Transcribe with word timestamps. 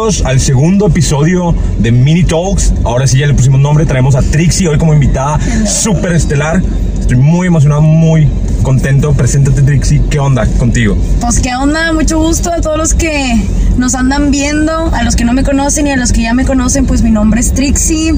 Al 0.00 0.40
segundo 0.40 0.86
episodio 0.86 1.54
de 1.78 1.92
Mini 1.92 2.24
Talks. 2.24 2.72
Ahora 2.84 3.06
sí 3.06 3.18
ya 3.18 3.26
le 3.26 3.34
pusimos 3.34 3.60
nombre, 3.60 3.84
traemos 3.84 4.14
a 4.14 4.22
Trixie 4.22 4.66
hoy 4.66 4.78
como 4.78 4.94
invitada 4.94 5.38
súper 5.66 6.12
estelar. 6.12 6.62
Estoy 6.98 7.18
muy 7.18 7.48
emocionado, 7.48 7.82
muy 7.82 8.26
contento. 8.62 9.12
Preséntate 9.12 9.60
Trixie, 9.60 10.00
¿qué 10.08 10.18
onda 10.18 10.46
contigo? 10.58 10.96
Pues 11.20 11.40
qué 11.40 11.54
onda, 11.54 11.92
mucho 11.92 12.18
gusto 12.18 12.50
a 12.50 12.62
todos 12.62 12.78
los 12.78 12.94
que 12.94 13.44
nos 13.76 13.94
andan 13.94 14.30
viendo, 14.30 14.72
a 14.94 15.02
los 15.02 15.16
que 15.16 15.24
no 15.24 15.34
me 15.34 15.42
conocen 15.42 15.86
y 15.86 15.92
a 15.92 15.96
los 15.96 16.12
que 16.12 16.22
ya 16.22 16.32
me 16.32 16.46
conocen, 16.46 16.86
pues 16.86 17.02
mi 17.02 17.10
nombre 17.10 17.40
es 17.40 17.52
Trixie. 17.52 18.14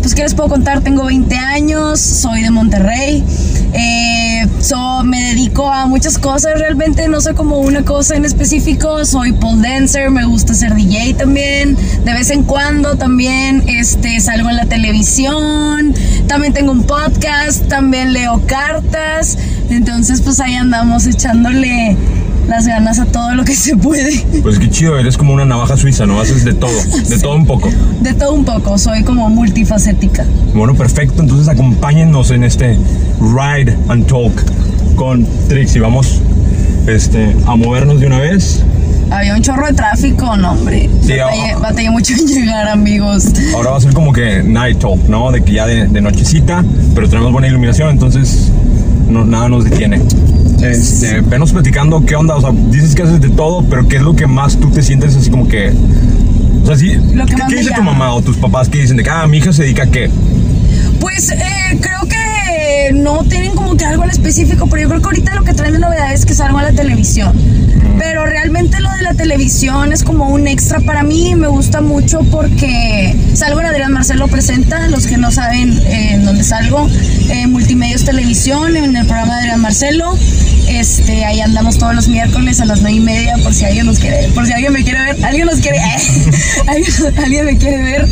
Pues 0.00 0.14
qué 0.14 0.22
les 0.22 0.34
puedo 0.34 0.48
contar, 0.48 0.80
tengo 0.82 1.06
20 1.06 1.36
años, 1.36 2.00
soy 2.00 2.42
de 2.42 2.50
Monterrey. 2.50 3.24
Eh, 3.72 4.35
so, 4.60 5.04
me 5.04 5.22
dedico 5.22 5.70
a 5.70 5.86
muchas 5.86 6.18
cosas, 6.18 6.58
realmente 6.58 7.08
no 7.08 7.20
soy 7.20 7.34
como 7.34 7.58
una 7.60 7.84
cosa 7.84 8.16
en 8.16 8.24
específico, 8.24 9.04
soy 9.04 9.32
pole 9.32 9.68
dancer, 9.68 10.10
me 10.10 10.24
gusta 10.24 10.54
ser 10.54 10.74
DJ 10.74 11.14
también, 11.14 11.76
de 12.04 12.12
vez 12.12 12.30
en 12.30 12.42
cuando 12.42 12.96
también 12.96 13.62
este, 13.66 14.20
salgo 14.20 14.50
en 14.50 14.56
la 14.56 14.66
televisión, 14.66 15.94
también 16.26 16.52
tengo 16.52 16.72
un 16.72 16.84
podcast, 16.84 17.66
también 17.68 18.12
leo 18.12 18.42
cartas, 18.46 19.38
entonces 19.70 20.20
pues 20.22 20.40
ahí 20.40 20.54
andamos 20.54 21.06
echándole 21.06 21.96
las 22.48 22.66
ganas 22.66 22.98
a 22.98 23.06
todo 23.06 23.34
lo 23.34 23.44
que 23.44 23.54
se 23.54 23.76
puede. 23.76 24.24
Pues 24.42 24.58
qué 24.58 24.70
chido, 24.70 24.98
eres 24.98 25.16
como 25.16 25.32
una 25.32 25.44
navaja 25.44 25.76
suiza, 25.76 26.06
¿no? 26.06 26.20
Haces 26.20 26.44
de 26.44 26.54
todo, 26.54 26.70
de 27.08 27.18
todo 27.18 27.34
un 27.34 27.46
poco. 27.46 27.70
De 28.00 28.14
todo 28.14 28.32
un 28.32 28.44
poco, 28.44 28.78
soy 28.78 29.02
como 29.02 29.28
multifacética. 29.28 30.24
Bueno, 30.54 30.74
perfecto, 30.74 31.22
entonces 31.22 31.48
acompáñennos 31.48 32.30
en 32.30 32.44
este 32.44 32.78
Ride 33.20 33.76
and 33.88 34.06
Talk 34.06 34.32
con 34.94 35.26
Trixie. 35.48 35.80
Vamos 35.80 36.20
este, 36.86 37.36
a 37.46 37.56
movernos 37.56 38.00
de 38.00 38.06
una 38.06 38.20
vez. 38.20 38.62
Había 39.10 39.36
un 39.36 39.42
chorro 39.42 39.66
de 39.66 39.72
tráfico, 39.72 40.36
no, 40.36 40.52
hombre. 40.52 40.90
Sí, 41.02 41.12
batallé, 41.12 41.52
ah. 41.52 41.58
batallé 41.60 41.90
mucho 41.90 42.12
en 42.14 42.26
llegar, 42.26 42.68
amigos. 42.68 43.26
Ahora 43.54 43.70
va 43.70 43.76
a 43.76 43.80
ser 43.80 43.92
como 43.92 44.12
que 44.12 44.42
night 44.42 44.78
talk, 44.78 45.08
¿no? 45.08 45.30
De 45.30 45.42
que 45.42 45.52
ya 45.52 45.66
de, 45.66 45.86
de 45.86 46.00
nochecita, 46.00 46.64
pero 46.94 47.08
tenemos 47.08 47.32
buena 47.32 47.46
iluminación, 47.46 47.90
entonces 47.90 48.50
no, 49.08 49.24
nada 49.24 49.48
nos 49.48 49.64
detiene. 49.64 50.00
Este, 50.62 51.20
venos 51.20 51.52
platicando 51.52 52.04
qué 52.04 52.16
onda, 52.16 52.36
o 52.36 52.40
sea, 52.40 52.50
dices 52.70 52.94
que 52.94 53.02
haces 53.02 53.20
de 53.20 53.28
todo, 53.28 53.64
pero 53.68 53.86
qué 53.88 53.96
es 53.96 54.02
lo 54.02 54.16
que 54.16 54.26
más 54.26 54.56
tú 54.56 54.70
te 54.70 54.82
sientes 54.82 55.16
así 55.16 55.30
como 55.30 55.48
que... 55.48 55.72
O 56.62 56.66
sea, 56.66 56.76
sí, 56.76 56.98
¿qué, 57.48 57.56
dice 57.56 57.72
tu 57.74 57.82
mamá 57.82 58.12
o 58.12 58.22
tus 58.22 58.36
papás 58.36 58.68
que 58.68 58.78
dicen 58.78 58.96
de 58.96 59.04
que, 59.04 59.10
ah, 59.10 59.26
mi 59.26 59.38
hija 59.38 59.52
se 59.52 59.62
dedica 59.62 59.84
a 59.84 59.86
qué? 59.86 60.10
Pues 60.98 61.30
eh, 61.30 61.78
creo 61.80 62.00
que 62.08 62.35
no 62.92 63.24
tienen 63.24 63.54
como 63.54 63.76
que 63.76 63.84
algo 63.84 64.04
en 64.04 64.10
específico, 64.10 64.66
pero 64.68 64.82
yo 64.82 64.88
creo 64.88 65.00
que 65.00 65.06
ahorita 65.06 65.34
lo 65.34 65.44
que 65.44 65.54
traen 65.54 65.74
de 65.74 65.78
novedad 65.78 66.12
es 66.12 66.26
que 66.26 66.34
salgo 66.34 66.58
a 66.58 66.62
la 66.62 66.72
televisión. 66.72 67.32
Pero 67.98 68.26
realmente 68.26 68.80
lo 68.80 68.90
de 68.90 69.02
la 69.02 69.14
televisión 69.14 69.92
es 69.92 70.02
como 70.02 70.28
un 70.28 70.46
extra 70.46 70.80
para 70.80 71.02
mí, 71.02 71.34
me 71.34 71.46
gusta 71.46 71.80
mucho 71.80 72.20
porque 72.30 73.16
salgo 73.34 73.60
en 73.60 73.66
Adrián 73.66 73.92
Marcelo 73.92 74.28
Presenta, 74.28 74.88
los 74.88 75.06
que 75.06 75.16
no 75.16 75.30
saben 75.30 75.72
eh, 75.86 76.14
en 76.14 76.24
dónde 76.24 76.44
salgo, 76.44 76.88
en 77.30 77.52
Multimedios 77.52 78.04
Televisión, 78.04 78.76
en 78.76 78.96
el 78.96 79.06
programa 79.06 79.34
de 79.36 79.40
Adrián 79.40 79.60
Marcelo. 79.60 80.16
Este, 80.68 81.24
ahí 81.24 81.40
andamos 81.40 81.78
todos 81.78 81.94
los 81.94 82.08
miércoles 82.08 82.60
a 82.60 82.64
las 82.64 82.82
nueve 82.82 82.96
y 82.96 83.00
media 83.00 83.36
por 83.42 83.54
si 83.54 83.64
alguien 83.64 83.86
nos 83.86 83.98
quiere, 83.98 84.28
por 84.28 84.46
si 84.46 84.52
alguien 84.52 84.72
me 84.72 84.82
quiere 84.82 85.00
ver, 85.00 85.24
alguien 85.24 85.46
nos 85.46 85.60
quiere, 85.60 85.78
alguien, 86.66 86.92
alguien 87.24 87.44
me 87.44 87.56
quiere 87.56 87.82
ver, 87.82 88.08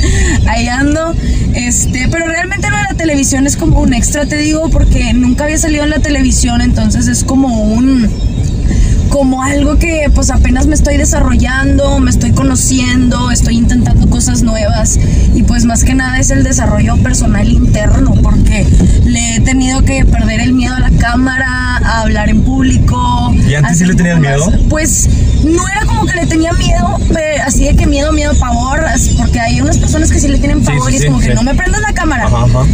ahí 0.47 0.69
ando. 0.69 1.15
Este, 1.55 2.09
pero 2.09 2.27
realmente 2.27 2.71
lo 2.71 2.77
de 2.77 2.83
la 2.83 2.95
televisión 2.95 3.47
es 3.47 3.57
como 3.57 3.81
un 3.81 3.93
extra, 3.93 4.27
te 4.27 4.37
digo, 4.37 4.64
porque 4.71 5.13
nunca 5.15 5.45
había 5.45 5.59
salido 5.59 5.85
en 5.85 5.91
la 5.91 5.99
televisión, 6.01 6.61
entonces 6.61 7.07
es 7.09 7.25
como 7.25 7.49
un 7.63 8.09
como 9.09 9.45
algo 9.45 9.79
que 9.79 10.11
pues 10.13 10.31
apenas 10.31 10.67
me 10.67 10.75
estoy 10.75 10.97
desarrollando, 10.97 12.01
me 12.01 12.11
estoy 12.11 12.33
conociendo, 12.33 13.31
estoy 13.31 13.57
intentando 13.59 14.11
cosas 14.11 14.43
nuevas 14.43 14.99
y 15.35 15.45
pues 15.45 15.65
más 15.67 15.85
que 15.85 15.95
nada 15.95 16.19
es 16.19 16.31
el 16.31 16.43
desarrollo 16.43 16.97
personal 16.97 17.49
interno 17.49 18.15
porque 18.25 18.67
le 19.05 19.37
he 19.37 19.41
tenido 19.41 19.83
que 19.83 20.05
perder 20.05 20.41
el 20.41 20.53
miedo 20.53 20.75
a 20.75 20.81
la 20.81 20.91
cámara, 20.91 21.77
a 21.85 22.01
hablar 22.01 22.29
en 22.29 22.43
público. 22.43 23.33
¿Y 23.49 23.55
antes 23.55 23.79
sí 23.79 23.85
le 23.85 23.95
tenías 23.95 24.19
miedo? 24.19 24.51
Pues 24.69 25.09
no 25.45 25.63
era 25.69 25.87
como 25.87 26.07
que 26.07 26.15
le 26.17 26.27
tenía 26.27 26.53
miedo, 26.55 26.99
pe- 27.13 27.41
así 27.41 27.67
de 27.67 27.77
que 27.77 27.87
miedo, 27.87 28.11
miedo, 28.13 28.33
pavor, 28.41 28.85
porque 29.17 29.39
hay 29.39 29.61
unas 29.61 29.79
personas 29.79 30.11
que 30.11 30.19
sí 30.19 30.27
le 30.27 30.39
tienen 30.39 30.59
Sí, 30.61 30.67
pavor 30.67 30.87
sí, 30.89 30.93
y 30.93 30.97
es 30.97 31.03
sí, 31.03 31.07
como 31.09 31.21
sí. 31.21 31.29
que 31.29 31.35
no 31.35 31.43
me 31.45 31.55
prendas 31.55 31.83
la 31.83 31.93
cámara. 31.93 32.25
Ajá, 32.27 32.45
ajá. 32.47 32.65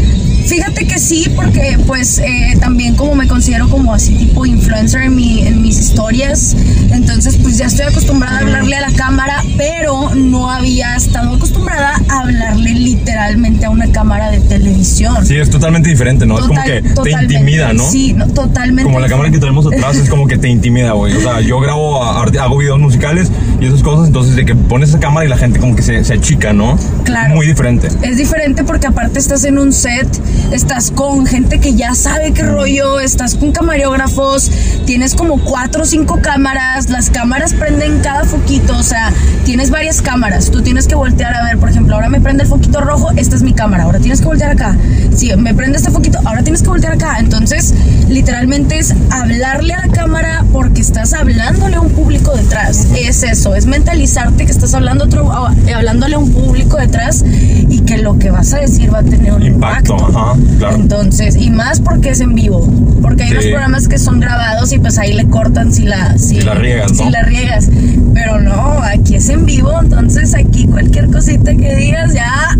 Fíjate 0.50 0.84
que 0.84 0.98
sí, 0.98 1.30
porque 1.36 1.78
pues 1.86 2.18
eh, 2.18 2.56
también 2.58 2.96
como 2.96 3.14
me 3.14 3.28
considero 3.28 3.68
como 3.68 3.94
así 3.94 4.16
tipo 4.16 4.44
influencer 4.44 5.02
en, 5.02 5.14
mi, 5.14 5.46
en 5.46 5.62
mis 5.62 5.78
historias, 5.78 6.56
entonces 6.90 7.36
pues 7.40 7.56
ya 7.56 7.66
estoy 7.66 7.86
acostumbrada 7.86 8.38
a 8.38 8.40
hablarle 8.40 8.74
a 8.76 8.80
la 8.80 8.92
cámara, 8.96 9.44
pero 9.56 10.12
no 10.16 10.50
había 10.50 10.96
estado 10.96 11.36
acostumbrada 11.36 12.02
a 12.08 12.20
hablarle 12.22 12.74
literalmente 12.74 13.66
a 13.66 13.70
una 13.70 13.92
cámara 13.92 14.32
de 14.32 14.40
televisión. 14.40 15.24
Sí, 15.24 15.36
es 15.36 15.50
totalmente 15.50 15.88
diferente, 15.88 16.26
¿no? 16.26 16.40
es 16.40 16.46
como 16.46 16.60
Total- 16.60 16.82
que 16.82 17.00
te 17.00 17.10
intimida, 17.22 17.72
¿no? 17.72 17.88
Sí, 17.88 18.12
no, 18.12 18.26
totalmente. 18.26 18.82
Como 18.82 18.98
la 18.98 19.08
cámara 19.08 19.30
que 19.30 19.38
tenemos 19.38 19.64
atrás 19.66 19.96
es 19.98 20.10
como 20.10 20.26
que 20.26 20.36
te 20.36 20.48
intimida, 20.48 20.92
güey. 20.92 21.14
O 21.14 21.20
sea, 21.20 21.40
yo 21.40 21.60
grabo, 21.60 22.02
hago 22.02 22.58
videos 22.58 22.80
musicales 22.80 23.30
y 23.60 23.66
esas 23.66 23.84
cosas, 23.84 24.08
entonces 24.08 24.34
de 24.34 24.44
que 24.44 24.56
pones 24.56 24.88
esa 24.88 24.98
cámara 24.98 25.26
y 25.26 25.28
la 25.28 25.36
gente 25.36 25.60
como 25.60 25.76
que 25.76 25.82
se, 25.82 26.02
se 26.04 26.14
achica, 26.14 26.52
¿no? 26.52 26.76
Claro. 27.04 27.36
Muy 27.36 27.46
diferente. 27.46 27.86
Es 28.02 28.16
diferente 28.16 28.64
porque 28.64 28.88
aparte 28.88 29.20
estás 29.20 29.44
en 29.44 29.58
un 29.58 29.72
set, 29.72 30.08
estás 30.52 30.90
con 30.90 31.26
gente 31.26 31.60
que 31.60 31.74
ya 31.74 31.94
sabe 31.94 32.32
qué 32.32 32.42
rollo, 32.42 33.00
estás 33.00 33.34
con 33.34 33.52
camarógrafos, 33.52 34.50
tienes 34.86 35.14
como 35.14 35.38
cuatro 35.38 35.82
o 35.82 35.86
cinco 35.86 36.18
cámaras, 36.22 36.88
las 36.90 37.10
cámaras 37.10 37.54
prenden 37.54 38.00
cada 38.00 38.24
foquito, 38.24 38.76
o 38.76 38.82
sea, 38.82 39.12
tienes 39.44 39.70
varias 39.70 40.02
cámaras, 40.02 40.50
tú 40.50 40.62
tienes 40.62 40.86
que 40.86 40.94
voltear 40.94 41.34
a 41.34 41.44
ver, 41.44 41.58
por 41.58 41.68
ejemplo, 41.70 41.94
ahora 41.94 42.08
me 42.08 42.20
prende 42.20 42.42
el 42.44 42.48
foquito 42.48 42.80
rojo, 42.80 43.10
esta 43.16 43.36
es 43.36 43.42
mi 43.42 43.52
cámara, 43.52 43.84
ahora 43.84 43.98
tienes 44.00 44.20
que 44.20 44.26
voltear 44.26 44.50
acá, 44.52 44.76
si 45.14 45.34
me 45.36 45.54
prende 45.54 45.78
este 45.78 45.90
foquito, 45.90 46.18
ahora 46.24 46.42
tienes 46.42 46.62
que 46.62 46.68
voltear 46.68 46.94
acá, 46.94 47.16
entonces 47.18 47.74
literalmente 48.08 48.78
es 48.78 48.94
hablarle 49.10 49.74
a 49.74 49.86
la 49.86 49.92
cámara 49.92 50.44
porque 50.52 50.80
estás 50.80 51.12
hablándole 51.12 51.76
a 51.76 51.80
un 51.80 51.90
público 51.90 52.32
detrás, 52.34 52.86
es 52.96 53.22
eso, 53.22 53.54
es 53.54 53.66
mentalizarte 53.66 54.46
que 54.46 54.52
estás 54.52 54.74
hablando 54.74 55.04
otro, 55.04 55.30
a- 55.32 55.54
hablándole 55.76 56.14
a 56.16 56.18
un 56.18 56.32
público 56.32 56.76
detrás 56.76 57.24
y 57.24 57.80
que 57.80 57.98
lo 57.98 58.18
que 58.18 58.30
vas 58.30 58.52
a 58.52 58.58
decir 58.58 58.92
va 58.92 58.98
a 58.98 59.02
tener 59.02 59.32
un 59.32 59.42
Impacto, 59.42 59.94
impacto. 59.94 60.18
Ajá, 60.20 60.36
claro. 60.58 60.76
Entonces, 60.76 61.36
y 61.36 61.50
más 61.50 61.80
porque 61.80 62.10
es 62.10 62.20
en 62.20 62.34
vivo, 62.34 62.66
porque 63.02 63.22
hay 63.24 63.28
Sí. 63.30 63.34
unos 63.34 63.46
programas 63.46 63.88
que 63.88 63.98
son 63.98 64.20
grabados 64.20 64.72
y 64.72 64.78
pues 64.78 64.98
ahí 64.98 65.12
le 65.14 65.24
cortan 65.26 65.72
si 65.72 65.84
la 65.84 66.16
si, 66.18 66.36
Si 66.36 66.40
la 66.42 66.54
riegas, 66.54 66.96
si 66.96 67.04
¿no? 67.04 67.10
la 67.10 67.22
riegas. 67.22 67.70
Pero 68.14 68.40
no, 68.40 68.80
aquí 68.82 69.14
es 69.16 69.28
en 69.28 69.46
vivo, 69.46 69.72
entonces 69.80 70.34
aquí 70.34 70.66
cualquier 70.66 71.06
cosita 71.10 71.54
que 71.54 71.74
digas 71.76 72.12
ya 72.14 72.56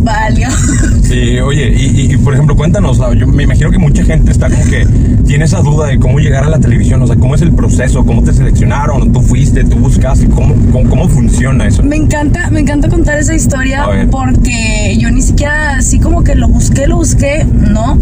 valió. 0.00 0.48
Sí, 1.12 1.38
oye, 1.40 1.68
y, 1.76 2.00
y- 2.00 2.14
y, 2.14 2.16
por 2.16 2.32
ejemplo, 2.32 2.56
cuéntanos, 2.56 2.98
yo 3.18 3.26
me 3.26 3.42
imagino 3.42 3.70
que 3.70 3.76
mucha 3.76 4.02
gente 4.02 4.32
está 4.32 4.48
como 4.48 4.64
que 4.64 4.86
tiene 5.26 5.44
esa 5.44 5.60
duda 5.60 5.88
de 5.88 5.98
cómo 5.98 6.18
llegar 6.20 6.44
a 6.44 6.48
la 6.48 6.58
televisión, 6.58 7.02
o 7.02 7.06
sea, 7.06 7.16
cómo 7.16 7.34
es 7.34 7.42
el 7.42 7.52
proceso, 7.52 8.02
cómo 8.06 8.22
te 8.24 8.32
seleccionaron, 8.32 9.12
tú 9.12 9.20
fuiste, 9.20 9.62
tú 9.64 9.76
buscaste, 9.76 10.26
cómo, 10.28 10.54
cómo, 10.72 10.88
cómo 10.88 11.08
funciona 11.10 11.66
eso. 11.66 11.82
Me 11.82 11.96
encanta, 11.96 12.48
me 12.48 12.60
encanta 12.60 12.88
contar 12.88 13.18
esa 13.18 13.34
historia 13.34 13.84
porque 14.10 14.96
yo 14.98 15.10
ni 15.10 15.20
siquiera 15.20 15.76
así 15.76 15.98
como 15.98 16.24
que 16.24 16.34
lo 16.34 16.48
busqué, 16.48 16.86
busqué, 16.96 17.44
¿no? 17.44 17.98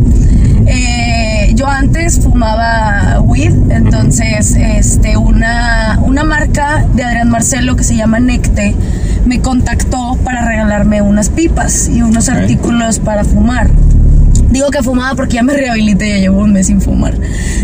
Eh, 0.67 1.53
yo 1.55 1.67
antes 1.67 2.21
fumaba 2.21 3.21
weed, 3.21 3.53
entonces 3.71 4.55
este, 4.57 5.17
una, 5.17 5.99
una 6.03 6.25
marca 6.25 6.87
de 6.95 7.03
Adrián 7.03 7.31
Marcelo 7.31 7.77
que 7.77 7.85
se 7.85 7.97
llama 7.97 8.21
Necte 8.21 8.75
me 9.25 9.41
contactó 9.41 10.17
para 10.25 10.45
regalarme 10.47 11.03
unas 11.03 11.29
pipas 11.29 11.89
y 11.89 12.03
unos 12.03 12.29
artículos 12.29 12.99
para 12.99 13.25
fumar. 13.25 13.71
Digo 14.51 14.71
que 14.71 14.83
fumaba 14.83 15.15
porque 15.15 15.35
ya 15.35 15.43
me 15.43 15.53
rehabilité, 15.55 16.09
ya 16.09 16.17
llevo 16.17 16.41
un 16.41 16.53
mes 16.53 16.67
sin 16.67 16.81
fumar. 16.81 17.15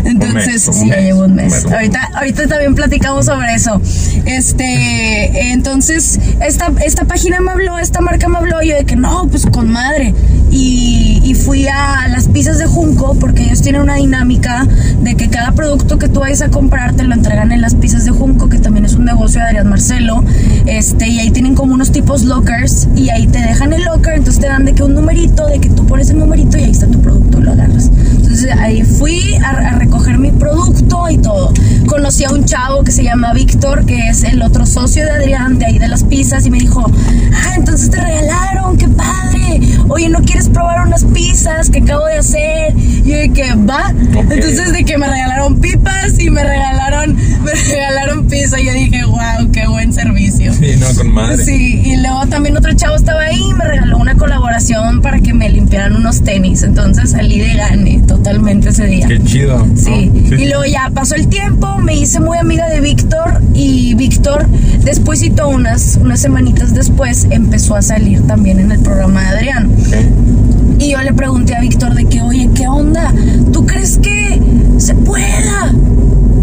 Entonces, 0.05 0.67
un 0.67 0.73
sí, 0.73 0.89
ya 0.89 0.95
mes, 0.95 1.05
llevo 1.05 1.19
un 1.25 1.31
un 1.31 1.35
mes. 1.35 1.53
mes, 1.53 1.65
un 1.65 1.73
Ahorita, 1.73 2.09
ahorita 2.13 2.47
también 2.47 2.75
platicamos 2.75 3.25
sobre 3.25 3.53
eso. 3.53 3.81
Este, 4.25 5.51
entonces, 5.51 6.19
esta, 6.41 6.71
esta 6.85 7.05
página 7.05 7.41
me 7.41 7.51
habló, 7.51 7.77
esta 7.77 8.01
marca 8.01 8.27
me 8.27 8.37
habló, 8.37 8.61
y 8.61 8.69
yo 8.69 8.75
de 8.75 8.85
que 8.85 8.95
no, 8.95 9.27
pues 9.29 9.45
con 9.45 9.69
madre. 9.69 10.13
Y, 10.49 11.21
y 11.23 11.33
fui 11.33 11.67
a 11.67 12.07
las 12.07 12.29
pizzas 12.29 12.57
de 12.57 12.65
Junco 12.65 13.15
porque 13.19 13.43
ellos 13.43 13.61
tienen 13.61 13.81
una 13.81 13.95
dinámica 13.95 14.65
de 15.01 15.15
que 15.15 15.29
cada 15.29 15.51
producto 15.51 15.99
que 15.99 16.07
tú 16.07 16.21
vayas 16.21 16.41
a 16.41 16.49
comprar 16.49 16.93
te 16.93 17.03
lo 17.03 17.13
entregan 17.13 17.51
en 17.51 17.61
las 17.61 17.75
pizzas 17.75 18.05
de 18.05 18.11
Junco, 18.11 18.47
que 18.47 18.59
también 18.59 18.85
es 18.85 18.93
un 18.93 19.05
negocio 19.05 19.41
de 19.41 19.47
Adrián 19.47 19.67
Marcelo. 19.67 20.23
Este, 20.65 21.09
y 21.09 21.19
ahí 21.19 21.31
tienen 21.31 21.53
como 21.53 21.73
unos 21.73 21.91
tipos 21.91 22.23
lockers 22.23 22.87
y 22.95 23.09
ahí 23.09 23.27
te 23.27 23.39
dejan 23.39 23.73
el 23.73 23.83
locker, 23.83 24.13
entonces 24.13 24.41
te 24.41 24.47
dan 24.47 24.65
de 24.65 24.73
que 24.73 24.83
un 24.83 24.93
numerito, 24.93 25.47
de 25.47 25.59
que 25.59 25.69
tú 25.69 25.85
pones 25.85 26.09
el 26.09 26.19
numerito 26.19 26.57
y 26.57 26.63
ahí 26.63 26.71
está 26.77 26.87
tu 26.87 27.01
producto, 27.01 27.39
lo 27.39 27.51
agarras. 27.51 27.89
Entonces 28.11 28.51
ahí 28.51 28.83
fui 28.83 29.35
a, 29.43 29.49
a 29.49 29.71
recoger 29.79 30.17
mi 30.19 30.31
producto 30.31 31.09
y 31.09 31.17
todo. 31.17 31.51
Conocí 31.87 32.23
a 32.23 32.29
un 32.29 32.45
chavo 32.45 32.83
que 32.83 32.91
se 32.91 33.03
llama 33.03 33.33
Víctor, 33.33 33.85
que 33.85 34.09
es 34.09 34.23
el 34.23 34.41
otro 34.41 34.65
socio 34.65 35.03
de 35.05 35.11
Adrián, 35.11 35.57
de 35.57 35.65
ahí 35.65 35.79
de 35.79 35.87
las 35.87 36.03
pizzas, 36.03 36.45
y 36.45 36.51
me 36.51 36.59
dijo, 36.59 36.85
ah, 37.33 37.53
entonces 37.55 37.89
te 37.89 37.99
regalaron, 37.99 38.77
qué 38.77 38.87
padre. 38.87 39.61
Oye, 39.89 40.09
¿no 40.09 40.19
quieres 40.19 40.49
probar 40.49 40.85
unas 40.85 41.03
pizzas 41.05 41.69
que 41.69 41.79
acabo 41.79 42.05
de 42.05 42.17
hacer? 42.17 42.77
Y 42.77 43.03
yo 43.03 43.17
de 43.17 43.29
que 43.29 43.53
va. 43.55 43.89
Entonces 43.89 44.73
de 44.73 44.83
que 44.83 44.97
me 44.97 45.07
regalaron 45.07 45.59
pipas 45.59 46.19
y 46.19 46.29
me 46.29 46.43
regalaron, 46.43 47.15
me 47.43 47.51
regalaron 47.53 48.27
pizza. 48.27 48.59
Y 48.59 48.65
yo 48.65 48.73
dije, 48.73 49.05
wow, 49.05 49.51
qué 49.51 49.67
buen 49.67 49.93
servicio. 49.93 50.53
Sí, 50.53 50.75
no, 50.77 50.87
con 50.95 51.11
madre. 51.13 51.43
Sí, 51.43 51.81
y 51.85 51.97
luego 51.97 52.27
también 52.27 52.57
otro 52.57 52.73
chavo 52.73 52.95
estaba 52.95 53.21
ahí 53.21 53.41
y 53.49 53.53
me 53.53 53.65
regaló 53.65 53.97
una 53.97 54.15
colaboración 54.15 55.01
para 55.01 55.19
que 55.19 55.33
me 55.33 55.49
limpiaran 55.49 55.95
unos 55.95 56.21
tenis. 56.21 56.66
Entonces 56.67 57.11
salí 57.11 57.39
de 57.39 57.53
gane 57.53 58.01
totalmente 58.05 58.69
ese 58.69 58.85
día. 58.85 59.07
Qué 59.07 59.23
chido. 59.23 59.65
¿no? 59.65 59.77
Sí. 59.77 60.11
y 60.37 60.47
luego 60.47 60.65
ya 60.65 60.91
pasó 60.93 61.15
el 61.15 61.27
tiempo, 61.27 61.77
me 61.79 61.95
hice 61.95 62.19
muy 62.19 62.37
amiga 62.37 62.67
de 62.67 62.81
Víctor 62.81 63.41
y 63.53 63.93
Víctor, 63.95 64.47
despuésito, 64.83 65.47
unas, 65.47 65.97
unas 66.01 66.19
semanitas 66.19 66.73
después, 66.73 67.27
empezó 67.29 67.75
a 67.75 67.81
salir 67.81 68.21
también 68.27 68.59
en 68.59 68.71
el 68.71 68.79
programa 68.79 69.21
de 69.21 69.27
Adrián. 69.27 69.71
Ok. 69.79 70.79
Y 70.79 70.91
yo 70.91 71.01
le 71.01 71.13
pregunté 71.13 71.55
a 71.55 71.61
Víctor 71.61 71.95
de 71.95 72.05
que, 72.05 72.21
oye, 72.21 72.49
¿qué 72.53 72.67
onda? 72.67 73.13
¿Tú 73.51 73.65
crees 73.65 73.97
que 73.97 74.39
se 74.77 74.93
pueda? 74.93 75.73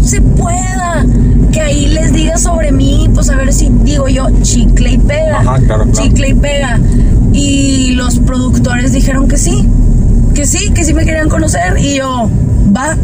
Se 0.01 0.21
pueda. 0.21 1.05
Que 1.51 1.61
ahí 1.61 1.87
les 1.87 2.11
diga 2.11 2.37
sobre 2.37 2.71
mí, 2.71 3.09
pues 3.13 3.29
a 3.29 3.35
ver 3.35 3.53
si 3.53 3.69
digo 3.83 4.07
yo, 4.09 4.27
chicle 4.41 4.91
y 4.91 4.97
pega. 4.97 5.39
Ajá, 5.39 5.57
claro, 5.59 5.85
claro. 5.85 5.91
Chicle 5.93 6.29
y 6.29 6.33
pega. 6.33 6.79
Y 7.31 7.91
los 7.91 8.19
productores 8.19 8.91
dijeron 8.91 9.27
que 9.27 9.37
sí, 9.37 9.65
que 10.35 10.45
sí, 10.45 10.69
que 10.71 10.83
sí 10.83 10.93
me 10.93 11.05
querían 11.05 11.29
conocer. 11.29 11.77
Y 11.79 11.95
yo, 11.95 12.29
va. 12.75 12.97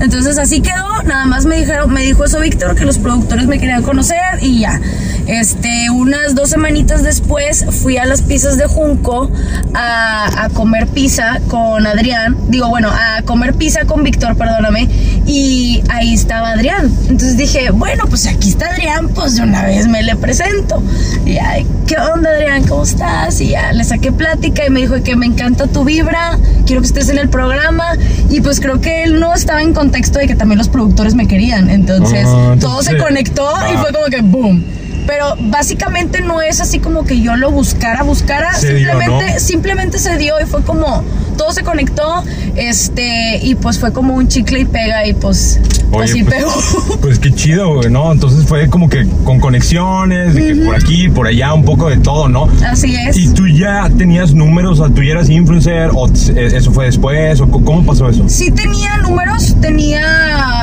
Entonces 0.00 0.38
así 0.38 0.60
quedó, 0.60 1.02
nada 1.04 1.24
más 1.24 1.46
me 1.46 1.56
dijeron, 1.56 1.92
me 1.92 2.02
dijo 2.02 2.24
eso 2.24 2.40
Víctor, 2.40 2.74
que 2.74 2.84
los 2.84 2.98
productores 2.98 3.46
me 3.46 3.58
querían 3.58 3.82
conocer 3.82 4.18
y 4.42 4.60
ya. 4.60 4.80
Este, 5.26 5.88
unas 5.88 6.34
dos 6.34 6.50
semanitas 6.50 7.02
después 7.02 7.64
fui 7.82 7.96
a 7.96 8.04
las 8.04 8.20
pizzas 8.20 8.58
de 8.58 8.66
Junco 8.66 9.30
a, 9.72 10.48
comer 10.52 10.86
pizza 10.86 11.40
con 11.48 11.86
Adrián, 11.86 12.36
digo 12.48 12.68
bueno, 12.68 12.90
a 12.90 13.22
comer 13.22 13.54
pizza 13.54 13.86
con 13.86 14.02
Víctor, 14.02 14.36
perdóname, 14.36 14.88
y 15.26 15.82
ahí 15.88 16.12
estaba 16.12 16.50
Adrián. 16.50 16.92
Entonces 17.08 17.36
dije, 17.36 17.70
bueno, 17.70 18.04
pues 18.08 18.26
aquí 18.26 18.50
está 18.50 18.66
Adrián, 18.66 19.08
pues 19.08 19.36
de 19.36 19.42
una 19.42 19.64
vez 19.64 19.88
me 19.88 20.02
le 20.02 20.14
presento. 20.16 20.82
Y 21.24 21.38
ay, 21.38 21.66
¿qué 21.86 21.96
onda 21.96 22.30
Adrián? 22.30 22.64
¿Cómo 22.64 22.82
estás? 22.82 23.40
Y 23.40 23.50
ya 23.50 23.72
le 23.72 23.84
saqué 23.84 24.12
plática 24.12 24.66
y 24.66 24.70
me 24.70 24.80
dijo 24.80 25.02
que 25.02 25.16
me 25.16 25.26
encanta 25.26 25.66
tu 25.66 25.84
vibra, 25.84 26.38
quiero 26.66 26.82
que 26.82 26.88
estés 26.88 27.08
en 27.08 27.18
el 27.18 27.30
programa. 27.30 27.96
Y 28.28 28.40
pues 28.42 28.60
creo 28.60 28.80
que 28.80 29.03
él 29.04 29.20
no 29.20 29.34
estaba 29.34 29.62
en 29.62 29.72
contexto 29.72 30.18
de 30.18 30.26
que 30.26 30.34
también 30.34 30.58
los 30.58 30.68
productores 30.68 31.14
me 31.14 31.26
querían. 31.26 31.70
Entonces 31.70 32.24
Ah, 32.26 32.56
todo 32.60 32.82
se 32.82 32.96
conectó 32.98 33.42
y 33.70 33.74
ah. 33.76 33.78
fue 33.80 33.92
como 33.92 34.06
que 34.06 34.20
boom. 34.22 34.64
Pero 35.06 35.34
básicamente 35.38 36.20
no 36.22 36.40
es 36.40 36.60
así 36.60 36.78
como 36.78 37.04
que 37.04 37.20
yo 37.20 37.36
lo 37.36 37.50
buscara, 37.50 38.02
buscara, 38.02 38.54
Se 38.54 38.74
dio, 38.74 38.88
simplemente, 38.90 39.34
¿no? 39.34 39.40
simplemente 39.40 39.98
se 39.98 40.16
dio 40.16 40.34
y 40.40 40.46
fue 40.46 40.62
como, 40.62 41.02
todo 41.36 41.52
se 41.52 41.62
conectó, 41.62 42.24
este, 42.56 43.38
y 43.42 43.54
pues 43.54 43.78
fue 43.78 43.92
como 43.92 44.14
un 44.14 44.28
chicle 44.28 44.60
y 44.60 44.64
pega 44.64 45.06
y 45.06 45.12
pues, 45.12 45.60
pues 45.90 46.10
sí 46.12 46.22
pues, 46.24 46.36
pegó. 46.36 46.98
pues 47.02 47.18
qué 47.18 47.32
chido, 47.32 47.74
güey, 47.76 47.90
¿no? 47.90 48.12
Entonces 48.12 48.44
fue 48.46 48.68
como 48.68 48.88
que 48.88 49.06
con 49.24 49.40
conexiones, 49.40 50.34
de 50.34 50.46
que 50.54 50.54
por 50.64 50.74
aquí, 50.74 51.08
por 51.08 51.26
allá, 51.26 51.52
un 51.52 51.64
poco 51.64 51.88
de 51.90 51.98
todo, 51.98 52.28
¿no? 52.28 52.48
Así 52.66 52.94
es. 52.96 53.16
¿Y 53.16 53.28
tú 53.34 53.46
ya 53.46 53.90
tenías 53.98 54.32
números, 54.32 54.80
o 54.80 54.86
sea, 54.86 54.94
tú 54.94 55.02
ya 55.02 55.12
eras 55.12 55.28
influencer, 55.28 55.90
o 55.94 56.08
t- 56.08 56.56
eso 56.56 56.72
fue 56.72 56.86
después, 56.86 57.40
o 57.40 57.48
cómo 57.50 57.84
pasó 57.84 58.08
eso? 58.08 58.24
Sí 58.28 58.50
tenía 58.50 58.96
números, 58.98 59.54
tenía, 59.60 60.62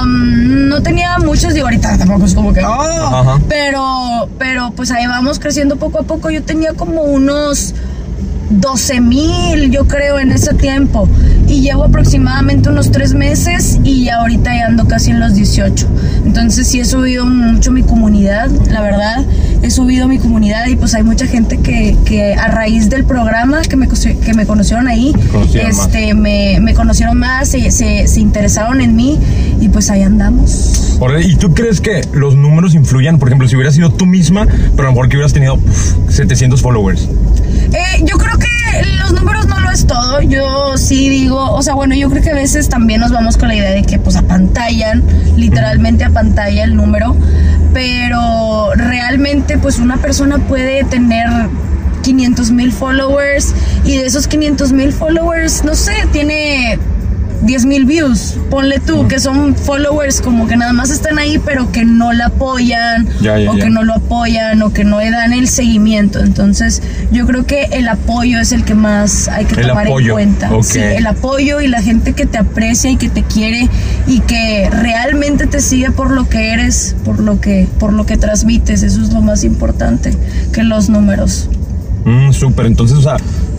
am, 0.00 0.68
no 0.68 0.82
tenía 0.82 1.18
muchos, 1.18 1.54
digo 1.54 1.66
ahorita 1.66 1.96
tampoco 1.98 2.24
es 2.26 2.34
como 2.34 2.52
que, 2.52 2.64
oh, 2.64 2.70
Ajá. 2.72 3.40
pero, 3.48 3.75
pero 4.38 4.70
pues 4.70 4.90
ahí 4.90 5.06
vamos 5.06 5.38
creciendo 5.38 5.76
poco 5.76 6.00
a 6.00 6.02
poco. 6.02 6.30
Yo 6.30 6.42
tenía 6.42 6.74
como 6.74 7.02
unos 7.02 7.74
12 8.50 9.00
mil, 9.00 9.70
yo 9.70 9.86
creo, 9.86 10.18
en 10.18 10.32
ese 10.32 10.54
tiempo. 10.54 11.08
Y 11.48 11.60
llevo 11.60 11.84
aproximadamente 11.84 12.68
unos 12.68 12.90
tres 12.90 13.14
meses 13.14 13.78
y 13.84 14.08
ahorita 14.08 14.54
ya 14.54 14.66
ando 14.66 14.86
casi 14.86 15.10
en 15.10 15.20
los 15.20 15.34
18. 15.34 15.86
Entonces 16.24 16.66
sí 16.66 16.80
he 16.80 16.84
subido 16.84 17.24
mucho 17.26 17.72
mi 17.72 17.82
comunidad, 17.82 18.50
la 18.70 18.80
verdad. 18.80 19.24
He 19.62 19.70
subido 19.70 20.08
mi 20.08 20.18
comunidad 20.18 20.66
y 20.66 20.76
pues 20.76 20.94
hay 20.94 21.02
mucha 21.02 21.26
gente 21.26 21.58
que, 21.58 21.96
que 22.04 22.34
a 22.34 22.48
raíz 22.48 22.90
del 22.90 23.04
programa 23.04 23.62
que 23.62 23.76
me, 23.76 23.88
que 23.88 24.34
me 24.34 24.46
conocieron 24.46 24.88
ahí, 24.88 25.12
Conocieron 25.32 25.70
este, 25.70 26.14
me, 26.14 26.60
me 26.60 26.74
conocieron 26.74 27.18
más, 27.18 27.48
se, 27.48 27.70
se, 27.70 28.06
se 28.06 28.20
interesaron 28.20 28.80
en 28.80 28.94
mí 28.96 29.18
y 29.60 29.68
pues 29.68 29.90
ahí 29.90 30.02
andamos. 30.02 30.96
¿Y 31.22 31.36
tú 31.36 31.54
crees 31.54 31.80
que 31.80 32.02
los 32.12 32.36
números 32.36 32.74
influyan? 32.74 33.18
Por 33.18 33.28
ejemplo, 33.28 33.48
si 33.48 33.56
hubieras 33.56 33.74
sido 33.74 33.90
tú 33.90 34.06
misma, 34.06 34.46
pero 34.76 34.88
a 34.88 34.90
lo 34.90 34.92
mejor 34.92 35.08
que 35.08 35.16
hubieras 35.16 35.32
tenido 35.32 35.54
uf, 35.54 35.94
700 36.08 36.60
followers. 36.60 37.08
Eh, 37.72 38.02
yo 38.04 38.16
creo 38.16 38.38
que 38.38 38.48
los 38.98 39.12
números 39.12 39.46
no 39.46 39.58
lo 39.60 39.70
es 39.70 39.86
todo. 39.86 40.20
Yo 40.22 40.76
sí 40.78 41.08
digo, 41.08 41.52
o 41.52 41.62
sea, 41.62 41.74
bueno, 41.74 41.94
yo 41.94 42.10
creo 42.10 42.22
que 42.22 42.30
a 42.30 42.34
veces 42.34 42.68
también 42.68 43.00
nos 43.00 43.12
vamos 43.12 43.36
con 43.36 43.48
la 43.48 43.54
idea 43.54 43.70
de 43.70 43.82
que 43.82 43.98
pues 43.98 44.16
apantallan, 44.16 45.02
literalmente 45.36 46.04
apantalla 46.04 46.64
el 46.64 46.76
número, 46.76 47.16
pero 47.72 48.72
realmente 48.74 49.58
pues 49.58 49.78
una 49.78 49.96
persona 49.96 50.38
puede 50.38 50.84
tener 50.84 51.28
500 52.02 52.50
mil 52.52 52.72
followers 52.72 53.52
y 53.84 53.96
de 53.96 54.06
esos 54.06 54.28
500 54.28 54.72
mil 54.72 54.92
followers, 54.92 55.64
no 55.64 55.74
sé, 55.74 55.92
tiene 56.12 56.78
10 57.42 57.66
mil 57.66 57.84
views, 57.84 58.36
ponle 58.50 58.80
tú, 58.80 59.06
que 59.08 59.18
son 59.20 59.54
followers 59.54 60.20
como 60.20 60.46
que 60.46 60.56
nada 60.56 60.72
más 60.72 60.90
están 60.90 61.18
ahí, 61.18 61.38
pero 61.38 61.70
que 61.70 61.84
no 61.84 62.12
la 62.12 62.26
apoyan, 62.26 63.06
Ya, 63.20 63.38
ya, 63.38 63.50
o 63.50 63.56
ya. 63.56 63.64
que 63.64 63.70
no 63.70 63.82
lo 63.84 63.94
apoyan, 63.94 64.62
o 64.62 64.72
que 64.72 64.84
no 64.84 65.00
le 65.00 65.10
dan 65.10 65.32
el 65.32 65.48
seguimiento. 65.48 66.20
Entonces, 66.20 66.82
yo 67.12 67.26
creo 67.26 67.44
que 67.46 67.64
el 67.72 67.88
apoyo 67.88 68.40
es 68.40 68.52
el 68.52 68.64
que 68.64 68.74
más 68.74 69.28
hay 69.28 69.44
que 69.44 69.60
El 69.60 69.68
tomar 69.68 69.86
apoyo, 69.86 70.18
en 70.18 70.32
cuenta. 70.34 70.54
ok. 70.54 70.64
Sí, 70.64 70.78
el 70.80 71.06
apoyo 71.06 71.60
y 71.60 71.68
la 71.68 71.82
gente 71.82 72.14
que 72.14 72.26
te 72.26 72.38
aprecia 72.38 72.90
y 72.90 72.96
que 72.96 73.08
te 73.08 73.22
quiere 73.22 73.68
y 74.06 74.20
que 74.20 74.68
realmente 74.70 75.46
te 75.46 75.60
sigue 75.60 75.90
por 75.90 76.10
lo 76.10 76.28
que 76.28 76.52
eres, 76.52 76.96
por 77.04 77.20
lo 77.20 77.40
que, 77.40 77.68
por 77.78 77.92
lo 77.92 78.06
que 78.06 78.16
transmites. 78.16 78.82
Eso 78.82 79.02
es 79.02 79.12
lo 79.12 79.20
más 79.20 79.44
importante 79.44 80.14
que 80.52 80.62
los 80.62 80.88
números. 80.88 81.48
Mm, 82.04 82.32
súper, 82.32 82.66
entonces, 82.66 82.96
o 82.98 83.02
sea, 83.02 83.16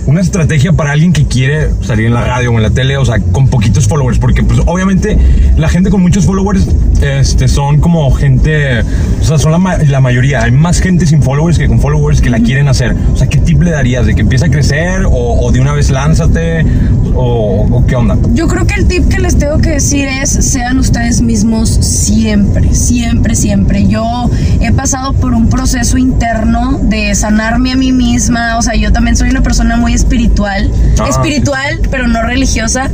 una 0.07 0.21
estrategia 0.21 0.71
para 0.71 0.91
alguien 0.93 1.11
que 1.11 1.25
quiere 1.25 1.69
salir 1.81 2.07
en 2.07 2.13
la 2.13 2.23
radio 2.23 2.51
o 2.51 2.55
en 2.55 2.63
la 2.63 2.69
tele, 2.69 2.97
o 2.97 3.05
sea, 3.05 3.19
con 3.19 3.49
poquitos 3.49 3.87
followers, 3.87 4.17
porque 4.19 4.41
pues 4.41 4.61
obviamente 4.65 5.17
la 5.57 5.67
gente 5.67 5.89
con 5.89 6.01
muchos 6.01 6.25
followers 6.25 6.65
este, 7.01 7.47
son 7.49 7.79
como 7.79 8.09
gente, 8.11 8.81
o 9.21 9.23
sea, 9.23 9.37
son 9.37 9.51
la, 9.51 9.77
la 9.77 9.99
mayoría, 9.99 10.43
hay 10.43 10.51
más 10.51 10.79
gente 10.79 11.05
sin 11.05 11.21
followers 11.21 11.57
que 11.59 11.67
con 11.67 11.81
followers 11.81 12.21
que 12.21 12.29
la 12.29 12.39
quieren 12.39 12.69
hacer. 12.69 12.95
O 13.13 13.17
sea, 13.17 13.27
¿qué 13.27 13.37
tip 13.37 13.61
le 13.61 13.71
darías? 13.71 14.05
¿De 14.05 14.15
que 14.15 14.21
empiece 14.21 14.45
a 14.45 14.49
crecer 14.49 15.05
o, 15.05 15.11
o 15.11 15.51
de 15.51 15.59
una 15.59 15.73
vez 15.73 15.89
lánzate 15.89 16.65
o, 17.13 17.67
o 17.69 17.85
qué 17.85 17.95
onda? 17.95 18.17
Yo 18.33 18.47
creo 18.47 18.65
que 18.65 18.75
el 18.75 18.87
tip 18.87 19.09
que 19.09 19.19
les 19.19 19.37
tengo 19.37 19.57
que 19.59 19.71
decir 19.71 20.07
es 20.07 20.29
sean 20.29 20.79
ustedes 20.79 21.21
mismos 21.21 21.69
siempre, 21.69 22.73
siempre, 22.73 23.35
siempre. 23.35 23.87
Yo 23.87 24.29
he 24.61 24.71
pasado 24.71 25.11
por 25.11 25.33
un 25.33 25.49
proceso 25.49 25.97
interno 25.97 26.79
de 26.81 27.13
sanarme 27.13 27.73
a 27.73 27.75
mí 27.75 27.91
misma, 27.91 28.57
o 28.57 28.61
sea, 28.61 28.75
yo 28.75 28.93
también 28.93 29.17
soy 29.17 29.29
una 29.29 29.41
persona 29.41 29.75
muy 29.75 29.96
espiritual, 29.97 30.71
Ah, 30.99 31.09
espiritual, 31.09 31.79
pero 31.91 32.07
no 32.07 32.21
religiosa, 32.23 32.89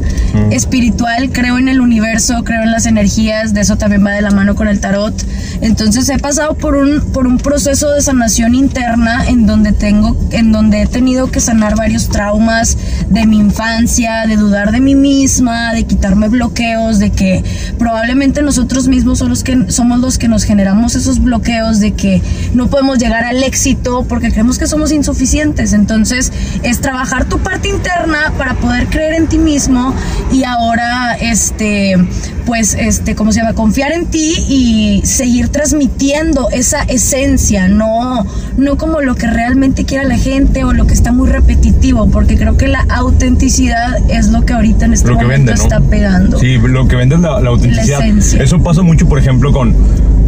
espiritual, 0.52 1.30
creo 1.32 1.58
en 1.58 1.70
el 1.70 1.80
universo, 1.80 2.44
creo 2.44 2.64
en 2.64 2.72
las 2.72 2.86
energías, 2.86 3.54
de 3.54 3.62
eso 3.62 3.78
también 3.78 4.06
va 4.06 4.12
de 4.12 4.22
la 4.22 4.32
mano 4.32 4.56
con 4.56 4.68
el 4.68 4.80
tarot. 4.80 5.14
Entonces 5.62 6.10
he 6.10 6.18
pasado 6.18 6.56
por 6.56 6.76
un 6.76 7.02
por 7.14 7.28
un 7.28 7.38
proceso 7.38 7.92
de 7.92 8.02
sanación 8.02 8.56
interna 8.56 9.26
en 9.28 9.46
donde 9.46 9.72
tengo 9.72 10.18
en 10.32 10.52
donde 10.52 10.82
he 10.82 10.88
tenido 10.88 11.32
que 11.32 11.40
sanar 11.40 11.76
varios 11.76 12.10
traumas 12.10 12.78
de 13.10 13.26
mi 13.26 13.38
infancia, 13.38 14.26
de 14.28 14.36
dudar 14.36 14.72
de 14.72 14.82
mí 14.82 14.96
misma, 14.96 15.74
de 15.74 15.84
quitarme 15.84 16.28
bloqueos, 16.28 17.00
de 17.00 17.12
que 17.12 17.44
probablemente 17.78 18.42
nosotros 18.42 18.88
mismos 18.88 19.20
son 19.20 19.30
los 19.30 19.44
que 19.44 19.72
somos 19.72 20.00
los 20.00 20.18
que 20.18 20.28
nos 20.28 20.44
generamos 20.44 20.96
esos 20.96 21.20
bloqueos 21.20 21.80
de 21.80 21.94
que 21.94 22.22
no 22.54 22.68
podemos 22.68 22.98
llegar 22.98 23.24
al 23.24 23.44
éxito 23.44 24.06
porque 24.10 24.32
creemos 24.32 24.58
que 24.58 24.68
somos 24.68 24.92
insuficientes. 24.92 25.74
Entonces, 25.74 26.32
es 26.64 26.82
trabajar 26.94 27.26
tu 27.26 27.40
parte 27.40 27.70
interna 27.70 28.32
para 28.38 28.54
poder 28.54 28.86
creer 28.86 29.16
en 29.16 29.26
ti 29.26 29.40
mismo 29.40 29.96
y 30.32 30.44
ahora 30.44 31.16
este 31.20 31.98
pues 32.46 32.76
este 32.76 33.16
cómo 33.16 33.32
se 33.32 33.40
llama 33.40 33.56
confiar 33.56 33.92
en 33.94 34.06
ti 34.06 34.36
y 34.48 35.02
seguir 35.04 35.50
transmitiendo 35.50 36.52
esa 36.52 36.84
esencia 36.84 37.68
no 37.68 38.28
no 38.58 38.78
como 38.78 39.02
lo 39.02 39.16
que 39.16 39.26
realmente 39.26 39.86
quiere 39.86 40.06
la 40.06 40.20
gente 40.20 40.66
o 40.66 40.74
lo 40.74 40.86
que 40.86 40.94
está 40.94 41.12
muy 41.12 41.30
repetitivo 41.30 42.12
porque 42.12 42.38
creo 42.38 42.58
que 42.58 42.68
la 42.68 42.86
autenticidad 42.90 43.98
es 44.12 44.28
lo 44.28 44.46
que 44.46 44.54
ahorita 44.54 44.86
en 44.86 44.94
este 44.94 45.08
lo 45.08 45.16
momento 45.16 45.52
vende, 45.52 45.56
¿no? 45.56 45.64
está 45.64 45.80
pegando 45.80 46.38
Sí, 46.38 46.60
lo 46.60 46.88
que 46.88 46.96
vende 46.96 47.16
es 47.16 47.22
la, 47.22 47.40
la 47.40 47.50
autenticidad. 47.50 48.02
La 48.02 48.06
esencia. 48.06 48.44
Eso 48.44 48.62
pasa 48.62 48.84
mucho, 48.84 49.08
por 49.08 49.18
ejemplo, 49.18 49.52
con 49.52 49.74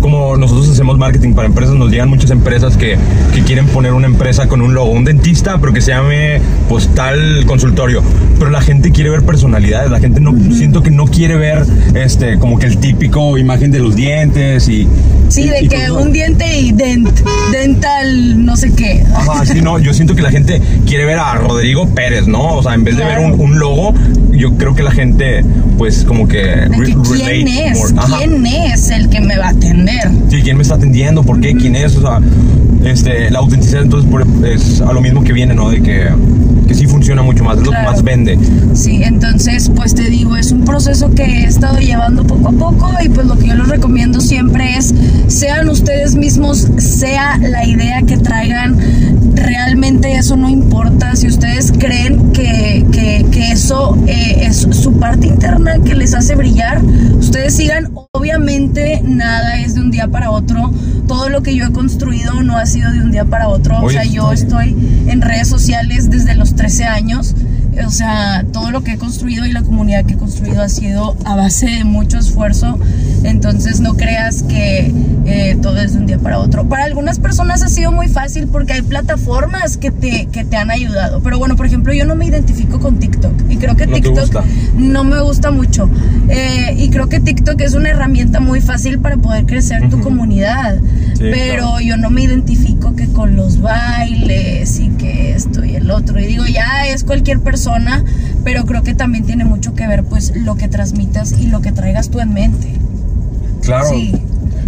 como 0.05 0.37
nosotros 0.37 0.69
hacemos 0.69 0.99
marketing 0.99 1.33
para 1.33 1.47
empresas, 1.47 1.73
nos 1.73 1.89
llegan 1.89 2.09
muchas 2.09 2.29
empresas 2.29 2.77
que, 2.77 2.95
que 3.33 3.41
quieren 3.41 3.65
poner 3.65 3.91
una 3.91 4.05
empresa 4.05 4.47
con 4.47 4.61
un 4.61 4.75
logo, 4.75 4.91
un 4.91 5.03
dentista, 5.03 5.57
pero 5.59 5.73
que 5.73 5.81
se 5.81 5.89
llame 5.93 6.39
pues 6.69 6.87
tal 6.93 7.43
consultorio. 7.47 8.03
Pero 8.37 8.51
la 8.51 8.61
gente 8.61 8.91
quiere 8.91 9.09
ver 9.09 9.23
personalidades, 9.23 9.89
la 9.89 9.99
gente 9.99 10.19
no 10.21 10.31
siento 10.53 10.83
que 10.83 10.91
no 10.91 11.05
quiere 11.07 11.37
ver 11.37 11.65
este 11.95 12.37
como 12.37 12.59
que 12.59 12.67
el 12.67 12.77
típico 12.77 13.35
imagen 13.39 13.71
de 13.71 13.79
los 13.79 13.95
dientes 13.95 14.69
y 14.69 14.87
Sí, 15.29 15.41
y- 15.41 15.49
de 15.49 15.63
y 15.63 15.67
que 15.69 15.77
pues, 15.77 15.89
no. 15.89 16.01
un 16.01 16.13
diente 16.13 16.55
y 16.59 16.71
dent, 16.71 17.09
dental, 17.51 18.45
no 18.45 18.55
sé 18.55 18.71
qué. 18.75 19.03
Ajá, 19.15 19.43
sí, 19.43 19.59
no, 19.59 19.79
yo 19.79 19.91
siento 19.91 20.15
que 20.15 20.21
la 20.21 20.29
gente 20.29 20.61
quiere 20.85 21.05
ver 21.05 21.17
a 21.17 21.33
Rodrigo 21.33 21.87
Pérez, 21.89 22.27
¿no? 22.27 22.57
O 22.57 22.61
sea, 22.63 22.75
en 22.75 22.83
vez 22.83 22.95
de 22.95 23.05
ver 23.05 23.17
un, 23.17 23.39
un 23.39 23.57
logo, 23.57 23.93
yo 24.31 24.55
creo 24.55 24.75
que 24.75 24.83
la 24.83 24.91
gente, 24.91 25.43
pues, 25.79 26.03
como 26.05 26.27
que... 26.27 26.67
Que 26.85 26.95
¿Quién 27.15 27.47
es? 27.47 27.77
more. 27.77 27.93
Ajá. 27.97 28.17
¿Quién 28.19 28.45
es 28.45 28.89
el 28.91 29.09
que 29.09 29.19
me 29.21 29.35
va 29.37 29.47
a 29.47 29.49
atender? 29.49 29.94
Sí, 30.29 30.41
¿quién 30.43 30.57
me 30.57 30.63
está 30.63 30.75
atendiendo? 30.75 31.23
¿Por 31.23 31.39
qué? 31.39 31.53
¿Quién 31.55 31.75
es? 31.75 31.95
O 31.95 32.01
sea, 32.01 32.19
este, 32.83 33.29
la 33.31 33.39
autenticidad 33.39 33.81
entonces 33.83 34.09
por- 34.09 34.25
es 34.45 34.81
a 34.81 34.91
lo 34.93 35.01
mismo 35.01 35.23
que 35.23 35.33
viene, 35.33 35.53
¿no? 35.55 35.69
De 35.69 35.81
que, 35.81 36.07
que 36.67 36.73
sí 36.73 36.85
funciona 36.87 37.21
mucho 37.23 37.43
más, 37.43 37.57
es 37.57 37.65
lo 37.65 37.71
que 37.71 37.77
más 37.81 38.03
vende. 38.03 38.37
Sí, 38.73 39.01
entonces, 39.03 39.71
pues 39.75 39.93
te 39.95 40.03
digo, 40.09 40.35
es 40.35 40.51
un 40.51 40.65
proceso 40.65 41.11
que 41.13 41.23
he 41.23 41.45
estado 41.45 41.79
llevando 41.79 42.23
poco 42.25 42.49
a 42.49 42.51
poco 42.51 42.91
y 43.03 43.09
pues 43.09 43.25
lo 43.27 43.37
que 43.37 43.47
yo 43.47 43.55
les 43.55 43.67
recomiendo 43.67 44.19
siempre 44.21 44.77
es 44.77 44.93
sean 45.27 45.69
ustedes 45.69 46.15
mismos, 46.15 46.67
sea 46.77 47.37
la 47.37 47.65
idea 47.65 48.01
que 48.03 48.17
traigan, 48.17 48.77
realmente 49.33 50.13
eso 50.17 50.35
no 50.37 50.49
importa. 50.49 51.15
Si 51.15 51.27
ustedes 51.27 51.71
creen 51.77 52.31
que, 52.31 52.85
que- 52.91 53.25
que 53.31 53.51
eso 53.51 53.97
eh, 54.07 54.45
es 54.47 54.67
su 54.71 54.93
parte 54.99 55.27
interna 55.27 55.77
que 55.83 55.95
les 55.95 56.13
hace 56.13 56.35
brillar, 56.35 56.81
ustedes 57.19 57.55
sigan. 57.55 57.91
Obviamente 58.11 59.01
nada 59.05 59.59
es 59.59 59.74
de 59.75 59.81
un 59.81 59.91
día 59.91 60.07
para 60.07 60.31
otro. 60.31 60.71
Todo 61.07 61.29
lo 61.29 61.43
que 61.43 61.55
yo 61.55 61.65
he 61.65 61.71
construido 61.71 62.41
no 62.41 62.57
ha 62.57 62.65
sido 62.65 62.91
de 62.91 62.99
un 63.01 63.11
día 63.11 63.25
para 63.25 63.47
otro. 63.49 63.77
O 63.77 63.83
Oye, 63.85 63.95
sea, 63.97 64.05
yo 64.05 64.31
estoy- 64.31 64.69
estoy 64.69 65.09
en 65.11 65.21
redes 65.21 65.47
sociales 65.47 66.09
desde 66.09 66.35
los 66.35 66.55
13 66.55 66.85
años. 66.85 67.35
O 67.85 67.91
sea, 67.91 68.45
todo 68.51 68.71
lo 68.71 68.83
que 68.83 68.93
he 68.93 68.97
construido 68.97 69.45
y 69.45 69.51
la 69.51 69.61
comunidad 69.63 70.05
que 70.05 70.13
he 70.13 70.17
construido 70.17 70.61
ha 70.61 70.69
sido 70.69 71.15
a 71.25 71.35
base 71.35 71.67
de 71.67 71.83
mucho 71.83 72.17
esfuerzo. 72.17 72.77
Entonces 73.23 73.79
no 73.79 73.95
creas 73.95 74.43
que 74.43 74.91
eh, 75.25 75.57
todo 75.61 75.77
es 75.79 75.93
de 75.93 75.99
un 75.99 76.05
día 76.05 76.19
para 76.19 76.39
otro. 76.39 76.67
Para 76.69 76.85
algunas 76.85 77.19
personas 77.19 77.63
ha 77.63 77.67
sido 77.69 77.91
muy 77.91 78.07
fácil 78.07 78.47
porque 78.47 78.73
hay 78.73 78.81
plataformas 78.81 79.77
que 79.77 79.91
te, 79.91 80.27
que 80.27 80.45
te 80.45 80.57
han 80.57 80.71
ayudado. 80.71 81.21
Pero 81.21 81.39
bueno, 81.39 81.55
por 81.55 81.65
ejemplo, 81.65 81.93
yo 81.93 82.05
no 82.05 82.15
me 82.15 82.25
identifico 82.27 82.79
con 82.79 82.99
TikTok. 82.99 83.33
Y 83.49 83.57
creo 83.57 83.75
que 83.75 83.87
¿No 83.87 83.95
TikTok 83.95 84.43
no 84.77 85.03
me 85.03 85.21
gusta 85.21 85.51
mucho. 85.51 85.89
Eh, 86.29 86.75
y 86.77 86.89
creo 86.89 87.09
que 87.09 87.19
TikTok 87.19 87.59
es 87.61 87.73
una 87.73 87.89
herramienta 87.89 88.39
muy 88.39 88.61
fácil 88.61 88.99
para 88.99 89.17
poder 89.17 89.45
crecer 89.45 89.89
tu 89.89 89.97
Ujú. 89.97 90.05
comunidad. 90.05 90.77
Sí, 91.13 91.19
pero 91.31 91.63
claro. 91.67 91.79
yo 91.81 91.97
no 91.97 92.09
me 92.09 92.21
identifico 92.23 92.95
que 92.95 93.07
con 93.07 93.35
los 93.35 93.61
bailes 93.61 94.79
y 94.79 94.89
que 94.89 95.33
esto 95.33 95.63
y 95.63 95.75
el 95.75 95.89
otro. 95.91 96.19
Y 96.19 96.25
digo, 96.27 96.45
ya 96.45 96.87
es 96.87 97.03
cualquier 97.03 97.39
persona, 97.39 97.64
pero 98.43 98.65
creo 98.65 98.83
que 98.83 98.93
también 98.93 99.25
tiene 99.25 99.45
mucho 99.45 99.73
que 99.73 99.87
ver 99.87 100.03
pues 100.03 100.33
lo 100.35 100.55
que 100.55 100.67
transmitas 100.67 101.31
y 101.33 101.47
lo 101.47 101.61
que 101.61 101.71
traigas 101.71 102.09
tú 102.09 102.19
en 102.19 102.33
mente. 102.33 102.73
Claro. 103.61 103.89
Sí. 103.89 104.13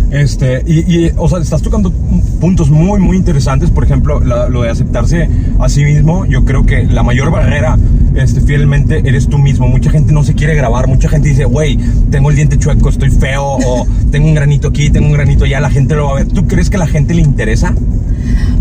Este, 0.09 0.63
y, 0.65 0.79
y, 0.89 1.11
o 1.17 1.27
sea, 1.27 1.39
estás 1.39 1.61
tocando 1.61 1.91
puntos 2.39 2.69
muy, 2.69 2.97
muy 2.99 3.17
interesantes. 3.17 3.69
Por 3.71 3.83
ejemplo, 3.83 4.21
la- 4.21 4.47
lo 4.47 4.61
de 4.61 4.69
aceptarse 4.69 5.29
a 5.59 5.67
sí 5.67 5.83
mismo. 5.83 6.25
Yo 6.25 6.45
creo 6.45 6.65
que 6.65 6.85
la 6.85 7.03
mayor 7.03 7.29
barrera, 7.29 7.77
este, 8.15 8.39
fielmente, 8.39 9.01
eres 9.03 9.27
tú 9.27 9.37
mismo. 9.37 9.67
Mucha 9.67 9.91
gente 9.91 10.13
no 10.13 10.23
se 10.23 10.33
quiere 10.33 10.55
grabar. 10.55 10.87
Mucha 10.87 11.09
gente 11.09 11.27
dice, 11.29 11.43
güey, 11.43 11.77
tengo 12.09 12.29
el 12.29 12.37
diente 12.37 12.57
chueco, 12.57 12.87
estoy 12.87 13.09
feo, 13.11 13.43
o 13.43 13.85
tengo 14.11 14.27
un 14.27 14.35
granito 14.35 14.69
aquí, 14.69 14.89
tengo 14.89 15.07
un 15.07 15.13
granito 15.13 15.45
allá. 15.45 15.59
La 15.59 15.69
gente 15.69 15.95
lo 15.95 16.05
va 16.05 16.11
a 16.11 16.15
ver. 16.15 16.27
¿Tú 16.27 16.47
crees 16.47 16.69
que 16.69 16.77
a 16.77 16.79
la 16.79 16.87
gente 16.87 17.13
le 17.13 17.21
interesa? 17.21 17.73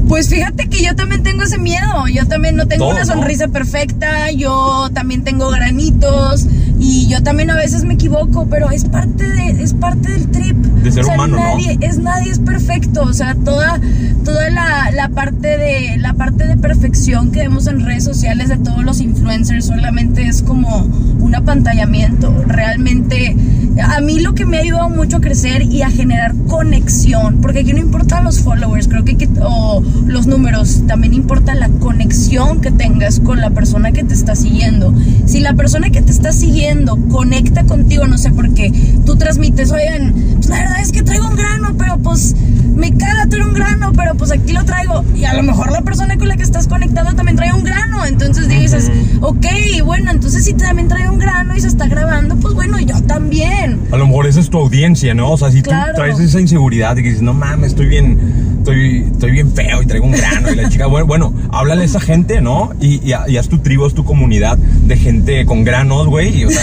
Pues 0.09 0.29
fíjate 0.29 0.69
que 0.69 0.83
yo 0.85 0.95
también 0.95 1.23
tengo 1.23 1.43
ese 1.43 1.59
miedo. 1.59 2.07
Yo 2.13 2.27
también 2.27 2.57
no 2.57 2.67
tengo 2.67 2.85
Todo, 2.87 2.97
una 2.97 3.05
¿no? 3.05 3.13
sonrisa 3.13 3.49
perfecta. 3.49 4.31
Yo 4.31 4.89
también 4.95 5.25
tengo 5.25 5.51
granitos. 5.51 6.47
Y 6.79 7.07
yo 7.09 7.23
también 7.23 7.51
a 7.51 7.57
veces 7.57 7.85
me 7.85 7.95
equivoco, 7.95 8.47
pero 8.51 8.71
es 8.71 8.85
parte 8.85 9.27
de, 9.29 9.63
es 9.63 9.73
parte 9.75 10.13
del 10.13 10.29
trip. 10.29 10.57
De 10.57 10.93
ser 10.93 11.05
O 11.05 11.07
sea, 11.07 11.15
humano, 11.15 11.37
¿no? 11.37 11.43
nadie, 11.43 11.79
es 11.81 11.99
nadie 11.99 12.31
es 12.31 12.39
perfecto. 12.39 13.03
O 13.03 13.13
sea, 13.13 13.35
toda, 13.35 13.81
toda 14.25 14.51
la, 14.51 14.91
la 14.95 15.09
parte 15.09 15.57
de 15.57 15.97
la 15.99 16.13
parte 16.15 16.47
de 16.47 16.57
perfección 16.57 17.31
que 17.33 17.41
vemos 17.41 17.67
en 17.67 17.81
redes 17.81 18.05
sociales 18.05 18.49
de 18.51 18.59
todos 18.59 18.85
los 18.85 19.01
influencers 19.01 19.67
solamente 19.67 20.27
es 20.29 20.43
como 20.43 20.69
un 21.21 21.35
apantallamiento. 21.35 22.45
Realmente, 22.47 23.35
a 23.83 24.01
mí 24.01 24.21
lo 24.21 24.35
que 24.35 24.45
me 24.47 24.59
ha 24.59 24.61
ayudado 24.61 24.91
mucho 24.91 25.17
a 25.17 25.21
crecer 25.21 25.63
y 25.63 25.83
a 25.83 25.91
generar 25.91 26.35
conexión, 26.47 27.39
porque 27.41 27.61
aquí 27.61 27.73
no 27.73 27.79
importan 27.81 28.25
los 28.25 28.41
followers, 28.41 28.87
creo 28.89 29.05
que- 29.05 29.17
o 29.41 29.83
los 30.07 30.27
números, 30.27 30.83
también 30.87 31.15
importa 31.15 31.55
la 31.55 31.69
conexión 31.69 32.61
que 32.61 32.71
tengas 32.71 33.19
con 33.21 33.41
la 33.41 33.51
persona 33.51 33.93
que 33.93 34.05
te 34.05 34.15
está 34.15 34.35
siguiendo. 34.37 34.93
Si 35.27 35.41
la 35.41 35.55
persona 35.55 35.91
que 35.91 36.03
te 36.03 36.13
está 36.13 36.33
siguiendo 36.33 36.66
conecta 37.09 37.65
contigo, 37.65 38.07
no 38.07 38.19
sé 38.19 38.31
por 38.33 38.53
qué, 38.55 38.73
tú 39.05 39.17
transmites, 39.17 39.71
oigan, 39.73 40.13
pues 40.37 40.49
la 40.49 40.59
verdad 40.59 40.81
es 40.81 40.93
que 40.93 41.03
traigo 41.03 41.29
un 41.29 41.37
grano, 41.37 41.75
pero 41.79 41.99
pues 41.99 42.35
me 42.75 42.93
caga 42.97 43.27
tener 43.27 43.47
un 43.47 43.55
grano, 43.55 43.93
pero 43.97 44.15
pues 44.17 44.31
aquí 44.33 44.53
lo 44.53 44.65
traigo. 44.65 45.05
Y 45.15 45.25
a 45.25 45.35
lo 45.35 45.43
mejor 45.43 45.71
la 45.73 45.83
persona 45.83 46.17
con 46.19 46.29
la 46.29 46.37
que 46.37 46.43
estás 46.43 46.67
conectando 46.69 47.15
también 47.15 47.37
trae 47.37 47.53
un 47.53 47.65
grano. 47.65 48.05
Entonces 48.05 48.49
dices, 48.49 48.91
ok, 49.21 49.47
bueno, 49.85 50.11
entonces 50.11 50.45
si 50.45 50.55
también 50.55 50.89
trae 50.89 51.09
un 51.09 51.19
grano 51.19 51.57
y 51.57 51.61
se 51.61 51.69
está 51.69 51.87
grabando, 51.87 52.37
pues 52.37 52.55
bueno, 52.55 52.79
yo 52.81 53.01
también. 53.03 53.81
A 53.93 53.97
lo 53.97 54.07
mejor 54.07 54.27
esa 54.27 54.41
es 54.41 54.51
tu 54.51 54.59
audiencia, 54.59 55.15
¿no? 55.15 55.31
O 55.33 55.39
sea, 55.39 55.51
si 55.51 55.63
Claro. 55.63 55.93
tú 55.93 55.97
traes 56.03 56.19
esa 56.21 56.41
inseguridad 56.41 56.95
de 56.97 57.03
que 57.03 57.09
dices, 57.09 57.23
no 57.23 57.33
mames, 57.35 57.69
estoy 57.69 57.87
bien, 57.87 58.19
estoy, 58.67 59.07
estoy 59.13 59.31
bien 59.31 59.53
feo 59.53 59.83
y 59.83 59.87
traigo 59.87 60.07
un 60.07 60.13
grano 60.13 60.51
y 60.51 60.57
la 60.57 60.69
chica, 60.69 60.87
bueno, 60.87 61.07
bueno, 61.07 61.35
háblale 61.53 61.83
a 61.83 61.85
esa 61.85 62.01
gente, 62.01 62.41
¿no? 62.41 62.71
Y, 62.81 62.97
y, 62.97 63.15
y 63.29 63.37
haz 63.37 63.49
tu 63.49 63.59
tribu, 63.59 63.87
haz 63.87 63.95
tu 63.95 64.05
comunidad 64.05 64.59
de 64.59 64.97
gente 64.97 65.47
con 65.47 65.63
granos, 65.63 66.09
güey. 66.09 66.41
y, 66.41 66.45
O 66.47 66.51
sea, 66.51 66.63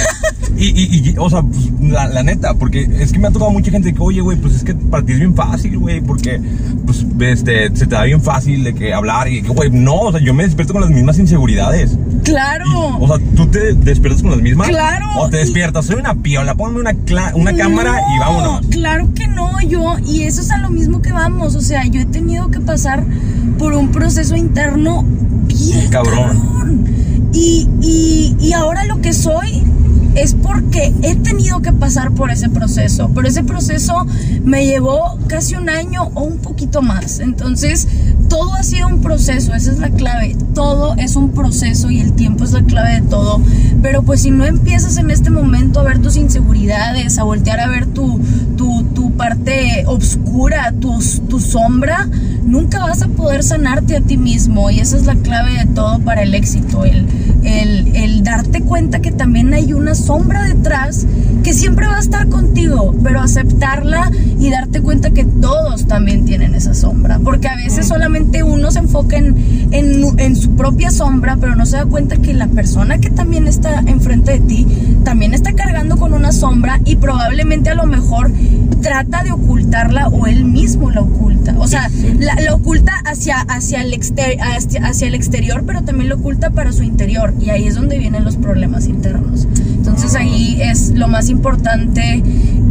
y, 0.58 0.66
y, 0.70 1.10
y, 1.10 1.16
o 1.18 1.30
sea, 1.30 1.42
pues, 1.42 1.72
la, 1.82 2.08
la 2.08 2.24
neta, 2.24 2.56
porque 2.56 2.88
es 3.00 3.12
que 3.14 3.20
me 3.20 3.28
ha 3.28 3.32
tocado 3.32 3.52
mucha 3.52 3.72
gente 3.72 3.94
que, 3.94 4.02
oye, 4.02 4.22
güey, 4.22 4.38
pues 4.38 4.56
es 4.56 4.64
que 4.64 4.76
para 4.76 5.06
ti 5.06 5.14
es 5.14 5.20
bien 5.20 5.34
fácil, 5.34 5.78
güey, 5.80 6.02
porque, 6.02 6.42
pues, 6.86 7.06
este, 7.22 7.76
se 7.76 7.88
te 7.88 7.96
da 7.96 8.04
bien 8.04 8.22
fácil 8.22 8.64
de 8.66 8.74
que 8.74 8.94
hablar 8.94 9.30
y 9.30 9.42
que, 9.42 9.50
güey, 9.50 9.72
no, 9.72 9.96
o 9.96 10.12
sea, 10.12 10.20
yo 10.22 10.34
me 10.34 10.44
despierto 10.44 10.74
con 10.74 10.82
las 10.82 10.92
mismas 10.92 11.18
inseguridades. 11.20 11.98
Claro. 12.24 12.66
Y, 12.68 13.04
o 13.04 13.08
sea, 13.08 13.18
¿tú 13.36 13.48
te 13.48 13.74
despiertas 13.76 14.22
con 14.22 14.32
las 14.32 14.42
mismas? 14.42 14.68
Claro. 14.68 15.06
O 15.18 15.30
te 15.30 15.38
despiertas, 15.38 15.86
soy 15.86 15.96
una 15.96 16.16
piola, 16.16 16.54
ponme 16.56 16.82
una, 16.82 16.96
una 17.34 17.56
cámara 17.56 18.02
y 18.14 18.20
No, 18.20 18.26
vámonos. 18.26 18.68
Claro 18.68 19.10
que 19.14 19.28
no, 19.28 19.62
yo, 19.62 19.96
y 20.06 20.24
eso 20.24 20.42
es 20.42 20.52
a 20.52 20.58
lo 20.58 20.70
mismo 20.70 21.02
que 21.02 21.12
vamos. 21.12 21.56
O 21.56 21.62
sea, 21.62 21.86
yo 21.94 22.02
he 22.02 22.06
tenido 22.06 22.50
que 22.50 22.60
pasar 22.60 23.06
por 23.60 23.74
un 23.74 23.92
proceso 23.92 24.36
interno 24.36 25.06
bien 25.46 25.90
Cabrón. 25.90 26.40
cabrón. 26.40 26.86
Y, 27.34 27.68
y, 27.82 28.36
y 28.40 28.54
ahora 28.54 28.84
lo 28.86 29.00
que 29.02 29.14
soy 29.14 29.64
es 30.16 30.36
porque 30.36 30.94
he 31.02 31.16
tenido 31.16 31.62
que 31.62 31.74
pasar 31.74 32.12
por 32.12 32.32
ese 32.32 32.50
proceso. 32.50 33.10
Pero 33.14 33.28
ese 33.28 33.44
proceso 33.44 34.06
me 34.44 34.66
llevó 34.66 35.18
casi 35.28 35.56
un 35.56 35.70
año 35.70 36.10
o 36.14 36.24
un 36.24 36.38
poquito 36.38 36.82
más. 36.82 37.20
Entonces, 37.20 37.88
todo 38.30 38.54
ha 38.54 38.64
sido 38.64 38.88
un 38.88 39.02
proceso, 39.02 39.54
esa 39.54 39.72
es 39.72 39.80
la 39.80 39.90
clave. 39.90 40.36
Todo 40.54 40.96
es 40.98 41.16
un 41.16 41.32
proceso 41.32 41.90
y 41.90 42.00
el 42.00 42.14
tiempo 42.14 42.44
es 42.44 42.52
la 42.52 42.64
clave 42.64 43.02
de 43.02 43.02
todo. 43.02 43.42
Pero 43.82 44.04
pues 44.04 44.22
si 44.22 44.32
no 44.32 44.46
empiezas 44.46 44.98
en 44.98 45.12
este 45.12 45.30
momento 45.30 45.80
a 45.80 45.84
ver 45.84 46.00
tus 46.00 46.16
inseguridades, 46.16 47.18
a 47.18 47.24
voltear 47.24 47.60
a 47.60 47.68
ver 47.68 47.86
tu, 47.88 48.20
tu, 48.58 48.84
tu 48.96 49.12
parte 49.14 49.84
oscura, 49.88 50.74
tu, 50.80 51.00
tu 51.28 51.40
sombra, 51.40 52.10
nunca 52.44 52.80
vas 52.80 53.02
a 53.02 53.08
poder 53.08 53.44
sanarte 53.44 53.98
a 53.98 54.02
ti 54.02 54.18
mismo. 54.18 54.70
Y 54.70 54.80
esa 54.80 54.98
es 54.98 55.06
la 55.06 55.16
clave 55.16 55.58
de 55.60 55.66
todo 55.66 56.00
para 56.00 56.24
el 56.24 56.34
éxito. 56.34 56.86
El, 56.86 57.08
el, 57.44 57.96
el 57.96 58.24
darte 58.24 58.62
cuenta 58.62 59.02
que 59.02 59.12
también 59.12 59.54
hay 59.54 59.74
una 59.74 59.96
sombra 60.04 60.44
detrás 60.44 61.06
que 61.44 61.54
siempre 61.54 61.88
va 61.88 61.98
a 61.98 62.00
estar 62.00 62.28
contigo, 62.30 62.96
pero 63.04 63.22
aceptarla 63.22 64.12
y 64.40 64.50
darte 64.50 64.82
cuenta 64.82 65.12
que 65.12 65.24
todos 65.26 65.88
también 65.88 66.26
tienen 66.26 66.56
esa 66.56 66.74
sombra. 66.74 67.20
Porque 67.24 67.48
a 67.48 67.56
veces 67.56 67.88
solamente 67.88 68.44
uno 68.44 68.72
se 68.72 68.80
enfoca 68.80 69.18
en, 69.18 69.36
en, 69.72 70.04
en 70.20 70.36
su 70.36 70.56
propia 70.56 70.92
sombra, 70.92 71.38
pero 71.40 71.56
no 71.56 71.66
se 71.66 71.78
da 71.78 71.86
cuenta 71.86 72.18
que 72.18 72.34
la 72.34 72.48
persona 72.48 72.98
que 73.00 73.10
también 73.10 73.48
está 73.48 73.80
enfrente 73.86 74.34
de 74.34 74.40
ti 74.42 74.68
también 75.04 75.34
está 75.34 75.54
cargando 75.54 75.98
con 75.98 76.14
una 76.14 76.32
sombra 76.32 76.80
y 76.86 76.96
probablemente 76.96 77.70
a 77.70 77.76
lo 77.76 77.86
mejor 77.86 78.32
trata 78.82 79.24
de 79.24 79.32
ocultarla 79.32 80.08
o 80.10 80.28
él 80.28 80.46
mismo 80.46 80.92
la 80.92 81.02
oculta. 81.02 81.56
O 81.58 81.68
sea, 81.68 81.90
la, 82.20 82.36
la 82.36 82.54
oculta 82.54 82.94
hacia, 83.06 83.40
hacia, 83.42 83.82
el 83.82 83.94
exter- 83.94 84.38
hacia, 84.42 84.86
hacia 84.86 85.08
el 85.08 85.16
exterior, 85.16 85.64
pero 85.66 85.84
también 85.84 86.10
lo 86.10 86.16
oculta 86.16 86.50
para 86.50 86.72
su 86.72 86.84
interior. 86.84 87.34
Y 87.40 87.50
ahí 87.50 87.68
es 87.68 87.76
donde 87.76 87.98
vienen 87.98 88.24
los 88.24 88.36
problemas 88.38 88.88
internos. 88.88 89.48
Entonces 89.78 89.93
ahí 90.16 90.62
es 90.62 90.92
lo 90.92 91.08
más 91.08 91.30
importante 91.30 92.22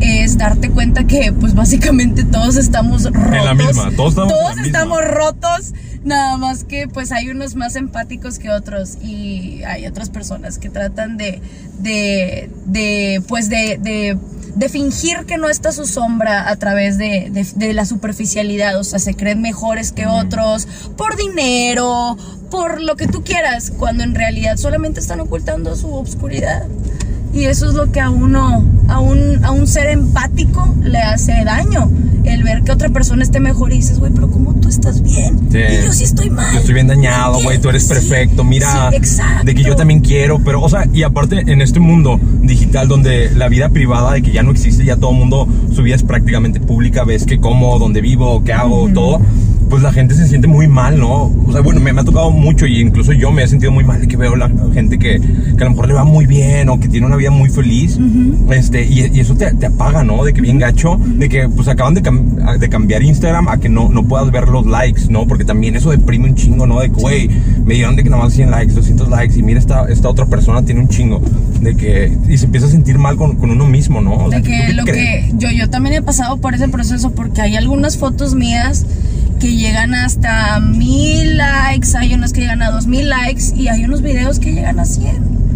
es 0.00 0.36
darte 0.36 0.70
cuenta 0.70 1.04
que 1.04 1.32
pues 1.32 1.54
básicamente 1.54 2.24
todos 2.24 2.56
estamos 2.56 3.04
rotos. 3.04 3.36
En 3.36 3.44
la 3.44 3.54
misma, 3.54 3.90
todos 3.96 4.10
estamos 4.10 4.32
Todos 4.32 4.56
misma. 4.56 4.66
estamos 4.66 5.04
rotos, 5.04 5.72
nada 6.04 6.36
más 6.36 6.64
que 6.64 6.88
pues 6.88 7.12
hay 7.12 7.28
unos 7.30 7.54
más 7.54 7.76
empáticos 7.76 8.38
que 8.38 8.50
otros 8.50 8.96
y 9.02 9.62
hay 9.64 9.86
otras 9.86 10.10
personas 10.10 10.58
que 10.58 10.68
tratan 10.70 11.16
de, 11.16 11.40
de, 11.78 12.50
de 12.66 13.22
pues 13.28 13.48
de, 13.48 13.78
de, 13.80 14.18
de 14.54 14.68
fingir 14.68 15.24
que 15.26 15.38
no 15.38 15.48
está 15.48 15.72
su 15.72 15.86
sombra 15.86 16.48
a 16.48 16.56
través 16.56 16.98
de, 16.98 17.30
de, 17.30 17.46
de 17.54 17.72
la 17.72 17.84
superficialidad, 17.86 18.78
o 18.78 18.84
sea, 18.84 18.98
se 18.98 19.14
creen 19.14 19.40
mejores 19.40 19.92
que 19.92 20.06
otros 20.06 20.66
por 20.96 21.16
dinero, 21.16 22.16
por 22.50 22.80
lo 22.82 22.96
que 22.96 23.06
tú 23.06 23.22
quieras, 23.22 23.72
cuando 23.78 24.02
en 24.04 24.14
realidad 24.14 24.56
solamente 24.56 25.00
están 25.00 25.20
ocultando 25.20 25.76
su 25.76 25.94
obscuridad. 25.94 26.66
Y 27.32 27.44
eso 27.44 27.68
es 27.68 27.74
lo 27.74 27.90
que 27.90 28.00
a 28.00 28.10
uno, 28.10 28.62
a 28.88 29.00
un, 29.00 29.44
a 29.44 29.50
un 29.52 29.66
ser 29.66 29.88
empático 29.88 30.74
le 30.82 30.98
hace 30.98 31.32
daño. 31.44 31.90
El 32.24 32.44
ver 32.44 32.62
que 32.62 32.70
otra 32.70 32.88
persona 32.90 33.24
esté 33.24 33.40
mejor 33.40 33.72
y 33.72 33.76
dices, 33.76 33.98
güey, 33.98 34.12
pero 34.12 34.30
¿cómo 34.30 34.54
tú 34.54 34.68
estás 34.68 35.02
bien? 35.02 35.40
Sí. 35.50 35.58
Y 35.58 35.84
yo 35.84 35.92
sí 35.92 36.04
estoy 36.04 36.30
mal. 36.30 36.52
Yo 36.52 36.60
estoy 36.60 36.74
bien 36.74 36.86
dañado, 36.86 37.42
güey, 37.42 37.58
tú 37.58 37.68
eres 37.68 37.82
Sí, 37.82 37.88
perfecto, 37.88 38.44
mira, 38.44 38.90
sí, 38.90 38.96
exacto. 38.96 39.44
de 39.44 39.54
que 39.54 39.62
yo 39.64 39.74
también 39.74 40.00
quiero, 40.00 40.38
pero, 40.38 40.62
o 40.62 40.68
sea, 40.68 40.86
y 40.92 41.02
aparte 41.02 41.42
en 41.50 41.60
este 41.62 41.80
mundo 41.80 42.20
digital 42.42 42.86
donde 42.86 43.30
la 43.34 43.48
vida 43.48 43.70
privada 43.70 44.12
de 44.12 44.22
que 44.22 44.30
ya 44.30 44.42
no 44.42 44.52
existe, 44.52 44.84
ya 44.84 44.96
todo 44.96 45.10
el 45.10 45.16
mundo, 45.16 45.48
su 45.74 45.82
vida 45.82 45.96
es 45.96 46.04
prácticamente 46.04 46.60
pública, 46.60 47.02
ves 47.04 47.24
que 47.24 47.40
como, 47.40 47.78
dónde 47.78 48.00
vivo, 48.00 48.44
qué 48.44 48.52
hago, 48.52 48.88
todo, 48.94 49.20
pues 49.72 49.82
la 49.82 49.90
gente 49.90 50.14
se 50.14 50.28
siente 50.28 50.46
muy 50.46 50.68
mal, 50.68 50.98
¿no? 50.98 51.32
O 51.46 51.50
sea, 51.50 51.62
bueno, 51.62 51.80
me, 51.80 51.94
me 51.94 52.02
ha 52.02 52.04
tocado 52.04 52.30
mucho 52.30 52.66
y 52.66 52.78
incluso 52.80 53.12
yo 53.14 53.32
me 53.32 53.42
he 53.42 53.48
sentido 53.48 53.72
muy 53.72 53.84
mal 53.84 54.00
de 54.02 54.06
que 54.06 54.18
veo 54.18 54.36
la 54.36 54.50
gente 54.74 54.98
que, 54.98 55.18
que 55.18 55.62
a 55.62 55.64
lo 55.64 55.70
mejor 55.70 55.88
le 55.88 55.94
va 55.94 56.04
muy 56.04 56.26
bien 56.26 56.68
o 56.68 56.78
que 56.78 56.88
tiene 56.88 57.06
una 57.06 57.16
vida 57.22 57.30
muy 57.30 57.48
feliz, 57.50 57.98
este, 58.50 58.84
y, 58.84 59.10
y 59.12 59.20
eso 59.20 59.34
te, 59.36 59.52
te 59.54 59.66
apaga, 59.66 60.02
¿no? 60.04 60.24
De 60.24 60.32
que 60.32 60.40
bien 60.40 60.58
gacho, 60.58 60.98
de 61.00 61.28
que 61.28 61.48
pues 61.48 61.68
acaban 61.68 61.94
de, 61.94 62.02
cam- 62.02 62.58
de 62.58 62.68
cambiar 62.68 63.02
Instagram 63.02 63.48
a 63.48 63.58
que 63.58 63.68
no, 63.68 63.88
no 63.88 64.04
puedas 64.04 64.30
ver 64.30 64.48
los 64.48 64.66
likes, 64.66 65.02
¿no? 65.08 65.26
Porque 65.26 65.44
también 65.44 65.76
eso 65.76 65.90
deprime 65.90 66.28
un 66.28 66.34
chingo, 66.34 66.66
¿no? 66.66 66.80
De 66.80 66.90
que, 66.90 67.00
güey, 67.00 67.28
me 67.64 67.74
dieron 67.74 67.96
de 67.96 68.02
que 68.04 68.10
nada 68.10 68.24
más 68.24 68.32
100 68.34 68.50
likes, 68.50 68.72
200 68.74 69.08
likes 69.08 69.38
y 69.38 69.42
mira 69.42 69.58
esta, 69.58 69.86
esta 69.88 70.08
otra 70.08 70.26
persona 70.26 70.62
tiene 70.62 70.80
un 70.80 70.88
chingo, 70.88 71.20
de 71.60 71.74
que, 71.76 72.16
y 72.28 72.36
se 72.38 72.46
empieza 72.46 72.66
a 72.66 72.70
sentir 72.70 72.98
mal 72.98 73.16
con, 73.16 73.36
con 73.36 73.50
uno 73.50 73.66
mismo, 73.66 74.00
¿no? 74.00 74.14
O 74.16 74.30
sea, 74.30 74.38
de 74.40 74.44
¿tú 74.44 74.50
que 74.50 74.66
qué 74.66 74.72
lo 74.74 74.84
crees? 74.84 75.26
que 75.26 75.32
yo 75.38 75.50
yo 75.50 75.70
también 75.70 75.94
he 75.96 76.02
pasado 76.02 76.36
por 76.38 76.54
ese 76.54 76.68
proceso 76.68 77.12
porque 77.12 77.40
hay 77.40 77.56
algunas 77.56 77.96
fotos 77.96 78.34
mías 78.34 78.84
que 79.40 79.56
llegan 79.56 79.94
hasta 79.94 80.60
mil 80.60 81.36
likes, 81.36 81.88
hay 81.98 82.14
unas 82.14 82.32
que 82.32 82.42
llegan 82.42 82.62
a 82.62 82.70
dos 82.70 82.86
mil 82.86 83.08
likes 83.08 83.44
y 83.56 83.68
hay 83.68 83.84
unos 83.84 84.00
videos 84.02 84.38
que 84.38 84.52
llegan 84.52 84.78
a 84.78 84.84
100. 84.84 85.51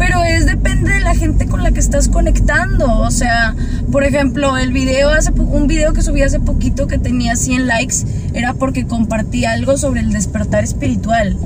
Pero 0.00 0.24
es 0.24 0.46
depende 0.46 0.94
de 0.94 1.00
la 1.00 1.14
gente 1.14 1.46
con 1.46 1.62
la 1.62 1.72
que 1.72 1.78
estás 1.78 2.08
conectando. 2.08 3.00
O 3.00 3.10
sea, 3.10 3.54
por 3.92 4.02
ejemplo, 4.02 4.56
el 4.56 4.72
video 4.72 5.10
hace 5.10 5.30
un 5.30 5.66
video 5.66 5.92
que 5.92 6.00
subí 6.00 6.22
hace 6.22 6.40
poquito 6.40 6.86
que 6.86 6.96
tenía 6.96 7.36
100 7.36 7.66
likes 7.66 7.96
era 8.32 8.54
porque 8.54 8.86
compartí 8.86 9.44
algo 9.44 9.76
sobre 9.76 10.00
el 10.00 10.10
despertar 10.10 10.64
espiritual. 10.64 11.36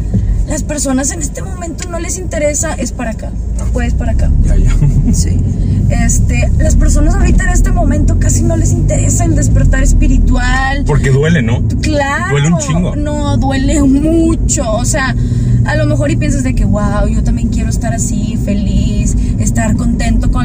Las 0.46 0.62
personas 0.62 1.10
en 1.10 1.20
este 1.20 1.42
momento 1.42 1.88
no 1.88 1.98
les 1.98 2.16
interesa, 2.16 2.74
es 2.74 2.92
para 2.92 3.10
acá. 3.10 3.32
Puedes 3.72 3.94
para 3.94 4.12
acá. 4.12 4.30
Ya, 4.44 4.56
ya. 4.56 4.72
Sí. 5.12 5.36
Este, 5.90 6.48
las 6.58 6.76
personas 6.76 7.14
ahorita 7.14 7.44
en 7.44 7.50
este 7.50 7.72
momento 7.72 8.18
casi 8.20 8.42
no 8.42 8.56
les 8.56 8.72
interesa 8.72 9.24
el 9.24 9.34
despertar 9.34 9.82
espiritual. 9.82 10.84
Porque 10.86 11.10
duele, 11.10 11.42
¿no? 11.42 11.60
Claro. 11.82 12.30
Duele 12.30 12.48
un 12.52 12.58
chingo. 12.58 12.96
No, 12.96 13.36
duele 13.36 13.82
mucho. 13.82 14.70
O 14.72 14.84
sea, 14.84 15.14
a 15.64 15.76
lo 15.76 15.86
mejor 15.86 16.10
y 16.10 16.16
piensas 16.16 16.42
de 16.42 16.54
que, 16.54 16.64
wow, 16.64 17.06
yo 17.08 17.22
también 17.22 17.48
quiero 17.48 17.70
estar 17.70 17.94
así, 17.94 18.33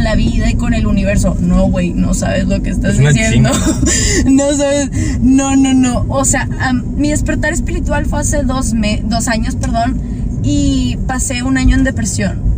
la 0.09 0.15
vida 0.15 0.49
y 0.49 0.55
con 0.55 0.73
el 0.73 0.87
universo. 0.87 1.37
No, 1.39 1.65
güey, 1.69 1.91
no 1.91 2.13
sabes 2.15 2.47
lo 2.47 2.61
que 2.63 2.71
estás 2.71 2.97
Es 2.97 3.13
diciendo. 3.13 3.51
no 4.25 4.53
sabes. 4.53 4.89
No, 5.21 5.55
no, 5.55 5.73
no. 5.73 6.05
O 6.09 6.25
sea, 6.25 6.47
mi 6.73 7.09
despertar 7.09 7.53
espiritual 7.53 8.05
fue 8.07 8.19
hace 8.21 8.41
dos, 8.43 8.73
me- 8.73 9.03
dos 9.05 9.27
años, 9.27 9.55
perdón, 9.55 10.01
y 10.43 10.97
pasé 11.07 11.43
un 11.43 11.57
año 11.57 11.75
en 11.75 11.83
depresión 11.83 12.48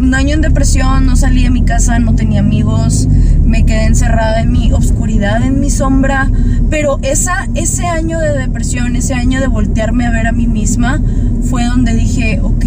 un 0.00 0.14
año 0.14 0.34
en 0.34 0.40
depresión, 0.40 1.06
no 1.06 1.14
salí 1.14 1.42
de 1.42 1.50
mi 1.50 1.62
casa, 1.62 1.98
no 1.98 2.14
tenía 2.14 2.40
amigos, 2.40 3.06
me 3.44 3.64
quedé 3.66 3.84
encerrada 3.84 4.40
en 4.40 4.50
mi 4.50 4.72
obscuridad, 4.72 5.42
en 5.42 5.60
mi 5.60 5.70
sombra, 5.70 6.30
pero 6.70 6.98
esa, 7.02 7.48
ese 7.54 7.86
año 7.86 8.18
de 8.18 8.36
depresión, 8.36 8.96
ese 8.96 9.14
año 9.14 9.40
de 9.40 9.46
voltearme 9.46 10.06
a 10.06 10.10
ver 10.10 10.26
a 10.26 10.32
mí 10.32 10.46
misma, 10.46 11.00
fue 11.42 11.64
donde 11.64 11.94
dije, 11.94 12.40
ok, 12.42 12.64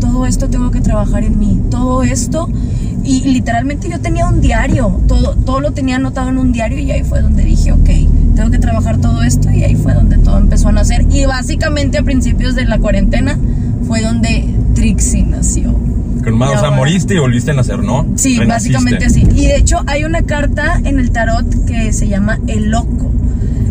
todo 0.00 0.26
esto 0.26 0.50
tengo 0.50 0.70
que 0.70 0.80
trabajar 0.80 1.24
en 1.24 1.38
mí, 1.38 1.60
todo 1.70 2.02
esto, 2.02 2.48
y 3.02 3.22
literalmente 3.22 3.88
yo 3.88 4.00
tenía 4.00 4.26
un 4.26 4.40
diario, 4.40 5.00
todo, 5.08 5.34
todo 5.36 5.60
lo 5.60 5.72
tenía 5.72 5.96
anotado 5.96 6.28
en 6.28 6.38
un 6.38 6.52
diario 6.52 6.78
y 6.78 6.90
ahí 6.90 7.02
fue 7.02 7.22
donde 7.22 7.44
dije, 7.44 7.72
ok, 7.72 7.88
tengo 8.34 8.50
que 8.50 8.58
trabajar 8.58 8.98
todo 8.98 9.22
esto 9.22 9.50
y 9.50 9.62
ahí 9.62 9.74
fue 9.74 9.94
donde 9.94 10.18
todo 10.18 10.38
empezó 10.38 10.68
a 10.68 10.72
nacer. 10.72 11.06
Y 11.10 11.24
básicamente 11.26 11.98
a 11.98 12.02
principios 12.02 12.54
de 12.54 12.64
la 12.64 12.78
cuarentena 12.78 13.38
fue 13.86 14.02
donde 14.02 14.54
Trixie 14.74 15.24
nació. 15.24 15.74
O 16.32 16.58
sea, 16.60 16.70
moriste 16.70 17.14
y 17.14 17.18
volviste 17.18 17.50
a 17.50 17.54
nacer, 17.54 17.80
¿no? 17.80 18.06
Sí, 18.16 18.38
Renaciste. 18.38 18.74
básicamente 18.74 19.06
así. 19.06 19.22
Y 19.34 19.46
de 19.46 19.56
hecho 19.56 19.82
hay 19.86 20.04
una 20.04 20.22
carta 20.22 20.80
en 20.84 20.98
el 20.98 21.10
tarot 21.10 21.66
que 21.66 21.92
se 21.92 22.08
llama 22.08 22.38
el 22.46 22.70
loco. 22.70 23.10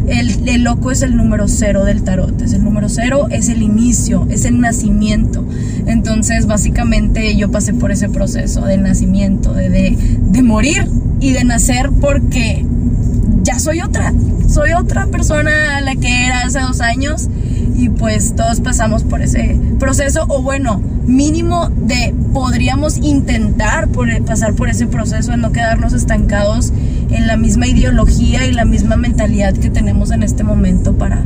El, 0.07 0.47
el 0.49 0.63
loco 0.63 0.91
es 0.91 1.01
el 1.01 1.15
número 1.15 1.47
cero 1.47 1.85
del 1.85 2.03
tarot. 2.03 2.41
Es 2.41 2.53
el 2.53 2.63
número 2.63 2.89
cero, 2.89 3.27
es 3.29 3.49
el 3.49 3.61
inicio, 3.61 4.27
es 4.29 4.45
el 4.45 4.59
nacimiento. 4.59 5.45
Entonces, 5.85 6.45
básicamente 6.45 7.35
yo 7.37 7.49
pasé 7.51 7.73
por 7.73 7.91
ese 7.91 8.09
proceso 8.09 8.65
de 8.65 8.77
nacimiento, 8.77 9.53
de, 9.53 9.69
de, 9.69 9.97
de 10.19 10.43
morir 10.43 10.87
y 11.19 11.31
de 11.31 11.43
nacer 11.45 11.89
porque 12.01 12.65
ya 13.43 13.59
soy 13.59 13.81
otra. 13.81 14.13
Soy 14.47 14.73
otra 14.73 15.07
persona 15.07 15.77
a 15.77 15.81
la 15.81 15.95
que 15.95 16.25
era 16.25 16.41
hace 16.41 16.59
dos 16.59 16.81
años 16.81 17.29
y 17.75 17.89
pues 17.89 18.35
todos 18.35 18.61
pasamos 18.61 19.03
por 19.03 19.21
ese 19.21 19.59
proceso 19.79 20.25
o 20.27 20.41
bueno, 20.41 20.81
mínimo 21.05 21.69
de 21.69 22.13
podríamos 22.33 22.97
intentar 22.97 23.87
por, 23.89 24.07
pasar 24.25 24.53
por 24.53 24.69
ese 24.69 24.87
proceso 24.87 25.31
de 25.31 25.37
no 25.37 25.51
quedarnos 25.51 25.93
estancados 25.93 26.71
en 27.09 27.27
la 27.27 27.37
misma 27.37 27.67
ideología 27.67 28.45
y 28.45 28.51
la 28.51 28.65
misma 28.65 28.95
mentalidad 28.95 29.53
que 29.53 29.69
tenemos 29.69 30.11
en 30.11 30.23
este 30.23 30.43
momento 30.43 30.93
para 30.93 31.23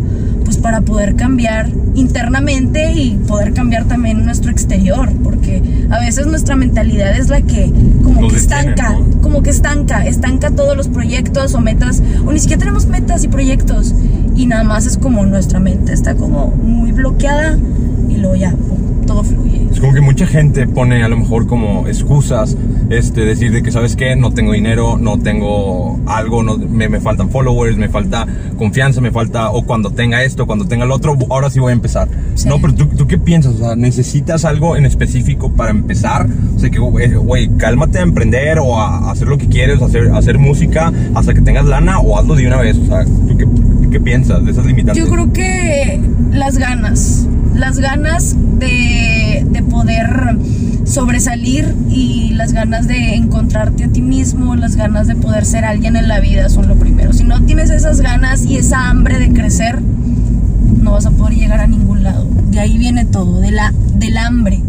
pues 0.47 0.60
para 0.60 0.79
poder 0.79 1.17
cambiar 1.17 1.69
internamente 1.95 2.93
y 2.93 3.17
poder 3.27 3.53
cambiar 3.53 3.83
también 3.83 4.23
nuestro 4.23 4.49
exterior, 4.49 5.12
porque 5.21 5.62
a 5.89 5.99
veces 5.99 6.25
nuestra 6.25 6.55
mentalidad 6.55 7.17
es 7.17 7.27
la 7.27 7.41
que 7.41 7.69
como 8.01 8.21
Nos 8.21 8.31
que 8.31 8.39
detiene, 8.39 8.71
estanca, 8.71 8.93
¿no? 8.93 9.21
como 9.21 9.43
que 9.43 9.49
estanca, 9.49 10.07
estanca 10.07 10.49
todos 10.51 10.77
los 10.77 10.88
proyectos 10.88 11.53
o 11.53 11.60
metas, 11.60 12.01
o 12.25 12.31
ni 12.31 12.39
siquiera 12.39 12.60
tenemos 12.60 12.86
metas 12.86 13.25
y 13.25 13.27
proyectos, 13.27 13.93
y 14.38 14.45
nada 14.45 14.63
más 14.63 14.86
es 14.86 14.97
como 14.97 15.25
nuestra 15.25 15.60
mente 15.60 15.91
está 15.91 16.15
como 16.15 16.47
muy 16.47 16.93
bloqueada 16.93 17.57
y 18.07 18.15
luego 18.15 18.36
ya, 18.38 18.51
pum, 18.51 19.05
todo 19.05 19.25
fluye. 19.25 19.67
Es 19.71 19.79
como 19.81 19.93
que 19.93 20.01
mucha 20.01 20.27
gente 20.27 20.67
pone 20.67 21.03
a 21.03 21.10
lo 21.10 21.17
mejor 21.17 21.47
como 21.47 21.88
excusas, 21.88 22.55
este, 22.89 23.25
decir 23.25 23.51
de 23.51 23.63
que, 23.63 23.71
¿sabes 23.71 23.95
qué? 23.95 24.15
No 24.15 24.31
tengo 24.31 24.53
dinero, 24.53 24.97
no 24.97 25.19
tengo 25.19 25.99
algo, 26.05 26.43
no, 26.43 26.57
me, 26.57 26.88
me 26.89 26.99
faltan 26.99 27.29
followers, 27.29 27.77
me 27.77 27.89
falta 27.89 28.25
confianza, 28.57 29.01
me 29.01 29.12
falta, 29.12 29.49
o 29.51 29.63
cuando 29.65 29.91
tenga 29.91 30.23
esto, 30.23 30.37
cuando 30.45 30.65
tenga 30.65 30.86
lo 30.86 30.95
otro, 30.95 31.17
ahora 31.30 31.50
sí 31.50 31.60
voy 31.60 31.71
a 31.71 31.73
empezar. 31.73 32.08
Sí. 32.36 32.47
No, 32.47 32.60
pero 32.62 32.73
¿tú, 32.76 32.88
¿tú 32.88 33.08
qué 33.08 33.17
piensas? 33.17 33.56
O 33.56 33.58
sea, 33.58 33.76
¿necesitas 33.76 34.45
algo 34.45 34.76
en 34.76 34.86
específico 34.86 35.52
para 35.52 35.71
empezar? 35.71 36.28
O 36.56 36.60
sea, 36.60 36.69
que, 36.69 36.80
güey, 36.80 37.13
güey, 37.13 37.50
cálmate 37.58 38.00
a 38.00 38.02
emprender 38.02 38.60
o 38.60 38.80
a 38.80 39.12
hacer 39.12 39.28
lo 39.28 39.38
que 39.38 39.47
quieres, 39.47 39.82
hacer, 39.82 40.10
hacer 40.13 40.38
música 40.38 40.91
hasta 41.15 41.34
que 41.34 41.41
tengas 41.41 41.65
lana 41.65 42.00
o 42.00 42.17
hazlo 42.17 42.36
de 42.36 42.47
una 42.47 42.58
vez. 42.58 42.78
O 42.78 42.86
sea, 42.86 43.06
¿tú 43.06 43.38
qué, 43.38 43.47
qué 43.89 44.00
piensas 44.00 44.43
de 44.45 44.52
esas 44.52 44.65
limitantes? 44.65 45.04
Yo 45.04 45.10
creo 45.10 45.32
que 45.34 46.00
las 46.32 46.58
ganas, 46.58 47.28
las 47.56 47.80
ganas 47.80 48.36
de, 48.60 49.45
de 49.50 49.63
poder 49.63 50.38
sobresalir 50.86 51.76
y 51.89 52.32
las 52.34 52.54
ganas 52.54 52.88
de 52.88 53.15
encontrarte 53.15 53.84
a 53.86 53.89
ti 53.89 54.02
mismo, 54.02 54.56
las 54.56 54.76
ganas 54.76 55.08
de 55.08 55.15
poder 55.15 55.45
ser 55.45 55.65
alguien 55.65 55.95
en 55.95 56.08
la 56.08 56.19
vida 56.19 56.50
son 56.50 56.67
lo 56.67 56.76
primero. 56.76 57.13
Si 57.13 57.23
no 57.23 57.43
tienes 57.43 57.69
esas 57.69 58.02
ganas 58.02 58.45
y 58.45 58.58
esa 58.58 58.89
hambre 58.89 59.19
de 59.19 59.32
crecer, 59.34 59.80
no 60.88 60.93
vas 60.93 61.06
a 61.06 61.12
poder 61.12 61.36
llegar 61.36 61.60
a 61.60 61.67
ningún 61.67 62.02
lado. 62.02 62.26
De 62.50 62.62
ahí 62.62 62.78
viene 62.78 63.04
todo, 63.04 63.41
de 63.41 63.52
la, 63.52 63.73
del 63.95 64.17
hambre, 64.17 64.62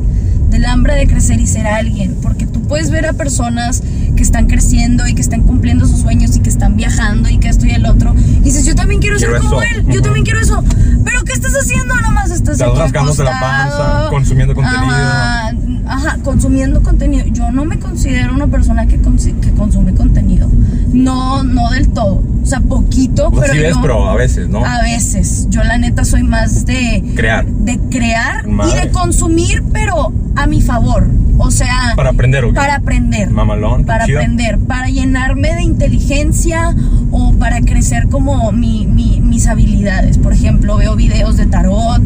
del 0.50 0.64
hambre 0.64 0.96
de 0.96 1.06
crecer 1.06 1.40
y 1.40 1.46
ser 1.46 1.68
alguien, 1.68 2.16
porque 2.20 2.44
tú 2.44 2.60
puedes 2.62 2.90
ver 2.90 3.06
a 3.06 3.12
personas 3.12 3.84
que 4.16 4.22
están 4.24 4.48
creciendo 4.48 5.06
y 5.06 5.14
que 5.14 5.22
están 5.22 5.42
cumpliendo 5.44 5.86
sus 5.86 6.00
sueños 6.00 6.34
y 6.34 6.40
que 6.40 6.48
están 6.50 6.74
viajando 6.76 7.28
y 7.28 7.38
que 7.38 7.48
esto 7.48 7.66
y 7.66 7.70
el 7.70 7.86
otro, 7.86 8.16
y 8.18 8.40
dices, 8.40 8.66
yo 8.66 8.74
también 8.74 9.00
quiero, 9.00 9.16
Quiero 9.16 9.34
ser 9.34 9.42
como 9.42 9.62
eso. 9.62 9.76
él, 9.76 9.84
yo 9.84 9.92
Ujú. 9.92 10.00
también 10.02 10.24
quiero 10.24 10.40
eso, 10.40 10.64
pero 11.04 11.22
¿qué 11.22 11.34
estás 11.34 11.52
haciendo? 11.54 11.94
Nomás 12.00 12.32
estás 12.32 12.54
Estás 12.54 12.68
aquí 12.68 12.78
rascándote 12.80 13.22
la 13.22 13.38
panza, 13.38 14.06
consumiendo 14.10 14.54
contenido. 14.56 14.82
Ajá, 14.88 15.52
ajá, 15.86 16.18
consumiendo 16.24 16.82
contenido. 16.82 17.26
Yo 17.28 17.52
no 17.52 17.64
me 17.64 17.78
considero 17.78 18.34
una 18.34 18.48
persona 18.48 18.86
que, 18.88 18.98
que 18.98 19.52
consume 19.52 19.94
contenido. 19.94 20.50
No, 20.92 21.44
no 21.44 21.70
del 21.70 21.88
todo. 21.90 22.20
Sea, 22.48 22.60
poquito, 22.60 23.30
Pues 23.30 23.42
pero 23.42 23.52
sí 23.52 23.58
ves, 23.60 23.76
pero 23.82 24.08
a 24.08 24.14
veces, 24.16 24.48
¿no? 24.48 24.64
a 24.64 24.80
veces. 24.82 25.46
Yo 25.50 25.62
la 25.64 25.76
neta 25.76 26.04
soy 26.06 26.22
más 26.22 26.64
de 26.64 27.02
Crear. 27.14 27.44
de 27.46 27.78
crear 27.90 28.46
y 28.48 28.74
de 28.80 28.88
consumir, 28.90 29.62
pero 29.72 30.12
a 30.34 30.46
mi 30.46 30.62
favor. 30.62 31.06
O 31.40 31.50
sea, 31.50 31.92
Para 31.94 32.10
aprender, 32.10 32.44
¿o 32.44 32.48
qué? 32.48 32.54
para 32.54 32.76
aprender. 32.76 33.30
Mamalón, 33.30 33.84
Para 33.84 34.06
chido. 34.06 34.18
aprender, 34.18 34.58
para 34.58 34.88
llenarme 34.88 35.54
de 35.54 35.62
inteligencia 35.62 36.74
o 37.10 37.32
para 37.34 37.60
crecer 37.60 38.08
como 38.08 38.50
mi- 38.50 38.86
mi- 38.86 39.20
mis 39.20 39.46
habilidades. 39.46 40.16
Por 40.18 40.32
ejemplo, 40.32 40.76
veo 40.78 40.96
videos 40.96 41.36
de 41.36 41.46
tarot, 41.46 42.02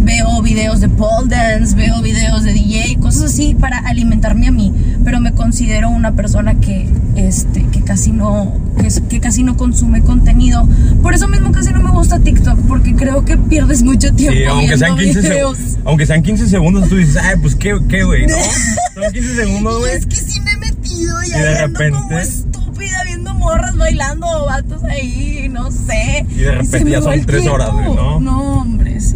veo 0.00 0.42
videos 0.42 0.80
de 0.80 0.88
pole 0.88 1.28
dance, 1.28 1.74
veo 1.76 2.02
videos 2.02 2.42
de 2.42 2.52
DJ, 2.52 2.96
cosas 3.00 3.24
así 3.32 3.54
para 3.54 3.78
alimentarme 3.78 4.48
a 4.48 4.52
mí. 4.52 4.72
Pero 5.04 5.20
me 5.20 5.32
considero 5.32 5.88
una 5.88 6.12
persona 6.12 6.56
que, 6.56 6.88
este, 7.16 7.62
que 7.68 7.80
casi 7.82 8.10
no, 8.12 8.52
que, 8.76 8.88
que 9.08 9.20
casi 9.20 9.42
no 9.42 9.56
consume 9.56 10.02
contenido. 10.02 10.68
Por 11.02 11.14
eso 11.14 11.28
mismo 11.28 11.52
casi 11.52 11.72
no 11.72 11.82
me 11.82 11.90
gusta 11.90 12.18
TikTok, 12.20 12.58
porque 12.68 12.94
creo 12.94 13.24
que 13.24 13.36
pierdes 13.36 13.82
mucho 13.82 14.12
tiempo. 14.14 14.38
Sí, 14.38 14.44
aunque 14.44 14.76
sean, 14.78 14.96
viendo 14.96 15.20
15 15.20 15.28
videos. 15.30 15.58
seg- 15.58 15.78
aunque 15.84 16.06
sean 16.06 16.22
15 16.22 16.48
segundos, 16.48 16.88
tú 16.88 16.96
dices, 16.96 17.16
ay, 17.16 17.36
pues 17.40 17.54
qué, 17.54 17.76
qué, 17.88 18.04
güey, 18.04 18.26
¿no? 18.26 18.36
Son 18.94 19.12
15 19.12 19.34
segundos, 19.36 19.74
Y 19.76 19.80
güey. 19.80 19.92
es 19.96 20.06
que 20.06 20.16
sí 20.16 20.40
me 20.40 20.52
he 20.52 20.56
metido 20.56 21.22
ya 21.28 21.38
Y 21.38 21.40
de 21.42 21.58
repente- 21.66 21.90
como 21.98 22.18
estúpida, 22.18 23.02
viendo 23.06 23.34
morras 23.34 23.76
bailando 23.76 24.26
o 24.26 24.46
vatos 24.46 24.82
ahí, 24.84 25.48
no 25.50 25.70
sé. 25.70 26.26
Y 26.30 26.34
de 26.40 26.50
repente 26.52 26.90
ya 26.90 27.02
son 27.02 27.20
tres 27.26 27.46
horas, 27.46 27.70
güey. 27.72 27.84
¿no? 27.94 28.20
No, 28.20 28.60
hombre, 28.62 29.00
sí. 29.00 29.13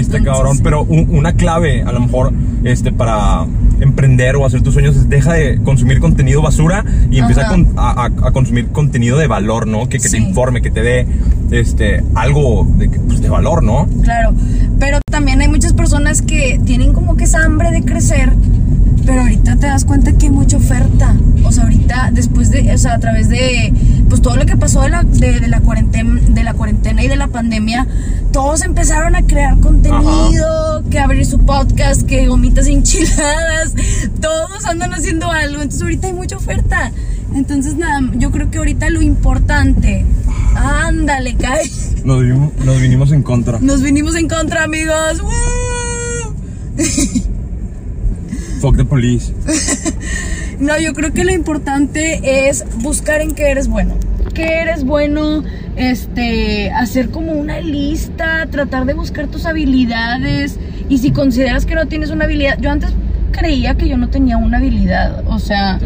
Entonces, 0.00 0.22
cabrón, 0.24 0.58
pero 0.62 0.82
un- 0.84 1.08
una 1.14 1.32
clave 1.34 1.82
a 1.82 1.92
lo 1.92 2.00
mejor 2.00 2.32
este, 2.64 2.92
para 2.92 3.44
emprender 3.80 4.36
o 4.36 4.46
hacer 4.46 4.62
tus 4.62 4.74
sueños 4.74 4.94
es 4.96 5.08
deja 5.08 5.32
de 5.32 5.60
consumir 5.62 5.98
contenido 5.98 6.40
basura 6.42 6.84
y 7.10 7.18
empieza 7.18 7.42
a, 7.42 7.44
Ajá. 7.46 7.50
con- 7.52 7.68
a- 7.76 7.90
a- 8.04 8.28
a 8.28 8.32
consumir 8.32 8.68
contenido 8.68 9.18
de 9.18 9.26
valor, 9.26 9.66
¿no? 9.66 9.88
Que, 9.88 9.98
que 9.98 10.08
te 10.08 10.18
informe, 10.18 10.62
que 10.62 10.70
te 10.70 10.82
dé 10.82 11.06
este, 11.50 12.02
algo 12.14 12.66
de, 12.78 12.88
pues, 12.88 13.20
de 13.20 13.28
valor, 13.28 13.62
¿no? 13.62 13.88
Claro, 14.02 14.32
pero 14.78 14.98
también 15.10 15.40
hay 15.40 15.48
muchas 15.48 15.72
personas 15.72 16.22
que 16.22 16.60
tienen 16.64 16.92
como 16.92 17.16
que 17.16 17.24
esa 17.24 17.44
hambre 17.44 17.70
de 17.72 17.82
crecer, 17.82 18.32
pero 19.06 19.22
ahorita 19.22 19.56
te 19.56 19.66
das 19.66 19.84
cuenta 19.84 20.12
que 20.12 20.26
hay 20.26 20.32
mucha 20.32 20.56
oferta. 20.56 21.16
O 21.44 21.50
sea, 21.52 21.64
ahorita 21.64 22.10
después 22.12 22.50
de, 22.50 22.72
o 22.72 22.78
sea, 22.78 22.94
a 22.94 22.98
través 22.98 23.28
de, 23.28 23.72
pues 24.08 24.22
todo 24.22 24.36
lo 24.36 24.46
que 24.46 24.56
pasó 24.56 24.82
de 24.82 24.90
la, 24.90 25.02
de, 25.02 25.40
de 25.40 25.48
la 25.48 25.60
cuarentena, 25.60 26.20
de 26.28 26.42
la 26.44 26.54
cuarentena 26.54 27.02
y 27.02 27.08
de 27.08 27.16
la 27.16 27.28
pandemia, 27.28 27.86
todos 28.32 28.62
empezaron 28.62 29.14
a 29.16 29.22
crear 29.22 29.58
contenido, 29.60 30.84
que 30.90 30.98
abrir 31.00 31.26
su 31.26 31.40
podcast, 31.40 32.02
que 32.02 32.26
gomitas 32.28 32.66
enchiladas, 32.68 33.74
todos 34.20 34.64
andan 34.66 34.92
haciendo 34.94 35.30
algo. 35.30 35.56
Entonces 35.62 35.82
ahorita 35.82 36.06
hay 36.06 36.12
mucha 36.12 36.36
oferta. 36.36 36.92
Entonces 37.34 37.76
nada, 37.76 38.00
yo 38.14 38.30
creo 38.30 38.50
que 38.50 38.58
ahorita 38.58 38.90
lo 38.90 39.00
importante, 39.02 40.04
ándale, 40.54 41.34
cae. 41.36 41.62
Nos, 42.04 42.20
vinimos- 42.22 42.52
nos 42.64 42.80
vinimos 42.80 43.12
en 43.12 43.22
contra. 43.22 43.58
Nos 43.60 43.80
vinimos 43.82 44.14
en 44.16 44.28
contra, 44.28 44.64
amigos. 44.64 45.22
¡Woo! 45.22 46.34
Fuck 48.62 48.76
the 48.76 48.84
police. 48.84 49.32
No, 50.60 50.78
yo 50.78 50.92
creo 50.92 51.12
que 51.12 51.24
lo 51.24 51.32
importante 51.32 52.46
es 52.48 52.64
buscar 52.82 53.20
en 53.20 53.32
qué 53.32 53.50
eres 53.50 53.66
bueno. 53.66 53.96
¿Qué 54.32 54.60
eres 54.60 54.84
bueno? 54.84 55.42
Este, 55.74 56.70
hacer 56.70 57.10
como 57.10 57.32
una 57.32 57.58
lista, 57.58 58.46
tratar 58.48 58.84
de 58.84 58.94
buscar 58.94 59.26
tus 59.26 59.44
habilidades. 59.44 60.60
Y 60.88 60.98
si 60.98 61.10
consideras 61.10 61.66
que 61.66 61.74
no 61.74 61.86
tienes 61.86 62.10
una 62.10 62.26
habilidad, 62.26 62.60
yo 62.60 62.70
antes 62.70 62.90
creía 63.32 63.74
que 63.74 63.88
yo 63.88 63.96
no 63.96 64.08
tenía 64.08 64.36
una 64.36 64.58
habilidad. 64.58 65.24
O 65.26 65.40
sea, 65.40 65.80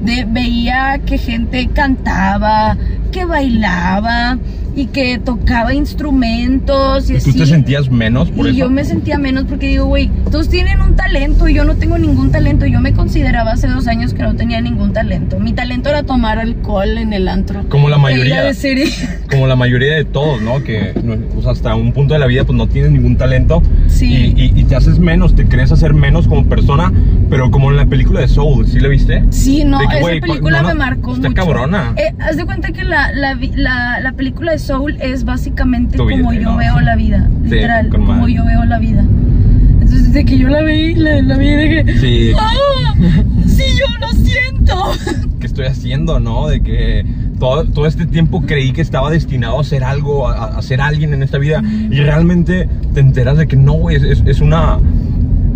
veía 0.00 0.98
que 1.04 1.18
gente 1.18 1.68
cantaba, 1.74 2.78
que 3.10 3.26
bailaba 3.26 4.38
y 4.74 4.86
que 4.86 5.18
tocaba 5.18 5.74
instrumentos. 5.74 7.10
Y 7.10 7.14
¿Y 7.16 7.18
tú 7.18 7.32
te 7.32 7.42
así. 7.42 7.46
sentías 7.46 7.90
menos 7.90 8.30
por 8.30 8.46
y 8.46 8.50
eso? 8.50 8.58
yo 8.58 8.70
me 8.70 8.84
sentía 8.84 9.18
menos 9.18 9.44
porque 9.44 9.68
digo, 9.68 9.86
güey, 9.86 10.10
todos 10.30 10.48
tienen 10.48 10.80
un 10.80 10.96
talento 10.96 11.48
y 11.48 11.54
yo 11.54 11.64
no 11.64 11.76
tengo 11.76 11.98
ningún 11.98 12.30
talento. 12.30 12.66
Yo 12.66 12.80
me 12.80 12.92
consideraba 12.92 13.52
hace 13.52 13.68
dos 13.68 13.86
años 13.86 14.14
que 14.14 14.22
no 14.22 14.34
tenía 14.34 14.60
ningún 14.60 14.92
talento. 14.92 15.38
Mi 15.38 15.52
talento 15.52 15.88
era 15.88 16.02
tomar 16.02 16.38
alcohol 16.38 16.98
en 16.98 17.12
el 17.12 17.28
antro. 17.28 17.64
Como 17.68 17.88
la 17.88 17.98
mayoría. 17.98 18.42
De 18.42 18.54
serie. 18.54 18.86
Como 19.30 19.46
la 19.46 19.56
mayoría 19.56 19.94
de 19.94 20.04
todos, 20.04 20.40
¿no? 20.42 20.62
Que 20.62 20.92
o 21.36 21.42
sea, 21.42 21.52
hasta 21.52 21.74
un 21.74 21.92
punto 21.92 22.14
de 22.14 22.20
la 22.20 22.26
vida 22.26 22.44
pues 22.44 22.56
no 22.56 22.66
tienes 22.68 22.90
ningún 22.92 23.16
talento 23.16 23.62
Sí. 23.92 24.32
y, 24.36 24.42
y- 24.42 24.60
y 24.60 24.64
te 24.64 24.74
haces 24.76 24.98
menos, 24.98 25.34
te 25.36 25.46
crees 25.46 25.70
hacer 25.70 25.94
menos 25.94 26.26
como 26.26 26.44
persona, 26.46 26.90
pero 27.30 27.50
como 27.50 27.70
en 27.70 27.76
la 27.76 27.86
película 27.86 28.20
de 28.20 28.28
Soul, 28.28 28.66
¿sí 28.66 28.80
la 28.80 28.88
viste? 28.88 29.22
Sí, 29.30 29.64
no, 29.64 29.78
De 29.78 29.86
que, 29.88 29.98
esa 29.98 30.26
película 30.26 30.62
no, 30.62 30.68
me 30.68 30.74
marcó 30.74 31.14
está 31.14 31.28
mucho. 31.28 31.40
cabrona. 31.42 31.94
Eh, 31.96 32.14
haz 32.18 32.36
de 32.36 32.44
cuenta 32.44 32.72
que 32.72 32.84
la, 32.84 33.12
la, 33.12 33.38
la, 33.54 34.00
la 34.00 34.12
película 34.12 34.52
de 34.52 34.58
Soul 34.58 34.96
es 35.00 35.24
básicamente 35.24 36.02
vida, 36.02 36.16
como 36.22 36.32
yo 36.32 36.42
¿no? 36.42 36.56
veo 36.56 36.80
la 36.80 36.96
vida. 36.96 37.28
Literal, 37.44 37.88
como 37.90 38.26
yo 38.28 38.44
veo 38.44 38.64
la 38.64 38.78
vida. 38.78 39.04
Entonces, 39.72 40.06
desde 40.06 40.24
que 40.24 40.38
yo 40.38 40.48
la 40.48 40.62
vi, 40.62 40.94
la, 40.94 41.20
la 41.22 41.36
vi, 41.36 41.50
dije, 41.54 41.98
Sí. 42.00 42.32
¡Ah! 42.38 42.94
¡Sí, 43.46 43.64
yo 43.78 43.86
lo 44.00 44.10
siento! 44.12 44.82
¿Qué 45.40 45.46
estoy 45.46 45.66
haciendo, 45.66 46.18
no? 46.20 46.48
De 46.48 46.62
que 46.62 47.04
todo, 47.42 47.64
todo 47.64 47.86
este 47.86 48.06
tiempo 48.06 48.42
creí 48.46 48.70
que 48.72 48.80
estaba 48.82 49.10
destinado 49.10 49.58
a 49.58 49.64
ser 49.64 49.82
algo, 49.82 50.28
a, 50.28 50.58
a 50.58 50.62
ser 50.62 50.80
alguien 50.80 51.12
en 51.12 51.24
esta 51.24 51.38
vida 51.38 51.60
y 51.90 51.96
realmente 51.96 52.68
te 52.94 53.00
enteras 53.00 53.36
de 53.36 53.48
que 53.48 53.56
no, 53.56 53.72
güey, 53.72 53.96
es, 53.96 54.04
es- 54.04 54.22
es 54.26 54.40
una... 54.40 54.78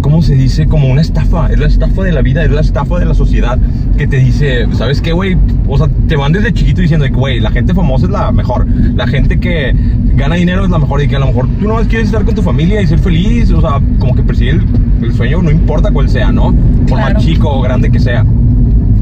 ¿Cómo 0.01 0.21
se 0.21 0.35
dice? 0.35 0.67
Como 0.67 0.89
una 0.89 1.01
estafa. 1.01 1.47
Es 1.49 1.59
la 1.59 1.67
estafa 1.67 2.03
de 2.03 2.13
la 2.13 2.23
vida, 2.23 2.45
es 2.45 2.51
la 2.51 2.61
estafa 2.61 2.99
de 2.99 3.07
la 3.07 3.15
sociedad 3.15 3.57
que 3.97 4.07
te 4.07 4.19
dice, 4.19 4.67
¿sabes 4.73 5.01
qué, 5.01 5.13
güey? 5.13 5.37
O 5.69 5.79
sea, 5.79 5.89
te 6.09 6.17
van 6.17 6.33
desde 6.33 6.53
chiquito 6.53 6.81
diciendo 6.81 7.07
que, 7.07 7.13
güey, 7.13 7.41
la 7.41 7.51
gente 7.51 7.73
famosa 7.73 8.07
es 8.07 8.11
la 8.13 8.31
mejor. 8.31 8.67
La 8.95 9.07
gente 9.07 9.39
que 9.41 9.75
gana 10.15 10.35
dinero 10.37 10.65
es 10.65 10.71
la 10.71 10.79
mejor 10.79 11.03
y 11.03 11.09
que 11.09 11.17
a 11.17 11.19
lo 11.21 11.27
mejor 11.29 11.49
tú 11.61 11.67
no 11.69 11.77
quieres 11.89 12.09
estar 12.09 12.25
con 12.25 12.35
tu 12.35 12.43
familia 12.43 12.81
y 12.83 12.87
ser 12.87 12.99
feliz. 12.99 13.51
O 13.53 13.61
sea, 13.61 13.81
como 13.99 14.15
que 14.15 14.23
persigue 14.23 14.51
el, 14.51 14.65
el 15.03 15.13
sueño, 15.15 15.41
no 15.43 15.51
importa 15.51 15.91
cuál 15.91 16.09
sea, 16.09 16.31
¿no? 16.31 16.53
Por 16.53 16.99
Claro. 16.99 17.15
más 17.15 17.25
chico 17.25 17.49
o 17.51 17.61
grande 17.63 17.91
que 17.91 17.99
sea. 17.99 18.25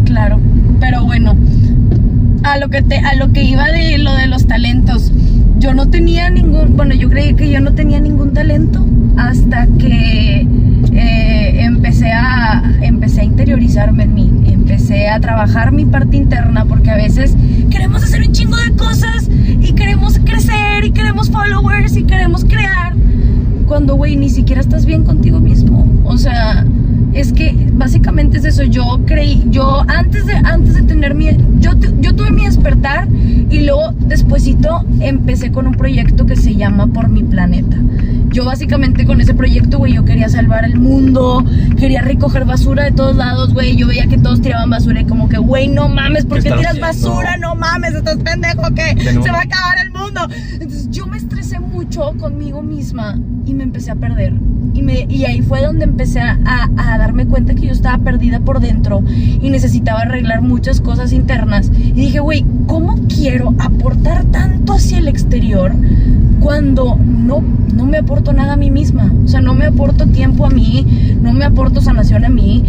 Claro, 0.05 0.39
pero 0.81 1.05
bueno, 1.05 1.35
a 2.45 2.59
lo 2.59 2.69
que 2.69 2.83
te, 2.83 2.99
a 2.99 3.15
lo 3.15 3.33
que 3.33 3.43
iba 3.43 3.69
de 3.69 3.99
lo 3.99 4.15
de 4.15 4.27
los 4.27 4.47
talentos, 4.47 5.13
yo 5.59 5.75
no 5.75 5.89
tenía 5.89 6.31
ningún, 6.31 6.77
bueno, 6.77 6.95
yo 6.95 7.09
creí 7.09 7.35
que 7.35 7.51
yo 7.51 7.61
no 7.61 7.73
tenía 7.73 7.99
ningún 8.01 8.35
talento 8.35 8.87
hasta 9.17 9.67
que 9.79 10.47
eh, 10.93 11.65
empecé 11.65 12.13
a 12.13 12.63
empecé 12.83 13.23
a 13.23 13.25
interiorizarme 13.25 14.05
en 14.05 14.15
mí, 14.15 14.31
empecé 14.47 15.09
a 15.09 15.19
trabajar 15.21 15.73
mi 15.73 15.87
parte 15.87 16.17
interna 16.17 16.67
porque 16.67 16.91
a 16.91 16.97
veces 16.97 17.35
queremos 17.71 18.05
hacer 18.05 18.21
un 18.21 18.33
chingo 18.33 18.57
de 18.57 18.73
cosas 18.73 19.29
y 19.61 19.73
queremos 19.73 20.19
crecer 20.19 20.85
y 20.85 20.91
queremos 20.91 21.31
followers 21.31 21.97
y 21.97 22.05
queremos 22.05 22.45
crear 22.45 22.95
cuando, 23.65 23.97
güey, 23.97 24.17
ni 24.17 24.31
siquiera 24.31 24.61
estás 24.61 24.87
bien 24.87 25.05
contigo 25.05 25.41
mismo. 25.41 25.87
O 26.05 26.17
sea, 26.19 26.65
es 27.15 27.33
que 27.33 27.55
básicamente 27.73 28.39
es 28.39 28.45
eso. 28.45 28.65
Yo 28.65 29.01
creí, 29.07 29.43
yo 29.51 29.85
antes 29.89 30.27
de, 30.27 30.35
antes 30.35 30.75
de 30.75 30.83
tener 30.83 31.15
mi, 31.15 31.31
yo, 31.61 31.73
yo 32.01 32.15
tuve 32.15 32.31
mi 32.31 32.45
despertar 32.45 33.09
y 33.11 33.61
luego 33.61 33.93
despuesito 34.01 34.85
empecé 35.01 35.53
con 35.53 35.67
un 35.67 35.75
proyecto 35.75 36.27
que 36.27 36.37
se 36.37 36.55
llama 36.55 36.89
Por 36.89 37.09
mi 37.09 37.23
planeta. 37.23 37.77
Yo 38.31 38.45
básicamente 38.45 39.07
con 39.07 39.21
ese 39.21 39.33
proyecto, 39.33 39.79
güey, 39.79 39.95
yo 39.95 40.05
quería 40.05 40.29
salvar 40.29 40.65
el 40.65 40.79
mundo, 40.79 41.45
quería 41.79 42.03
recoger 42.03 42.45
basura 42.45 42.83
de 42.83 42.91
todos 42.91 43.15
lados, 43.15 43.55
güey. 43.55 43.77
Yo 43.77 43.87
veía 43.87 44.09
que 44.09 44.19
todos 44.19 44.41
tiraban 44.41 44.71
basura 44.71 45.01
y 45.01 45.05
como 45.05 45.29
que, 45.29 45.39
güey, 45.39 45.69
no 45.69 45.89
mames, 45.89 46.27
¿por 46.27 46.39
¿Qué 46.39 46.51
tiras 46.51 46.77
haciendo? 46.77 46.87
basura? 46.87 47.37
No 47.37 47.55
mames, 47.55 47.95
estás 47.95 48.17
pendejo, 48.17 48.63
que 48.75 49.01
se 49.01 49.31
va 49.31 49.39
a 49.39 49.43
acabar 49.43 49.79
el 49.85 49.93
mundo. 49.93 50.21
Entonces 50.55 50.91
yo 50.91 51.07
me 51.07 51.17
estresé 51.17 51.61
mucho 51.61 52.13
conmigo 52.19 52.61
misma 52.61 53.21
y 53.47 53.54
me 53.55 53.65
empecé 53.65 53.91
a 53.91 53.97
perder. 53.97 54.35
Y, 54.75 54.83
me, 54.83 55.07
y 55.09 55.25
ahí 55.25 55.41
fue 55.41 55.63
donde 55.63 55.85
empecé 55.85 56.21
a, 56.21 56.39
a 56.77 56.99
darme 56.99 57.27
cuenta 57.27 57.55
que 57.55 57.67
yo 57.67 57.73
estaba 57.73 57.99
perdida 57.99 58.41
por 58.41 58.61
dentro 58.61 59.03
y 59.07 59.51
necesitaba 59.51 60.01
arreglar 60.01 60.43
muchas 60.43 60.81
cosas 60.81 61.13
internas. 61.13 61.71
Y 61.75 61.93
dije, 61.93 62.21
güey, 62.21 62.45
¿cómo 62.67 62.99
quiero 63.09 63.55
aportar 63.59 64.25
tanto 64.27 64.75
hacia 64.75 64.99
el 64.99 65.09
exterior 65.09 65.73
cuando 66.41 66.97
no, 66.97 67.43
no 67.75 67.87
me 67.87 67.99
aporto 67.99 68.33
nada 68.33 68.55
a 68.55 68.57
mí 68.57 68.71
misma? 68.71 69.13
O 69.25 69.29
sea, 69.29 69.41
no 69.41 69.55
me 69.55 69.67
aporto 69.67 70.07
tiempo 70.07 70.47
a 70.47 70.51
mí, 70.51 71.17
no 71.23 71.33
me 71.33 71.45
aporto 71.45 71.81
sanación 71.81 72.25
a 72.25 72.29
mí, 72.29 72.63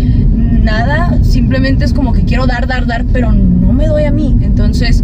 nada. 0.64 1.18
Simplemente 1.24 1.86
es 1.86 1.94
como 1.94 2.14
que 2.14 2.24
quiero 2.24 2.46
dar, 2.46 2.68
dar, 2.68 2.86
dar, 2.86 3.06
pero 3.06 3.32
no 3.32 3.74
me 3.74 3.88
doy 3.88 4.04
a 4.04 4.12
mí. 4.12 4.38
Entonces 4.42 5.04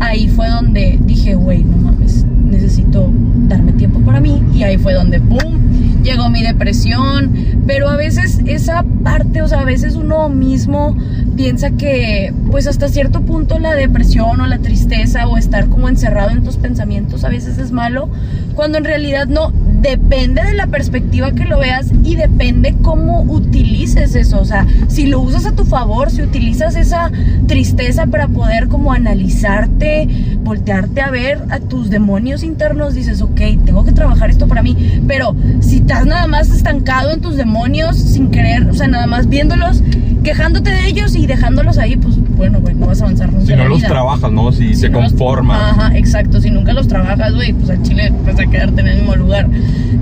ahí 0.00 0.28
fue 0.28 0.48
donde 0.48 0.98
dije, 1.04 1.34
güey, 1.34 1.64
no 1.64 1.76
mames, 1.76 2.24
necesito 2.48 3.10
darme 3.46 3.72
tiempo 3.72 4.00
para 4.00 4.20
mí. 4.20 4.42
Y 4.54 4.62
ahí 4.62 4.78
fue 4.78 4.94
donde, 4.94 5.20
¡pum!, 5.20 6.02
llegó 6.02 6.28
mi 6.30 6.42
depresión. 6.42 7.32
Pero 7.66 7.88
a 7.88 7.96
veces 7.96 8.40
esa 8.46 8.84
parte, 9.02 9.42
o 9.42 9.48
sea, 9.48 9.60
a 9.60 9.64
veces 9.64 9.94
uno 9.94 10.28
mismo 10.28 10.96
piensa 11.36 11.70
que, 11.70 12.32
pues 12.50 12.66
hasta 12.66 12.88
cierto 12.88 13.20
punto 13.20 13.58
la 13.58 13.74
depresión 13.74 14.40
o 14.40 14.46
la 14.46 14.58
tristeza 14.58 15.28
o 15.28 15.36
estar 15.36 15.68
como 15.68 15.88
encerrado 15.88 16.30
en 16.30 16.42
tus 16.42 16.56
pensamientos 16.56 17.24
a 17.24 17.28
veces 17.28 17.58
es 17.58 17.72
malo, 17.72 18.08
cuando 18.54 18.78
en 18.78 18.84
realidad 18.84 19.26
no. 19.26 19.52
Depende 19.80 20.42
de 20.42 20.54
la 20.54 20.66
perspectiva 20.66 21.32
que 21.32 21.44
lo 21.44 21.58
veas 21.58 21.90
y 22.02 22.16
depende 22.16 22.74
cómo 22.82 23.22
utilices 23.22 24.14
eso. 24.16 24.40
O 24.40 24.44
sea, 24.44 24.66
si 24.88 25.06
lo 25.06 25.20
usas 25.20 25.46
a 25.46 25.52
tu 25.52 25.64
favor, 25.64 26.10
si 26.10 26.22
utilizas 26.22 26.74
esa 26.76 27.10
tristeza 27.46 28.06
para 28.06 28.28
poder 28.28 28.68
como 28.68 28.92
analizarte, 28.92 30.08
voltearte 30.42 31.00
a 31.00 31.10
ver 31.10 31.42
a 31.50 31.60
tus 31.60 31.90
demonios 31.90 32.42
internos, 32.42 32.94
dices, 32.94 33.20
ok, 33.22 33.40
tengo 33.64 33.84
que 33.84 33.92
trabajar 33.92 34.30
esto 34.30 34.48
para 34.48 34.62
mí. 34.62 34.76
Pero 35.06 35.34
si 35.60 35.76
estás 35.76 36.06
nada 36.06 36.26
más 36.26 36.50
estancado 36.50 37.12
en 37.12 37.20
tus 37.20 37.36
demonios, 37.36 37.96
sin 37.96 38.30
querer, 38.30 38.68
o 38.68 38.74
sea, 38.74 38.88
nada 38.88 39.06
más 39.06 39.28
viéndolos, 39.28 39.82
quejándote 40.24 40.70
de 40.70 40.88
ellos 40.88 41.14
y 41.14 41.26
dejándolos 41.26 41.78
ahí, 41.78 41.96
pues 41.96 42.16
bueno, 42.36 42.60
güey, 42.60 42.74
no 42.74 42.86
vas 42.86 43.00
a 43.00 43.04
avanzar 43.04 43.32
nunca 43.32 43.46
Si 43.46 43.54
no 43.56 43.68
los 43.68 43.82
trabajas, 43.82 44.30
¿no? 44.32 44.52
Si, 44.52 44.68
Si 44.68 44.74
se 44.76 44.88
los- 44.88 45.10
conformas. 45.10 45.72
Ajá, 45.78 45.96
exacto. 45.96 46.40
Si 46.40 46.50
nunca 46.50 46.72
los 46.72 46.88
trabajas, 46.88 47.34
güey, 47.34 47.52
pues 47.52 47.70
al 47.70 47.82
chile 47.82 48.12
vas 48.26 48.38
a 48.38 48.46
quedarte 48.46 48.80
en 48.80 48.88
el 48.88 48.96
mismo 48.98 49.14
lugar. 49.16 49.48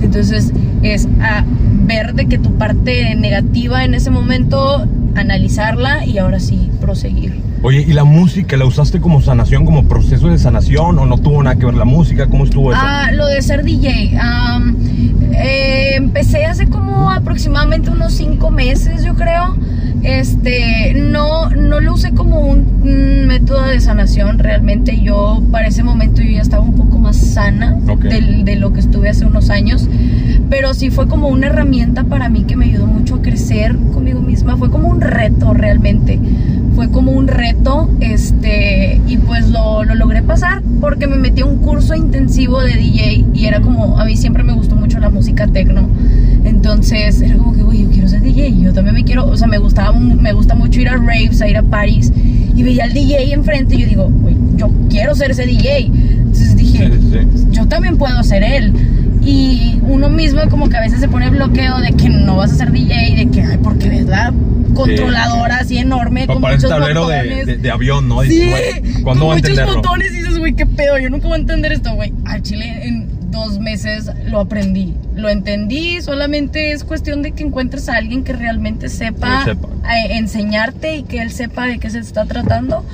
Entonces, 0.03 0.53
es 0.83 1.09
a 1.21 1.45
ver 1.87 2.15
de 2.15 2.27
que 2.27 2.39
tu 2.39 2.53
parte 2.55 3.15
negativa 3.15 3.85
en 3.85 3.95
ese 3.95 4.11
momento, 4.11 4.87
analizarla 5.17 6.05
y 6.07 6.19
ahora 6.19 6.39
sí 6.41 6.71
proseguir. 6.81 7.41
Oye, 7.63 7.81
¿y 7.87 7.93
la 7.95 8.05
música 8.05 8.57
la 8.57 8.65
usaste 8.67 9.01
como 9.01 9.21
sanación, 9.23 9.65
como 9.65 9.89
proceso 9.89 10.29
de 10.29 10.39
sanación 10.39 10.99
o 10.99 11.07
no 11.07 11.19
tuvo 11.19 11.43
nada 11.43 11.57
que 11.57 11.67
ver 11.67 11.75
la 11.75 11.85
música? 11.85 12.27
¿Cómo 12.29 12.45
estuvo 12.45 12.73
eso? 12.73 12.81
Ah, 12.83 13.11
lo 13.13 13.27
de 13.27 13.41
ser 13.43 13.65
DJ. 13.65 14.17
am, 14.21 14.77
eh, 15.33 15.95
empecé 15.97 16.45
hace 16.45 16.67
como 16.69 17.11
aproximadamente 17.11 17.91
unos 17.91 18.13
cinco 18.13 18.51
meses, 18.51 19.05
yo 19.05 19.15
creo. 19.15 19.57
Este, 20.03 20.95
no, 20.95 21.51
no 21.51 21.81
lo 21.81 21.95
usé 21.95 22.13
como 22.13 22.39
un 22.41 23.27
método 23.27 23.63
de 23.67 23.81
sanación. 23.81 24.39
Realmente 24.39 25.01
yo, 25.01 25.43
para 25.51 25.67
ese 25.67 25.83
momento, 25.83 26.23
yo 26.23 26.31
ya 26.31 26.43
estaba 26.43 26.63
un 26.63 26.75
poco 26.75 26.99
más 26.99 27.17
sana 27.17 27.77
Ok. 27.89 28.03
del- 28.03 28.45
de 28.45 28.55
lo 28.57 28.73
que 28.73 28.81
estuve 28.81 29.09
hace 29.09 29.25
unos 29.25 29.51
años. 29.51 29.89
Pero 30.49 30.75
sí 30.75 30.91
fue 30.91 31.09
como 31.09 31.27
una 31.29 31.49
herramienta 31.49 32.05
para 32.05 32.29
mí 32.29 32.45
que 32.45 32.55
me 32.57 32.67
ayudó 32.67 32.87
mucho 32.87 33.17
a 33.17 33.23
crecer 33.23 33.77
conmigo 33.93 34.21
misma. 34.21 34.57
Fue 34.57 34.71
como 34.71 34.89
un 34.89 35.01
reto 35.07 35.55
realmente. 35.55 36.19
Fue 36.75 36.91
como 36.91 37.13
un 37.13 37.27
reto, 37.27 37.91
este, 38.01 39.01
y 39.07 39.17
pues 39.17 39.49
lo, 39.49 39.85
lo 39.85 39.95
logré 39.95 40.23
pasar 40.23 40.63
porque 40.81 41.07
me 41.07 41.17
metí 41.17 41.41
a 41.41 41.47
un 41.47 41.59
curso 41.59 41.95
intensivo 41.95 42.61
de 42.61 42.75
DJ 42.75 43.25
y 43.33 43.47
era 43.47 43.61
como, 43.61 43.99
a 43.99 44.05
mí 44.05 44.17
siempre 44.17 44.43
me 44.43 44.53
gustó 44.53 44.77
mucho 44.77 44.99
la 44.99 45.11
música 45.11 45.47
techno. 45.47 45.89
Entonces 46.45 47.21
era 47.21 47.37
como 47.37 47.55
que, 47.55 47.63
güey, 47.63 47.83
yo 47.83 47.91
quiero 47.91 48.09
ser 48.09 48.21
DJ. 48.23 48.61
Yo 48.61 48.73
también 48.73 48.95
me 48.95 49.05
quiero, 49.05 49.27
o 49.27 49.37
sea, 49.37 49.49
me 49.49 49.59
gustaba, 49.59 49.99
me 49.99 50.33
gusta 50.33 50.55
mucho 50.55 50.81
ir 50.81 50.89
a 50.89 50.97
raves, 50.97 51.41
a 51.41 51.49
ir 51.49 51.57
a 51.57 51.63
parties. 51.63 52.13
Y 52.55 52.63
veía 52.63 52.85
al 52.85 52.93
DJ 52.93 53.33
enfrente 53.33 53.75
y 53.75 53.79
yo 53.79 53.87
digo, 53.87 54.11
güey, 54.11 54.37
yo 54.57 54.71
quiero 54.89 55.15
ser 55.15 55.31
ese 55.31 55.47
DJ. 55.47 55.87
Entonces 55.87 56.57
dije, 56.57 56.91
sí, 56.93 57.11
sí. 57.11 57.47
yo 57.51 57.67
también 57.67 57.97
puedo 57.97 58.23
ser 58.23 58.43
él. 58.43 58.73
Y 59.23 59.81
uno 59.83 60.09
mismo 60.09 60.41
como 60.49 60.69
que 60.69 60.77
a 60.77 60.81
veces 60.81 61.01
se 61.01 61.09
pone 61.09 61.29
bloqueo 61.31 61.79
de 61.81 61.93
que 61.93 62.09
no 62.09 62.37
vas 62.37 62.53
a 62.53 62.55
ser 62.55 62.71
DJ, 62.71 63.17
de 63.17 63.27
que, 63.29 63.43
ay, 63.43 63.59
porque 63.63 63.89
ves 63.89 64.07
la 64.07 64.33
controladora 64.77 65.57
así 65.59 65.79
enorme 65.79 66.27
con 66.27 66.41
parece 66.41 66.67
muchos 66.67 66.79
tablero 66.79 67.09
de, 67.09 67.45
de- 67.47 67.57
de 67.59 67.71
avión, 67.71 68.09
¿no? 68.09 68.23
Sí, 68.23 68.29
Dices, 68.29 68.51
güey, 68.51 69.03
¿Cuándo 69.03 69.05
con 69.05 69.19
voy 69.19 69.31
a 69.33 69.35
muchos 69.37 69.51
entenderlo? 69.51 69.75
botones 69.77 70.13
y 70.13 70.17
dices, 70.17 70.39
güey, 70.39 70.55
qué 70.55 70.67
pedo, 70.67 70.99
yo 70.99 71.11
nunca 71.11 71.27
voy 71.29 71.37
a 71.37 71.41
entender 71.41 71.73
esto, 71.73 71.95
güey. 71.95 72.13
Al 72.25 72.43
chile 72.43 72.87
en 72.87 73.31
dos 73.31 73.59
meses 73.59 74.11
lo 74.29 74.41
aprendí, 74.41 74.95
lo 75.15 75.29
entendí, 75.29 76.01
solamente 76.01 76.73
es 76.73 76.85
cuestión 76.85 77.23
de 77.23 77.33
que 77.33 77.43
encuentres 77.43 77.89
a 77.89 77.97
alguien 77.97 78.25
que 78.25 78.33
realmente 78.33 78.89
sepa, 78.89 79.45
sepa. 79.45 79.69
enseñarte 80.11 80.97
y 80.97 81.03
que 81.03 81.21
él 81.21 81.31
sepa 81.31 81.67
de 81.67 81.79
qué 81.79 81.91
se 81.91 81.99
está 81.99 82.25
tratando 82.25 82.85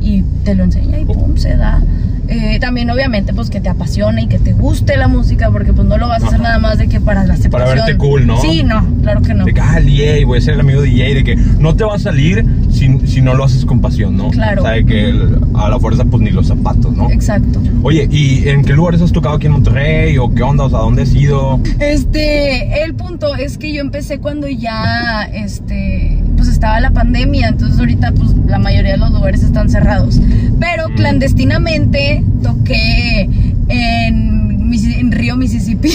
y 0.00 0.22
te 0.44 0.54
lo 0.54 0.64
enseña 0.64 0.98
y 0.98 1.04
pum, 1.04 1.36
se 1.36 1.56
da. 1.56 1.82
Eh, 2.28 2.58
también 2.60 2.90
obviamente 2.90 3.32
pues 3.32 3.50
que 3.50 3.60
te 3.60 3.68
apasione 3.68 4.22
y 4.22 4.26
que 4.26 4.38
te 4.38 4.52
guste 4.52 4.96
la 4.96 5.06
música 5.08 5.50
porque 5.50 5.72
pues 5.72 5.86
no 5.86 5.96
lo 5.96 6.08
vas 6.08 6.22
a 6.22 6.26
hacer 6.26 6.40
Ajá. 6.40 6.48
nada 6.48 6.58
más 6.58 6.78
de 6.78 6.88
que 6.88 7.00
para 7.00 7.24
la 7.24 7.34
aceptación. 7.34 7.76
verte 7.76 7.96
cool, 7.96 8.26
¿no? 8.26 8.40
Sí, 8.40 8.62
no, 8.64 8.84
claro 9.02 9.22
que 9.22 9.32
no. 9.34 9.44
De 9.44 9.54
que, 9.54 9.60
ah, 9.60 9.78
el 9.78 9.86
DJ, 9.86 10.24
voy 10.24 10.38
a 10.38 10.40
ser 10.40 10.54
el 10.54 10.60
amigo 10.60 10.82
DJ, 10.82 11.14
de 11.14 11.24
que 11.24 11.36
no 11.36 11.74
te 11.76 11.84
va 11.84 11.94
a 11.94 11.98
salir 11.98 12.44
si, 12.70 12.98
si 13.06 13.22
no 13.22 13.34
lo 13.34 13.44
haces 13.44 13.64
con 13.64 13.80
pasión, 13.80 14.16
¿no? 14.16 14.30
Claro. 14.30 14.62
O 14.62 14.64
sea, 14.64 14.74
de 14.74 14.84
que 14.86 15.08
el- 15.10 15.38
a 15.54 15.68
la 15.68 15.78
fuerza, 15.78 16.04
pues 16.04 16.22
ni 16.22 16.30
los 16.30 16.46
zapatos, 16.48 16.94
¿no? 16.96 17.10
Exacto. 17.10 17.60
Oye, 17.82 18.08
¿y 18.10 18.48
en 18.48 18.64
qué 18.64 18.72
lugares 18.72 19.00
has 19.02 19.12
tocado 19.12 19.36
aquí 19.36 19.46
en 19.46 19.52
Monterrey? 19.52 20.18
¿O 20.18 20.32
qué 20.34 20.42
onda? 20.42 20.64
O 20.64 20.70
sea, 20.70 20.80
¿dónde 20.80 21.02
has 21.02 21.14
ido? 21.14 21.60
Este, 21.78 22.82
el 22.84 22.94
punto 22.94 23.34
es 23.36 23.56
que 23.58 23.72
yo 23.72 23.80
empecé 23.80 24.18
cuando 24.18 24.48
ya, 24.48 25.22
este, 25.32 26.18
pues 26.36 26.48
estaba 26.48 26.80
la 26.80 26.90
pandemia, 26.90 27.48
entonces 27.48 27.78
ahorita 27.78 28.12
pues 28.12 28.30
la 28.46 28.58
mayoría 28.58 28.92
de 28.92 28.98
los 28.98 29.10
lugares 29.10 29.42
están 29.42 29.68
cerrados. 29.70 30.20
Pero 30.60 30.86
clandestinamente 30.94 32.24
toqué 32.42 33.22
en, 33.68 34.72
en 34.72 35.12
Río, 35.12 35.36
Mississippi. 35.36 35.90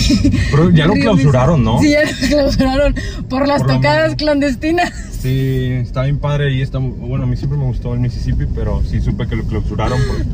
Pero 0.51 0.69
ya 0.71 0.85
lo 0.87 0.93
Río, 0.93 1.03
clausuraron, 1.03 1.63
¿no? 1.63 1.79
Sí, 1.81 1.91
ya 1.91 1.99
lo 2.03 2.27
clausuraron 2.27 2.95
por 3.29 3.47
las 3.47 3.61
Por 3.63 3.73
tocadas 3.75 4.15
clandestinas. 4.15 4.91
Sí, 5.21 5.67
está 5.81 6.03
bien 6.03 6.17
padre 6.17 6.51
y 6.53 6.61
está, 6.61 6.79
bueno, 6.79 7.25
a 7.25 7.27
mí 7.27 7.37
siempre 7.37 7.57
me 7.57 7.65
gustó 7.65 7.93
el 7.93 7.99
Mississippi, 7.99 8.45
pero 8.55 8.81
sí 8.89 8.99
supe 9.01 9.27
que 9.27 9.35
lo 9.35 9.43
clausuraron, 9.43 9.99
por- 10.07 10.25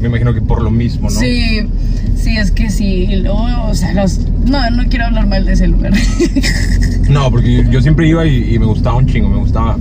me 0.00 0.08
imagino 0.08 0.32
que 0.34 0.40
por 0.40 0.62
lo 0.62 0.70
mismo, 0.70 1.10
¿no? 1.10 1.18
Sí, 1.18 1.60
sí, 2.16 2.36
es 2.36 2.50
que 2.50 2.70
sí. 2.70 3.06
Y 3.10 3.16
luego, 3.16 3.46
o 3.68 3.74
sea, 3.74 3.92
los, 3.94 4.18
no, 4.46 4.70
no 4.70 4.84
quiero 4.88 5.06
hablar 5.06 5.26
mal 5.26 5.44
de 5.44 5.52
ese 5.52 5.68
lugar. 5.68 5.92
No, 7.10 7.28
porque 7.28 7.66
yo, 7.68 7.80
siempre 7.82 8.06
iba 8.08 8.24
y, 8.24 8.54
y 8.54 8.58
me 8.60 8.66
gustaba 8.66 8.96
un 8.96 9.06
chingo, 9.06 9.28
me 9.28 9.38
gustaba, 9.38 9.76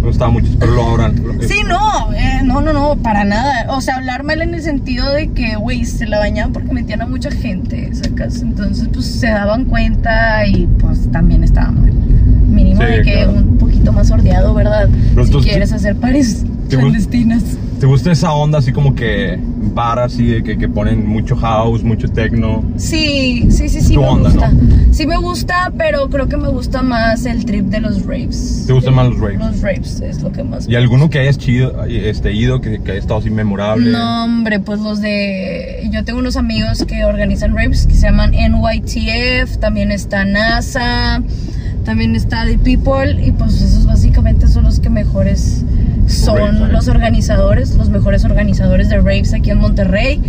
me 0.00 0.08
gustaba 0.08 0.32
mucho, 0.32 0.48
pero 0.58 0.72
lo 0.72 0.82
ahora. 0.82 1.12
Sí, 1.46 1.60
no, 1.68 2.12
eh, 2.12 2.40
no, 2.42 2.60
no, 2.60 2.72
no, 2.72 2.96
para 2.96 3.24
nada. 3.24 3.66
O 3.68 3.80
sea, 3.80 3.94
hablar 3.94 4.24
mal 4.24 4.42
en 4.42 4.54
el 4.54 4.62
sentido 4.62 5.12
de 5.12 5.28
que, 5.28 5.54
güey, 5.54 5.84
se 5.84 6.06
la 6.06 6.18
bañaban 6.18 6.52
porque 6.52 6.72
metían 6.72 7.00
a 7.00 7.06
mucha 7.06 7.30
gente, 7.30 7.94
sacas. 7.94 8.42
Entonces, 8.42 8.88
pues 8.92 9.06
se 9.06 9.28
daban 9.28 9.66
cuenta 9.66 10.44
y 10.48 10.66
pues 10.80 11.08
también 11.12 11.44
estaba 11.44 11.70
mal. 11.70 11.92
Mínimo 11.92 12.82
Sí, 12.82 12.88
de 12.88 13.02
que 13.02 13.12
claro. 13.12 13.32
un 13.34 13.56
poquito 13.58 13.92
más 13.92 14.08
sordeado, 14.08 14.52
¿verdad? 14.52 14.88
Pero 15.14 15.26
si 15.26 15.32
quieres 15.34 15.72
hacer 15.72 15.94
pares 15.94 16.44
¿te 16.76 16.82
clandestinas. 16.82 17.42
¿Te 17.80 17.86
gusta 17.86 18.12
esa 18.12 18.32
onda 18.32 18.58
así 18.58 18.72
como 18.72 18.94
que 18.94 19.38
bar 19.74 19.98
así 19.98 20.26
de 20.26 20.42
que, 20.42 20.56
que 20.56 20.68
ponen 20.68 21.06
mucho 21.06 21.36
house, 21.36 21.82
mucho 21.82 22.08
techno? 22.08 22.64
Sí, 22.76 23.46
sí, 23.50 23.68
sí, 23.68 23.80
sí, 23.80 23.94
Tu 23.94 24.00
me 24.00 24.06
onda, 24.06 24.30
gusta. 24.30 24.48
¿no? 24.50 24.94
Sí 24.94 25.06
me 25.06 25.16
gusta, 25.16 25.72
pero 25.76 26.08
creo 26.08 26.28
que 26.28 26.36
me 26.36 26.48
gusta 26.48 26.82
más 26.82 27.26
el 27.26 27.44
trip 27.44 27.66
de 27.66 27.80
los 27.80 28.06
raves. 28.06 28.64
¿Te 28.66 28.72
gustan 28.72 28.94
más 28.94 29.08
los 29.08 29.18
raves? 29.18 29.38
Los 29.38 29.60
raves 29.60 30.00
es 30.00 30.22
lo 30.22 30.30
que 30.32 30.44
más 30.44 30.68
¿Y 30.68 30.76
alguno 30.76 31.10
que 31.10 31.18
hayas 31.18 31.36
chido, 31.36 31.84
este, 31.84 32.32
ido, 32.32 32.60
que, 32.60 32.80
que 32.80 32.92
haya 32.92 33.00
estado 33.00 33.18
así 33.20 33.28
memorable? 33.30 33.90
No, 33.90 34.24
hombre, 34.24 34.60
pues 34.60 34.80
los 34.80 35.00
de. 35.00 35.88
Yo 35.90 36.04
tengo 36.04 36.20
unos 36.20 36.36
amigos 36.36 36.84
que 36.86 37.04
organizan 37.04 37.54
raves 37.54 37.86
que 37.86 37.94
se 37.94 38.06
llaman 38.06 38.30
NYTF, 38.32 39.58
también 39.58 39.90
está 39.90 40.24
NASA, 40.24 41.22
también 41.84 42.16
está 42.16 42.44
The 42.46 42.58
People, 42.58 43.24
y 43.24 43.32
pues 43.32 43.60
esos 43.60 43.86
básicamente 43.86 44.48
son 44.48 44.64
los 44.64 44.80
que 44.80 44.90
mejores 44.90 45.64
son 46.06 46.72
los 46.72 46.88
organizadores, 46.88 47.74
los 47.76 47.88
mejores 47.88 48.24
organizadores 48.24 48.88
de 48.88 48.96
raves 48.96 49.32
aquí 49.32 49.50
en 49.50 49.58
Monterrey, 49.58 50.20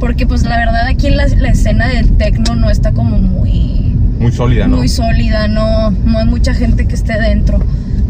porque 0.00 0.26
pues 0.26 0.44
la 0.44 0.56
verdad 0.56 0.86
aquí 0.86 1.10
la, 1.10 1.26
la 1.28 1.48
escena 1.48 1.88
del 1.88 2.12
techno 2.16 2.54
no 2.54 2.70
está 2.70 2.92
como 2.92 3.18
muy 3.18 3.94
Muy 4.18 4.32
sólida, 4.32 4.66
¿no? 4.68 4.76
muy 4.78 4.88
sólida, 4.88 5.48
no, 5.48 5.90
no 5.90 6.18
hay 6.18 6.26
mucha 6.26 6.54
gente 6.54 6.86
que 6.86 6.94
esté 6.94 7.20
dentro. 7.20 7.60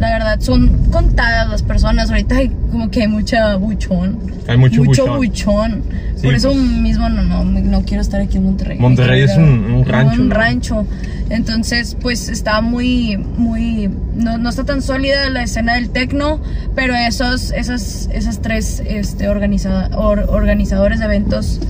La 0.03 0.11
verdad, 0.11 0.41
son 0.41 0.91
contadas 0.91 1.49
las 1.49 1.63
personas. 1.63 2.11
Ahorita 2.11 2.39
hay 2.39 2.49
como 2.73 2.91
que 2.91 3.03
hay 3.03 3.07
mucha 3.09 3.55
buchón. 3.55 4.19
Hay 4.49 4.57
mucho 4.57 4.83
buchón. 4.83 5.17
buchón. 5.17 5.83
Sí, 6.17 6.23
Por 6.25 6.35
eso 6.35 6.49
pues. 6.49 6.61
mismo 6.61 7.09
no, 7.09 7.23
no, 7.23 7.45
no 7.45 7.83
quiero 7.83 8.01
estar 8.03 8.21
aquí 8.21 8.39
en 8.39 8.45
Monterrey. 8.47 8.81
Monterrey 8.81 9.23
es 9.23 9.37
un- 9.37 9.71
un 9.73 9.85
rancho, 9.85 10.21
Un 10.21 10.29
¿no? 10.29 10.35
rancho. 10.35 10.87
Entonces, 11.31 11.97
pues 12.01 12.29
está 12.29 12.61
muy, 12.63 13.17
muy, 13.17 13.91
no, 14.17 14.39
no 14.39 14.49
está 14.51 14.65
tan 14.65 14.83
sólida 14.83 15.31
la 15.31 15.45
escena 15.45 15.75
del 15.77 15.91
tecno, 15.91 16.41
pero 16.75 16.97
esos, 16.97 17.53
esas, 17.53 18.09
esas 18.13 18.43
tres 18.43 18.83
este, 18.85 19.29
organiza- 19.29 19.89
or- 19.97 20.27
organizadores 20.31 20.99
de 20.99 21.05
eventos 21.05 21.61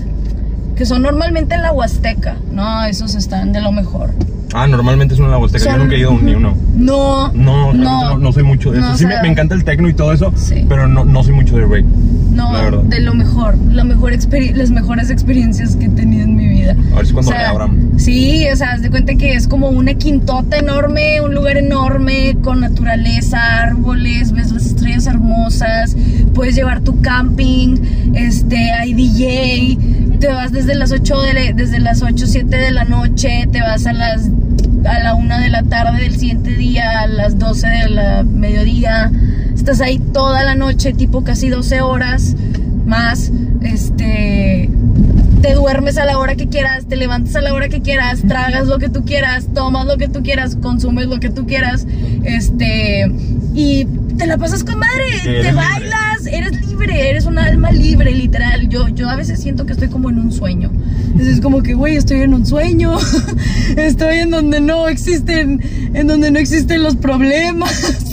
que 0.75 0.87
son 0.87 1.03
normalmente 1.03 1.55
en 1.55 1.61
la 1.61 1.71
Huasteca, 1.73 2.37
no, 2.51 2.83
esos 2.87 3.15
están 3.15 3.53
de 3.53 3.61
lo 3.61 3.73
mejor. 3.73 4.09
Ah, 4.55 4.67
normalmente 4.67 5.15
es 5.15 5.21
una 5.21 5.39
Huasteca, 5.39 5.65
yo 5.65 5.71
Son- 5.71 5.81
nunca 5.81 5.95
he 5.95 5.99
ido 6.01 6.13
ni 6.21 6.35
uno. 6.35 6.55
No, 6.77 7.33
No, 7.33 7.73
realmente 7.73 7.85
no, 7.85 8.19
no 8.19 8.33
soy 8.33 8.43
mucho 8.43 8.71
de 8.73 8.81
eso. 8.81 8.89
No, 8.89 8.97
sí, 8.99 9.05
o 9.05 9.09
me, 9.09 9.15
sea, 9.15 9.23
me 9.23 9.29
encanta 9.31 9.55
el 9.55 9.65
techno 9.65 9.89
y 9.89 9.95
todo 9.95 10.13
eso, 10.13 10.33
Sí. 10.37 10.65
pero 10.69 10.87
no, 10.87 11.05
no 11.05 11.23
soy 11.23 11.33
mucho 11.33 11.57
de 11.57 11.63
rave. 11.63 11.85
No, 12.33 12.83
de 12.83 13.01
lo 13.01 13.15
mejor, 13.15 13.57
la 13.71 13.85
mejor 13.85 14.13
las 14.55 14.71
mejores 14.71 15.11
experiencias 15.11 15.77
que 15.77 15.87
he 15.87 15.89
tenido 15.89 16.25
en 16.25 16.35
mi 16.37 16.49
vida. 16.49 16.75
A 16.93 16.97
ver 16.97 17.07
si 17.07 17.13
cuando 17.13 17.31
reabran. 17.33 17.91
Sí, 17.99 18.45
o 18.53 18.57
sea, 18.57 18.73
haz 18.73 18.83
de 18.83 18.91
cuenta 18.91 19.15
que 19.15 19.35
es 19.35 19.47
como 19.49 19.69
una 19.69 19.95
quintota 19.95 20.59
enorme, 20.59 21.21
un 21.21 21.35
lugar 21.35 21.57
enorme 21.57 22.37
con 22.43 22.61
naturaleza, 22.61 23.39
árboles, 23.63 24.33
ves 24.33 24.51
las 24.53 24.67
estrellas 24.67 25.07
hermosas, 25.07 25.97
puedes 26.35 26.55
llevar 26.55 26.81
tu 26.81 27.01
camping, 27.01 27.77
este, 28.15 28.71
hay 28.73 28.95
DJ, 28.95 29.79
te 30.19 30.29
vas 30.29 30.53
desde 30.53 30.75
las 30.75 30.91
8 30.93 31.21
de 31.23 31.33
la- 31.35 31.53
desde 31.55 31.79
las 31.81 32.03
8 32.03 32.27
7 32.27 32.57
de 32.57 32.71
la 32.71 32.85
noche, 32.85 33.47
te 33.53 33.61
vas 33.61 33.87
a 33.87 33.93
las 33.93 34.29
a 34.85 34.99
la 34.99 35.15
1 35.15 35.39
de 35.39 35.49
la 35.49 35.63
tarde 35.63 36.03
del 36.03 36.17
siguiente 36.17 36.57
día, 36.57 37.01
a 37.03 37.07
las 37.07 37.39
12 37.39 37.69
de 37.69 37.89
la 37.89 38.25
mediodía. 38.25 39.13
Estás 39.63 39.81
ahí 39.81 40.01
toda 40.01 40.43
la 40.43 40.57
noche, 40.57 40.93
tipo 40.93 41.23
casi 41.23 41.49
12 41.49 41.83
horas 41.83 42.35
más, 42.85 43.31
este 43.63 44.69
te 45.41 45.55
duermes 45.55 45.99
a 45.99 46.05
la 46.05 46.19
hora 46.19 46.35
que 46.35 46.49
quieras, 46.49 46.87
te 46.89 46.97
levantas 46.97 47.37
a 47.37 47.43
la 47.43 47.55
hora 47.55 47.69
que 47.69 47.81
quieras, 47.81 48.23
tragas 48.27 48.67
lo 48.67 48.81
que 48.81 48.89
tú 48.89 49.05
quieras, 49.05 49.47
tomas 49.55 49.87
lo 49.87 49.99
que 49.99 50.09
tú 50.09 50.25
quieras, 50.25 50.57
consumes 50.57 51.07
lo 51.07 51.21
que 51.21 51.31
tú 51.31 51.47
quieras, 51.47 51.87
este, 52.25 53.09
y 53.55 53.85
te 54.19 54.27
la 54.27 54.37
pasas 54.37 54.65
con 54.65 54.81
madre, 54.81 55.05
te 55.23 55.31
libre. 55.31 55.53
bailas, 55.53 56.27
eres 56.27 56.67
libre, 56.67 57.11
eres 57.11 57.27
un 57.27 57.39
alma 57.39 57.71
libre, 57.71 58.11
literal. 58.11 58.69
Yo, 58.69 58.89
yo 58.89 59.09
a 59.09 59.15
veces 59.15 59.41
siento 59.41 59.65
que 59.65 59.75
estoy 59.75 59.87
como 59.87 60.11
en 60.11 60.19
un 60.19 60.33
sueño. 60.33 60.73
Entonces 61.07 61.35
es 61.35 61.41
como 61.41 61.63
que, 61.63 61.75
güey, 61.75 61.95
estoy 61.95 62.23
en 62.23 62.35
un 62.35 62.45
sueño, 62.45 62.99
estoy 63.77 64.19
en 64.19 64.31
donde 64.31 64.61
no 64.61 64.89
existen, 64.89 65.61
en 65.95 66.09
donde 66.09 66.33
no 66.33 66.41
existen 66.41 66.83
los 66.83 66.97
problemas. 66.97 68.12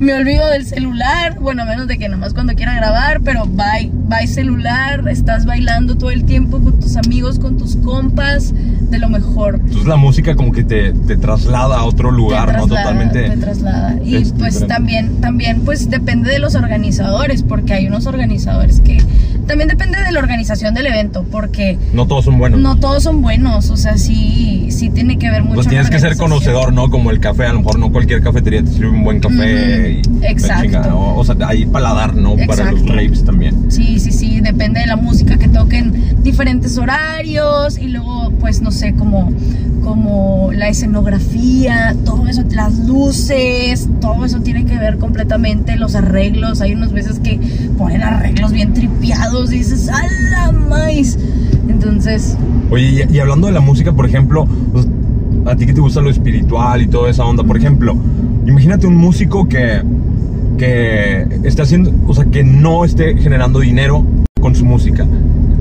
Me 0.00 0.14
olvido 0.14 0.48
del 0.48 0.64
celular, 0.64 1.38
bueno, 1.40 1.60
a 1.60 1.66
menos 1.66 1.86
de 1.86 1.98
que 1.98 2.08
nomás 2.08 2.32
cuando 2.32 2.54
quiera 2.54 2.74
grabar, 2.74 3.20
pero 3.20 3.44
bye, 3.44 3.90
bye 3.92 4.26
celular, 4.26 5.06
estás 5.10 5.44
bailando 5.44 5.94
todo 5.96 6.10
el 6.10 6.24
tiempo 6.24 6.58
con 6.58 6.80
tus 6.80 6.96
amigos, 6.96 7.38
con 7.38 7.58
tus 7.58 7.76
compas, 7.76 8.54
de 8.54 8.98
lo 8.98 9.10
mejor. 9.10 9.56
Entonces 9.56 9.86
la 9.86 9.96
música 9.96 10.34
como 10.36 10.52
que 10.52 10.64
te, 10.64 10.94
te 10.94 11.18
traslada 11.18 11.76
a 11.76 11.84
otro 11.84 12.10
lugar, 12.10 12.50
Te 12.50 12.56
¿no? 12.56 12.66
Totalmente. 12.66 13.28
te 13.28 13.36
traslada. 13.36 13.96
Y 14.02 14.16
es 14.16 14.32
pues 14.32 14.54
diferente. 14.54 14.74
también, 14.74 15.20
también 15.20 15.60
pues 15.66 15.90
depende 15.90 16.30
de 16.30 16.38
los 16.38 16.54
organizadores, 16.54 17.42
porque 17.42 17.74
hay 17.74 17.86
unos 17.86 18.06
organizadores 18.06 18.80
que 18.80 19.02
también 19.50 19.66
depende 19.68 20.00
de 20.00 20.12
la 20.12 20.20
organización 20.20 20.74
del 20.74 20.86
evento, 20.86 21.26
porque 21.28 21.76
No 21.92 22.06
todos 22.06 22.24
son 22.24 22.38
buenos. 22.38 22.60
no 22.60 22.76
todos 22.76 23.02
son 23.02 23.20
buenos, 23.20 23.68
o 23.70 23.76
sea, 23.76 23.98
sí, 23.98 24.68
sí 24.70 24.90
tiene 24.90 25.18
que 25.18 25.28
ver 25.28 25.42
mucho. 25.42 25.56
Pues 25.56 25.66
tienes 25.66 25.90
que 25.90 25.98
ser 25.98 26.16
conocedor, 26.16 26.72
¿no? 26.72 26.88
Como 26.88 27.10
el 27.10 27.18
café, 27.18 27.46
a 27.46 27.52
lo 27.52 27.58
mejor 27.58 27.80
no 27.80 27.90
cualquier 27.90 28.22
cafetería 28.22 28.62
te 28.62 28.70
sirve 28.70 28.90
un 28.90 29.02
buen 29.02 29.18
café. 29.18 30.00
Y 30.04 30.24
exacto. 30.24 30.96
O, 30.96 31.18
o 31.18 31.24
sea, 31.24 31.34
hay 31.48 31.66
paladar, 31.66 32.14
¿no? 32.14 32.36
Para 32.46 32.70
los 32.70 32.86
raves 32.86 33.24
también. 33.24 33.72
Sí, 33.72 33.98
sí, 33.98 34.12
sí, 34.12 34.40
depende 34.40 34.78
de 34.80 34.86
la 34.86 34.94
música 34.94 35.36
que 35.36 35.48
toquen, 35.48 36.22
diferentes 36.22 36.78
horarios 36.78 37.76
y 37.76 37.88
luego, 37.88 38.30
pues, 38.38 38.62
no 38.62 38.70
sé, 38.70 38.94
como, 38.94 39.32
como 39.82 40.50
la 40.52 40.68
escenografía, 40.68 41.96
todo 42.04 42.28
eso, 42.28 42.44
las 42.52 42.78
luces, 42.78 43.88
todo 44.00 44.24
eso 44.24 44.40
tiene 44.42 44.64
que 44.64 44.78
ver 44.78 44.98
completamente, 44.98 45.74
los 45.74 45.96
arreglos, 45.96 46.60
hay 46.60 46.72
unas 46.72 46.92
veces 46.92 47.18
que 47.18 47.40
ponen 47.76 48.02
arreglos 48.02 48.52
bien 48.52 48.74
tripiados 48.74 49.39
y 49.48 49.58
dices, 49.58 49.88
¡a 49.88 50.02
la! 50.30 50.50
Entonces, 51.68 52.36
Oye, 52.70 53.06
y, 53.10 53.16
y 53.16 53.18
hablando 53.20 53.46
de 53.46 53.52
la 53.52 53.60
música, 53.60 53.92
por 53.92 54.06
ejemplo, 54.06 54.46
pues, 54.72 54.86
a 55.46 55.56
ti 55.56 55.66
que 55.66 55.72
te 55.72 55.80
gusta 55.80 56.00
lo 56.00 56.10
espiritual 56.10 56.82
y 56.82 56.86
toda 56.86 57.10
esa 57.10 57.24
onda, 57.24 57.42
por 57.42 57.56
ejemplo, 57.56 57.96
imagínate 58.46 58.86
un 58.86 58.96
músico 58.96 59.48
que, 59.48 59.82
que 60.58 61.26
está 61.44 61.62
haciendo, 61.62 61.92
o 62.06 62.14
sea, 62.14 62.26
que 62.26 62.44
no 62.44 62.84
esté 62.84 63.16
generando 63.16 63.60
dinero 63.60 64.04
con 64.40 64.54
su 64.54 64.64
música. 64.64 65.06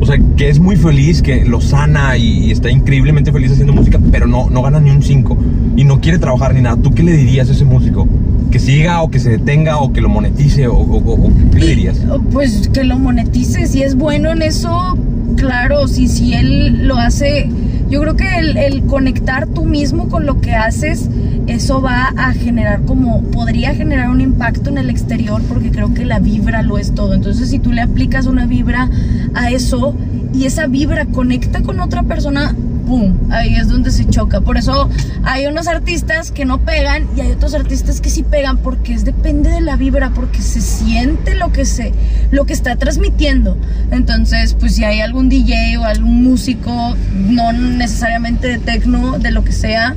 O 0.02 0.06
sea, 0.06 0.18
que 0.38 0.50
es 0.50 0.60
muy 0.60 0.76
feliz, 0.78 1.22
que 1.22 1.44
lo 1.46 1.60
sana 1.60 2.16
y, 2.18 2.46
y 2.46 2.52
está 2.52 2.72
increíblemente 2.72 3.32
feliz 3.32 3.52
haciendo 3.52 3.74
música, 3.74 4.00
pero 4.12 4.28
no, 4.28 4.50
no 4.50 4.62
gana 4.62 4.80
ni 4.80 4.92
un 4.92 5.02
5 5.04 5.38
y 5.76 5.84
no 5.84 6.00
quiere 6.00 6.20
trabajar 6.20 6.54
ni 6.54 6.62
nada. 6.62 6.78
¿Tú 6.82 6.92
qué 6.94 7.04
le 7.04 7.12
dirías 7.14 7.50
a 7.50 7.52
ese 7.52 7.66
músico? 7.66 8.08
¿Que 8.50 8.60
siga 8.60 9.02
o 9.02 9.12
que 9.12 9.20
se 9.20 9.30
detenga 9.30 9.78
o 9.80 9.92
que 9.92 10.02
lo 10.02 10.10
monetice 10.10 10.68
o, 10.68 10.74
o- 10.76 10.98
o- 10.98 11.28
o 11.28 11.32
qué 11.52 11.60
le 11.60 11.68
dirías? 11.68 12.00
Pues 12.32 12.70
que 12.74 12.84
lo 12.86 12.98
monetice, 12.98 13.68
si 13.68 13.84
es 13.84 13.96
bueno 13.96 14.32
en 14.32 14.42
eso, 14.42 14.98
claro, 15.36 15.88
si, 15.88 16.08
si 16.08 16.34
él 16.34 16.88
lo 16.88 16.96
hace, 16.98 17.50
yo 17.90 18.02
creo 18.02 18.16
que 18.16 18.38
el, 18.38 18.58
el 18.58 18.84
conectar 18.86 19.48
tú 19.48 19.66
mismo 19.66 20.10
con 20.10 20.26
lo 20.26 20.42
que 20.42 20.54
haces, 20.54 21.10
eso 21.48 21.82
va 21.82 22.14
a 22.16 22.34
generar 22.34 22.84
como, 22.84 23.24
podría 23.24 23.74
generar 23.74 24.10
un 24.10 24.22
impacto 24.22 24.70
en 24.70 24.78
el 24.78 24.90
exterior, 24.90 25.42
porque 25.50 25.72
creo 25.72 25.94
que 25.94 26.06
la 26.06 26.20
vibra 26.20 26.62
lo 26.62 26.78
es 26.78 26.94
todo. 26.94 27.14
Entonces, 27.14 27.50
si 27.50 27.60
tú 27.60 27.72
le 27.72 27.82
aplicas 27.82 28.28
una 28.28 28.46
vibra 28.46 28.90
a 29.34 29.50
eso 29.50 29.96
y 30.34 30.46
esa 30.46 30.68
vibra 30.68 31.06
conecta 31.06 31.62
con 31.62 31.80
otra 31.80 32.04
persona, 32.04 32.56
¡pum! 32.90 33.14
Ahí 33.30 33.54
es 33.54 33.68
donde 33.68 33.92
se 33.92 34.06
choca. 34.10 34.42
Por 34.42 34.58
eso 34.58 34.90
hay 35.24 35.46
unos 35.46 35.68
artistas 35.68 36.32
que 36.32 36.44
no 36.44 36.62
pegan 36.62 37.08
y 37.16 37.22
hay 37.22 37.32
otros 37.32 37.54
artistas 37.54 38.02
que 38.02 38.10
sí 38.10 38.24
pegan 38.24 38.58
porque 38.58 38.96
es 38.96 39.06
depende 39.06 39.52
de 39.52 39.62
la 39.62 39.76
vibra, 39.76 40.10
porque 40.10 40.42
se 40.42 40.60
siente 40.60 41.36
lo 41.36 41.52
que 41.52 41.66
se 41.66 41.94
lo 42.32 42.46
que 42.48 42.54
está 42.54 42.78
transmitiendo. 42.78 43.56
Entonces, 43.92 44.56
pues 44.56 44.74
si 44.74 44.86
hay 44.86 45.02
algún 45.02 45.30
DJ 45.30 45.78
o 45.78 45.86
algún 45.86 46.24
músico, 46.24 46.98
no 47.14 47.54
necesariamente 47.54 48.48
de 48.48 48.58
techno, 48.58 49.20
de 49.20 49.30
lo 49.30 49.44
que 49.44 49.52
sea, 49.52 49.96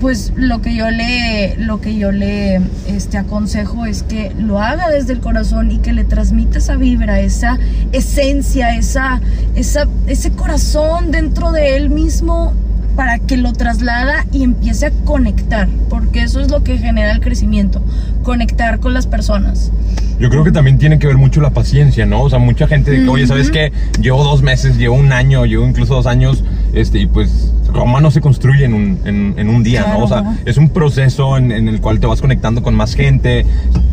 pues 0.00 0.32
lo 0.36 0.60
que 0.62 0.74
yo 0.74 0.90
le 0.90 1.56
lo 1.56 1.80
que 1.80 1.96
yo 1.96 2.12
le 2.12 2.60
este 2.86 3.18
aconsejo 3.18 3.86
es 3.86 4.02
que 4.02 4.32
lo 4.38 4.60
haga 4.60 4.88
desde 4.90 5.12
el 5.12 5.20
corazón 5.20 5.70
y 5.70 5.78
que 5.78 5.92
le 5.92 6.04
transmita 6.04 6.58
esa 6.58 6.76
vibra, 6.76 7.20
esa 7.20 7.58
esencia, 7.92 8.74
esa 8.74 9.20
esa 9.54 9.88
ese 10.06 10.30
corazón 10.32 11.10
dentro 11.10 11.52
de 11.52 11.76
él 11.76 11.90
mismo 11.90 12.52
para 12.98 13.20
que 13.20 13.36
lo 13.36 13.52
traslada 13.52 14.26
y 14.32 14.42
empiece 14.42 14.86
a 14.86 14.90
conectar, 15.04 15.68
porque 15.88 16.24
eso 16.24 16.40
es 16.40 16.50
lo 16.50 16.64
que 16.64 16.78
genera 16.78 17.12
el 17.12 17.20
crecimiento, 17.20 17.80
conectar 18.24 18.80
con 18.80 18.92
las 18.92 19.06
personas. 19.06 19.70
Yo 20.18 20.28
creo 20.30 20.42
que 20.42 20.50
también 20.50 20.78
tiene 20.78 20.98
que 20.98 21.06
ver 21.06 21.16
mucho 21.16 21.40
la 21.40 21.50
paciencia, 21.50 22.06
¿no? 22.06 22.22
O 22.22 22.28
sea, 22.28 22.40
mucha 22.40 22.66
gente 22.66 22.90
de 22.90 23.04
que, 23.04 23.08
oye, 23.08 23.24
¿sabes 23.28 23.52
qué? 23.52 23.72
Llevo 24.00 24.24
dos 24.24 24.42
meses, 24.42 24.78
llevo 24.78 24.96
un 24.96 25.12
año, 25.12 25.44
llevo 25.46 25.64
incluso 25.64 25.94
dos 25.94 26.06
años, 26.06 26.42
este, 26.72 26.98
y 26.98 27.06
pues 27.06 27.52
Roma 27.72 28.00
no 28.00 28.10
se 28.10 28.20
construye 28.20 28.64
en 28.64 28.74
un, 28.74 28.98
en, 29.04 29.34
en 29.36 29.48
un 29.48 29.62
día, 29.62 29.86
¿no? 29.88 30.04
O 30.04 30.08
sea, 30.08 30.38
es 30.44 30.56
un 30.56 30.70
proceso 30.70 31.36
en, 31.36 31.52
en 31.52 31.68
el 31.68 31.80
cual 31.80 32.00
te 32.00 32.06
vas 32.06 32.20
conectando 32.20 32.62
con 32.62 32.74
más 32.74 32.94
gente, 32.94 33.44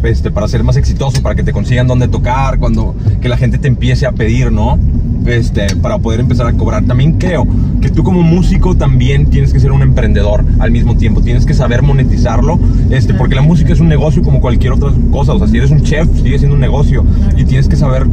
este, 0.03 0.31
para 0.31 0.47
ser 0.47 0.63
más 0.63 0.77
exitoso, 0.77 1.21
para 1.21 1.35
que 1.35 1.43
te 1.43 1.51
consigan 1.51 1.87
dónde 1.87 2.07
tocar, 2.07 2.59
cuando, 2.59 2.95
que 3.21 3.29
la 3.29 3.37
gente 3.37 3.57
te 3.57 3.67
empiece 3.67 4.05
a 4.05 4.11
pedir, 4.11 4.51
¿no? 4.51 4.79
Este, 5.25 5.75
para 5.77 5.97
poder 5.97 6.19
empezar 6.19 6.47
a 6.47 6.53
cobrar. 6.53 6.83
También 6.85 7.13
creo 7.13 7.47
que 7.81 7.89
tú 7.89 8.03
como 8.03 8.21
músico 8.21 8.75
también 8.75 9.25
tienes 9.27 9.51
que 9.51 9.59
ser 9.59 9.71
un 9.71 9.81
emprendedor 9.81 10.45
al 10.59 10.71
mismo 10.71 10.95
tiempo, 10.95 11.21
tienes 11.21 11.45
que 11.45 11.53
saber 11.53 11.81
monetizarlo, 11.81 12.59
este, 12.91 13.13
porque 13.13 13.35
la 13.35 13.41
música 13.41 13.73
es 13.73 13.79
un 13.79 13.87
negocio 13.87 14.21
como 14.21 14.39
cualquier 14.39 14.73
otra 14.73 14.91
cosa, 15.11 15.33
o 15.33 15.39
sea, 15.39 15.47
si 15.47 15.57
eres 15.57 15.71
un 15.71 15.81
chef, 15.81 16.07
sigue 16.21 16.37
siendo 16.37 16.55
un 16.55 16.61
negocio 16.61 17.03
y 17.35 17.43
tienes 17.45 17.67
que 17.67 17.75
saber, 17.75 18.05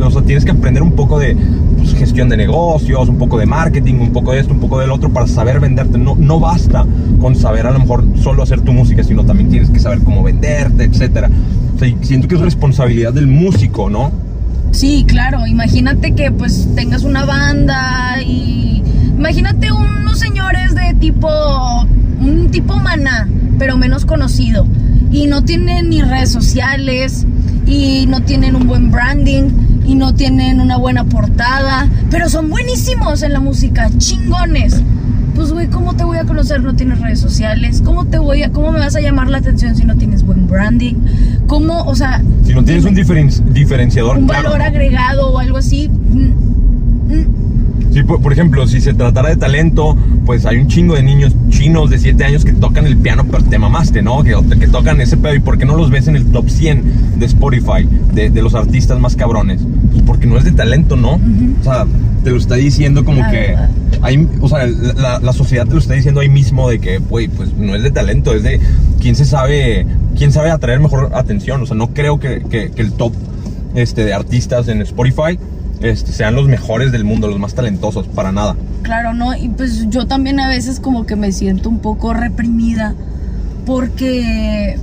o 0.00 0.10
sea, 0.10 0.22
tienes 0.22 0.44
que 0.44 0.52
aprender 0.52 0.82
un 0.82 0.92
poco 0.92 1.18
de 1.18 1.36
pues, 1.76 1.94
gestión 1.94 2.28
de 2.28 2.36
negocios, 2.36 3.08
un 3.08 3.18
poco 3.18 3.38
de 3.38 3.46
marketing, 3.46 3.94
un 3.94 4.12
poco 4.12 4.32
de 4.32 4.40
esto, 4.40 4.52
un 4.54 4.60
poco 4.60 4.78
del 4.86 4.92
otro 4.92 5.12
para 5.12 5.26
saber 5.26 5.60
venderte. 5.60 5.98
No, 5.98 6.14
no 6.16 6.40
basta 6.40 6.86
con 7.20 7.34
saber 7.34 7.66
a 7.66 7.72
lo 7.72 7.80
mejor 7.80 8.04
solo 8.22 8.42
hacer 8.42 8.60
tu 8.60 8.72
música, 8.72 9.02
sino 9.02 9.24
también 9.24 9.50
tienes 9.50 9.70
que 9.70 9.80
saber 9.80 10.00
cómo 10.00 10.22
venderte, 10.22 10.84
etcétera. 10.84 11.28
O 11.74 12.04
siento 12.04 12.28
que 12.28 12.36
es 12.36 12.40
responsabilidad 12.40 13.12
del 13.12 13.26
músico, 13.26 13.90
¿no? 13.90 14.12
Sí, 14.70 15.04
claro, 15.06 15.46
imagínate 15.46 16.14
que 16.14 16.30
pues 16.30 16.68
tengas 16.74 17.02
una 17.02 17.24
banda 17.24 18.22
y 18.22 18.82
imagínate 19.16 19.72
unos 19.72 20.18
señores 20.18 20.74
de 20.74 20.94
tipo 20.94 21.28
un 22.20 22.48
tipo 22.50 22.76
maná, 22.76 23.28
pero 23.58 23.76
menos 23.76 24.04
conocido 24.04 24.66
y 25.10 25.26
no 25.26 25.42
tienen 25.44 25.90
ni 25.90 26.02
redes 26.02 26.30
sociales 26.30 27.26
y 27.66 28.06
no 28.06 28.22
tienen 28.22 28.54
un 28.56 28.66
buen 28.66 28.90
branding 28.90 29.50
y 29.86 29.94
no 29.94 30.14
tienen 30.14 30.60
una 30.60 30.76
buena 30.76 31.04
portada, 31.04 31.88
pero 32.10 32.28
son 32.28 32.50
buenísimos 32.50 33.22
en 33.22 33.32
la 33.32 33.40
música, 33.40 33.88
chingones. 33.98 34.82
Pues 35.34 35.52
güey, 35.52 35.66
¿cómo 35.68 35.94
te 35.94 36.02
voy 36.04 36.16
a 36.16 36.24
conocer? 36.24 36.62
No 36.62 36.74
tienes 36.74 36.98
redes 37.00 37.20
sociales. 37.20 37.82
¿Cómo 37.84 38.06
te 38.06 38.16
voy 38.18 38.42
a 38.42 38.50
cómo 38.50 38.72
me 38.72 38.78
vas 38.78 38.96
a 38.96 39.00
llamar 39.00 39.28
la 39.28 39.38
atención 39.38 39.76
si 39.76 39.84
no 39.84 39.94
tienes 39.96 40.22
buen 40.24 40.46
branding? 40.48 40.94
¿Cómo, 41.46 41.82
o 41.84 41.94
sea, 41.94 42.22
Si 42.46 42.54
no 42.54 42.64
tienes 42.64 42.84
un 42.86 42.94
diferen- 42.96 43.30
diferenciador, 43.52 44.16
un 44.16 44.26
claro, 44.26 44.50
valor 44.50 44.62
agregado 44.62 45.28
o 45.32 45.38
algo 45.38 45.58
así. 45.58 45.88
mm, 45.88 47.12
mm, 47.12 47.26
Sí, 47.96 48.02
por, 48.02 48.20
por 48.20 48.30
ejemplo, 48.30 48.66
si 48.66 48.82
se 48.82 48.92
tratara 48.92 49.30
de 49.30 49.36
talento, 49.36 49.96
pues 50.26 50.44
hay 50.44 50.58
un 50.58 50.66
chingo 50.66 50.96
de 50.96 51.02
niños 51.02 51.34
chinos 51.48 51.88
de 51.88 51.98
7 51.98 52.24
años 52.24 52.44
que 52.44 52.52
tocan 52.52 52.84
el 52.86 52.98
piano, 52.98 53.24
pero 53.30 53.42
te 53.42 53.58
mamaste, 53.58 54.02
¿no? 54.02 54.22
Que, 54.22 54.36
que 54.60 54.68
tocan 54.68 55.00
ese 55.00 55.16
pedo. 55.16 55.34
¿Y 55.34 55.40
por 55.40 55.56
qué 55.56 55.64
no 55.64 55.76
los 55.78 55.88
ves 55.90 56.06
en 56.06 56.14
el 56.16 56.26
top 56.26 56.50
100 56.50 57.18
de 57.18 57.24
Spotify, 57.24 57.88
de, 58.12 58.28
de 58.28 58.42
los 58.42 58.54
artistas 58.54 59.00
más 59.00 59.16
cabrones? 59.16 59.62
Pues 59.92 60.02
porque 60.02 60.26
no 60.26 60.36
es 60.36 60.44
de 60.44 60.52
talento, 60.52 60.94
¿no? 60.96 61.12
O 61.58 61.64
sea, 61.64 61.86
te 62.22 62.28
lo 62.32 62.36
está 62.36 62.56
diciendo 62.56 63.02
como 63.02 63.22
que... 63.30 63.56
Hay, 64.02 64.28
o 64.42 64.48
sea, 64.50 64.66
la, 64.66 65.18
la 65.18 65.32
sociedad 65.32 65.64
te 65.64 65.72
lo 65.72 65.78
está 65.78 65.94
diciendo 65.94 66.20
ahí 66.20 66.28
mismo 66.28 66.68
de 66.68 66.80
que, 66.80 66.98
güey, 66.98 67.28
pues 67.28 67.54
no 67.56 67.74
es 67.74 67.82
de 67.82 67.90
talento, 67.92 68.34
es 68.34 68.42
de 68.42 68.60
quién 69.00 69.16
se 69.16 69.24
sabe, 69.24 69.86
quién 70.18 70.32
sabe 70.32 70.50
atraer 70.50 70.80
mejor 70.80 71.12
atención. 71.14 71.62
O 71.62 71.66
sea, 71.66 71.78
no 71.78 71.94
creo 71.94 72.20
que, 72.20 72.42
que- 72.50 72.72
que 72.72 72.82
el 72.82 72.92
top 72.92 73.14
este, 73.74 74.04
de 74.04 74.12
artistas 74.12 74.68
en 74.68 74.82
Spotify 74.82 75.38
este, 75.80 76.12
sean 76.12 76.34
los 76.34 76.48
mejores 76.48 76.92
del 76.92 77.04
mundo, 77.04 77.28
los 77.28 77.38
más 77.38 77.54
talentosos, 77.54 78.06
para 78.08 78.32
nada. 78.32 78.56
Claro, 78.82 79.12
¿no? 79.14 79.34
Y 79.36 79.48
pues 79.48 79.88
yo 79.90 80.06
también 80.06 80.40
a 80.40 80.48
veces 80.48 80.80
como 80.80 81.06
que 81.06 81.16
me 81.16 81.32
siento 81.32 81.68
un 81.68 81.80
poco 81.80 82.12
reprimida 82.14 82.94
porque 83.66 84.78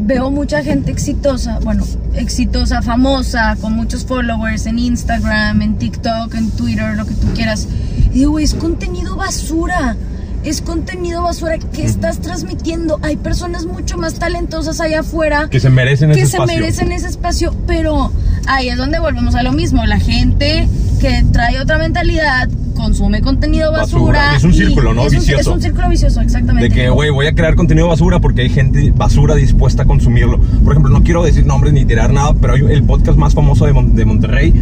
veo 0.00 0.30
mucha 0.30 0.62
gente 0.62 0.90
exitosa, 0.90 1.58
bueno, 1.60 1.84
exitosa, 2.14 2.82
famosa, 2.82 3.56
con 3.60 3.74
muchos 3.74 4.04
followers 4.04 4.66
en 4.66 4.78
Instagram, 4.78 5.62
en 5.62 5.76
TikTok, 5.78 6.34
en 6.34 6.50
Twitter, 6.50 6.96
lo 6.96 7.06
que 7.06 7.14
tú 7.14 7.26
quieras. 7.34 7.68
Y 8.12 8.20
digo, 8.20 8.32
"Güey, 8.32 8.44
es 8.44 8.54
contenido 8.54 9.16
basura. 9.16 9.96
Es 10.42 10.60
contenido 10.60 11.22
basura 11.22 11.56
que 11.58 11.84
estás 11.86 12.18
transmitiendo. 12.18 12.98
Hay 13.02 13.16
personas 13.16 13.64
mucho 13.64 13.96
más 13.96 14.14
talentosas 14.14 14.78
allá 14.78 15.00
afuera 15.00 15.48
Que 15.48 15.58
se 15.58 15.70
merecen 15.70 16.10
que 16.12 16.20
ese 16.20 16.32
se 16.32 16.36
espacio. 16.36 16.60
merecen 16.60 16.92
ese 16.92 17.06
espacio, 17.08 17.54
pero 17.66 18.12
ahí 18.46 18.68
es 18.68 18.76
donde 18.78 18.98
volvemos 18.98 19.34
a 19.34 19.42
lo 19.42 19.52
mismo. 19.52 19.84
La 19.86 19.98
gente 19.98 20.68
que 21.00 21.24
trae 21.32 21.60
otra 21.60 21.78
mentalidad 21.78 22.48
consume 22.74 23.20
contenido 23.20 23.70
Basura. 23.70 24.12
basura. 24.18 24.36
Es 24.36 24.42
un 24.44 24.52
círculo, 24.52 24.92
¿no? 24.94 25.06
Es 25.06 25.12
un, 25.12 25.18
Vicioso. 25.20 25.40
es 25.40 25.46
un 25.46 25.62
círculo 25.62 25.88
vicioso, 25.88 26.20
exactamente. 26.20 26.68
De 26.68 26.74
que, 26.74 26.88
güey, 26.90 27.08
voy 27.10 27.26
a 27.26 27.34
crear 27.34 27.54
contenido 27.54 27.86
basura 27.86 28.18
porque 28.18 28.42
hay 28.42 28.48
gente 28.50 28.92
basura 28.94 29.36
dispuesta 29.36 29.84
a 29.84 29.86
consumirlo. 29.86 30.38
Por 30.64 30.72
ejemplo, 30.72 30.90
no 30.90 31.02
quiero 31.04 31.22
decir 31.22 31.46
nombres 31.46 31.72
ni 31.72 31.84
tirar 31.84 32.12
nada, 32.12 32.34
pero 32.34 32.54
hay 32.54 32.62
el 32.62 32.82
podcast 32.82 33.16
más 33.16 33.32
famoso 33.32 33.66
de, 33.66 33.72
Mon- 33.72 33.94
de 33.94 34.04
Monterrey, 34.04 34.52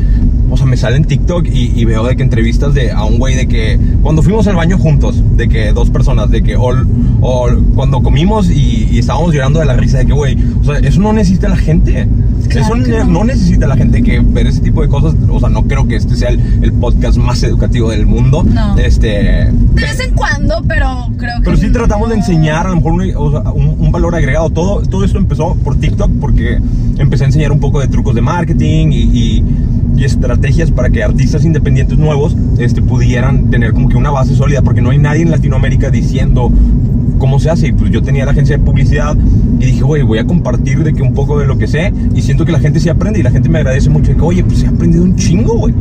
o 0.50 0.56
sea, 0.59 0.66
me 0.66 0.76
sale 0.76 0.96
en 0.96 1.04
TikTok 1.06 1.46
y, 1.46 1.72
y 1.80 1.84
veo 1.86 2.04
de 2.06 2.14
que 2.14 2.22
entrevistas 2.22 2.74
de, 2.74 2.92
a 2.92 3.02
un 3.04 3.18
güey 3.18 3.34
de 3.34 3.48
que 3.48 3.78
cuando 4.02 4.22
fuimos 4.22 4.46
al 4.46 4.56
baño 4.56 4.76
juntos, 4.76 5.22
de 5.38 5.48
que 5.48 5.72
dos 5.72 5.88
personas, 5.88 6.30
de 6.30 6.42
que, 6.42 6.54
o, 6.56 6.70
o 7.22 7.48
cuando 7.74 8.02
comimos 8.02 8.50
y, 8.50 8.88
y 8.92 8.98
estábamos 8.98 9.32
llorando 9.34 9.59
de 9.61 9.64
la 9.64 9.74
risa, 9.74 9.98
de 9.98 10.06
que, 10.06 10.12
güey, 10.12 10.36
o 10.61 10.64
sea, 10.64 10.76
eso 10.78 11.00
no 11.00 11.14
necesita 11.14 11.48
la 11.48 11.56
gente. 11.56 12.06
Eso 12.51 12.76
no. 13.07 13.24
necesita 13.24 13.66
la 13.66 13.76
gente 13.76 14.03
que 14.03 14.20
ver 14.20 14.47
ese 14.47 14.61
tipo 14.61 14.82
de 14.82 14.88
cosas. 14.88 15.14
O 15.28 15.40
sea, 15.40 15.49
no 15.49 15.64
creo 15.64 15.86
que 15.86 15.97
este 15.97 16.16
sea 16.16 16.30
el, 16.30 16.72
podcast 16.72 17.16
más 17.18 17.43
educativo 17.43 17.90
del 17.90 18.07
mundo. 18.07 18.43
No. 18.45 18.76
Este, 18.78 19.09
de 19.09 19.53
vez 19.74 20.01
en 20.01 20.14
cuando, 20.14 20.62
pero 20.66 21.09
creo 21.16 21.38
que. 21.38 21.45
Pero 21.45 21.57
sí 21.57 21.70
tratamos 21.70 22.09
de 22.09 22.16
enseñar 22.16 22.66
a 22.66 22.70
lo 22.70 22.76
mejor 22.76 22.93
un, 22.93 23.93
valor 23.93 24.14
agregado. 24.14 24.51
Todo, 24.51 24.82
todo 24.82 25.05
esto 25.05 25.18
empezó 25.18 25.55
por 25.57 25.78
TikTok 25.78 26.11
porque 26.20 26.59
empecé 26.99 27.24
a 27.24 27.26
enseñar 27.26 27.53
un 27.53 27.61
poco 27.61 27.80
de 27.80 27.88
trucos 27.88 28.14
de 28.14 28.20
marketing 28.20 28.88
y, 28.90 29.45
y 29.97 30.05
estrategias 30.05 30.70
para 30.70 30.90
que 30.90 31.03
artistas 31.03 31.45
independientes 31.45 31.99
nuevos 31.99 32.36
este, 32.59 32.82
pudieran 32.82 33.51
tener 33.51 33.72
como 33.72 33.88
que 33.88 33.97
una 33.97 34.11
base 34.11 34.34
sólida, 34.34 34.62
porque 34.62 34.82
no 34.82 34.90
hay 34.90 34.99
nadie 34.99 35.22
en 35.22 35.30
Latinoamérica 35.30 35.90
diciendo 35.90 36.51
cómo 37.22 37.38
se 37.38 37.50
hace. 37.50 37.68
Y 37.68 37.72
pues 37.72 37.92
yo 37.92 38.02
tenía 38.02 38.24
la 38.24 38.32
agencia 38.32 38.58
de 38.58 38.64
publicidad 38.64 39.16
y 39.60 39.66
dije, 39.66 39.82
güey, 39.82 40.02
voy 40.02 40.18
a 40.18 40.26
compartir 40.26 40.82
de 40.82 40.92
que 40.92 41.02
un 41.02 41.14
poco 41.14 41.38
de 41.38 41.46
lo 41.46 41.56
que 41.56 41.68
sé 41.68 41.92
y 42.16 42.20
siento 42.20 42.44
que 42.44 42.50
la 42.50 42.58
gente 42.58 42.80
sí 42.80 42.88
aprende 42.88 43.20
y 43.20 43.22
la 43.22 43.30
gente 43.30 43.48
me 43.48 43.58
agradece 43.58 43.88
mucho. 43.90 44.10
Y 44.10 44.16
que, 44.16 44.20
oye, 44.22 44.42
pues 44.42 44.64
he 44.64 44.66
aprendido 44.66 45.04
un 45.04 45.14
chingo, 45.14 45.56
güey. 45.56 45.72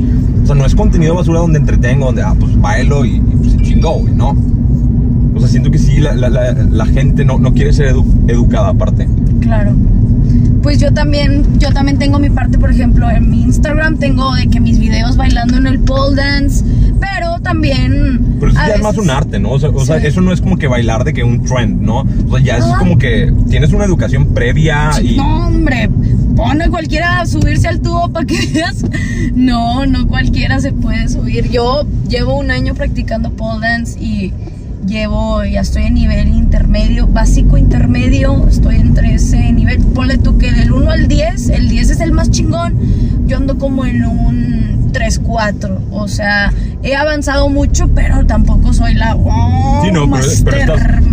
O 0.44 0.46
sea, 0.46 0.54
no 0.54 0.68
es 0.68 0.76
contenido 0.76 1.16
basura 1.16 1.40
donde 1.40 1.58
entretengo, 1.58 2.06
donde, 2.06 2.22
ah, 2.22 2.36
pues 2.40 2.62
bailo 2.62 3.04
y, 3.04 3.20
pues 3.20 3.58
chingo, 3.58 4.02
güey, 4.02 4.14
¿no? 4.14 4.38
O 5.34 5.40
sea, 5.40 5.50
siento 5.50 5.72
que 5.72 5.80
sí, 5.80 6.00
la, 6.00 6.14
la, 6.14 6.30
la, 6.30 6.86
gente 6.86 7.26
no, 7.26 7.40
no 7.40 7.56
quiere 7.56 7.74
ser 7.74 7.96
educada 8.28 8.70
aparte. 8.70 9.08
Claro 9.40 9.74
pues 10.62 10.80
yo 10.80 10.94
también, 10.94 11.60
yo 11.60 11.72
también 11.72 11.98
tengo 11.98 12.20
mi 12.20 12.30
parte, 12.30 12.58
por 12.58 12.72
ejemplo, 12.72 13.10
en 13.10 13.30
mi 13.30 13.42
Instagram 13.44 13.98
tengo 13.98 14.34
de 14.36 14.48
que 14.48 14.60
mis 14.60 14.80
videos 14.80 15.18
bailando 15.18 15.58
en 15.58 15.68
el 15.68 15.80
pole 15.80 16.16
dance, 16.16 16.64
pero 17.00 17.40
también... 17.42 18.38
Pero 18.40 18.52
eso 18.52 18.62
ya 18.68 18.76
es 18.76 18.82
más 18.82 18.98
un 18.98 19.10
arte, 19.10 19.40
¿no? 19.40 19.52
O 19.52 19.86
sea, 19.86 19.98
eso 19.98 20.22
no 20.22 20.32
es 20.32 20.42
como 20.42 20.58
que 20.58 20.68
bailar 20.68 21.04
de 21.04 21.14
que 21.14 21.24
un 21.24 21.44
trend, 21.44 21.82
¿no? 21.82 22.06
O 22.28 22.38
sea, 22.38 22.40
ya 22.44 22.58
es 22.58 22.66
como 22.78 22.98
que 22.98 23.34
tienes 23.50 23.74
una 23.74 23.86
educación 23.86 24.34
previa 24.34 24.92
y... 25.02 25.18
No, 25.18 25.48
hombre, 25.48 25.90
pone 26.36 26.70
cualquiera 26.70 27.22
a 27.22 27.26
subirse 27.26 27.68
al 27.68 27.82
tubo 27.82 28.10
para 28.10 28.26
que 28.26 28.38
veas. 28.54 28.86
No, 29.36 29.86
no 29.86 30.08
cualquiera 30.08 30.60
se 30.60 30.72
puede 30.72 31.08
subir. 31.08 31.50
Yo 31.52 31.84
llevo 32.10 32.38
un 32.38 32.52
año 32.52 32.74
practicando 32.74 33.32
pole 33.32 33.66
dance 33.66 34.00
y 34.00 34.34
llevo, 34.86 35.44
ya 35.44 35.62
estoy 35.62 35.84
en 35.84 35.94
nivel 35.96 36.28
intermedio, 36.30 37.08
básico 37.08 37.58
intermedio, 37.58 38.48
estoy 38.48 38.76
entre 38.78 39.16
ese 39.16 39.52
nivel. 39.52 39.80
Ponle 39.80 40.18
tú 40.18 40.38
que 40.38 40.52
del 40.52 40.72
1 40.72 40.92
al 40.92 41.08
10, 41.08 41.50
el 41.50 41.70
10 41.70 41.90
es 41.92 42.00
el 42.02 42.12
más 42.12 42.30
chingón, 42.32 42.78
yo 43.28 43.38
ando 43.38 43.58
como 43.58 43.86
en 43.86 44.06
un 44.06 44.92
3-4, 44.92 45.78
o 45.92 46.08
sea, 46.08 46.54
he 46.84 46.96
avanzado 46.96 47.50
mucho, 47.50 47.88
pero 47.90 48.26
tampoco 48.26 48.74
soy 48.74 48.94
la... 48.94 49.16
Oh, 49.16 49.82
sí, 49.84 49.92
no, 49.92 50.10
pero, 50.10 50.26
pero 50.44 50.76
estás 50.76 51.04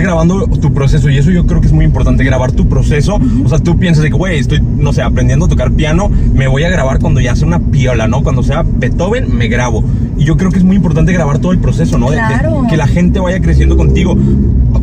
grabando 0.00 0.46
tu 0.46 0.72
proceso 0.72 1.10
y 1.10 1.18
eso 1.18 1.30
yo 1.30 1.46
creo 1.46 1.60
que 1.60 1.66
es 1.66 1.72
muy 1.72 1.84
importante, 1.84 2.24
grabar 2.24 2.52
tu 2.52 2.68
proceso. 2.68 3.18
O 3.44 3.48
sea, 3.48 3.58
tú 3.58 3.78
piensas 3.78 4.02
de 4.02 4.10
que, 4.10 4.16
güey, 4.16 4.38
estoy, 4.38 4.60
no 4.60 4.92
sé, 4.92 5.02
aprendiendo 5.02 5.46
a 5.46 5.48
tocar 5.48 5.70
piano, 5.72 6.10
me 6.34 6.48
voy 6.48 6.64
a 6.64 6.70
grabar 6.70 6.98
cuando 6.98 7.20
ya 7.20 7.36
sea 7.36 7.46
una 7.46 7.58
piola, 7.58 8.08
¿no? 8.08 8.22
Cuando 8.22 8.42
sea 8.42 8.64
Beethoven, 8.64 9.36
me 9.36 9.48
grabo. 9.48 9.84
Y 10.16 10.24
yo 10.24 10.36
creo 10.36 10.50
que 10.50 10.58
es 10.58 10.64
muy 10.64 10.76
importante 10.76 11.12
grabar 11.12 11.38
todo 11.38 11.52
el 11.52 11.58
proceso, 11.58 11.98
¿no? 11.98 12.08
Claro. 12.08 12.66
que 12.68 12.76
la 12.76 12.86
gente 12.86 13.20
vaya 13.20 13.40
creciendo 13.40 13.76
contigo. 13.76 14.16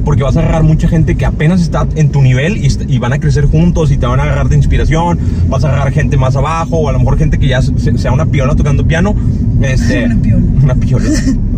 Porque 0.03 0.23
vas 0.23 0.37
a 0.37 0.39
agarrar 0.39 0.63
mucha 0.63 0.87
gente 0.87 1.15
que 1.15 1.25
apenas 1.25 1.61
está 1.61 1.87
en 1.95 2.11
tu 2.11 2.21
nivel 2.21 2.57
y, 2.57 2.97
van 2.97 3.13
a 3.13 3.19
crecer 3.19 3.45
juntos 3.45 3.91
y 3.91 3.97
te 3.97 4.05
van 4.05 4.19
a 4.19 4.23
agarrar 4.23 4.49
de 4.49 4.55
inspiración. 4.55 5.19
Vas 5.49 5.63
a 5.63 5.67
agarrar 5.67 5.91
gente 5.91 6.17
más 6.17 6.35
abajo 6.35 6.77
o 6.77 6.89
a 6.89 6.91
lo 6.91 6.99
mejor 6.99 7.17
gente 7.17 7.37
que 7.37 7.47
ya 7.47 7.61
sea 7.61 8.11
una 8.11 8.25
piola 8.25 8.55
tocando 8.55 8.85
piano. 8.85 9.15
Este, 9.61 10.05
una 10.05 10.15
piola. 10.15 10.43
Una 10.63 10.75
piola. 10.75 11.09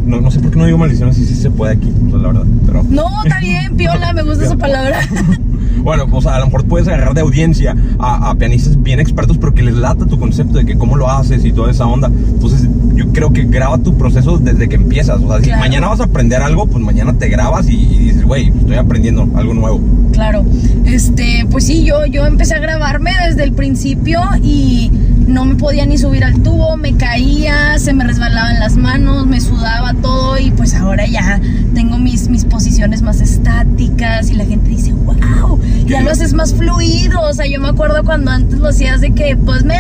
No, 0.10 0.20
no 0.20 0.32
sé 0.32 0.40
por 0.40 0.50
qué 0.50 0.58
no 0.58 0.66
digo 0.66 0.80
maldiciones 0.80 1.18
si 1.18 1.26
sí 1.26 1.36
se 1.36 1.52
puede 1.52 1.74
aquí, 1.74 1.94
la 2.12 2.18
verdad. 2.18 2.46
Pero... 2.66 2.84
No, 2.90 3.24
está 3.24 3.40
bien, 3.40 3.78
piola, 3.78 4.12
me 4.12 4.24
gusta 4.24 4.44
esa 4.46 4.58
palabra. 4.58 5.00
bueno, 5.78 6.08
o 6.12 6.22
sea, 6.22 6.36
a 6.36 6.40
lo 6.40 6.46
mejor 6.46 6.66
puedes 6.66 6.88
agarrar 6.88 7.14
de 7.14 7.22
audiencia 7.22 7.76
a, 8.00 8.34
pianistas 8.36 8.82
bien 8.82 9.00
expertos, 9.00 9.38
pero 9.38 9.54
que 9.54 9.64
les 9.64 9.76
lata 9.76 10.06
tu 10.06 10.20
concepto 10.20 10.58
de 10.58 10.66
que 10.66 10.78
cómo 10.78 10.96
lo 10.96 11.10
haces 11.10 11.44
y 11.46 11.52
toda 11.52 11.72
esa 11.72 11.86
onda. 11.86 12.08
Entonces, 12.08 12.68
yo 12.94 13.12
creo 13.12 13.32
que 13.32 13.44
graba 13.44 13.78
tu 13.78 13.98
proceso 13.98 14.38
desde 14.38 14.70
que 14.70 14.76
empiezas. 14.76 15.22
O 15.22 15.28
sea, 15.28 15.42
si 15.42 15.52
mañana 15.52 15.88
vas 15.88 16.00
a 16.00 16.06
aprender 16.06 16.42
algo, 16.42 16.68
pues 16.68 16.84
mañana 16.84 17.14
te 17.18 17.30
grabas 17.30 17.68
y, 17.70 17.78
dices, 17.78 18.24
güey, 18.24 18.48
estoy 18.48 18.76
aprendiendo 18.76 19.28
algo 19.36 19.54
nuevo. 19.54 19.82
Claro. 20.14 20.44
Este, 20.86 21.46
pues 21.50 21.66
sí, 21.66 21.84
yo, 21.86 22.06
yo 22.06 22.26
empecé 22.26 22.56
a 22.56 22.60
grabarme 22.60 23.12
desde 23.28 23.44
el 23.44 23.54
principio 23.54 24.22
y 24.42 24.92
no 25.30 25.46
me 25.46 25.56
podía 25.56 25.86
ni 25.86 25.98
subir 25.98 26.24
al 26.24 26.42
tubo, 26.42 26.76
me 26.76 26.96
caía, 26.96 27.78
se 27.78 27.94
me 27.94 28.04
resbalaban 28.04 28.60
las 28.60 28.76
manos, 28.76 29.28
me 29.28 29.40
sudaba 29.40 29.94
todo 29.94 30.38
y 30.40 30.52
pues 30.52 30.74
ahora 30.74 31.06
ya 31.06 31.40
tengo 31.74 31.98
mis, 32.00 32.30
mis 32.30 32.46
posiciones 32.46 33.02
más 33.02 33.22
estáticas 33.22 34.30
y 34.32 34.36
la 34.36 34.46
gente 34.46 34.70
dice, 34.72 34.92
wow, 34.94 35.59
ya 35.86 36.02
lo 36.02 36.12
haces 36.12 36.34
más 36.34 36.54
fluido, 36.54 37.22
o 37.22 37.34
sea, 37.34 37.46
yo 37.46 37.60
me 37.60 37.70
acuerdo 37.70 38.04
cuando 38.04 38.32
antes 38.32 38.60
lo 38.60 38.68
hacías 38.68 39.02
de 39.02 39.14
que 39.14 39.36
pues 39.36 39.64
me, 39.64 39.78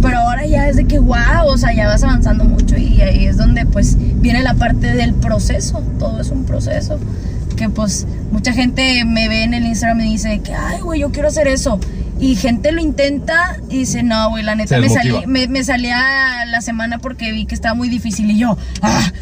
pero 0.00 0.18
ahora 0.18 0.46
ya 0.46 0.68
es 0.68 0.76
de 0.76 0.84
que 0.84 0.98
wow, 0.98 1.46
o 1.46 1.58
sea, 1.58 1.72
ya 1.74 1.86
vas 1.86 2.02
avanzando 2.02 2.44
mucho 2.44 2.76
y 2.76 3.00
ahí 3.00 3.26
es 3.26 3.36
donde 3.36 3.66
pues 3.66 3.96
viene 3.98 4.42
la 4.42 4.54
parte 4.54 4.94
del 4.94 5.14
proceso, 5.14 5.82
todo 5.98 6.20
es 6.20 6.30
un 6.30 6.44
proceso 6.44 6.98
que 7.56 7.68
pues 7.68 8.06
mucha 8.32 8.52
gente 8.52 9.04
me 9.04 9.28
ve 9.28 9.44
en 9.44 9.54
el 9.54 9.64
Instagram 9.66 10.00
y 10.00 10.10
dice 10.10 10.40
que, 10.40 10.54
ay, 10.54 10.80
güey, 10.80 11.00
yo 11.00 11.12
quiero 11.12 11.28
hacer 11.28 11.46
eso 11.46 11.78
y 12.18 12.36
gente 12.36 12.72
lo 12.72 12.80
intenta 12.80 13.58
y 13.68 13.78
dice, 13.78 14.02
no, 14.02 14.30
güey, 14.30 14.44
la 14.44 14.54
neta 14.54 14.78
me, 14.78 14.88
salí, 14.88 15.26
me, 15.26 15.64
salía 15.64 16.46
la 16.46 16.60
semana 16.60 16.98
porque 16.98 17.32
vi 17.32 17.44
que 17.44 17.54
estaba 17.54 17.74
muy 17.74 17.88
difícil. 17.88 18.30
Y 18.30 18.38
yo, 18.38 18.56
ah, 18.82 19.12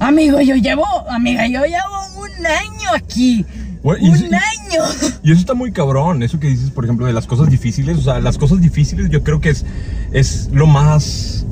amigo, 0.00 0.40
yo 0.40 0.56
llevo, 0.56 0.84
amiga, 1.08 1.46
yo 1.46 1.64
llevo 1.64 2.20
un 2.20 2.46
año 2.46 2.90
aquí. 2.94 3.46
Un 3.82 4.34
año. 4.34 4.82
Y 5.22 5.32
eso 5.32 5.40
está 5.40 5.54
muy 5.54 5.72
cabrón, 5.72 6.22
eso 6.22 6.38
que 6.38 6.48
dices, 6.48 6.70
por 6.70 6.84
ejemplo, 6.84 7.06
de 7.06 7.12
las 7.12 7.26
cosas 7.26 7.50
difíciles. 7.50 7.98
O 7.98 8.02
sea, 8.02 8.20
las 8.20 8.38
cosas 8.38 8.60
difíciles 8.60 9.10
yo 9.10 9.22
creo 9.22 9.40
que 9.40 9.50
es, 9.50 9.64
es 10.12 10.48
lo 10.52 10.66
más, 10.66 11.46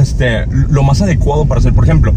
este, 0.00 0.46
lo 0.46 0.82
más 0.82 1.02
adecuado 1.02 1.46
para 1.46 1.60
hacer. 1.60 1.74
Por 1.74 1.84
ejemplo, 1.84 2.12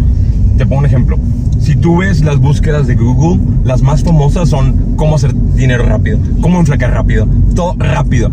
te 0.57 0.65
pongo 0.65 0.79
un 0.79 0.85
ejemplo. 0.85 1.17
Si 1.59 1.75
tú 1.75 1.97
ves 1.97 2.21
las 2.21 2.37
búsquedas 2.37 2.87
de 2.87 2.95
Google, 2.95 3.41
las 3.63 3.81
más 3.81 4.03
famosas 4.03 4.49
son 4.49 4.95
cómo 4.95 5.15
hacer 5.15 5.33
dinero 5.53 5.83
rápido, 5.85 6.19
cómo 6.41 6.59
enflacar 6.59 6.91
rápido, 6.91 7.27
todo 7.55 7.75
rápido. 7.77 8.31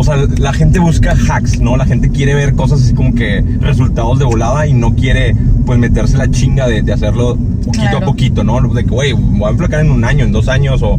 O 0.00 0.02
sea, 0.02 0.16
la 0.16 0.54
gente 0.54 0.78
busca 0.78 1.14
hacks, 1.28 1.60
¿no? 1.60 1.76
La 1.76 1.84
gente 1.84 2.08
quiere 2.08 2.32
ver 2.32 2.54
cosas 2.54 2.80
así 2.80 2.94
como 2.94 3.14
que 3.14 3.44
resultados 3.60 4.18
de 4.18 4.24
volada 4.24 4.66
y 4.66 4.72
no 4.72 4.94
quiere, 4.94 5.36
pues, 5.66 5.78
meterse 5.78 6.16
la 6.16 6.30
chinga 6.30 6.66
de, 6.66 6.90
hacerlo 6.90 7.36
poquito 7.66 7.98
a 7.98 8.00
poquito, 8.00 8.42
¿no? 8.42 8.62
De 8.72 8.82
que, 8.82 8.88
güey, 8.88 9.12
voy 9.12 9.44
a 9.44 9.50
enflacar 9.50 9.80
en 9.80 9.90
un 9.90 10.02
año, 10.02 10.24
en 10.24 10.32
dos 10.32 10.48
años, 10.48 10.82
o 10.82 10.98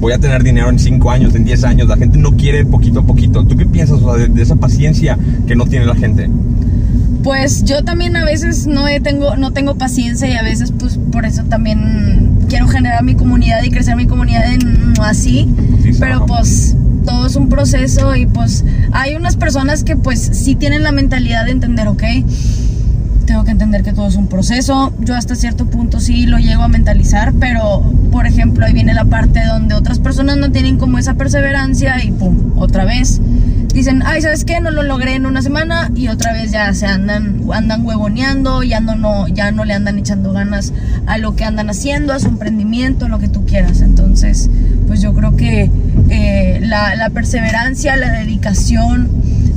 voy 0.00 0.12
a 0.14 0.18
tener 0.18 0.42
dinero 0.42 0.68
en 0.68 0.80
cinco 0.80 1.12
años, 1.12 1.32
en 1.36 1.44
diez 1.44 1.62
años. 1.62 1.86
La 1.86 1.96
gente 1.96 2.18
no 2.18 2.36
quiere 2.36 2.64
poquito 2.64 2.98
a 2.98 3.02
poquito. 3.04 3.44
¿Tú 3.44 3.56
qué 3.56 3.66
piensas 3.66 4.02
o 4.02 4.16
sea, 4.16 4.26
de 4.26 4.42
esa 4.42 4.56
paciencia 4.56 5.16
que 5.46 5.54
no 5.54 5.66
tiene 5.66 5.86
la 5.86 5.94
gente? 5.94 6.28
pues 7.22 7.64
yo 7.64 7.84
también 7.84 8.16
a 8.16 8.24
veces 8.24 8.66
no 8.66 8.86
tengo, 9.02 9.36
no 9.36 9.52
tengo 9.52 9.74
paciencia 9.74 10.26
y 10.26 10.32
a 10.32 10.42
veces 10.42 10.72
pues 10.76 10.98
por 11.12 11.26
eso 11.26 11.44
también 11.44 12.38
quiero 12.48 12.66
generar 12.66 13.04
mi 13.04 13.14
comunidad 13.14 13.62
y 13.62 13.70
crecer 13.70 13.94
mi 13.94 14.06
comunidad 14.06 14.50
en, 14.50 14.94
así. 15.02 15.46
pero 15.98 16.24
pues 16.24 16.74
todo 17.10 17.26
es 17.26 17.34
un 17.34 17.48
proceso 17.48 18.14
y 18.14 18.26
pues 18.26 18.64
hay 18.92 19.16
unas 19.16 19.36
personas 19.36 19.82
que 19.82 19.96
pues 19.96 20.20
sí 20.20 20.54
tienen 20.54 20.84
la 20.84 20.92
mentalidad 20.92 21.44
de 21.44 21.50
entender, 21.50 21.88
ok, 21.88 22.04
tengo 23.26 23.42
que 23.44 23.50
entender 23.50 23.82
que 23.82 23.92
todo 23.92 24.06
es 24.06 24.14
un 24.14 24.28
proceso. 24.28 24.92
Yo 25.00 25.16
hasta 25.16 25.34
cierto 25.34 25.66
punto 25.66 25.98
sí 25.98 26.26
lo 26.26 26.38
llego 26.38 26.62
a 26.62 26.68
mentalizar, 26.68 27.32
pero 27.40 27.82
por 28.12 28.26
ejemplo 28.26 28.64
ahí 28.64 28.72
viene 28.72 28.94
la 28.94 29.06
parte 29.06 29.44
donde 29.44 29.74
otras 29.74 29.98
personas 29.98 30.36
no 30.36 30.52
tienen 30.52 30.78
como 30.78 30.98
esa 30.98 31.14
perseverancia 31.14 32.02
y 32.02 32.12
pum, 32.12 32.52
otra 32.56 32.84
vez 32.84 33.20
dicen, 33.72 34.02
ay, 34.04 34.22
¿sabes 34.22 34.44
qué? 34.44 34.60
No 34.60 34.70
lo 34.70 34.82
logré 34.82 35.14
en 35.14 35.26
una 35.26 35.42
semana 35.42 35.90
y 35.94 36.08
otra 36.08 36.32
vez 36.32 36.50
ya 36.50 36.72
se 36.74 36.86
andan, 36.86 37.40
andan 37.52 37.84
huevoneando, 37.84 38.62
ya 38.62 38.80
no, 38.80 38.94
no, 38.94 39.28
ya 39.28 39.50
no 39.52 39.64
le 39.64 39.74
andan 39.74 39.98
echando 39.98 40.32
ganas 40.32 40.72
a 41.06 41.18
lo 41.18 41.36
que 41.36 41.44
andan 41.44 41.70
haciendo, 41.70 42.12
a 42.12 42.18
su 42.18 42.28
emprendimiento, 42.28 43.08
lo 43.08 43.18
que 43.18 43.28
tú 43.28 43.46
quieras. 43.46 43.80
Entonces, 43.80 44.50
pues 44.86 45.00
yo 45.00 45.14
creo 45.14 45.36
que 45.36 45.70
eh, 46.08 46.60
la, 46.62 47.10
perseverancia, 47.10 47.96
la 47.96 48.10
dedicación 48.12 49.08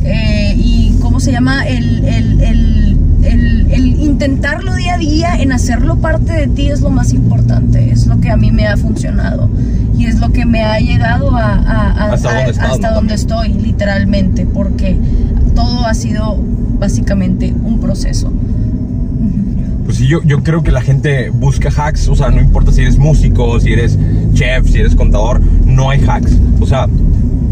eh, 0.04 0.54
y, 0.58 0.98
¿cómo 1.02 1.20
se 1.20 1.32
llama? 1.32 1.68
el, 1.68 2.04
el 2.06 2.98
el, 3.24 4.02
intentarlo 4.02 4.76
día 4.76 4.96
a 4.96 4.98
día, 4.98 5.36
en 5.36 5.52
hacerlo 5.52 5.98
parte 5.98 6.34
de 6.34 6.48
ti 6.48 6.70
es 6.70 6.82
lo 6.82 6.90
más 6.90 7.14
importante, 7.14 7.92
es 7.92 8.06
lo 8.06 8.20
que 8.20 8.30
a 8.30 8.38
mí 8.38 8.52
me 8.52 8.68
ha 8.68 8.78
funcionado 8.78 9.50
y 9.98 10.06
es 10.06 10.20
lo 10.20 10.32
que 10.32 10.46
me 10.46 10.64
ha 10.64 10.80
llegado 10.80 11.36
a, 11.36 12.12
hasta, 12.12 12.92
donde, 12.92 13.16
estoy, 13.16 13.54
literalmente, 13.54 14.46
porque 14.46 14.98
todo 15.56 15.86
ha 15.86 15.94
sido 15.94 16.38
básicamente 16.80 17.54
un 17.64 17.80
proceso. 17.80 18.32
Pues 19.86 19.98
sí, 19.98 20.08
yo, 20.08 20.22
yo 20.24 20.44
creo 20.44 20.64
que 20.64 20.72
la 20.72 20.82
gente 20.82 21.30
busca 21.30 21.70
hacks, 21.70 22.08
o 22.08 22.16
sea, 22.16 22.30
no 22.30 22.42
importa 22.42 22.72
si 22.72 22.82
eres 22.82 22.98
músico, 22.98 23.60
si 23.60 23.74
eres 23.74 23.98
chef, 24.34 24.70
si 24.70 24.80
eres 24.80 24.96
contador, 24.96 25.42
no 25.66 25.90
hay 25.90 26.04
hacks. 26.08 26.38
O 26.60 26.66
sea, 26.66 26.88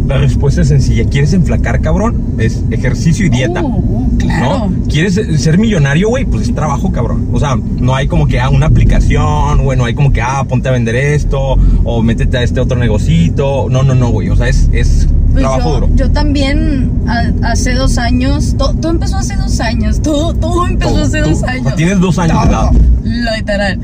la 0.08 0.18
respuesta 0.18 0.62
es 0.62 0.68
sencilla. 0.68 1.06
¿Quieres 1.06 1.34
enflacar, 1.34 1.82
cabrón? 1.82 2.36
Es 2.38 2.64
ejercicio 2.72 3.26
y 3.26 3.30
dieta. 3.30 3.62
Uh, 3.62 3.68
uh, 3.68 4.11
claro. 4.38 4.70
¿No? 4.70 4.88
¿Quieres 4.88 5.20
ser 5.42 5.58
millonario, 5.58 6.10
güey? 6.10 6.26
Pues 6.26 6.48
es 6.48 6.56
trabajo, 6.56 6.92
cabrón. 6.92 7.30
O 7.32 7.40
sea, 7.40 7.56
no 7.56 7.96
hay 7.96 8.08
como 8.08 8.28
que, 8.28 8.40
ah, 8.40 8.50
una 8.50 8.68
aplicación, 8.68 9.64
güey, 9.64 9.78
no 9.78 9.86
hay 9.86 9.94
como 9.94 10.12
que, 10.12 10.22
ah, 10.22 10.44
ponte 10.48 10.70
a 10.70 10.72
vender 10.72 10.96
esto, 10.96 11.58
o 11.84 12.02
métete 12.02 12.38
a 12.38 12.44
este 12.44 12.60
otro 12.60 12.78
negocito. 12.78 13.68
No, 13.70 13.84
no, 13.84 13.96
no, 13.96 14.10
güey. 14.10 14.30
O 14.30 14.36
sea, 14.36 14.48
es, 14.48 14.70
es 14.72 15.08
Pues 15.32 15.44
trabajo 15.44 15.70
yo, 15.70 15.76
duro. 15.82 15.90
yo 15.96 16.12
también 16.12 16.92
a- 17.08 17.32
hace 17.52 17.74
dos 17.74 17.98
años, 17.98 18.56
to- 18.58 18.74
todo, 18.76 18.92
empezó 18.92 19.18
hace 19.18 19.36
dos 19.38 19.60
años, 19.60 20.02
todo, 20.02 20.34
todo 20.34 20.66
empezó 20.68 20.92
Todo, 20.94 21.04
hace 21.04 21.22
tú- 21.22 21.30
dos 21.30 21.44
años. 21.44 21.76
tienes 21.76 22.00
dos 22.00 22.18
años 22.20 22.42
de 22.44 22.50
edad. 22.50 22.72
Literal. 23.36 23.80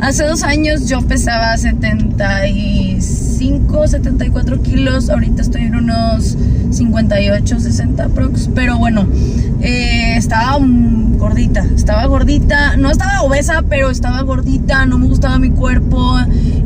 Hace 0.00 0.24
dos 0.24 0.42
años 0.42 0.88
yo 0.88 1.02
pesaba 1.02 1.56
75, 1.58 3.86
74 3.86 4.62
kilos. 4.62 5.10
Ahorita 5.10 5.42
estoy 5.42 5.62
en 5.62 5.74
unos 5.76 6.36
58, 6.70 7.60
60 7.60 8.08
prox. 8.08 8.48
Pero 8.54 8.78
bueno, 8.78 9.06
eh, 9.60 10.14
estaba 10.16 10.58
mm, 10.58 11.18
gordita. 11.18 11.64
Estaba 11.76 12.06
gordita. 12.06 12.76
No 12.76 12.90
estaba 12.90 13.22
obesa, 13.22 13.62
pero 13.68 13.90
estaba 13.90 14.22
gordita. 14.22 14.86
No 14.86 14.98
me 14.98 15.06
gustaba 15.06 15.38
mi 15.38 15.50
cuerpo. 15.50 16.16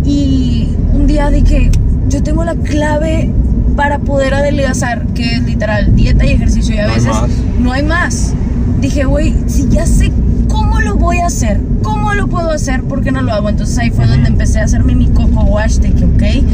Y 0.05 0.69
un 0.93 1.07
día 1.07 1.31
dije, 1.31 1.71
yo 2.09 2.23
tengo 2.23 2.45
la 2.45 2.55
clave 2.55 3.31
para 3.77 3.99
poder 3.99 4.35
adelgazar, 4.35 5.07
que 5.15 5.35
es 5.37 5.43
literal 5.43 5.95
dieta 5.97 6.25
y 6.25 6.31
ejercicio. 6.33 6.75
Y 6.75 6.79
a 6.79 6.87
No 6.87 6.93
hay 6.93 6.95
veces 6.97 7.13
más. 7.13 7.31
no 7.59 7.73
hay 7.73 7.83
más. 7.83 8.35
Dije, 8.81 9.05
güey, 9.05 9.35
si 9.47 9.69
ya 9.69 9.87
sé 9.87 10.13
cómo 10.49 10.81
lo 10.81 10.97
voy 10.97 11.19
a 11.19 11.27
hacer, 11.27 11.61
cómo 11.83 12.13
lo 12.15 12.27
puedo 12.29 12.51
hacer, 12.51 12.83
¿por 12.83 13.03
qué 13.03 13.11
no 13.13 13.23
lo 13.23 13.33
hago? 13.33 13.49
Entonces 13.49 13.77
ahí 13.79 13.91
fue 13.91 14.07
donde 14.07 14.29
empecé 14.29 14.61
a 14.61 14.65
hacerme 14.65 14.95
mi 14.95 15.09
coco 15.09 15.43
wash 15.45 15.77
de 15.79 15.91
que, 15.93 16.05
ok, 16.05 16.45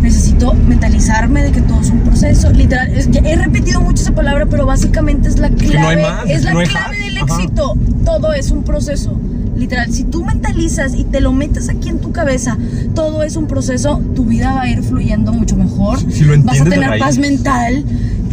necesito 0.00 0.54
mentalizarme 0.54 1.42
de 1.42 1.52
que 1.52 1.60
todo 1.60 1.80
es 1.80 1.90
un 1.90 2.00
proceso. 2.00 2.50
Literal, 2.50 2.88
es- 2.94 3.08
he 3.12 3.36
repetido 3.36 3.80
mucho 3.80 4.02
esa 4.02 4.12
palabra, 4.12 4.46
pero 4.46 4.64
básicamente 4.66 5.28
es 5.28 5.38
la 5.38 5.48
clave. 5.50 5.78
no 5.80 5.88
hay 5.88 5.96
más, 5.96 6.24
es 6.30 6.44
la 6.44 6.52
no 6.52 6.58
hay 6.60 6.66
clave 6.66 6.98
del 6.98 7.18
Ajá. 7.18 7.34
éxito. 7.34 7.74
Todo 8.04 8.32
es 8.32 8.50
un 8.50 8.62
proceso. 8.64 9.18
Literal, 9.62 9.92
si 9.92 10.02
tú 10.02 10.24
mentalizas 10.24 10.92
y 10.96 11.04
te 11.04 11.20
lo 11.20 11.32
metes 11.32 11.68
aquí 11.68 11.88
en 11.88 12.00
tu 12.00 12.10
cabeza, 12.10 12.58
todo 12.96 13.22
es 13.22 13.36
un 13.36 13.46
proceso, 13.46 14.02
tu 14.16 14.24
vida 14.24 14.52
va 14.54 14.62
a 14.62 14.68
ir 14.68 14.82
fluyendo 14.82 15.32
mucho 15.32 15.54
mejor. 15.56 16.00
Si- 16.10 16.24
lo 16.24 16.42
Vas 16.42 16.60
a 16.60 16.64
tener 16.64 16.98
paz 16.98 17.16
mental 17.18 17.84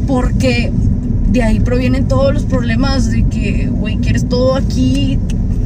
porque 0.07 0.71
de 1.31 1.43
ahí 1.43 1.59
provienen 1.59 2.07
todos 2.07 2.33
los 2.33 2.43
problemas 2.45 3.11
de 3.11 3.25
que, 3.27 3.67
güey, 3.71 3.97
quieres 3.97 4.27
todo 4.27 4.55
aquí 4.55 5.19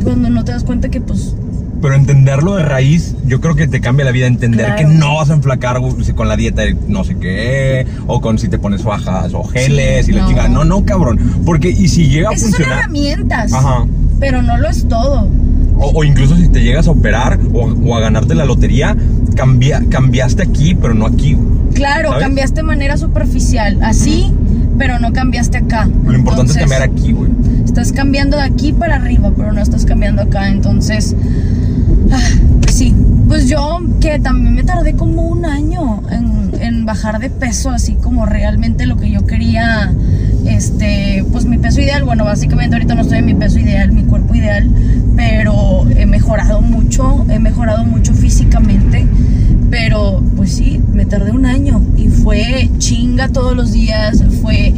cuando 0.03 0.29
no 0.29 0.43
te 0.43 0.51
das 0.51 0.65
cuenta 0.65 0.89
que, 0.89 0.99
pues, 0.99 1.33
Pero 1.81 1.95
entenderlo 1.95 2.55
de 2.55 2.63
raíz, 2.63 3.13
yo 3.25 3.39
creo 3.41 3.55
que 3.55 3.67
te 3.67 3.79
cambia 3.81 4.03
la 4.05 4.11
vida. 4.11 4.27
Entender 4.27 4.65
Claro. 4.67 4.81
que 4.81 4.85
no 4.97 5.15
vas 5.15 5.29
a 5.29 5.33
enflacar 5.33 5.77
con 6.15 6.27
la 6.29 6.35
dieta 6.37 6.61
de 6.63 6.75
no 6.89 7.03
sé 7.05 7.15
qué, 7.15 7.85
o 8.07 8.19
con 8.21 8.37
si 8.37 8.47
te 8.49 8.57
pones 8.57 8.81
fajas 8.83 9.33
o 9.33 9.43
geles 9.45 10.05
Sí, 10.05 10.11
y 10.11 10.15
la 10.15 10.25
chingada. 10.27 10.47
No, 10.49 10.63
no, 10.65 10.83
cabrón. 10.85 11.19
Porque, 11.45 11.69
y 11.69 11.87
si 11.89 12.07
llega 12.09 12.29
a 12.29 12.33
esas 12.33 12.41
son 12.43 12.51
funcionar, 12.51 12.79
herramientas, 12.79 13.51
Ajá. 13.53 13.85
pero 14.19 14.41
no 14.41 14.57
lo 14.57 14.69
es 14.69 14.87
todo. 14.87 15.27
O, 15.77 15.91
o 15.93 16.03
incluso 16.03 16.35
si 16.35 16.47
te 16.49 16.61
llegas 16.61 16.87
a 16.87 16.91
operar 16.91 17.39
o, 17.53 17.65
o 17.65 17.95
a 17.95 17.99
ganarte 17.99 18.35
la 18.35 18.45
lotería, 18.45 18.95
cambia, 19.35 19.83
cambiaste 19.89 20.43
aquí, 20.43 20.75
pero 20.75 20.93
no 20.93 21.05
aquí. 21.05 21.37
Claro, 21.73 22.09
¿Sabes? 22.09 22.23
cambiaste 22.23 22.55
de 22.57 22.63
manera 22.63 22.97
superficial, 22.97 23.79
así, 23.81 24.31
pero 24.77 24.99
no 24.99 25.11
cambiaste 25.13 25.57
acá. 25.57 25.89
Lo 26.05 26.13
importante 26.13 26.51
es 26.51 26.57
cambiar 26.57 26.83
aquí, 26.83 27.11
güey. 27.13 27.31
Estás 27.65 27.91
cambiando 27.91 28.37
de 28.37 28.43
aquí 28.43 28.73
para 28.73 28.95
arriba, 28.95 29.31
pero 29.35 29.51
no 29.51 29.61
estás 29.61 29.85
cambiando 29.85 30.21
acá. 30.21 30.49
Entonces, 30.49 31.15
sí. 32.71 32.93
Pues 33.27 33.47
yo 33.47 33.79
que 33.99 34.19
también 34.19 34.53
me 34.53 34.63
tardé 34.63 34.93
como 34.93 35.23
un 35.23 35.45
año 35.45 36.03
en, 36.11 36.51
en 36.61 36.85
bajar 36.85 37.19
de 37.19 37.29
peso, 37.29 37.71
así 37.71 37.95
como 37.95 38.25
realmente 38.25 38.85
lo 38.85 38.97
que 38.97 39.09
yo 39.09 39.25
quería. 39.25 39.93
Este, 40.45 41.25
pues 41.31 41.45
mi 41.45 41.57
peso 41.57 41.81
ideal, 41.81 42.03
bueno, 42.03 42.25
básicamente 42.25 42.75
ahorita 42.75 42.95
no 42.95 43.01
estoy 43.01 43.19
en 43.19 43.25
mi 43.25 43.33
peso 43.33 43.59
ideal, 43.59 43.91
mi 43.91 44.03
cuerpo 44.03 44.35
ideal, 44.35 44.69
pero 45.15 45.85
he 45.95 46.05
mejorado 46.05 46.61
mucho, 46.61 47.25
he 47.29 47.39
mejorado 47.39 47.85
mucho 47.85 48.13
físicamente, 48.13 49.07
pero 49.69 50.21
pues 50.35 50.53
sí, 50.53 50.81
me 50.91 51.05
tardé 51.05 51.31
un 51.31 51.45
año 51.45 51.81
y 51.95 52.09
fue 52.09 52.69
chinga 52.77 53.29
todos 53.29 53.55
los 53.55 53.71
días, 53.71 54.21
fue 54.41 54.73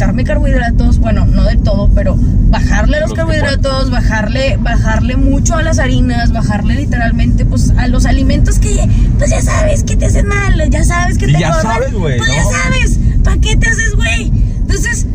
quitarme 0.00 0.24
carbohidratos, 0.24 0.98
bueno, 0.98 1.26
no 1.26 1.44
del 1.44 1.62
todo, 1.62 1.90
pero 1.94 2.16
bajarle 2.16 2.96
a 2.96 3.00
los 3.00 3.12
carbohidratos, 3.12 3.90
bajarle, 3.90 4.56
bajarle 4.56 5.18
mucho 5.18 5.56
a 5.56 5.62
las 5.62 5.78
harinas, 5.78 6.32
bajarle 6.32 6.74
literalmente 6.74 7.44
pues 7.44 7.74
a 7.76 7.86
los 7.86 8.06
alimentos 8.06 8.58
que 8.58 8.88
pues 9.18 9.28
ya 9.28 9.42
sabes 9.42 9.84
que 9.84 9.96
te 9.96 10.06
hacen 10.06 10.26
mal, 10.26 10.70
ya 10.70 10.84
sabes 10.84 11.18
que 11.18 11.26
Y 11.26 11.34
te 11.34 11.40
ya 11.40 11.52
sabes, 11.52 11.92
güey, 11.92 12.16
Pues 12.16 12.30
ya 12.30 12.42
sabes, 12.44 12.98
¿para 13.22 13.36
qué 13.42 13.56
te 13.56 13.68
haces, 13.68 13.94
güey? 13.94 14.32
Entonces, 14.60 15.06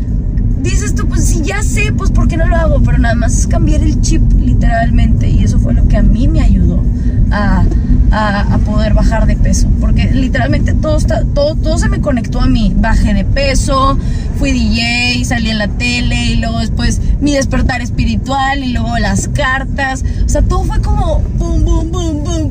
dices 0.70 0.94
tú, 0.94 1.06
pues 1.08 1.24
si 1.24 1.42
ya 1.42 1.62
sé, 1.62 1.92
pues 1.92 2.10
¿por 2.10 2.28
qué 2.28 2.36
no 2.36 2.46
lo 2.46 2.56
hago? 2.56 2.80
Pero 2.82 2.98
nada 2.98 3.14
más 3.14 3.36
es 3.38 3.46
cambiar 3.46 3.82
el 3.82 4.00
chip, 4.00 4.22
literalmente, 4.38 5.28
y 5.28 5.42
eso 5.44 5.58
fue 5.58 5.74
lo 5.74 5.86
que 5.88 5.96
a 5.96 6.02
mí 6.02 6.28
me 6.28 6.40
ayudó 6.40 6.82
a, 7.30 7.64
a- 8.12 8.58
poder 8.66 8.94
bajar 8.94 9.26
de 9.26 9.36
peso, 9.36 9.68
porque 9.80 10.10
literalmente 10.10 10.74
todo, 10.74 10.96
está, 10.96 11.22
todo, 11.24 11.54
todo 11.54 11.78
se 11.78 11.88
me 11.88 12.00
conectó 12.00 12.40
a 12.40 12.46
mí, 12.46 12.72
bajé 12.76 13.14
de 13.14 13.24
peso, 13.24 13.96
fui 14.38 14.50
DJ, 14.52 15.24
salí 15.24 15.50
en 15.50 15.58
la 15.58 15.68
tele, 15.68 16.32
y 16.32 16.36
luego 16.36 16.58
después 16.58 17.00
mi 17.20 17.32
despertar 17.34 17.80
espiritual, 17.80 18.64
y 18.64 18.72
luego 18.72 18.98
las 18.98 19.28
cartas, 19.28 20.04
o 20.24 20.28
sea, 20.28 20.42
todo 20.42 20.64
fue 20.64 20.80
como 20.80 21.20
boom, 21.38 21.64
boom, 21.64 21.90
boom, 21.92 22.24
boom, 22.24 22.50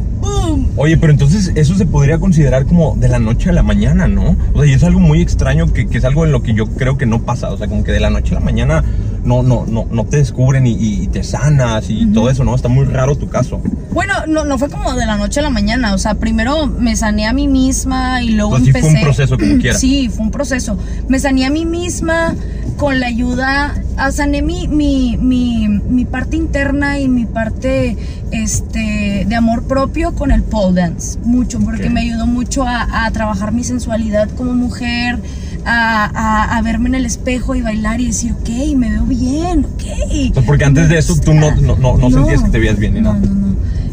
Oye, 0.78 0.98
pero 0.98 1.12
entonces 1.12 1.52
eso 1.56 1.76
se 1.76 1.86
podría 1.86 2.20
considerar 2.20 2.66
como 2.66 2.96
de 2.96 3.08
la 3.08 3.20
noche 3.20 3.50
a 3.50 3.54
la 3.54 3.64
mañana, 3.64 4.08
¿no? 4.08 4.36
O 4.54 4.62
sea, 4.62 4.70
y 4.70 4.74
es 4.74 4.84
algo 4.84 5.00
muy 5.00 5.22
extraño 5.22 5.72
que, 5.72 5.88
que 5.88 5.98
es 5.98 6.06
algo 6.06 6.26
en 6.26 6.32
lo 6.32 6.44
que 6.44 6.54
yo 6.54 6.68
creo 6.68 6.98
que 6.98 7.06
no 7.06 7.22
pasa. 7.22 7.50
O 7.52 7.58
sea, 7.58 7.68
como 7.68 7.84
que 7.84 7.92
de 7.92 8.00
la 8.00 8.10
noche 8.10 8.32
a 8.36 8.40
la 8.40 8.46
mañana 8.46 8.84
no, 9.24 9.42
no, 9.42 9.66
no, 9.66 9.88
no 9.90 10.06
te 10.06 10.18
descubren 10.18 10.68
y, 10.68 10.74
y 10.74 11.08
te 11.08 11.24
sanas 11.24 11.90
y 11.90 12.06
todo 12.08 12.30
eso, 12.30 12.44
¿no? 12.44 12.56
Está 12.56 12.68
muy 12.68 12.86
raro 12.86 13.16
tu 13.16 13.28
caso. 13.30 13.62
Bueno, 13.92 14.14
no, 14.28 14.44
no 14.44 14.58
fue 14.58 14.70
como 14.70 14.94
de 14.94 15.06
la 15.06 15.16
noche 15.16 15.40
a 15.40 15.44
la 15.44 15.50
mañana, 15.50 15.94
o 15.94 15.98
sea, 15.98 16.16
primero 16.16 16.68
me 16.68 16.96
sané 16.96 17.28
a 17.28 17.34
mí 17.34 17.48
misma 17.48 18.22
y 18.22 18.32
luego 18.32 18.52
O 18.52 18.58
sea, 18.58 18.66
sí 18.66 18.72
fue 18.72 18.80
empecé... 18.82 18.98
un 18.98 19.04
proceso 19.04 19.38
como 19.38 19.58
quiera. 19.62 19.78
Sí, 19.78 20.10
fue 20.10 20.26
un 20.26 20.32
proceso. 20.32 20.78
Me 21.08 21.20
sané 21.20 21.46
a 21.46 21.50
mí 21.50 21.66
misma 21.66 22.36
con 22.78 23.00
la 23.00 23.08
ayuda, 23.08 23.74
ah, 23.98 24.12
sané 24.12 24.42
mi, 24.42 24.68
mi, 24.68 25.18
mi, 25.18 25.68
mi 25.70 26.06
parte 26.06 26.36
interna 26.36 27.00
y 27.00 27.08
mi 27.08 27.26
parte 27.26 27.96
este, 28.32 29.26
de 29.28 29.36
amor 29.36 29.64
propio 29.64 30.14
con 30.14 30.32
el 30.32 30.44
pole 30.44 30.82
dance, 30.82 31.18
mucho, 31.24 31.60
porque 31.60 31.90
me 31.90 32.02
ayudó 32.02 32.28
mucho 32.28 32.64
a, 32.68 33.06
a 33.06 33.12
trabajar 33.12 33.52
mi 33.54 33.64
sensualidad 33.64 34.30
como 34.38 34.54
mujer, 34.54 35.20
a, 35.66 36.06
a- 36.14 36.58
a 36.58 36.62
verme 36.62 36.90
en 36.90 36.96
el 36.96 37.06
espejo 37.06 37.56
y 37.56 37.62
bailar 37.62 38.02
y 38.02 38.08
decir, 38.08 38.34
ok, 38.34 38.76
me 38.78 38.90
veo 38.92 39.04
bien, 39.06 39.66
ok. 39.66 40.44
Porque 40.46 40.66
antes 40.66 40.90
de 40.90 40.98
eso 40.98 41.16
tú 41.20 41.34
no, 41.34 41.56
no, 41.56 41.76
no, 41.78 41.98
no 41.98 42.10
sentías 42.12 42.44
que 42.44 42.50
te 42.50 42.60
veías 42.60 42.78
bien 42.78 43.02
no, 43.02 43.16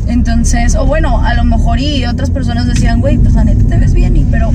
Entonces, 0.09 0.75
o 0.75 0.85
bueno, 0.87 1.23
a 1.25 1.35
lo 1.35 1.45
mejor 1.45 1.79
y 1.79 2.05
otras 2.05 2.31
personas 2.31 2.67
decían, 2.67 3.01
güey, 3.01 3.17
pues 3.19 3.35
la 3.35 3.45
neta 3.45 3.65
te 3.65 3.77
ves 3.79 3.95
bien, 3.95 4.17
y, 4.17 4.25
pero 4.25 4.51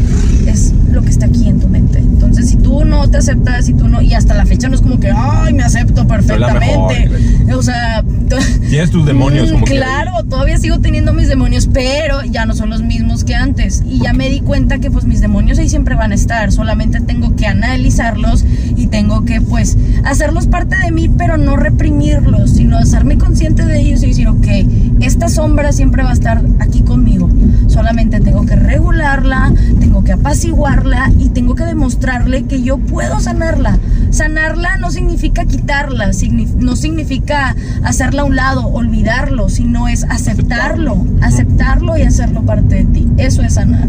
es 0.45 0.73
lo 0.91 1.01
que 1.01 1.09
está 1.09 1.25
aquí 1.25 1.47
en 1.47 1.59
tu 1.59 1.67
mente. 1.67 1.99
Entonces, 1.99 2.49
si 2.49 2.57
tú 2.57 2.85
no 2.85 3.09
te 3.09 3.17
aceptas, 3.17 3.65
si 3.65 3.73
tú 3.73 3.87
no, 3.87 4.01
y 4.01 4.13
hasta 4.13 4.33
la 4.33 4.45
fecha 4.45 4.69
no 4.69 4.75
es 4.75 4.81
como 4.81 4.99
que, 4.99 5.11
ay, 5.15 5.53
me 5.53 5.63
acepto 5.63 6.07
perfectamente. 6.07 7.09
mejor, 7.09 7.57
o 7.57 7.63
sea, 7.63 8.03
Tienes 8.69 8.91
tus 8.91 9.05
demonios 9.05 9.51
como 9.51 9.65
que 9.65 9.75
Claro, 9.75 10.23
todavía 10.29 10.57
sigo 10.57 10.79
teniendo 10.79 11.13
mis 11.13 11.27
demonios, 11.27 11.69
pero 11.71 12.23
ya 12.23 12.45
no 12.45 12.53
son 12.53 12.69
los 12.69 12.81
mismos 12.81 13.23
que 13.23 13.35
antes. 13.35 13.83
Y 13.85 13.99
ya 13.99 14.13
me 14.13 14.29
di 14.29 14.41
cuenta 14.41 14.79
que 14.79 14.91
pues 14.91 15.05
mis 15.05 15.21
demonios 15.21 15.59
ahí 15.59 15.69
siempre 15.69 15.95
van 15.95 16.11
a 16.11 16.15
estar. 16.15 16.51
Solamente 16.51 16.99
tengo 16.99 17.35
que 17.35 17.47
analizarlos 17.47 18.45
y 18.75 18.87
tengo 18.87 19.25
que 19.25 19.41
pues 19.41 19.77
hacerlos 20.03 20.47
parte 20.47 20.75
de 20.77 20.91
mí, 20.91 21.09
pero 21.09 21.37
no 21.37 21.55
reprimirlos, 21.55 22.51
sino 22.51 22.77
hacerme 22.77 23.17
consciente 23.17 23.65
de 23.65 23.79
ellos 23.79 24.03
y 24.03 24.07
decir, 24.07 24.27
ok, 24.27 24.47
esta 25.01 25.29
sombra 25.29 25.71
siempre 25.71 26.03
va 26.03 26.09
a 26.09 26.13
estar 26.13 26.43
aquí 26.59 26.81
conmigo. 26.81 27.29
Solamente 27.67 28.19
tengo 28.19 28.45
que 28.45 28.55
regularla, 28.55 29.53
tengo 29.79 30.03
que 30.03 30.11
apaciguarla 30.77 31.11
y 31.19 31.29
tengo 31.29 31.55
que 31.55 31.63
demostrarle 31.65 32.43
que 32.43 32.61
yo 32.61 32.77
puedo 32.77 33.19
sanarla. 33.19 33.77
Sanarla 34.11 34.77
no 34.77 34.91
significa 34.91 35.45
quitarla, 35.45 36.11
no 36.59 36.75
significa 36.75 37.55
hacerla 37.83 38.21
a 38.21 38.25
un 38.25 38.35
lado, 38.35 38.67
olvidarlo, 38.67 39.49
sino 39.49 39.87
es 39.87 40.03
aceptarlo, 40.05 41.05
aceptarlo 41.21 41.97
y 41.97 42.03
hacerlo 42.03 42.43
parte 42.43 42.75
de 42.75 42.85
ti. 42.85 43.07
Eso 43.17 43.41
es 43.41 43.55
sanar. 43.55 43.87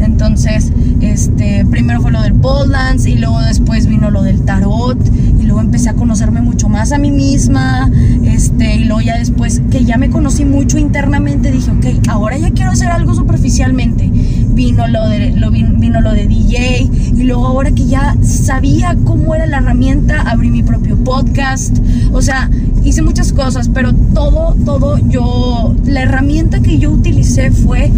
Entonces, 0.00 0.72
este, 1.00 1.64
primero 1.66 2.00
fue 2.00 2.12
lo 2.12 2.22
del 2.22 2.34
pole 2.34 2.70
dance 2.72 3.10
y 3.10 3.16
luego 3.16 3.40
después 3.40 3.86
vino 3.86 4.10
lo 4.10 4.22
del 4.22 4.42
tarot 4.44 4.96
y 5.40 5.42
luego 5.42 5.60
empecé 5.60 5.90
a 5.90 5.94
conocerme 5.94 6.40
mucho 6.40 6.68
más 6.68 6.92
a 6.92 6.98
mí 6.98 7.10
misma, 7.10 7.90
este, 8.24 8.76
y 8.76 8.84
luego 8.84 9.00
ya 9.00 9.18
después 9.18 9.60
que 9.70 9.84
ya 9.84 9.96
me 9.96 10.08
conocí 10.10 10.44
mucho 10.44 10.78
internamente 10.78 11.50
dije, 11.50 11.70
ok, 11.72 12.08
ahora 12.08 12.38
ya 12.38 12.50
quiero 12.52 12.70
hacer 12.70 12.88
algo 12.88 13.12
superficialmente. 13.14 14.08
Vino 14.54 14.86
lo 14.88 15.08
de 15.08 15.32
lo 15.32 15.50
vin- 15.50 15.78
vino 15.78 16.00
lo 16.00 16.12
de 16.18 16.26
DJ 16.26 16.90
y 17.16 17.22
luego 17.24 17.46
ahora 17.46 17.70
que 17.70 17.86
ya 17.86 18.16
sabía 18.22 18.96
cómo 19.04 19.34
era 19.34 19.46
la 19.46 19.58
herramienta, 19.58 20.22
abrí 20.22 20.50
mi 20.50 20.62
propio 20.62 20.96
podcast. 20.96 21.76
O 22.12 22.22
sea, 22.22 22.50
hice 22.84 23.02
muchas 23.02 23.32
cosas, 23.32 23.68
pero 23.68 23.92
todo 24.14 24.54
todo 24.64 24.98
yo 24.98 25.74
la 25.84 26.02
herramienta 26.02 26.60
que 26.60 26.78
yo 26.78 26.90
utilicé 26.90 27.50
fue 27.50 27.90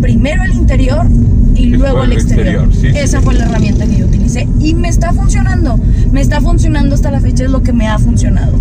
primero 0.00 0.44
el 0.44 0.52
interior 0.52 1.06
y 1.54 1.66
luego 1.66 2.04
el 2.04 2.12
exterior. 2.12 2.66
exterior, 2.66 2.94
sí, 2.94 2.98
Esa 2.98 3.18
sí. 3.18 3.24
fue 3.24 3.34
la 3.34 3.44
herramienta 3.46 3.86
que 3.86 3.96
yo 3.96 4.06
utilicé 4.06 4.46
y 4.60 4.74
me 4.74 4.88
está 4.88 5.12
funcionando. 5.12 5.78
Me 6.12 6.20
está 6.20 6.40
funcionando 6.40 6.94
hasta 6.94 7.10
la 7.10 7.20
fecha, 7.20 7.44
es 7.44 7.50
lo 7.50 7.62
que 7.62 7.72
me 7.72 7.88
ha 7.88 7.98
funcionado. 7.98 8.52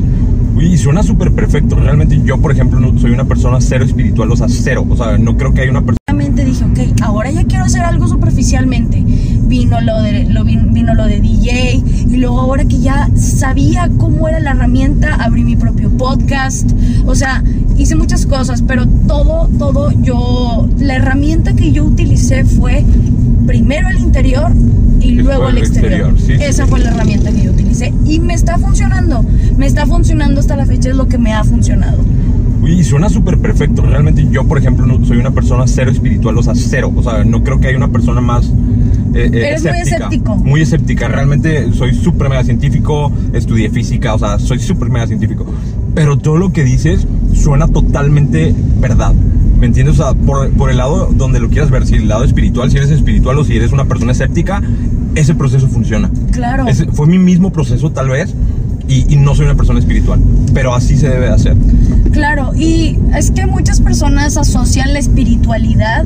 Uy, 0.55 0.67
y 0.73 0.77
suena 0.77 1.03
súper 1.03 1.31
perfecto. 1.33 1.75
Realmente 1.75 2.19
yo, 2.23 2.37
por 2.37 2.51
ejemplo, 2.51 2.79
no, 2.79 2.97
soy 2.97 3.11
una 3.11 3.25
persona 3.25 3.59
cero 3.59 3.83
espiritual, 3.83 4.31
o 4.31 4.35
sea, 4.37 4.47
cero. 4.49 4.85
O 4.89 4.95
sea, 4.95 5.17
no 5.17 5.35
creo 5.37 5.53
que 5.53 5.61
haya 5.61 5.71
una 5.71 5.81
persona... 5.81 5.97
dije, 6.15 6.63
ok, 6.63 7.01
ahora 7.01 7.31
ya 7.31 7.43
quiero 7.43 7.65
hacer 7.65 7.81
algo 7.81 8.07
superficialmente. 8.07 9.03
Vino 9.47 9.81
lo 9.81 10.01
de, 10.01 10.25
lo, 10.25 10.43
vino 10.43 10.93
lo 10.93 11.05
de 11.05 11.19
DJ 11.19 11.83
y 12.09 12.17
luego 12.17 12.39
ahora 12.39 12.65
que 12.65 12.79
ya 12.79 13.09
sabía 13.15 13.89
cómo 13.97 14.27
era 14.27 14.39
la 14.39 14.51
herramienta, 14.51 15.15
abrí 15.15 15.43
mi 15.43 15.55
propio 15.55 15.89
podcast. 15.89 16.71
O 17.05 17.15
sea, 17.15 17.43
hice 17.77 17.95
muchas 17.95 18.25
cosas, 18.25 18.61
pero 18.61 18.87
todo, 19.07 19.49
todo 19.59 19.91
yo, 20.01 20.67
la 20.79 20.95
herramienta 20.95 21.53
que 21.53 21.71
yo 21.71 21.83
utilicé 21.83 22.45
fue 22.45 22.85
primero 23.45 23.89
el 23.89 23.99
interior 23.99 24.51
y 25.01 25.11
luego 25.11 25.49
el 25.49 25.57
exterior. 25.57 26.15
Esa 26.27 26.65
fue 26.65 26.79
la 26.79 26.91
herramienta 26.91 27.31
que 27.31 27.43
yo 27.43 27.51
utilicé 27.51 27.93
y 28.05 28.19
me 28.19 28.33
está 28.33 28.57
funcionando. 28.57 29.25
Me 29.57 29.65
está 29.65 29.85
funcionando 29.85 30.39
hasta 30.39 30.55
la 30.55 30.65
fecha, 30.65 30.89
es 30.89 30.95
lo 30.95 31.07
que 31.07 31.17
me 31.17 31.33
ha 31.33 31.43
funcionado. 31.43 31.97
Y 32.63 32.83
suena 32.83 33.09
súper 33.09 33.37
perfecto. 33.39 33.83
Realmente 33.83 34.27
yo, 34.29 34.45
por 34.45 34.57
ejemplo, 34.57 34.85
no, 34.85 35.03
soy 35.05 35.17
una 35.17 35.31
persona 35.31 35.65
cero 35.67 35.91
espiritual, 35.91 36.37
o 36.37 36.43
sea, 36.43 36.53
cero. 36.55 36.91
O 36.95 37.03
sea, 37.03 37.23
no 37.23 37.43
creo 37.43 37.59
que 37.59 37.67
haya 37.67 37.77
una 37.77 37.89
persona 37.89 38.21
más 38.21 38.51
eh, 39.15 39.29
eh, 39.31 39.47
Eres 39.47 39.63
muy 39.63 39.79
escéptico. 39.79 40.35
Muy 40.35 40.61
escéptica. 40.61 41.07
Realmente 41.07 41.71
soy 41.73 41.93
súper 41.93 42.29
mega 42.29 42.43
científico, 42.43 43.11
estudié 43.33 43.69
física, 43.69 44.13
o 44.13 44.19
sea, 44.19 44.39
soy 44.39 44.59
súper 44.59 44.89
mega 44.89 45.07
científico. 45.07 45.45
Pero 45.93 46.17
todo 46.17 46.37
lo 46.37 46.51
que 46.51 46.63
dices 46.63 47.07
suena 47.33 47.67
totalmente 47.67 48.53
verdad. 48.79 49.13
¿Me 49.59 49.67
entiendes? 49.67 49.99
O 49.99 50.03
sea, 50.03 50.13
por, 50.13 50.49
por, 50.51 50.69
el 50.69 50.77
lado 50.77 51.09
donde 51.15 51.39
lo 51.39 51.49
quieras 51.49 51.71
ver, 51.71 51.87
si 51.87 51.95
el 51.95 52.09
lado 52.09 52.25
espiritual, 52.25 52.69
si 52.69 52.77
eres 52.77 52.91
espiritual 52.91 53.39
o 53.39 53.45
si 53.45 53.55
eres 53.55 53.71
una 53.71 53.85
persona 53.85 54.11
escéptica, 54.11 54.61
ese 55.15 55.33
proceso 55.33 55.67
funciona. 55.67 56.11
Claro. 56.31 56.65
fue 56.91 57.07
mi 57.07 57.17
mismo 57.17 57.53
proceso, 57.53 57.91
tal 57.91 58.09
vez, 58.09 58.35
y, 58.87 59.15
no 59.17 59.35
soy 59.35 59.45
una 59.45 59.55
persona 59.55 59.79
espiritual, 59.79 60.19
pero 60.53 60.73
así 60.73 60.97
se 60.97 61.09
debe 61.09 61.29
hacer. 61.29 61.55
Claro, 62.11 62.53
y 62.55 62.97
es 63.15 63.31
que 63.31 63.45
muchas 63.45 63.81
personas 63.81 64.37
asocian 64.37 64.93
la 64.93 64.99
espiritualidad 64.99 66.05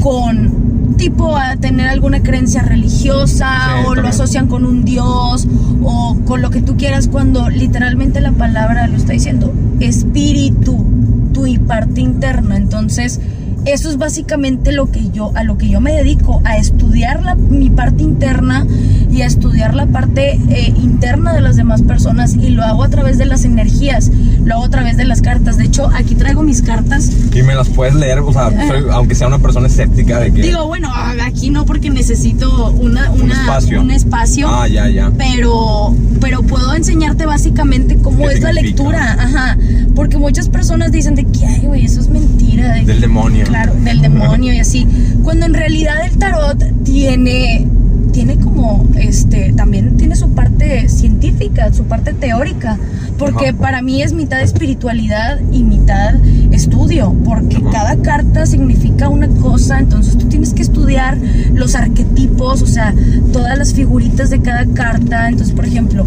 con 0.00 0.94
tipo 0.96 1.34
a 1.36 1.56
tener 1.56 1.88
alguna 1.88 2.22
creencia 2.22 2.62
religiosa 2.62 3.82
o 3.86 3.94
lo 3.94 4.06
asocian 4.06 4.48
con 4.48 4.66
un 4.66 4.84
dios 4.84 5.48
o 5.82 6.18
con 6.26 6.42
lo 6.42 6.50
que 6.50 6.60
tú 6.60 6.76
quieras 6.76 7.08
cuando 7.08 7.48
literalmente 7.48 8.20
la 8.20 8.32
palabra 8.32 8.86
lo 8.86 8.98
está 8.98 9.14
diciendo, 9.14 9.52
espíritu, 9.80 10.84
tu 11.32 11.46
y 11.46 11.58
parte 11.58 12.02
interna. 12.02 12.56
Entonces, 12.56 13.18
eso 13.64 13.90
es 13.90 13.98
básicamente 13.98 14.72
lo 14.72 14.90
que 14.90 15.10
yo, 15.10 15.32
a 15.34 15.44
lo 15.44 15.58
que 15.58 15.68
yo 15.68 15.80
me 15.80 15.92
dedico, 15.92 16.40
a 16.44 16.56
estudiar 16.56 17.22
la, 17.22 17.34
mi 17.34 17.70
parte 17.70 18.02
interna 18.02 18.66
y 19.10 19.22
a 19.22 19.26
estudiar 19.26 19.74
la 19.74 19.86
parte 19.86 20.40
eh, 20.48 20.72
interna 20.82 21.32
de 21.32 21.40
las 21.40 21.56
demás 21.56 21.82
personas 21.82 22.34
y 22.34 22.50
lo 22.50 22.62
hago 22.62 22.84
a 22.84 22.88
través 22.88 23.18
de 23.18 23.26
las 23.26 23.44
energías, 23.44 24.10
lo 24.44 24.54
hago 24.54 24.64
a 24.64 24.70
través 24.70 24.96
de 24.96 25.04
las 25.04 25.20
cartas. 25.20 25.56
De 25.56 25.64
hecho, 25.64 25.90
aquí 25.94 26.14
traigo 26.14 26.42
mis 26.42 26.62
cartas. 26.62 27.10
Y 27.34 27.42
me 27.42 27.54
las 27.54 27.68
puedes 27.68 27.94
leer, 27.94 28.20
o 28.20 28.32
sea, 28.32 28.50
aunque 28.92 29.14
sea 29.14 29.26
una 29.26 29.38
persona 29.38 29.66
escéptica 29.66 30.20
de 30.20 30.32
que... 30.32 30.42
Digo, 30.42 30.66
bueno, 30.66 30.90
aquí 31.22 31.50
no 31.50 31.66
porque 31.66 31.90
necesito 31.90 32.70
una, 32.70 33.10
un 33.10 33.30
espacio. 33.30 33.80
Un 33.80 33.90
espacio 33.90 34.48
ah, 34.48 34.68
ya, 34.68 34.88
ya. 34.88 35.10
Pero, 35.16 35.94
pero 36.20 36.42
puedo 36.42 36.74
enseñarte 36.74 37.26
básicamente 37.26 37.98
cómo 37.98 38.30
es 38.30 38.40
la 38.40 38.52
lectura, 38.52 39.16
ajá. 39.18 39.58
Porque 39.94 40.16
muchas 40.18 40.48
personas 40.48 40.92
dicen 40.92 41.14
de 41.14 41.24
que, 41.24 41.46
ay, 41.46 41.66
güey, 41.66 41.84
eso 41.84 42.00
es 42.00 42.08
mentira. 42.08 42.74
Del 42.74 43.00
demonio 43.00 43.49
claro, 43.50 43.74
del 43.74 44.00
demonio 44.00 44.54
y 44.54 44.60
así. 44.60 44.86
Cuando 45.22 45.46
en 45.46 45.54
realidad 45.54 46.04
el 46.04 46.16
tarot 46.18 46.62
tiene 46.84 47.66
tiene 48.12 48.38
como 48.38 48.88
este 48.96 49.52
también 49.52 49.96
tiene 49.96 50.16
su 50.16 50.30
parte 50.30 50.88
científica, 50.88 51.72
su 51.72 51.84
parte 51.84 52.12
teórica, 52.12 52.78
porque 53.18 53.52
para 53.52 53.82
mí 53.82 54.02
es 54.02 54.12
mitad 54.12 54.40
espiritualidad 54.40 55.40
y 55.52 55.62
mitad 55.62 56.14
estudio, 56.50 57.14
porque 57.24 57.62
cada 57.70 57.96
carta 57.96 58.46
significa 58.46 59.08
una 59.08 59.28
cosa, 59.28 59.78
entonces 59.78 60.16
tú 60.18 60.28
tienes 60.28 60.54
que 60.54 60.62
estudiar 60.62 61.18
los 61.52 61.74
arquetipos, 61.74 62.62
o 62.62 62.66
sea, 62.66 62.94
todas 63.32 63.56
las 63.58 63.74
figuritas 63.74 64.30
de 64.30 64.40
cada 64.40 64.66
carta, 64.66 65.28
entonces 65.28 65.54
por 65.54 65.66
ejemplo, 65.66 66.06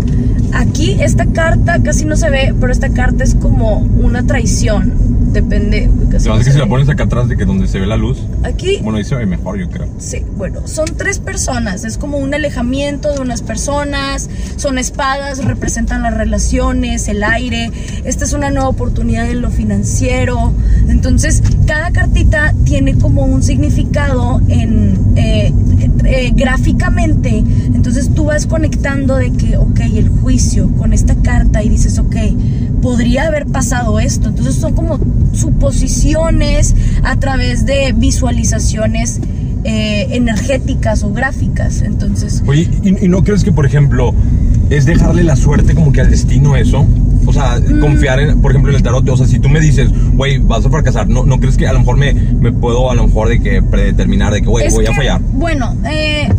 aquí 0.53 0.97
esta 0.99 1.25
carta 1.25 1.81
casi 1.81 2.05
no 2.05 2.15
se 2.15 2.29
ve, 2.29 2.53
pero 2.59 2.71
esta 2.71 2.89
carta 2.89 3.23
es 3.23 3.35
como 3.35 3.77
una 3.77 4.25
traición 4.25 5.13
depende. 5.33 5.89
que 6.09 6.19
si 6.19 6.57
la 6.57 6.67
pones 6.67 6.87
acá 6.87 7.03
atrás 7.03 7.27
de 7.27 7.35
que 7.35 7.45
donde 7.45 7.67
se 7.67 7.79
ve 7.79 7.87
la 7.87 7.97
luz. 7.97 8.19
Aquí. 8.43 8.79
Bueno, 8.81 8.99
ahí 8.99 9.03
se 9.03 9.15
ve 9.15 9.25
mejor, 9.25 9.57
yo 9.57 9.69
creo. 9.69 9.87
Sí, 9.97 10.23
bueno, 10.37 10.61
son 10.67 10.85
tres 10.95 11.19
personas. 11.19 11.83
Es 11.93 11.99
como 11.99 12.17
un 12.17 12.33
alejamiento 12.33 13.13
de 13.13 13.19
unas 13.19 13.43
personas. 13.43 14.27
Son 14.55 14.79
espadas, 14.79 15.45
representan 15.45 16.01
las 16.01 16.15
relaciones, 16.15 17.07
el 17.07 17.23
aire. 17.23 17.69
Esta 18.03 18.25
es 18.25 18.33
una 18.33 18.49
nueva 18.49 18.67
oportunidad 18.69 19.29
en 19.29 19.41
lo 19.43 19.51
financiero. 19.51 20.53
Entonces, 20.89 21.43
cada 21.67 21.91
cartita 21.91 22.55
tiene 22.65 22.97
como 22.97 23.25
un 23.25 23.43
significado 23.43 24.41
en 24.47 25.13
eh, 25.15 25.53
eh, 26.03 26.31
gráficamente. 26.33 27.43
Entonces 27.75 28.09
tú 28.15 28.25
vas 28.25 28.47
conectando 28.47 29.17
de 29.17 29.31
que, 29.31 29.57
ok, 29.57 29.81
el 29.81 30.09
juicio 30.09 30.71
con 30.75 30.93
esta 30.93 31.13
carta 31.17 31.61
y 31.61 31.69
dices, 31.69 31.99
ok, 31.99 32.15
podría 32.81 33.27
haber 33.27 33.45
pasado 33.45 33.99
esto. 33.99 34.29
Entonces 34.29 34.55
son 34.55 34.73
como 34.73 34.99
suposiciones 35.33 36.75
a 37.03 37.17
través 37.17 37.67
de 37.67 37.93
visualizaciones 37.95 39.21
eh, 39.63 40.07
energéticas 40.11 41.03
o 41.03 41.13
gráficas. 41.13 41.81
Entonces. 41.81 42.43
Oye, 42.45 42.69
¿y, 42.83 43.07
no 43.07 43.23
crees 43.23 43.43
que, 43.43 43.51
por 43.51 43.65
ejemplo, 43.65 44.13
es 44.69 44.85
dejarle 44.85 45.23
la 45.23 45.35
suerte 45.35 45.75
como 45.75 45.91
que 45.91 46.01
al 46.01 46.09
destino 46.09 46.55
eso? 46.55 46.85
O 47.25 47.33
sea, 47.33 47.59
mm. 47.59 47.79
confiar 47.79 48.19
en, 48.19 48.41
por 48.41 48.51
ejemplo, 48.51 48.71
en 48.71 48.77
el 48.77 48.83
tarot. 48.83 49.07
O 49.09 49.17
sea, 49.17 49.27
si 49.27 49.39
tú 49.39 49.49
me 49.49 49.59
dices, 49.59 49.89
güey, 50.13 50.39
vas 50.39 50.65
a 50.65 50.69
fracasar, 50.69 51.07
¿no, 51.07 51.25
¿no 51.25 51.39
crees 51.39 51.57
que 51.57 51.67
a 51.67 51.73
lo 51.73 51.79
mejor 51.79 51.97
me, 51.97 52.13
me 52.13 52.51
puedo, 52.51 52.91
a 52.91 52.95
lo 52.95 53.07
mejor, 53.07 53.29
de 53.29 53.39
que 53.39 53.61
predeterminar 53.61 54.33
de 54.33 54.41
que, 54.41 54.47
güey, 54.47 54.69
voy 54.69 54.85
a 54.85 54.93
fallar? 54.93 55.21
Bueno, 55.33 55.75
eh 55.85 56.29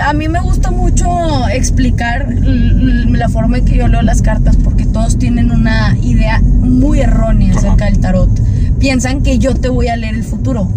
a 0.00 0.12
mí 0.12 0.28
me 0.28 0.40
gusta 0.40 0.70
mucho 0.70 1.06
explicar 1.48 2.26
la 2.28 3.28
forma 3.28 3.58
en 3.58 3.64
que 3.64 3.76
yo 3.76 3.88
leo 3.88 4.02
las 4.02 4.22
cartas 4.22 4.56
porque 4.56 4.86
todos 4.86 5.18
tienen 5.18 5.50
una 5.50 5.96
idea 6.02 6.40
muy 6.42 7.00
errónea 7.00 7.54
acerca 7.54 7.86
del 7.86 8.00
tarot. 8.00 8.30
Piensan 8.78 9.22
que 9.22 9.38
yo 9.38 9.54
te 9.54 9.68
voy 9.68 9.88
a 9.88 9.96
leer 9.96 10.16
el 10.16 10.24
futuro 10.24 10.68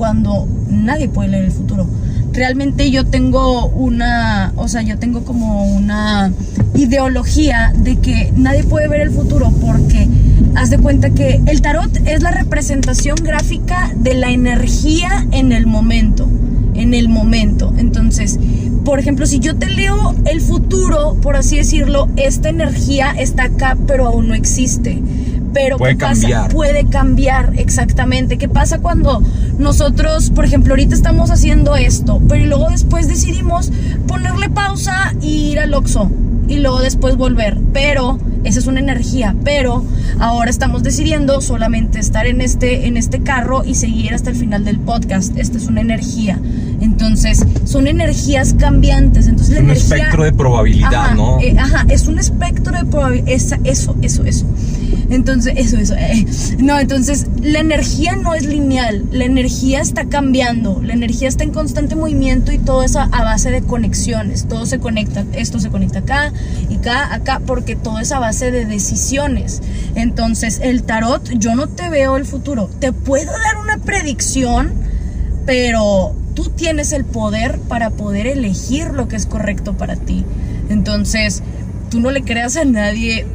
cuando 0.00 0.48
nadie 0.70 1.10
puede 1.10 1.28
leer 1.28 1.44
el 1.44 1.52
futuro. 1.52 1.86
Realmente 2.32 2.90
yo 2.90 3.04
tengo 3.04 3.66
una, 3.66 4.50
o 4.56 4.66
sea, 4.66 4.80
yo 4.80 4.98
tengo 4.98 5.24
como 5.24 5.66
una 5.66 6.32
ideología 6.74 7.74
de 7.76 7.98
que 7.98 8.32
nadie 8.34 8.64
puede 8.64 8.88
ver 8.88 9.02
el 9.02 9.10
futuro 9.10 9.52
porque 9.60 10.08
haz 10.54 10.70
de 10.70 10.78
cuenta 10.78 11.10
que 11.10 11.42
el 11.44 11.60
tarot 11.60 11.94
es 12.06 12.22
la 12.22 12.30
representación 12.30 13.16
gráfica 13.22 13.92
de 13.94 14.14
la 14.14 14.30
energía 14.30 15.26
en 15.32 15.52
el 15.52 15.66
momento 15.66 16.30
en 16.74 16.94
el 16.94 17.10
momento. 17.10 17.74
Entonces, 17.76 18.38
por 18.84 18.98
ejemplo, 18.98 19.26
si 19.26 19.38
yo 19.38 19.56
te 19.56 19.68
leo 19.68 20.14
el 20.24 20.40
futuro, 20.40 21.16
por 21.20 21.36
así 21.36 21.56
decirlo, 21.56 22.08
esta 22.16 22.48
energía 22.48 23.10
está 23.10 23.44
acá, 23.44 23.76
pero 23.86 24.06
aún 24.06 24.28
no 24.28 24.34
existe. 24.34 25.02
Pero 25.52 25.78
puede 25.78 25.96
cambiar. 25.96 26.52
Puede 26.52 26.86
cambiar, 26.86 27.52
exactamente. 27.56 28.38
¿Qué 28.38 28.48
pasa 28.48 28.78
cuando 28.78 29.22
nosotros, 29.58 30.30
por 30.30 30.44
ejemplo, 30.44 30.72
ahorita 30.72 30.94
estamos 30.94 31.30
haciendo 31.30 31.76
esto, 31.76 32.20
pero 32.28 32.46
luego 32.46 32.70
después 32.70 33.08
decidimos 33.08 33.72
ponerle 34.06 34.48
pausa 34.48 35.14
e 35.22 35.26
ir 35.26 35.58
al 35.58 35.74
Oxxo 35.74 36.10
y 36.48 36.58
luego 36.58 36.80
después 36.80 37.16
volver? 37.16 37.58
Pero 37.72 38.18
esa 38.44 38.58
es 38.58 38.66
una 38.66 38.80
energía, 38.80 39.36
pero 39.44 39.84
ahora 40.18 40.50
estamos 40.50 40.82
decidiendo 40.82 41.40
solamente 41.40 41.98
estar 41.98 42.26
en 42.26 42.40
este, 42.40 42.86
en 42.86 42.96
este 42.96 43.20
carro 43.20 43.64
y 43.64 43.74
seguir 43.74 44.14
hasta 44.14 44.30
el 44.30 44.36
final 44.36 44.64
del 44.64 44.78
podcast. 44.78 45.36
Esta 45.36 45.58
es 45.58 45.66
una 45.66 45.80
energía. 45.82 46.38
Entonces, 46.80 47.44
son 47.64 47.86
energías 47.86 48.54
cambiantes. 48.54 49.26
Entonces, 49.26 49.56
es 49.56 49.62
un 49.62 49.70
espectro 49.70 50.24
de 50.24 50.32
probabilidad, 50.32 51.14
¿no? 51.14 51.38
Eh, 51.40 51.54
ajá, 51.58 51.84
es 51.88 52.06
un 52.06 52.18
espectro 52.18 52.76
de 52.76 52.84
probabilidad. 52.86 53.28
Eso, 53.64 53.96
eso, 54.00 54.24
eso. 54.24 54.46
Entonces, 55.10 55.54
eso, 55.56 55.76
eso. 55.76 55.94
Eh. 55.94 56.26
No, 56.58 56.78
entonces, 56.78 57.26
la 57.42 57.60
energía 57.60 58.16
no 58.16 58.34
es 58.34 58.44
lineal. 58.44 59.06
La 59.10 59.24
energía 59.24 59.80
está 59.80 60.06
cambiando. 60.06 60.80
La 60.82 60.92
energía 60.92 61.28
está 61.28 61.44
en 61.44 61.52
constante 61.52 61.96
movimiento 61.96 62.52
y 62.52 62.58
todo 62.58 62.82
eso 62.82 63.00
a 63.00 63.24
base 63.24 63.50
de 63.50 63.62
conexiones. 63.62 64.46
Todo 64.48 64.66
se 64.66 64.78
conecta. 64.78 65.24
Esto 65.32 65.58
se 65.58 65.70
conecta 65.70 66.00
acá 66.00 66.32
y 66.68 66.76
acá, 66.76 67.12
acá, 67.12 67.40
porque 67.44 67.76
todo 67.76 67.98
es 67.98 68.12
a 68.12 68.18
base 68.18 68.50
de 68.50 68.64
decisiones. 68.64 69.62
Entonces, 69.94 70.60
el 70.62 70.82
tarot, 70.82 71.28
yo 71.38 71.54
no 71.54 71.68
te 71.68 71.88
veo 71.88 72.16
el 72.16 72.24
futuro. 72.24 72.70
Te 72.78 72.92
puedo 72.92 73.30
dar 73.30 73.56
una 73.62 73.78
predicción, 73.78 74.72
pero 75.46 76.14
tú 76.34 76.50
tienes 76.50 76.92
el 76.92 77.04
poder 77.04 77.58
para 77.58 77.90
poder 77.90 78.26
elegir 78.26 78.88
lo 78.88 79.08
que 79.08 79.16
es 79.16 79.26
correcto 79.26 79.76
para 79.76 79.96
ti. 79.96 80.24
Entonces, 80.68 81.42
tú 81.90 82.00
no 82.00 82.10
le 82.10 82.22
creas 82.22 82.56
a 82.56 82.64
nadie 82.64 83.26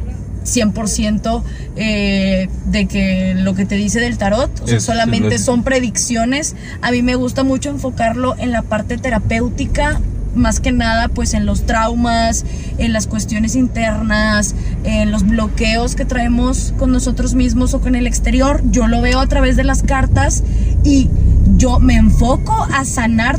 100% 0.46 1.42
eh, 1.76 2.48
de 2.66 2.86
que 2.86 3.34
lo 3.34 3.54
que 3.54 3.66
te 3.66 3.74
dice 3.74 4.00
del 4.00 4.16
tarot, 4.18 4.50
o 4.62 4.66
sea, 4.66 4.80
solamente 4.80 5.38
son 5.38 5.62
predicciones. 5.62 6.54
A 6.82 6.90
mí 6.90 7.02
me 7.02 7.16
gusta 7.16 7.42
mucho 7.42 7.70
enfocarlo 7.70 8.34
en 8.38 8.52
la 8.52 8.62
parte 8.62 8.96
terapéutica, 8.96 10.00
más 10.34 10.60
que 10.60 10.70
nada 10.70 11.08
pues 11.08 11.34
en 11.34 11.46
los 11.46 11.66
traumas, 11.66 12.44
en 12.78 12.92
las 12.92 13.06
cuestiones 13.06 13.56
internas, 13.56 14.54
en 14.84 15.10
los 15.10 15.26
bloqueos 15.26 15.94
que 15.94 16.04
traemos 16.04 16.74
con 16.78 16.92
nosotros 16.92 17.34
mismos 17.34 17.74
o 17.74 17.80
con 17.80 17.94
el 17.94 18.06
exterior. 18.06 18.62
Yo 18.70 18.86
lo 18.86 19.00
veo 19.00 19.20
a 19.20 19.26
través 19.26 19.56
de 19.56 19.64
las 19.64 19.82
cartas 19.82 20.44
y 20.84 21.08
yo 21.56 21.78
me 21.78 21.96
enfoco 21.96 22.66
a 22.72 22.84
sanar 22.84 23.38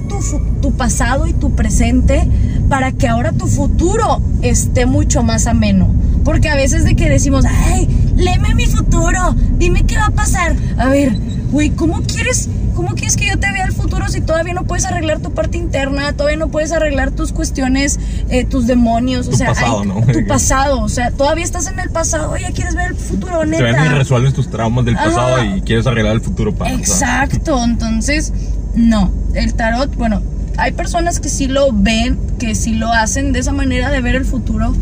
tu 0.62 0.74
pasado 0.74 1.28
y 1.28 1.34
tu 1.34 1.56
presente 1.56 2.28
para 2.70 2.92
que 2.92 3.08
ahora 3.08 3.32
tu 3.32 3.48
futuro 3.48 4.22
esté 4.42 4.86
mucho 4.86 5.24
más 5.24 5.48
ameno. 5.48 5.94
Porque 6.28 6.50
a 6.50 6.56
veces 6.56 6.84
de 6.84 6.94
que 6.98 7.08
decimos, 7.10 7.46
ay, 7.46 7.88
léeme 8.18 8.54
mi 8.54 8.66
futuro, 8.66 9.34
dime 9.58 9.86
qué 9.86 9.96
va 9.96 10.08
a 10.08 10.12
pasar. 10.12 10.58
A 10.78 10.90
ver, 10.90 11.16
güey, 11.52 11.70
¿cómo 11.70 12.02
quieres, 12.02 12.50
¿cómo 12.76 12.90
quieres 12.96 13.16
que 13.16 13.28
yo 13.28 13.40
te 13.40 13.50
vea 13.50 13.64
el 13.64 13.72
futuro 13.72 14.10
si 14.10 14.20
todavía 14.20 14.54
no 14.54 14.66
puedes 14.66 14.84
arreglar 14.84 15.20
tu 15.20 15.32
parte 15.34 15.58
interna, 15.58 16.12
todavía 16.12 16.36
no 16.38 16.50
puedes 16.50 16.74
arreglar 16.74 17.12
tus 17.12 17.32
cuestiones, 17.32 17.98
eh, 18.28 18.44
tus 18.44 18.68
demonios? 18.68 19.28
O 19.28 19.32
Tu 19.32 19.38
sea, 19.38 19.48
pasado, 19.54 19.86
¿no? 19.86 20.02
tu 20.06 20.28
pasado, 20.28 20.82
o 20.82 20.90
sea, 20.90 21.12
todavía 21.12 21.46
estás 21.46 21.68
en 21.68 21.80
el 21.80 21.90
pasado, 21.92 22.36
ya 22.36 22.52
quieres 22.52 22.76
ver 22.76 22.88
el 22.92 22.96
futuro, 22.98 23.40
Te 23.40 23.64
ven 23.64 23.76
y 23.76 23.80
neta. 23.80 23.96
resuelves 23.96 24.34
tus 24.34 24.50
traumas 24.50 24.84
del 24.84 24.96
pasado 24.96 25.42
y 25.46 25.62
quieres 25.62 25.88
arreglar 25.88 26.12
el 26.16 26.22
futuro 26.22 26.54
para. 26.54 26.72
o 26.76 26.78
sea, 26.84 27.24
Exacto, 27.24 27.64
entonces, 27.64 28.34
no, 28.76 29.14
el 29.34 29.54
tarot, 29.54 29.96
bueno, 29.96 30.22
hay 30.58 30.74
personas 30.74 31.22
que 31.22 31.30
sí 31.30 31.48
lo 31.48 31.72
ven, 31.72 32.20
que 32.38 32.54
sí 32.54 32.74
lo 32.74 32.92
hacen 32.92 33.32
de 33.32 33.40
esa 33.40 33.54
manera 33.54 33.92
de 33.92 34.02
ver 34.02 34.16
el 34.16 34.26
futuro, 34.26 34.74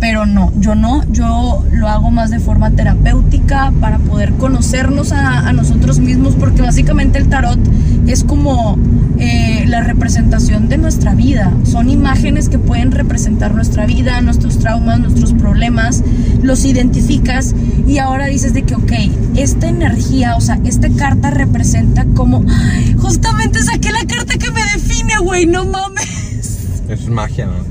pero 0.00 0.26
no, 0.26 0.52
yo 0.58 0.74
no, 0.74 1.02
yo 1.10 1.64
lo 1.72 1.88
hago 1.88 2.10
más 2.10 2.30
de 2.30 2.38
forma 2.38 2.70
terapéutica 2.70 3.72
para 3.80 3.98
poder 3.98 4.34
conocernos 4.34 5.12
a, 5.12 5.48
a 5.48 5.52
nosotros 5.52 5.98
mismos, 5.98 6.34
porque 6.34 6.62
básicamente 6.62 7.18
el 7.18 7.28
tarot 7.28 7.58
es 8.06 8.24
como 8.24 8.78
eh, 9.18 9.64
la 9.66 9.80
representación 9.80 10.68
de 10.68 10.76
nuestra 10.76 11.14
vida, 11.14 11.52
son 11.64 11.88
imágenes 11.88 12.48
que 12.48 12.58
pueden 12.58 12.90
representar 12.90 13.54
nuestra 13.54 13.86
vida, 13.86 14.20
nuestros 14.20 14.58
traumas, 14.58 15.00
nuestros 15.00 15.32
problemas, 15.32 16.02
los 16.42 16.64
identificas 16.64 17.54
y 17.86 17.98
ahora 17.98 18.26
dices 18.26 18.54
de 18.54 18.62
que, 18.62 18.74
ok, 18.74 18.92
esta 19.36 19.68
energía, 19.68 20.36
o 20.36 20.40
sea, 20.40 20.58
esta 20.64 20.88
carta 20.90 21.30
representa 21.30 22.04
como, 22.14 22.44
¡Ay! 22.48 22.94
justamente 22.98 23.62
saqué 23.62 23.92
la 23.92 24.04
carta 24.04 24.36
que 24.36 24.50
me 24.50 24.62
define, 24.74 25.18
güey, 25.20 25.46
no 25.46 25.64
mames. 25.64 26.58
Es 26.88 27.08
magia, 27.08 27.46
¿no? 27.46 27.64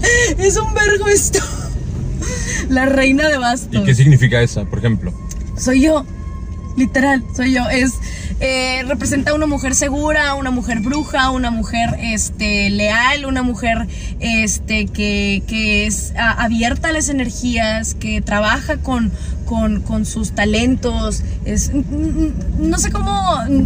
Es 0.38 0.56
un 0.56 0.72
vergo 0.74 1.08
esto. 1.08 1.40
La 2.68 2.86
reina 2.86 3.28
de 3.28 3.38
bastos. 3.38 3.82
¿Y 3.82 3.84
qué 3.84 3.94
significa 3.94 4.40
esa, 4.42 4.64
por 4.64 4.78
ejemplo? 4.78 5.12
Soy 5.56 5.82
yo. 5.82 6.04
Literal, 6.76 7.24
soy 7.36 7.52
yo. 7.52 7.68
Es 7.68 7.94
eh, 8.38 8.84
representa 8.86 9.32
a 9.32 9.34
una 9.34 9.46
mujer 9.46 9.74
segura, 9.74 10.34
una 10.34 10.50
mujer 10.50 10.80
bruja, 10.80 11.30
una 11.30 11.50
mujer 11.50 11.96
este 12.00 12.70
leal, 12.70 13.26
una 13.26 13.42
mujer 13.42 13.86
este 14.20 14.86
que, 14.86 15.42
que 15.46 15.86
es 15.86 16.12
a- 16.16 16.42
abierta 16.44 16.88
a 16.88 16.92
las 16.92 17.08
energías, 17.10 17.94
que 17.94 18.22
trabaja 18.22 18.78
con, 18.78 19.10
con, 19.50 19.80
con 19.80 20.06
sus 20.06 20.30
talentos. 20.30 21.24
Es 21.44 21.72
no 22.60 22.78
sé 22.78 22.92
cómo 22.92 23.10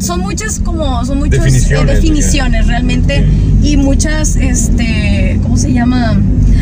son 0.01 0.21
muchas 0.21 0.59
como 0.59 1.05
son 1.05 1.19
muchas 1.19 1.41
eh, 1.41 1.43
Definiciones, 1.45 1.95
definiciones 1.97 2.67
realmente 2.67 3.27
y 3.63 3.77
muchas 3.77 4.37
este 4.37 5.39
¿cómo 5.43 5.59
se 5.59 5.75
llama? 5.75 6.19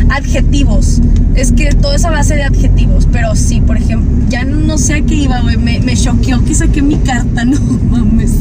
adjetivos. 0.09 1.01
Es 1.35 1.53
que 1.53 1.69
todo 1.69 1.95
es 1.95 2.03
a 2.03 2.11
base 2.11 2.35
de 2.35 2.43
adjetivos, 2.43 3.07
pero 3.11 3.35
sí, 3.35 3.61
por 3.61 3.77
ejemplo, 3.77 4.11
ya 4.29 4.43
no 4.43 4.77
sé 4.77 4.95
a 4.95 5.01
qué 5.01 5.15
iba, 5.15 5.39
güey, 5.39 5.57
me, 5.57 5.79
me 5.79 5.95
choqueó 5.95 6.43
que 6.43 6.53
saqué 6.53 6.81
mi 6.81 6.97
carta, 6.97 7.45
no 7.45 7.59
mames. 7.89 8.33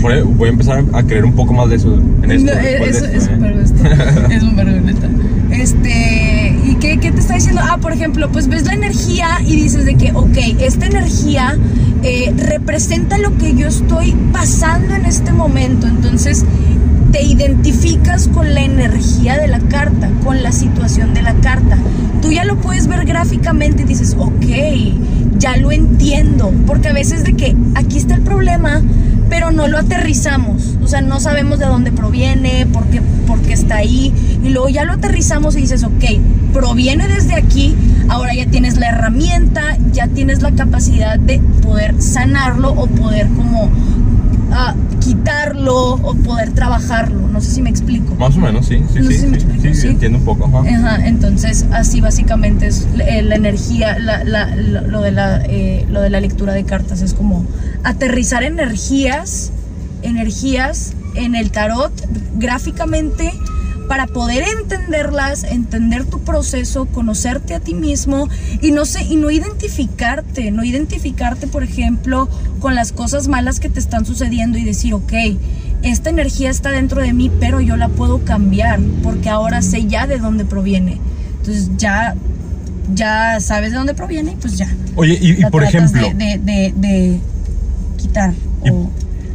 Bueno, 0.00 0.16
ahí 0.16 0.22
voy 0.22 0.48
a 0.48 0.52
empezar 0.52 0.84
a 0.92 1.02
creer 1.02 1.24
un 1.24 1.34
poco 1.34 1.52
más 1.52 1.68
de 1.68 1.76
eso 1.76 1.94
en 2.22 2.30
esto. 2.30 2.54
No, 2.54 2.60
después 2.60 2.96
es, 2.96 3.02
de 3.02 3.16
es 3.16 3.22
esto, 3.24 3.34
un 3.34 3.44
¿eh? 3.44 4.36
Es 4.36 4.42
un 4.42 4.56
vergo, 4.56 4.80
neta. 4.80 5.08
Este, 5.50 6.56
¿y 6.64 6.74
qué, 6.76 6.98
qué 6.98 7.10
te 7.10 7.20
está 7.20 7.34
diciendo? 7.34 7.60
Ah, 7.64 7.78
por 7.78 7.92
ejemplo, 7.92 8.30
pues 8.30 8.48
ves 8.48 8.64
la 8.64 8.74
energía 8.74 9.07
y 9.46 9.56
dices 9.56 9.84
de 9.84 9.96
que, 9.96 10.12
ok, 10.12 10.36
esta 10.60 10.86
energía 10.86 11.56
eh, 12.02 12.32
representa 12.36 13.18
lo 13.18 13.36
que 13.36 13.54
yo 13.54 13.68
estoy 13.68 14.14
pasando 14.32 14.94
en 14.94 15.06
este 15.06 15.32
momento. 15.32 15.86
Entonces, 15.86 16.44
te 17.12 17.22
identificas 17.22 18.28
con 18.28 18.52
la 18.54 18.60
energía 18.60 19.38
de 19.38 19.48
la 19.48 19.60
carta, 19.60 20.10
con 20.24 20.42
la 20.42 20.52
situación 20.52 21.14
de 21.14 21.22
la 21.22 21.34
carta. 21.34 21.78
Tú 22.20 22.30
ya 22.30 22.44
lo 22.44 22.60
puedes 22.60 22.86
ver 22.86 23.06
gráficamente 23.06 23.82
y 23.82 23.86
dices, 23.86 24.14
ok, 24.18 24.46
ya 25.38 25.56
lo 25.56 25.72
entiendo. 25.72 26.52
Porque 26.66 26.88
a 26.88 26.92
veces 26.92 27.24
de 27.24 27.34
que 27.34 27.56
aquí 27.74 27.98
está 27.98 28.16
el 28.16 28.22
problema, 28.22 28.82
pero 29.28 29.50
no 29.50 29.68
lo 29.68 29.78
aterrizamos. 29.78 30.76
O 30.82 30.88
sea, 30.88 31.00
no 31.00 31.20
sabemos 31.20 31.58
de 31.58 31.66
dónde 31.66 31.92
proviene, 31.92 32.66
por 32.72 32.86
qué, 32.86 33.00
por 33.26 33.40
qué 33.42 33.52
está 33.52 33.76
ahí. 33.76 34.12
Y 34.42 34.48
luego 34.50 34.68
ya 34.68 34.84
lo 34.84 34.92
aterrizamos 34.94 35.56
y 35.56 35.60
dices, 35.62 35.84
ok, 35.84 36.04
proviene 36.52 37.08
desde 37.08 37.34
aquí, 37.34 37.74
ahora 38.08 38.34
ya 38.34 38.46
tienes 38.46 38.76
la 38.78 38.88
herramienta, 38.88 39.76
ya 39.92 40.06
tienes 40.08 40.42
la 40.42 40.52
capacidad 40.52 41.18
de 41.18 41.40
poder 41.62 42.00
sanarlo 42.00 42.70
o 42.72 42.86
poder 42.86 43.28
como 43.28 43.70
ah, 44.52 44.74
quitarlo 45.00 45.94
o 45.94 46.14
poder 46.14 46.52
trabajarlo. 46.52 47.28
No 47.28 47.40
sé 47.40 47.50
si 47.52 47.62
me 47.62 47.70
explico. 47.70 48.14
Más 48.16 48.36
o 48.36 48.40
menos, 48.40 48.66
sí, 48.66 48.82
sí, 48.92 49.00
No 49.00 49.10
sí, 49.10 49.16
si 49.16 49.18
sí, 49.20 49.26
explico, 49.34 49.62
sí, 49.62 49.74
¿sí? 49.74 49.86
entiendo 49.88 50.18
un 50.18 50.24
poco. 50.24 50.46
ajá. 50.46 50.68
Ajá, 50.68 51.06
entonces 51.06 51.66
así 51.72 52.00
básicamente 52.00 52.66
es 52.66 52.86
eh, 52.98 53.22
la 53.22 53.34
energía, 53.36 53.98
la- 53.98 54.24
la- 54.24 54.54
la- 54.56 54.80
lo, 54.82 55.00
de 55.02 55.12
la, 55.12 55.42
eh, 55.44 55.86
lo 55.90 56.00
de 56.00 56.10
la 56.10 56.20
lectura 56.20 56.52
de 56.54 56.64
cartas, 56.64 57.02
es 57.02 57.14
como 57.14 57.44
aterrizar 57.88 58.42
energías, 58.42 59.50
energías 60.02 60.92
en 61.14 61.34
el 61.34 61.50
tarot 61.50 61.92
gráficamente 62.36 63.32
para 63.88 64.06
poder 64.06 64.44
entenderlas, 64.60 65.44
entender 65.44 66.04
tu 66.04 66.20
proceso, 66.20 66.84
conocerte 66.86 67.54
a 67.54 67.60
ti 67.60 67.72
mismo 67.72 68.28
y 68.60 68.70
no 68.72 68.84
sé, 68.84 69.02
y 69.04 69.16
no 69.16 69.30
identificarte, 69.30 70.50
no 70.50 70.62
identificarte, 70.62 71.46
por 71.46 71.62
ejemplo, 71.62 72.28
con 72.60 72.74
las 72.74 72.92
cosas 72.92 73.28
malas 73.28 73.60
que 73.60 73.70
te 73.70 73.80
están 73.80 74.04
sucediendo 74.04 74.58
y 74.58 74.64
decir, 74.64 74.92
ok, 74.92 75.12
esta 75.82 76.10
energía 76.10 76.50
está 76.50 76.70
dentro 76.70 77.00
de 77.00 77.14
mí, 77.14 77.30
pero 77.40 77.62
yo 77.62 77.78
la 77.78 77.88
puedo 77.88 78.22
cambiar 78.24 78.78
porque 79.02 79.30
ahora 79.30 79.62
sé 79.62 79.86
ya 79.86 80.06
de 80.06 80.18
dónde 80.18 80.44
proviene. 80.44 81.00
Entonces 81.38 81.70
ya, 81.78 82.14
ya 82.94 83.40
sabes 83.40 83.70
de 83.70 83.78
dónde 83.78 83.94
proviene 83.94 84.32
y 84.32 84.36
pues 84.36 84.58
ya. 84.58 84.68
Oye, 84.96 85.18
y, 85.18 85.42
por 85.46 85.62
ejemplo, 85.64 86.02
De, 86.14 86.14
de, 86.14 86.38
de- 86.38 86.74
de 86.76 87.20
quitar. 87.98 88.32
Y- 88.64 88.70
o- 88.70 88.90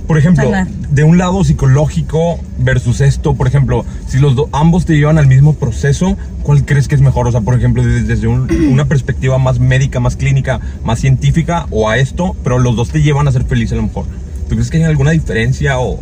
por 0.07 0.18
ejemplo, 0.18 0.43
sanar. 0.43 0.68
de 0.68 1.03
un 1.05 1.18
lado 1.18 1.43
psicológico 1.45 2.38
versus 2.59 2.99
esto, 2.99 3.36
por 3.36 3.47
ejemplo, 3.47 3.86
si 4.07 4.20
los 4.20 4.36
do- 4.36 4.49
ambos 4.51 4.86
te 4.86 4.95
llevan 4.97 5.18
al 5.18 5.28
mismo 5.28 5.53
proceso, 5.53 6.18
¿cuál 6.43 6.66
crees 6.66 6.88
que 6.89 6.95
es 6.95 7.01
mejor? 7.01 7.28
O 7.28 7.32
sea, 7.32 7.39
por 7.41 7.55
ejemplo, 7.55 7.84
desde, 7.84 8.03
desde 8.03 8.28
un- 8.28 8.49
una 8.72 8.86
perspectiva 8.86 9.38
más 9.38 9.59
médica, 9.59 9.99
más 10.01 10.18
clínica, 10.18 10.59
más 10.84 10.99
científica 10.99 11.68
o 11.72 11.89
a 11.89 11.97
esto, 11.97 12.36
pero 12.43 12.59
los 12.59 12.76
dos 12.76 12.89
te 12.89 13.01
llevan 13.01 13.28
a 13.28 13.32
ser 13.32 13.45
feliz 13.45 13.72
a 13.72 13.76
lo 13.76 13.84
mejor. 13.84 14.05
¿Tú 14.49 14.55
crees 14.55 14.70
que 14.70 14.78
hay 14.78 14.84
alguna 14.84 15.11
diferencia 15.11 15.80
o, 15.80 15.99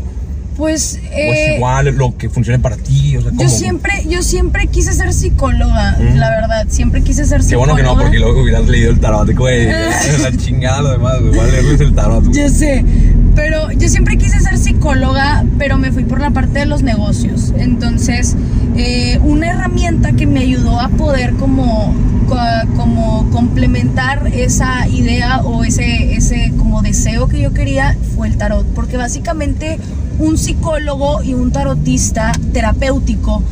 pues 0.58 1.00
o 1.02 1.06
eh, 1.14 1.52
es 1.52 1.56
igual 1.58 1.86
lo 1.96 2.18
que 2.18 2.30
funcione 2.30 2.60
para 2.60 2.78
ti? 2.78 3.18
O 3.18 3.22
sea, 3.22 3.30
¿cómo? 3.32 3.42
yo 3.44 3.50
siempre, 3.50 3.94
yo 4.08 4.22
siempre 4.22 4.68
quise 4.68 4.94
ser 4.94 5.14
psicóloga, 5.14 5.98
Mm. 6.00 6.16
la 6.18 6.30
verdad, 6.30 6.66
siempre 6.70 7.02
quise 7.02 7.26
ser 7.26 7.40
Qué 7.40 7.48
psicóloga. 7.48 7.74
bueno 7.74 7.90
que 7.90 7.96
no, 7.96 8.02
porque 8.04 8.20
luego 8.20 8.42
hubieras 8.44 8.68
leído 8.68 8.92
el 8.92 9.00
tarot, 9.00 9.30
güey. 9.36 9.66
la 10.22 10.32
chingada 10.38 10.82
lo 10.82 10.92
demás, 10.92 11.20
güey. 11.22 11.40
A 11.40 11.44
leerles 11.46 11.82
el 11.82 11.94
tarot. 11.96 12.24
güey. 12.26 12.36
Ya 12.38 12.50
sé, 12.50 12.84
pero 13.36 13.72
yo 13.72 13.88
siempre 13.90 14.18
quise 14.18 14.40
ser 14.40 14.58
psicóloga, 14.58 15.44
pero 15.58 15.78
me 15.78 15.92
fui 15.92 16.04
por 16.04 16.20
la 16.20 16.32
parte 16.32 16.60
de 16.60 16.66
los 16.66 16.84
negocios. 16.84 17.54
Entonces, 17.58 18.36
eh, 18.76 19.20
una 19.24 19.52
herramienta 19.52 20.12
que 20.14 20.28
me 20.28 20.42
ayudó 20.42 20.80
a 20.80 20.90
poder 20.90 21.34
como, 21.36 21.94
co- 22.28 22.38
como 22.76 23.30
complementar 23.32 24.28
esa 24.34 24.88
idea 24.88 25.42
o 25.42 25.64
ese, 25.64 26.16
ese 26.16 26.52
como 26.58 26.82
deseo 26.82 27.28
que 27.28 27.42
yo 27.42 27.54
quería 27.54 27.98
fue 28.16 28.28
el 28.28 28.38
tarot. 28.38 28.66
Porque 28.76 28.98
básicamente 28.98 29.80
un 30.20 30.38
psicólogo 30.38 31.24
y 31.24 31.34
un 31.34 31.52
tarotista 31.52 32.32
terapéutico 32.54 33.44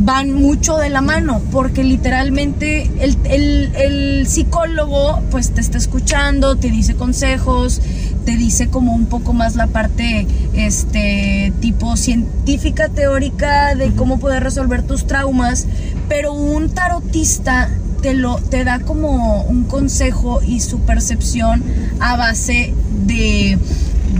van 0.00 0.32
mucho 0.32 0.76
de 0.76 0.90
la 0.90 1.00
mano, 1.00 1.40
porque 1.50 1.82
literalmente 1.82 2.88
el, 3.00 3.16
el- 3.24 3.72
el 3.74 4.26
psicólogo 4.28 5.20
pues 5.32 5.50
te 5.50 5.60
está 5.60 5.76
escuchando, 5.76 6.54
te 6.56 6.70
dice 6.70 6.94
consejos, 6.94 7.80
te 8.24 8.36
dice 8.36 8.68
como 8.68 8.94
un 8.94 9.06
poco 9.06 9.32
más 9.32 9.56
la 9.56 9.66
parte 9.66 10.26
este 10.54 11.52
tipo 11.60 11.96
científica 11.96 12.88
teórica 12.88 13.74
de 13.74 13.92
cómo 13.92 14.18
poder 14.18 14.42
resolver 14.42 14.82
tus 14.82 15.06
traumas, 15.06 15.66
pero 16.08 16.32
un 16.32 16.70
tarotista 16.70 17.70
te 18.02 18.14
lo 18.14 18.36
te 18.36 18.64
da 18.64 18.80
como 18.80 19.42
un 19.42 19.64
consejo 19.64 20.40
y 20.42 20.60
su 20.60 20.80
percepción 20.80 21.62
a 22.00 22.16
base 22.16 22.72
de 23.06 23.58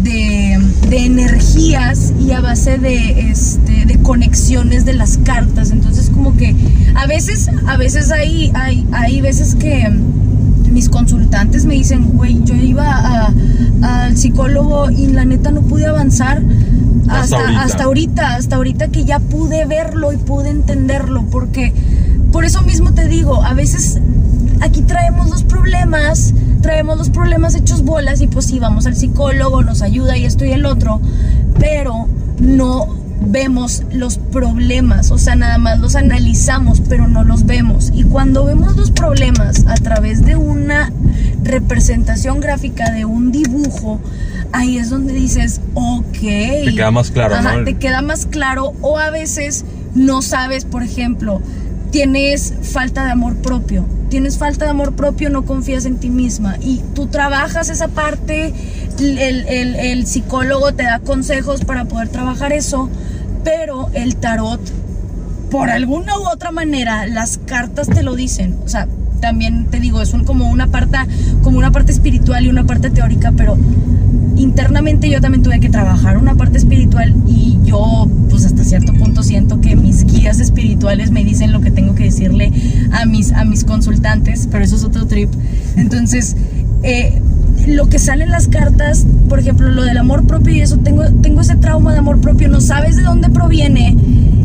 de, 0.02 0.58
de 0.88 0.96
energías 0.98 2.12
y 2.20 2.32
a 2.32 2.40
base 2.40 2.78
de, 2.78 3.30
este, 3.30 3.86
de 3.86 3.98
conexiones 4.02 4.84
de 4.84 4.92
las 4.92 5.18
cartas. 5.18 5.70
Entonces 5.70 6.10
como 6.10 6.36
que 6.36 6.54
a 6.94 7.06
veces, 7.06 7.50
a 7.66 7.76
veces 7.76 8.10
hay, 8.10 8.50
hay, 8.54 8.86
hay 8.92 9.20
veces 9.20 9.54
que 9.54 9.90
mis 10.70 10.88
consultantes 10.88 11.64
me 11.64 11.74
dicen, 11.74 12.10
güey, 12.14 12.42
yo 12.44 12.54
iba 12.54 13.32
al 13.82 14.16
psicólogo 14.16 14.90
y 14.90 15.08
la 15.08 15.24
neta 15.24 15.50
no 15.50 15.62
pude 15.62 15.86
avanzar 15.86 16.42
Hasta 17.08 17.20
hasta, 17.20 17.36
ahorita. 17.38 17.62
hasta 17.62 17.84
ahorita, 17.84 18.34
hasta 18.34 18.56
ahorita 18.56 18.88
que 18.88 19.04
ya 19.04 19.18
pude 19.18 19.64
verlo 19.66 20.12
y 20.12 20.16
pude 20.16 20.50
entenderlo, 20.50 21.24
porque 21.30 21.72
por 22.32 22.44
eso 22.44 22.62
mismo 22.62 22.92
te 22.92 23.08
digo, 23.08 23.42
a 23.42 23.54
veces 23.54 24.00
aquí 24.60 24.82
traemos 24.82 25.30
los 25.30 25.42
problemas 25.44 26.34
traemos 26.60 26.98
los 26.98 27.10
problemas 27.10 27.54
hechos 27.54 27.82
bolas 27.84 28.20
y 28.20 28.26
pues 28.26 28.46
sí, 28.46 28.58
vamos 28.58 28.86
al 28.86 28.96
psicólogo, 28.96 29.62
nos 29.62 29.80
ayuda 29.80 30.16
y 30.16 30.24
esto 30.24 30.44
y 30.44 30.50
el 30.52 30.66
otro, 30.66 31.00
pero 31.58 32.08
no 32.40 33.07
vemos 33.20 33.82
los 33.92 34.18
problemas, 34.18 35.10
o 35.10 35.18
sea, 35.18 35.36
nada 35.36 35.58
más 35.58 35.78
los 35.80 35.96
analizamos, 35.96 36.82
pero 36.88 37.08
no 37.08 37.24
los 37.24 37.46
vemos. 37.46 37.90
Y 37.94 38.04
cuando 38.04 38.44
vemos 38.44 38.76
los 38.76 38.90
problemas 38.90 39.64
a 39.66 39.74
través 39.74 40.24
de 40.24 40.36
una 40.36 40.92
representación 41.42 42.40
gráfica, 42.40 42.90
de 42.90 43.04
un 43.04 43.32
dibujo, 43.32 44.00
ahí 44.52 44.78
es 44.78 44.90
donde 44.90 45.12
dices, 45.12 45.60
ok. 45.74 46.18
Te 46.20 46.74
queda 46.74 46.90
más 46.90 47.10
claro, 47.10 47.34
Ajá, 47.34 47.64
Te 47.64 47.74
queda 47.74 48.02
más 48.02 48.26
claro, 48.26 48.72
o 48.80 48.98
a 48.98 49.10
veces 49.10 49.64
no 49.94 50.22
sabes, 50.22 50.64
por 50.64 50.82
ejemplo, 50.82 51.40
tienes 51.90 52.54
falta 52.62 53.04
de 53.04 53.12
amor 53.12 53.36
propio. 53.36 53.84
Tienes 54.08 54.38
falta 54.38 54.64
de 54.64 54.70
amor 54.70 54.94
propio, 54.94 55.30
no 55.30 55.44
confías 55.44 55.84
en 55.84 55.98
ti 55.98 56.08
misma. 56.08 56.56
Y 56.60 56.82
tú 56.94 57.08
trabajas 57.08 57.68
esa 57.68 57.88
parte, 57.88 58.54
el, 58.98 59.46
el, 59.48 60.06
psicólogo 60.06 60.72
te 60.72 60.84
da 60.84 61.00
consejos 61.00 61.64
para 61.64 61.84
poder 61.84 62.08
trabajar 62.08 62.52
eso, 62.52 62.88
pero 63.44 63.90
el 63.92 64.16
tarot, 64.16 64.60
por 65.50 65.70
alguna 65.70 66.18
u 66.18 66.26
otra 66.26 66.52
manera, 66.52 67.06
las 67.06 67.38
cartas 67.38 67.88
te 67.88 68.02
lo 68.02 68.16
dicen. 68.16 68.56
O 68.64 68.68
sea, 68.68 68.88
también 69.20 69.66
te 69.66 69.80
digo, 69.80 70.00
es 70.00 70.14
un, 70.14 70.24
como, 70.24 70.50
una 70.50 70.68
parte, 70.68 70.98
como 71.42 71.58
una 71.58 71.70
parte 71.70 71.92
espiritual 71.92 72.44
y 72.44 72.48
una 72.48 72.64
parte 72.64 72.90
teórica, 72.90 73.32
pero 73.36 73.56
internamente 74.36 75.10
yo 75.10 75.20
también 75.20 75.42
tuve 75.42 75.60
que 75.60 75.68
trabajar 75.68 76.16
una 76.16 76.34
parte 76.34 76.58
espiritual 76.58 77.14
y 77.26 77.58
yo 77.64 78.08
pues 78.30 78.44
hasta 78.44 78.64
cierto 78.64 78.92
punto 78.94 79.22
siento 79.22 79.60
que 79.60 79.74
mis 79.76 80.04
guías 80.04 80.40
espirituales 80.40 81.10
me 81.10 81.24
dicen 81.24 81.52
lo 81.52 81.60
que 81.60 81.70
tengo 81.70 81.94
que 81.94 82.04
decirle 82.04 82.52
a 82.92 83.04
mis, 83.04 83.32
a 83.32 83.44
mis 83.44 83.64
consultantes, 83.64 84.48
pero 84.50 84.64
eso 84.64 84.76
es 84.76 84.84
otro 84.84 85.06
trip. 85.06 85.30
Entonces, 85.76 86.36
eh, 86.82 87.20
lo 87.66 87.88
que 87.88 87.98
sale 87.98 88.24
en 88.24 88.30
las 88.30 88.48
cartas, 88.48 89.06
por 89.28 89.38
ejemplo, 89.38 89.68
lo 89.70 89.82
del 89.82 89.98
amor 89.98 90.26
propio 90.26 90.54
y 90.54 90.60
eso, 90.60 90.78
tengo, 90.78 91.04
tengo 91.22 91.40
ese 91.40 91.56
trauma 91.56 91.92
de 91.92 91.98
amor 91.98 92.20
propio, 92.20 92.48
no 92.48 92.60
sabes 92.60 92.96
de 92.96 93.02
dónde 93.02 93.28
proviene, 93.30 93.96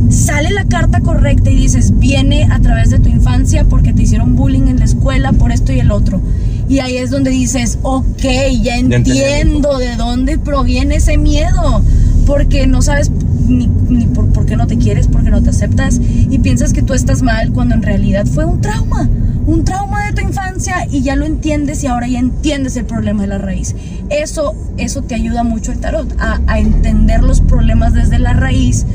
sale 0.10 0.52
la 0.52 0.66
carta 0.66 1.00
correcta 1.02 1.50
y 1.50 1.56
dices, 1.56 1.98
viene 1.98 2.48
a 2.52 2.60
través 2.60 2.90
de 2.90 3.00
tu 3.00 3.10
infancia 3.10 3.66
porque 3.66 3.94
te 3.94 4.04
hicieron 4.04 4.36
bullying 4.36 4.68
en 4.68 4.80
la 4.80 4.86
escuela 4.86 5.32
por 5.34 5.52
esto 5.52 5.72
y 5.72 5.80
el 5.80 5.92
otro. 5.92 6.22
Y 6.70 6.80
ahí 6.80 6.98
es 6.98 7.10
donde 7.10 7.32
dices, 7.32 7.78
ok, 7.82 8.24
ya 8.62 8.78
entiendo 8.78 9.78
de 9.78 9.96
dónde 9.96 10.38
proviene 10.38 10.96
ese 10.96 11.18
miedo. 11.18 11.84
Porque 12.26 12.68
no 12.68 12.82
sabes 12.82 13.12
ni, 13.48 13.68
por, 14.08 14.46
qué 14.46 14.56
no 14.56 14.68
te 14.68 14.78
quieres, 14.78 15.08
porque 15.08 15.30
no 15.30 15.42
te 15.42 15.50
aceptas. 15.50 16.00
Y 16.02 16.40
piensas 16.40 16.74
que 16.74 16.82
tú 16.82 16.94
estás 16.94 17.22
mal 17.22 17.52
cuando 17.52 17.76
en 17.76 17.84
realidad 17.84 18.26
fue 18.26 18.46
un 18.46 18.62
trauma. 18.62 19.10
Un 19.46 19.66
trauma 19.66 20.06
de 20.06 20.14
tu 20.14 20.22
infancia 20.22 20.88
y 20.90 21.02
ya 21.02 21.18
lo 21.18 21.26
entiendes 21.26 21.84
y 21.84 21.88
ahora 21.88 22.08
ya 22.08 22.20
entiendes 22.20 22.78
el 22.78 22.86
problema 22.86 23.24
de 23.24 23.28
la 23.28 23.38
raíz. 23.40 23.76
Eso, 24.10 24.56
eso 24.78 25.02
te 25.02 25.16
ayuda 25.16 25.44
mucho 25.44 25.74
el 25.74 25.80
tarot, 25.80 26.16
a, 26.18 26.40
a 26.48 26.60
entender 26.60 27.22
los 27.24 27.42
problemas 27.42 27.94
desde 27.94 28.20
la 28.20 28.32
raíz 28.32 28.86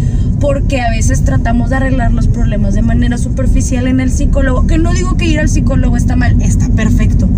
porque 0.41 0.81
a 0.81 0.91
veces 0.91 1.25
tratamos 1.25 1.71
de 1.71 1.77
arreglar 1.77 2.13
los 2.13 2.29
problemas 2.29 2.75
de 2.75 2.83
manera 2.83 3.19
superficial 3.19 3.89
en 3.89 4.01
el 4.01 4.11
psicólogo, 4.11 4.67
que 4.67 4.79
no 4.79 4.93
digo 4.93 5.17
que 5.17 5.27
ir 5.27 5.41
al 5.41 5.49
psicólogo 5.49 5.97
está 5.97 6.17
mal, 6.17 6.41
está 6.43 6.69
perfecto, 6.69 7.29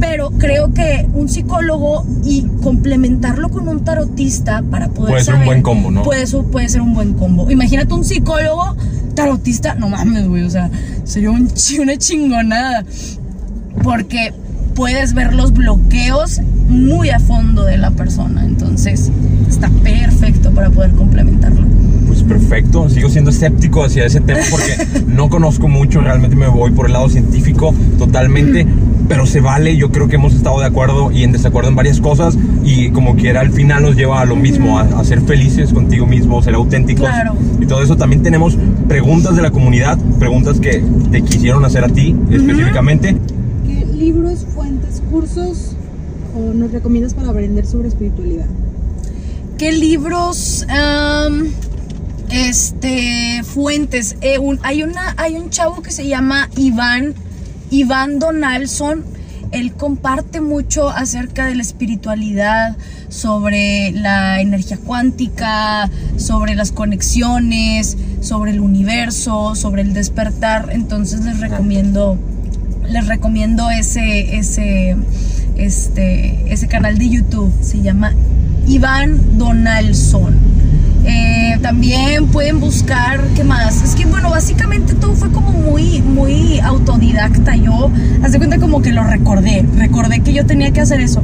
pero 0.00 0.30
creo 0.30 0.72
que 0.72 1.06
un 1.14 1.28
psicólogo 1.28 2.04
y 2.24 2.42
complementarlo 2.62 3.48
con 3.48 3.68
un 3.68 3.84
tarotista 3.84 4.62
para 4.62 4.88
poder 4.88 5.12
puede 5.12 5.24
ser 5.24 5.34
un 5.34 5.44
buen 5.44 5.62
combo, 5.62 5.90
¿no? 5.90 6.02
Puede, 6.02 6.26
puede 6.26 6.68
ser 6.68 6.80
un 6.80 6.94
buen 6.94 7.14
combo. 7.14 7.50
Imagínate 7.50 7.94
un 7.94 8.04
psicólogo 8.04 8.76
tarotista, 9.14 9.74
no 9.74 9.88
mames, 9.88 10.28
güey, 10.28 10.42
o 10.42 10.50
sea, 10.50 10.70
sería 11.04 11.30
un, 11.30 11.48
una 11.80 11.96
chingonada, 11.96 12.84
porque 13.82 14.32
puedes 14.74 15.14
ver 15.14 15.34
los 15.34 15.52
bloqueos 15.52 16.40
muy 16.68 17.10
a 17.10 17.20
fondo 17.20 17.64
de 17.64 17.78
la 17.78 17.90
persona, 17.92 18.44
entonces 18.44 19.10
está 19.48 19.70
perfecto 19.82 20.50
para 20.50 20.70
poder 20.70 20.92
complementarlo 20.92 21.64
perfecto. 22.24 22.88
Sigo 22.88 23.08
siendo 23.08 23.30
escéptico 23.30 23.84
hacia 23.84 24.04
ese 24.04 24.20
tema 24.20 24.40
porque 24.50 25.02
no 25.06 25.28
conozco 25.28 25.68
mucho. 25.68 26.00
Realmente 26.00 26.36
me 26.36 26.48
voy 26.48 26.72
por 26.72 26.86
el 26.86 26.92
lado 26.92 27.08
científico 27.08 27.74
totalmente. 27.98 28.66
Pero 29.08 29.26
se 29.26 29.40
vale. 29.40 29.76
Yo 29.76 29.90
creo 29.90 30.08
que 30.08 30.16
hemos 30.16 30.34
estado 30.34 30.60
de 30.60 30.66
acuerdo 30.66 31.12
y 31.12 31.24
en 31.24 31.32
desacuerdo 31.32 31.68
en 31.68 31.76
varias 31.76 32.00
cosas. 32.00 32.36
Y 32.64 32.90
como 32.90 33.16
quiera, 33.16 33.40
al 33.40 33.50
final 33.50 33.82
nos 33.82 33.96
lleva 33.96 34.20
a 34.20 34.24
lo 34.24 34.36
mismo: 34.36 34.78
a, 34.78 35.04
ser 35.04 35.20
felices 35.20 35.72
contigo 35.72 36.06
mismo, 36.06 36.42
ser 36.42 36.54
auténticos. 36.54 37.08
Y 37.60 37.66
todo 37.66 37.82
eso. 37.82 37.96
También 37.96 38.22
tenemos 38.22 38.56
preguntas 38.88 39.36
de 39.36 39.42
la 39.42 39.50
comunidad, 39.50 39.98
preguntas 40.18 40.58
que 40.60 40.82
te 41.10 41.22
quisieron 41.22 41.64
hacer 41.64 41.84
a 41.84 41.88
ti 41.88 42.16
específicamente. 42.30 43.16
¿Qué 43.66 43.84
libros, 43.84 44.46
fuentes, 44.54 45.02
cursos 45.10 45.76
o 46.34 46.54
nos 46.54 46.72
recomiendas 46.72 47.14
para 47.14 47.30
aprender 47.30 47.66
sobre 47.66 47.88
espiritualidad? 47.88 48.46
¿Qué 49.58 49.70
libros? 49.70 50.66
Este 52.30 53.42
fuentes. 53.44 54.16
Eh, 54.20 54.38
hay 54.62 54.82
una, 54.82 55.14
hay 55.16 55.36
un 55.36 55.50
chavo 55.50 55.82
que 55.82 55.90
se 55.90 56.06
llama 56.06 56.48
Iván, 56.56 57.14
Iván 57.70 58.18
Donaldson. 58.18 59.04
Él 59.52 59.72
comparte 59.72 60.40
mucho 60.40 60.88
acerca 60.88 61.46
de 61.46 61.54
la 61.54 61.62
espiritualidad, 61.62 62.76
sobre 63.08 63.92
la 63.92 64.40
energía 64.40 64.78
cuántica, 64.78 65.88
sobre 66.16 66.56
las 66.56 66.72
conexiones, 66.72 67.96
sobre 68.20 68.50
el 68.50 68.60
universo, 68.60 69.54
sobre 69.54 69.82
el 69.82 69.94
despertar. 69.94 70.70
Entonces 70.72 71.24
les 71.24 71.38
recomiendo, 71.38 72.18
les 72.88 73.06
recomiendo 73.06 73.70
ese, 73.70 74.36
ese, 74.36 74.96
este, 75.56 76.52
ese 76.52 76.66
canal 76.66 76.98
de 76.98 77.08
YouTube. 77.08 77.52
Se 77.62 77.80
llama 77.80 78.12
Iván 78.66 79.38
Donaldson. 79.38 80.34
Eh, 81.06 81.58
también 81.60 82.26
pueden 82.28 82.60
buscar, 82.60 83.20
¿qué 83.36 83.44
más? 83.44 83.82
Es 83.82 83.94
que, 83.94 84.06
bueno, 84.06 84.30
básicamente 84.30 84.94
todo 84.94 85.14
fue 85.14 85.30
como 85.30 85.50
muy, 85.50 86.02
muy 86.02 86.60
autodidacta. 86.60 87.56
Yo, 87.56 87.90
hace 88.22 88.38
cuenta 88.38 88.58
como 88.58 88.82
que 88.82 88.92
lo 88.92 89.04
recordé, 89.04 89.66
recordé 89.76 90.20
que 90.20 90.32
yo 90.32 90.46
tenía 90.46 90.72
que 90.72 90.80
hacer 90.80 91.00
eso. 91.00 91.22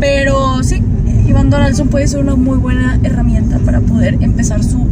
Pero 0.00 0.62
sí, 0.62 0.82
Iván 1.26 1.50
Donaldson 1.50 1.88
puede 1.88 2.08
ser 2.08 2.20
una 2.20 2.34
muy 2.34 2.58
buena 2.58 2.98
herramienta 3.02 3.58
para 3.58 3.80
poder 3.80 4.18
empezar 4.20 4.62
su 4.62 4.86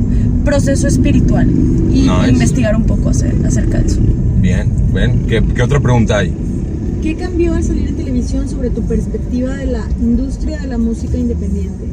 proceso 0.45 0.86
espiritual 0.86 1.49
y 1.93 2.09
investigar 2.28 2.76
un 2.76 2.84
poco 2.84 3.11
acerca 3.11 3.78
de 3.78 3.86
eso. 3.86 4.01
Bien, 4.41 4.70
bien. 4.95 5.26
¿Qué, 5.28 5.43
¿Qué, 5.55 5.62
otra 5.62 5.80
pregunta 5.80 6.18
hay? 6.18 6.32
¿Qué 7.03 7.14
cambió 7.14 7.55
al 7.55 7.62
salir 7.62 7.88
en 7.88 7.97
televisión 7.97 8.49
sobre 8.49 8.70
tu 8.70 8.82
perspectiva 8.82 9.55
de 9.55 9.66
la 9.66 9.84
industria 10.01 10.59
de 10.59 10.66
la 10.68 10.78
música 10.78 11.16
independiente? 11.16 11.84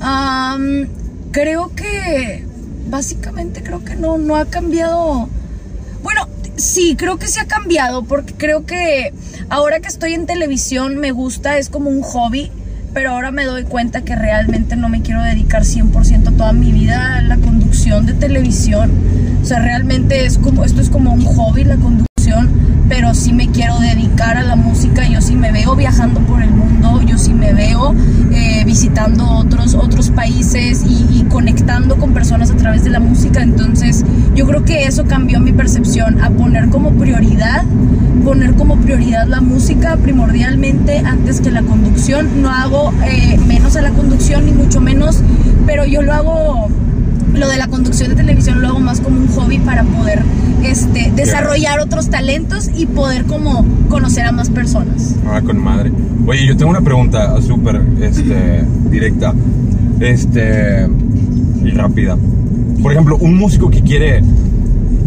Um, 0.00 0.86
creo 1.32 1.74
que 1.74 2.44
básicamente 2.88 3.62
creo 3.62 3.84
que 3.84 3.96
no, 3.96 4.18
no 4.18 4.36
ha 4.36 4.46
cambiado. 4.46 5.28
Bueno, 6.02 6.28
sí, 6.56 6.96
creo 6.96 7.18
que 7.18 7.28
sí 7.28 7.40
ha 7.40 7.46
cambiado 7.46 8.04
porque 8.04 8.34
creo 8.34 8.64
que 8.66 9.12
ahora 9.48 9.80
que 9.80 9.88
estoy 9.88 10.14
en 10.14 10.26
televisión 10.26 10.98
me 10.98 11.12
gusta, 11.12 11.58
es 11.58 11.68
como 11.68 11.90
un 11.90 12.02
hobby, 12.02 12.50
pero 12.94 13.10
ahora 13.10 13.30
me 13.30 13.44
doy 13.44 13.64
cuenta 13.64 14.02
que 14.02 14.16
realmente 14.16 14.76
no 14.76 14.88
me 14.88 15.02
quiero 15.02 15.22
dedicar 15.22 15.62
100% 15.62 16.36
toda 16.36 16.52
mi 16.52 16.72
vida 16.72 17.16
a 17.16 17.22
la 17.22 17.36
conducción 17.36 18.06
de 18.06 18.14
televisión. 18.14 18.90
O 19.42 19.44
sea, 19.44 19.60
realmente 19.60 20.24
es 20.24 20.38
como, 20.38 20.64
esto 20.64 20.80
es 20.80 20.90
como 20.90 21.12
un 21.12 21.24
hobby 21.24 21.64
la 21.64 21.76
conducción, 21.76 22.07
pero 22.88 23.14
sí 23.14 23.32
me 23.32 23.48
quiero 23.48 23.78
dedicar 23.78 24.36
a 24.36 24.42
la 24.42 24.56
música, 24.56 25.06
yo 25.06 25.20
sí 25.20 25.36
me 25.36 25.52
veo 25.52 25.76
viajando 25.76 26.20
por 26.20 26.42
el 26.42 26.50
mundo, 26.50 27.02
yo 27.02 27.18
sí 27.18 27.34
me 27.34 27.52
veo 27.52 27.94
eh, 28.32 28.62
visitando 28.64 29.24
otros, 29.30 29.74
otros 29.74 30.10
países 30.10 30.84
y, 30.88 31.24
conectando 31.28 31.96
con 31.96 32.14
personas 32.14 32.50
a 32.50 32.56
través 32.56 32.84
de 32.84 32.90
la 32.90 33.00
música, 33.00 33.42
entonces 33.42 34.04
yo 34.34 34.46
creo 34.46 34.64
que 34.64 34.84
eso 34.84 35.04
cambió 35.04 35.40
mi 35.40 35.52
percepción 35.52 36.22
a 36.22 36.30
poner 36.30 36.70
como 36.70 36.92
prioridad, 36.92 37.64
poner 38.24 38.54
como 38.54 38.76
prioridad 38.76 39.26
la 39.26 39.42
música 39.42 39.96
primordialmente 39.98 40.98
antes 40.98 41.40
que 41.42 41.50
la 41.50 41.62
conducción, 41.62 42.42
no 42.42 42.50
hago 42.50 42.92
eh, 43.04 43.38
menos 43.46 43.76
a 43.76 43.82
la 43.82 43.90
conducción 43.90 44.46
ni 44.46 44.52
mucho 44.52 44.80
menos, 44.80 45.22
pero 45.66 45.84
yo 45.84 46.00
lo 46.00 46.14
hago 46.14 46.68
lo 47.34 47.48
de 47.48 47.56
la 47.56 47.68
conducción 47.68 48.10
de 48.10 48.16
televisión 48.16 48.60
lo 48.60 48.68
hago 48.68 48.80
más 48.80 49.00
como 49.00 49.18
un 49.20 49.28
hobby 49.28 49.58
para 49.58 49.84
poder 49.84 50.22
este, 50.62 51.12
desarrollar 51.14 51.80
otros 51.80 52.10
talentos 52.10 52.70
y 52.74 52.86
poder 52.86 53.24
como 53.24 53.64
conocer 53.88 54.26
a 54.26 54.32
más 54.32 54.50
personas. 54.50 55.14
Ah, 55.26 55.40
con 55.44 55.62
madre. 55.62 55.92
Oye, 56.26 56.46
yo 56.46 56.56
tengo 56.56 56.70
una 56.70 56.80
pregunta 56.80 57.40
súper 57.40 57.80
este, 58.00 58.64
directa 58.90 59.34
este, 60.00 60.88
y 61.64 61.70
rápida. 61.70 62.16
Por 62.82 62.92
ejemplo, 62.92 63.16
un 63.16 63.36
músico 63.36 63.70
que 63.70 63.82
quiere 63.82 64.22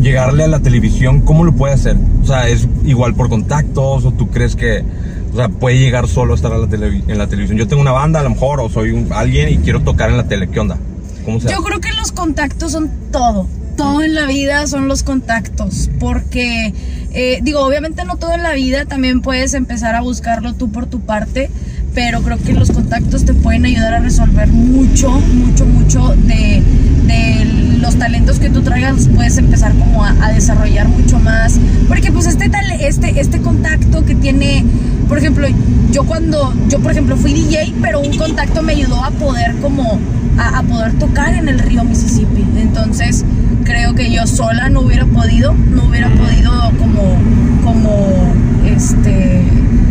llegarle 0.02 0.44
a 0.44 0.48
la 0.48 0.60
televisión, 0.60 1.22
¿cómo 1.22 1.44
lo 1.44 1.54
puede 1.54 1.74
hacer? 1.74 1.98
O 2.24 2.26
sea, 2.26 2.48
¿es 2.48 2.68
igual 2.86 3.14
por 3.14 3.30
contactos 3.30 4.06
o 4.06 4.12
tú 4.12 4.30
crees 4.30 4.56
que 4.56 4.84
o 5.32 5.36
sea, 5.36 5.48
puede 5.48 5.80
llegar 5.80 6.08
solo 6.08 6.34
a 6.34 6.36
estar 6.36 6.52
en 6.52 7.18
la 7.18 7.28
televisión? 7.28 7.58
Yo 7.58 7.68
tengo 7.68 7.82
una 7.82 7.92
banda 7.92 8.20
a 8.20 8.24
lo 8.24 8.32
mejor 8.32 8.60
o 8.60 8.70
soy 8.70 8.92
un, 8.92 9.08
alguien 9.12 9.50
y 9.50 9.58
quiero 9.58 9.82
tocar 9.82 10.10
en 10.10 10.18
la 10.18 10.28
tele, 10.28 10.50
¿qué 10.50 10.60
onda? 10.60 10.78
Yo 11.26 11.62
creo 11.64 11.80
que 11.80 11.92
los 11.94 12.12
contactos 12.12 12.72
son 12.72 12.90
todo 13.12 13.48
todo 13.76 14.04
en 14.04 14.14
la 14.14 14.26
vida 14.26 14.68
son 14.68 14.88
los 14.88 15.04
contactos, 15.04 15.90
porque 16.00 16.74
eh, 17.14 17.40
digo, 17.42 17.62
obviamente 17.62 18.06
no 18.06 18.18
todo 18.18 18.34
en 18.34 18.44
la 18.44 18.54
vida, 18.54 18.86
también 18.86 19.22
puedes 19.22 19.54
empezar 19.54 19.96
a 19.96 20.02
buscarlo 20.02 20.54
tú 20.54 20.72
por 20.72 20.86
tu 20.86 21.00
parte, 21.02 21.50
pero 21.94 22.22
creo 22.22 22.38
que 22.38 22.54
los 22.54 22.72
contactos 22.72 23.26
te 23.26 23.34
pueden 23.34 23.66
ayudar 23.66 23.96
a 23.96 24.00
resolver 24.00 24.48
mucho, 24.50 25.10
mucho, 25.10 25.66
mucho 25.66 26.16
de, 26.16 26.64
de 27.08 27.46
los 27.82 27.96
talentos 27.98 28.40
que 28.40 28.50
tú 28.50 28.62
traigas, 28.62 29.10
puedes 29.14 29.38
empezar 29.38 29.74
como 29.74 30.04
a, 30.04 30.16
a 30.22 30.32
desarrollar 30.32 30.88
mucho 30.88 31.20
más, 31.20 31.60
porque 31.88 32.12
pues 32.12 32.28
este, 32.28 32.50
tal, 32.50 32.66
este, 32.80 33.20
este 33.20 33.42
contacto 33.42 34.06
que 34.06 34.16
tiene, 34.16 34.66
por 35.08 35.18
ejemplo, 35.18 35.48
yo 35.92 36.04
cuando, 36.04 36.54
yo 36.70 36.80
por 36.80 36.92
ejemplo 36.92 37.18
fui 37.18 37.34
DJ, 37.34 37.74
pero 37.82 38.00
un 38.00 38.16
contacto 38.18 38.62
me 38.62 38.74
ayudó 38.74 39.04
a 39.04 39.12
poder 39.12 39.56
como, 39.58 40.00
a, 40.38 40.60
a 40.60 40.64
poder 40.64 40.94
tocar 40.94 41.34
en 41.34 41.50
el 41.50 41.60
río 41.60 41.84
Mississippi, 41.84 42.46
entonces 42.58 43.26
creo 43.64 43.96
que 43.96 44.12
yo 44.12 44.28
sola 44.28 44.70
no 44.70 44.82
hubiera 44.82 45.06
podido, 45.06 45.54
no 45.54 45.86
hubiera 45.86 46.10
podido 46.10 46.52
como, 46.78 47.18
como, 47.64 48.34
este 48.66 49.44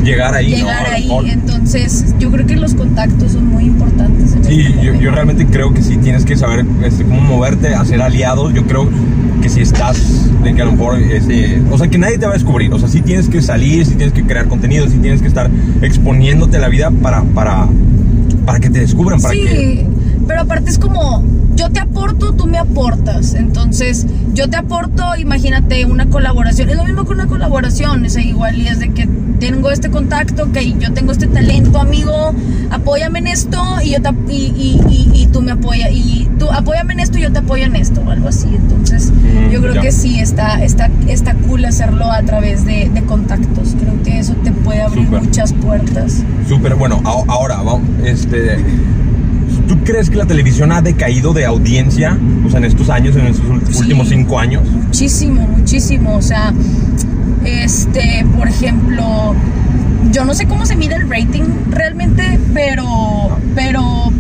Llegar 0.05 0.35
ahí, 0.35 0.55
llegar 0.55 0.83
¿no? 0.89 1.19
Ahí. 1.21 1.31
Entonces, 1.31 2.15
yo 2.19 2.31
creo 2.31 2.47
que 2.47 2.57
los 2.57 2.75
contactos 2.75 3.33
son 3.33 3.47
muy 3.47 3.65
importantes. 3.65 4.33
en 4.33 4.45
Sí, 4.45 4.61
este 4.61 4.87
yo, 4.87 4.95
yo 4.95 5.11
realmente 5.11 5.47
creo 5.47 5.75
que 5.75 5.83
sí 5.83 5.99
tienes 5.99 6.25
que 6.25 6.37
saber 6.37 6.65
este, 6.83 7.05
cómo 7.05 7.21
moverte, 7.21 7.75
hacer 7.81 8.01
aliados. 8.03 8.53
Yo 8.55 8.67
creo 8.67 8.89
que 9.43 9.49
si 9.49 9.61
estás, 9.61 10.31
de 10.43 10.55
que 10.55 10.63
a 10.63 10.65
lo 10.65 10.73
mejor, 10.73 11.01
este, 11.01 11.63
o 11.71 11.79
sea, 11.79 11.89
que 11.89 11.99
nadie 11.99 12.19
te 12.19 12.27
va 12.27 12.33
a 12.33 12.35
descubrir. 12.35 12.73
O 12.73 12.79
sea, 12.79 12.89
sí 12.89 13.01
tienes 13.01 13.29
que 13.29 13.43
salir, 13.43 13.87
sí 13.87 13.95
tienes 13.95 14.13
que 14.15 14.25
crear 14.25 14.49
contenido, 14.49 14.89
sí 14.89 14.99
tienes 14.99 15.23
que 15.23 15.29
estar 15.29 15.51
exponiéndote 15.83 16.57
a 16.57 16.61
la 16.61 16.69
vida 16.69 16.91
para, 16.91 17.23
para, 17.23 17.69
para 18.45 18.61
que 18.61 18.71
te 18.71 18.81
descubran, 18.81 19.21
para 19.21 19.35
sí, 19.35 19.41
que... 19.41 19.87
pero 20.31 20.43
aparte 20.43 20.71
es 20.71 20.79
como, 20.79 21.25
yo 21.57 21.71
te 21.71 21.81
aporto, 21.81 22.33
tú 22.35 22.47
me 22.47 22.57
aportas. 22.59 23.35
Entonces, 23.35 24.07
yo 24.33 24.49
te 24.49 24.57
aporto, 24.57 25.17
imagínate 25.17 25.85
una 25.87 26.07
colaboración. 26.09 26.71
Es 26.71 26.77
lo 26.77 26.85
mismo 26.85 27.05
que 27.05 27.11
una 27.15 27.27
colaboración, 27.27 28.05
es 28.05 28.17
igual 28.17 28.57
y 28.57 28.69
es 28.69 28.79
de 28.79 28.91
que 28.91 29.09
tengo 29.41 29.73
este 29.73 29.91
contacto, 29.91 30.53
que 30.53 30.73
yo 30.79 30.93
tengo 30.93 31.11
este 31.11 31.27
talento, 31.27 31.81
amigo, 31.81 32.33
apóyame 32.71 33.19
en 33.19 33.27
esto 33.27 33.61
y 33.83 33.91
yo 33.91 34.03
te, 34.03 34.11
y, 34.33 34.37
y, 34.57 34.81
y, 34.89 35.23
y 35.23 35.27
tú 35.27 35.43
me 35.43 35.51
apoyas 35.51 35.91
y 35.91 36.29
tú 36.39 36.49
apóyame 36.49 36.93
en 36.93 37.01
esto 37.01 37.19
y 37.19 37.23
yo 37.23 37.33
te 37.33 37.41
apoyo 37.41 37.65
en 37.65 37.75
esto 37.75 38.01
o 38.07 38.11
algo 38.11 38.29
así. 38.29 38.47
Entonces, 38.55 39.11
Mm, 39.11 39.51
yo 39.51 39.61
creo 39.61 39.75
ya. 39.75 39.81
que 39.81 39.91
sí 39.91 40.21
está 40.21 40.63
está 40.63 40.89
está 41.09 41.35
cool 41.35 41.65
hacerlo 41.65 42.09
a 42.13 42.23
través 42.23 42.65
de, 42.65 42.89
de 42.89 43.03
contactos. 43.03 43.75
Creo 43.81 44.01
que 44.05 44.21
eso 44.21 44.35
te 44.45 44.53
puede 44.53 44.83
abrir 44.83 45.09
muchas 45.11 45.53
puertas. 45.55 46.23
Súper 46.49 46.77
bueno. 46.77 47.01
Ahora, 47.05 47.57
vamos, 47.57 47.83
este... 48.05 48.59
¿Tú 49.71 49.79
crees 49.85 50.11
que 50.11 50.17
la 50.17 50.27
televisión 50.27 50.73
ha 50.73 50.83
decaído 50.83 51.33
de 51.33 51.45
audiencia, 51.45 52.19
o 52.45 52.51
sea, 52.51 52.59
en 52.59 52.65
estos 52.65 52.91
años, 52.91 53.15
en 53.15 53.29
estos 53.29 53.47
Sí. 53.71 53.79
últimos 53.83 54.09
cinco 54.09 54.37
años? 54.37 54.69
Muchísimo, 54.69 55.47
muchísimo. 55.47 56.17
O 56.17 56.23
sea, 56.23 56.53
este, 57.45 58.27
por 58.37 58.49
ejemplo, 58.49 59.33
yo 60.11 60.25
no 60.25 60.35
sé 60.35 60.47
cómo 60.47 60.67
se 60.67 60.75
mide 60.75 60.97
el 60.97 61.09
rating 61.09 61.45
realmente, 61.71 62.41
pero, 62.53 62.85
pero, 63.55 64.13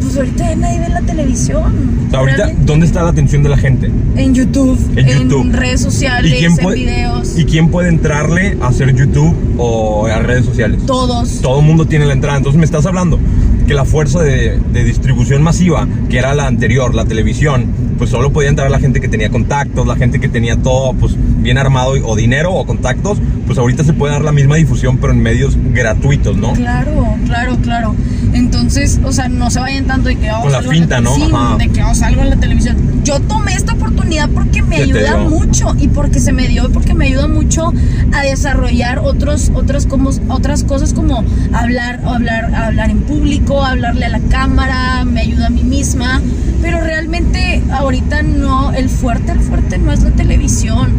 pues 0.00 0.16
ahorita 0.16 0.50
ya 0.50 0.56
nadie 0.56 0.80
ve 0.80 0.88
la 0.88 1.00
televisión. 1.02 1.96
Ahorita, 2.12 2.36
Realmente. 2.38 2.64
¿dónde 2.66 2.86
está 2.86 3.02
la 3.04 3.10
atención 3.10 3.42
de 3.44 3.48
la 3.48 3.56
gente? 3.58 3.90
En 4.16 4.34
YouTube, 4.34 4.78
En 4.96 5.06
YouTube. 5.28 5.52
redes 5.52 5.82
sociales, 5.82 6.32
en 6.42 6.56
videos. 6.74 7.38
¿Y 7.38 7.44
quién 7.44 7.68
puede 7.68 7.90
entrarle 7.90 8.56
a 8.60 8.68
hacer 8.68 8.94
YouTube 8.94 9.34
o 9.58 10.06
a 10.06 10.18
redes 10.20 10.46
sociales? 10.46 10.80
Todos. 10.86 11.40
Todo 11.42 11.60
el 11.60 11.66
mundo 11.66 11.86
tiene 11.86 12.06
la 12.06 12.12
entrada. 12.12 12.38
Entonces 12.38 12.58
me 12.58 12.64
estás 12.64 12.86
hablando 12.86 13.18
que 13.66 13.74
la 13.74 13.84
fuerza 13.84 14.22
de, 14.22 14.58
distribución 14.72 15.42
masiva, 15.42 15.86
que 16.08 16.18
era 16.18 16.34
la 16.34 16.46
anterior, 16.46 16.94
la 16.94 17.04
televisión, 17.04 17.66
pues 17.96 18.10
solo 18.10 18.32
podía 18.32 18.48
entrar 18.48 18.70
la 18.70 18.78
gente 18.78 19.00
que 19.00 19.08
tenía 19.08 19.30
contactos, 19.30 19.86
la 19.86 19.96
gente 19.96 20.20
que 20.20 20.28
tenía 20.28 20.56
todo 20.56 20.92
pues 20.94 21.14
bien 21.18 21.58
armado 21.58 21.94
o 22.04 22.16
dinero 22.16 22.52
o 22.52 22.66
contactos, 22.66 23.18
pues 23.46 23.58
ahorita 23.58 23.84
se 23.84 23.92
puede 23.92 24.12
dar 24.12 24.22
la 24.22 24.32
misma 24.32 24.56
difusión 24.56 24.98
pero 24.98 25.12
en 25.12 25.22
medios 25.22 25.56
gratuitos, 25.72 26.36
¿no? 26.36 26.52
Claro, 26.52 27.16
claro, 27.26 27.56
claro. 27.62 27.94
Entonces, 28.32 29.00
o 29.04 29.12
sea, 29.12 29.28
no 29.28 29.50
se 29.50 29.60
vayan 29.60 29.86
tanto 29.86 30.08
de 30.08 30.16
que 30.16 30.30
oh, 30.30 30.42
Con 30.42 30.52
la 30.52 30.62
finta, 30.62 31.00
¿no? 31.00 31.14
Sí, 31.14 31.30
Ajá. 31.32 31.56
de 31.56 31.68
que 31.68 31.82
oh, 31.82 31.94
salgo 31.94 32.22
en 32.22 32.30
la 32.30 32.36
televisión. 32.36 32.76
Yo 33.04 33.20
tomé 33.20 33.52
esta 33.54 33.72
oportunidad 33.74 34.28
porque 34.30 34.62
me 34.62 34.76
ayuda 34.76 35.16
mucho 35.18 35.74
y 35.78 35.88
porque 35.88 36.20
se 36.20 36.32
me 36.32 36.48
dio 36.48 36.70
porque 36.70 36.94
me 36.94 37.06
ayuda 37.06 37.28
mucho 37.28 37.72
a 38.12 38.22
desarrollar 38.22 38.98
otros, 38.98 39.50
otras, 39.54 39.86
como, 39.86 40.10
otras 40.28 40.64
cosas 40.64 40.92
como 40.92 41.24
hablar, 41.52 42.00
hablar, 42.04 42.54
hablar 42.54 42.90
en 42.90 42.98
público, 43.02 43.64
hablarle 43.64 44.06
a 44.06 44.10
la 44.10 44.20
cámara, 44.20 45.04
me 45.04 45.20
ayuda 45.20 45.46
a 45.46 45.50
mí 45.50 45.62
misma. 45.62 46.20
Pero 46.62 46.80
realmente 46.80 47.62
ahorita 47.86 48.22
no, 48.22 48.72
el 48.72 48.88
fuerte, 48.88 49.32
el 49.32 49.40
fuerte 49.40 49.78
no 49.78 49.92
es 49.92 50.02
la 50.02 50.10
televisión. 50.10 50.92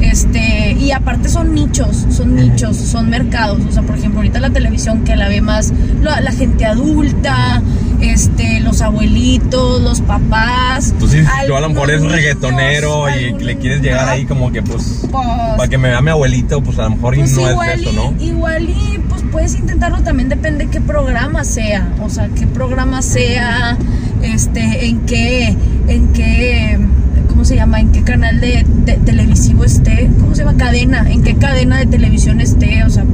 Este, 0.00 0.72
y 0.72 0.90
aparte 0.90 1.28
son 1.30 1.54
nichos, 1.54 2.06
son 2.10 2.36
nichos, 2.36 2.76
son 2.76 3.08
mercados. 3.08 3.60
O 3.66 3.72
sea, 3.72 3.82
por 3.82 3.96
ejemplo, 3.96 4.20
ahorita 4.20 4.40
la 4.40 4.50
televisión 4.50 5.04
que 5.04 5.16
la 5.16 5.28
ve 5.28 5.40
más 5.40 5.72
la, 6.02 6.20
la 6.20 6.32
gente 6.32 6.66
adulta, 6.66 7.62
este, 8.00 8.60
los 8.60 8.80
abuelitos, 8.82 9.80
los 9.82 10.00
papás. 10.00 10.90
Entonces, 10.90 11.26
yo 11.46 11.56
a 11.56 11.60
lo 11.60 11.68
mejor 11.68 11.90
es 11.90 12.02
reggaetonero 12.02 13.06
niños, 13.08 13.42
y 13.42 13.44
le 13.44 13.56
quieres 13.56 13.80
llegar 13.80 14.08
ahí 14.08 14.24
como 14.26 14.52
que 14.52 14.62
pues 14.62 15.06
Pues, 15.10 15.26
para 15.56 15.68
que 15.68 15.78
me 15.78 15.88
vea 15.88 16.00
mi 16.00 16.10
abuelito, 16.10 16.62
pues 16.62 16.78
a 16.78 16.84
lo 16.84 16.90
mejor 16.90 17.14
pues 17.14 17.32
no 17.32 17.50
igual, 17.50 17.70
es 17.70 17.80
eso, 17.80 17.90
y, 17.90 17.96
¿no? 17.96 18.22
igual 18.22 18.68
y 18.68 18.98
pues 19.08 19.22
puedes 19.30 19.54
intentarlo 19.54 20.02
también 20.02 20.28
depende 20.28 20.68
qué 20.68 20.80
programa 20.80 21.44
sea, 21.44 21.92
o 22.02 22.08
sea, 22.08 22.28
qué 22.28 22.46
programa 22.46 23.02
sea, 23.02 23.76
este, 24.22 24.86
en 24.86 25.00
qué, 25.00 25.56
en 25.88 26.12
qué, 26.12 26.78
¿cómo 27.28 27.44
se 27.44 27.56
llama? 27.56 27.80
En 27.80 27.92
qué 27.92 28.02
canal 28.02 28.40
de, 28.40 28.64
de 28.84 28.94
televisivo 28.98 29.64
esté, 29.64 30.10
¿cómo 30.20 30.34
se 30.34 30.44
llama? 30.44 30.56
Cadena, 30.56 31.10
en 31.10 31.22
qué 31.22 31.36
cadena 31.36 31.78
de 31.78 31.86
televisión 31.86 32.40
esté, 32.40 32.84
o 32.84 32.90
sea. 32.90 33.04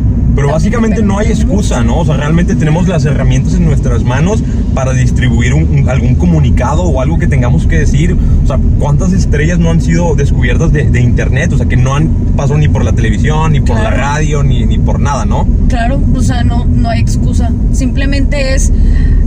Pero 0.40 0.52
básicamente 0.52 1.02
no 1.02 1.18
hay 1.18 1.28
excusa. 1.28 1.82
¿no? 1.84 1.98
O 1.98 2.04
sea, 2.04 2.16
realmente 2.16 2.54
tenemos 2.54 2.88
las 2.88 3.04
herramientas 3.04 3.54
en 3.54 3.64
nuestras 3.64 4.02
manos 4.02 4.42
para 4.74 4.92
distribuir 4.92 5.54
un- 5.54 5.68
un- 5.68 5.88
algún 5.88 6.14
comunicado 6.14 6.82
o 6.82 7.00
algo 7.00 7.18
que 7.18 7.26
tengamos 7.26 7.66
que 7.66 7.78
decir. 7.78 8.16
O 8.44 8.46
sea, 8.46 8.58
¿cuántas 8.78 9.12
estrellas 9.12 9.58
no 9.58 9.70
han 9.70 9.80
sido 9.80 10.14
descubiertas 10.14 10.72
de, 10.72 10.90
de 10.90 11.00
internet? 11.00 11.52
O 11.52 11.56
sea, 11.56 11.66
que 11.66 11.76
no 11.76 11.94
han 11.94 12.08
pasado 12.36 12.58
ni 12.58 12.68
por 12.68 12.84
la 12.84 12.92
televisión, 12.92 13.52
ni 13.52 13.60
por 13.60 13.76
la 13.76 13.90
Claro. 13.90 13.96
radio, 13.96 14.42
ni, 14.42 14.64
ni 14.66 14.78
por 14.78 14.98
nada, 15.00 15.24
¿no? 15.24 15.46
Claro, 15.68 16.00
o 16.14 16.22
sea, 16.22 16.42
no, 16.44 16.64
no 16.66 16.88
hay 16.88 17.00
excusa. 17.00 17.50
Simplemente 17.72 18.54
es. 18.54 18.72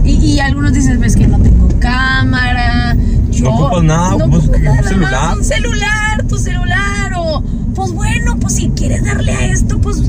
Y, 0.04 0.12
y 0.12 0.40
algunos 0.40 0.74
dicen, 0.74 1.00
ves 1.00 1.16
que 1.16 1.28
no 1.28 1.40
tengo 1.40 1.68
cámara. 1.80 2.96
Yo, 3.32 3.46
No 3.46 3.56
ocupas 3.56 3.84
nada, 3.84 4.10
no 4.18 4.26
ocupas 4.26 4.46
un 4.48 4.64
nada 4.64 4.76
más, 4.76 4.86
celular. 4.88 5.38
Un 5.38 5.44
celular, 5.44 6.24
tu 6.28 6.38
celular. 6.38 7.14
O, 7.18 7.23
pues 7.76 7.92
bueno, 7.94 8.38
pues 8.40 8.56
si 8.56 8.70
quieres 8.70 9.04
darle 9.04 9.32
a 9.34 9.46
esto, 9.48 9.80
pues 9.80 10.02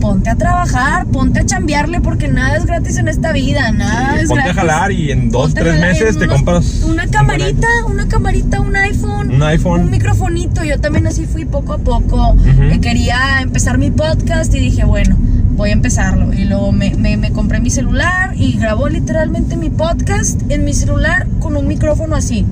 ponte 0.00 0.30
a 0.30 0.36
trabajar, 0.36 1.06
ponte 1.06 1.40
a 1.40 1.46
chambearle, 1.46 2.00
porque 2.00 2.28
nada 2.28 2.56
es 2.56 2.66
gratis 2.66 2.98
en 2.98 3.08
esta 3.08 3.32
vida, 3.32 3.72
nada 3.72 4.14
Sí, 4.14 4.20
es 4.22 4.28
ponte 4.28 4.42
a 4.42 4.44
gratis. 4.52 4.60
jalar 4.60 4.92
y 4.92 5.10
en 5.10 5.30
dos, 5.30 5.46
Ponte 5.46 5.60
a 5.60 5.64
tres 5.64 5.80
meses 5.80 6.18
te 6.18 6.28
compras 6.28 6.82
Una 6.88 7.02
un 7.04 7.10
camarita, 7.10 7.66
una 7.88 8.06
camarita, 8.06 8.60
un 8.60 8.76
iPhone. 8.76 9.32
Un 9.32 9.42
iPhone. 9.42 9.80
Un 9.82 9.90
microfonito. 9.90 10.62
Yo 10.64 10.78
también 10.80 11.06
así 11.08 11.26
fui 11.26 11.44
poco 11.44 11.72
a 11.72 11.78
poco. 11.78 12.36
Eh, 12.60 12.78
Quería 12.80 13.40
empezar 13.42 13.76
mi 13.78 13.90
podcast 13.90 14.54
y 14.54 14.60
dije, 14.60 14.84
bueno, 14.84 15.16
voy 15.56 15.70
a 15.70 15.72
empezarlo. 15.72 16.32
Y 16.32 16.44
luego 16.44 16.70
me, 16.70 16.94
me- 16.94 17.16
me 17.16 17.32
compré 17.32 17.58
mi 17.60 17.70
celular 17.70 18.34
y 18.36 18.52
grabó 18.56 18.88
literalmente 18.88 19.56
mi 19.56 19.68
podcast 19.70 20.40
en 20.48 20.64
mi 20.64 20.74
celular 20.74 21.26
con 21.40 21.56
un 21.56 21.66
micrófono 21.66 22.14
así. 22.14 22.46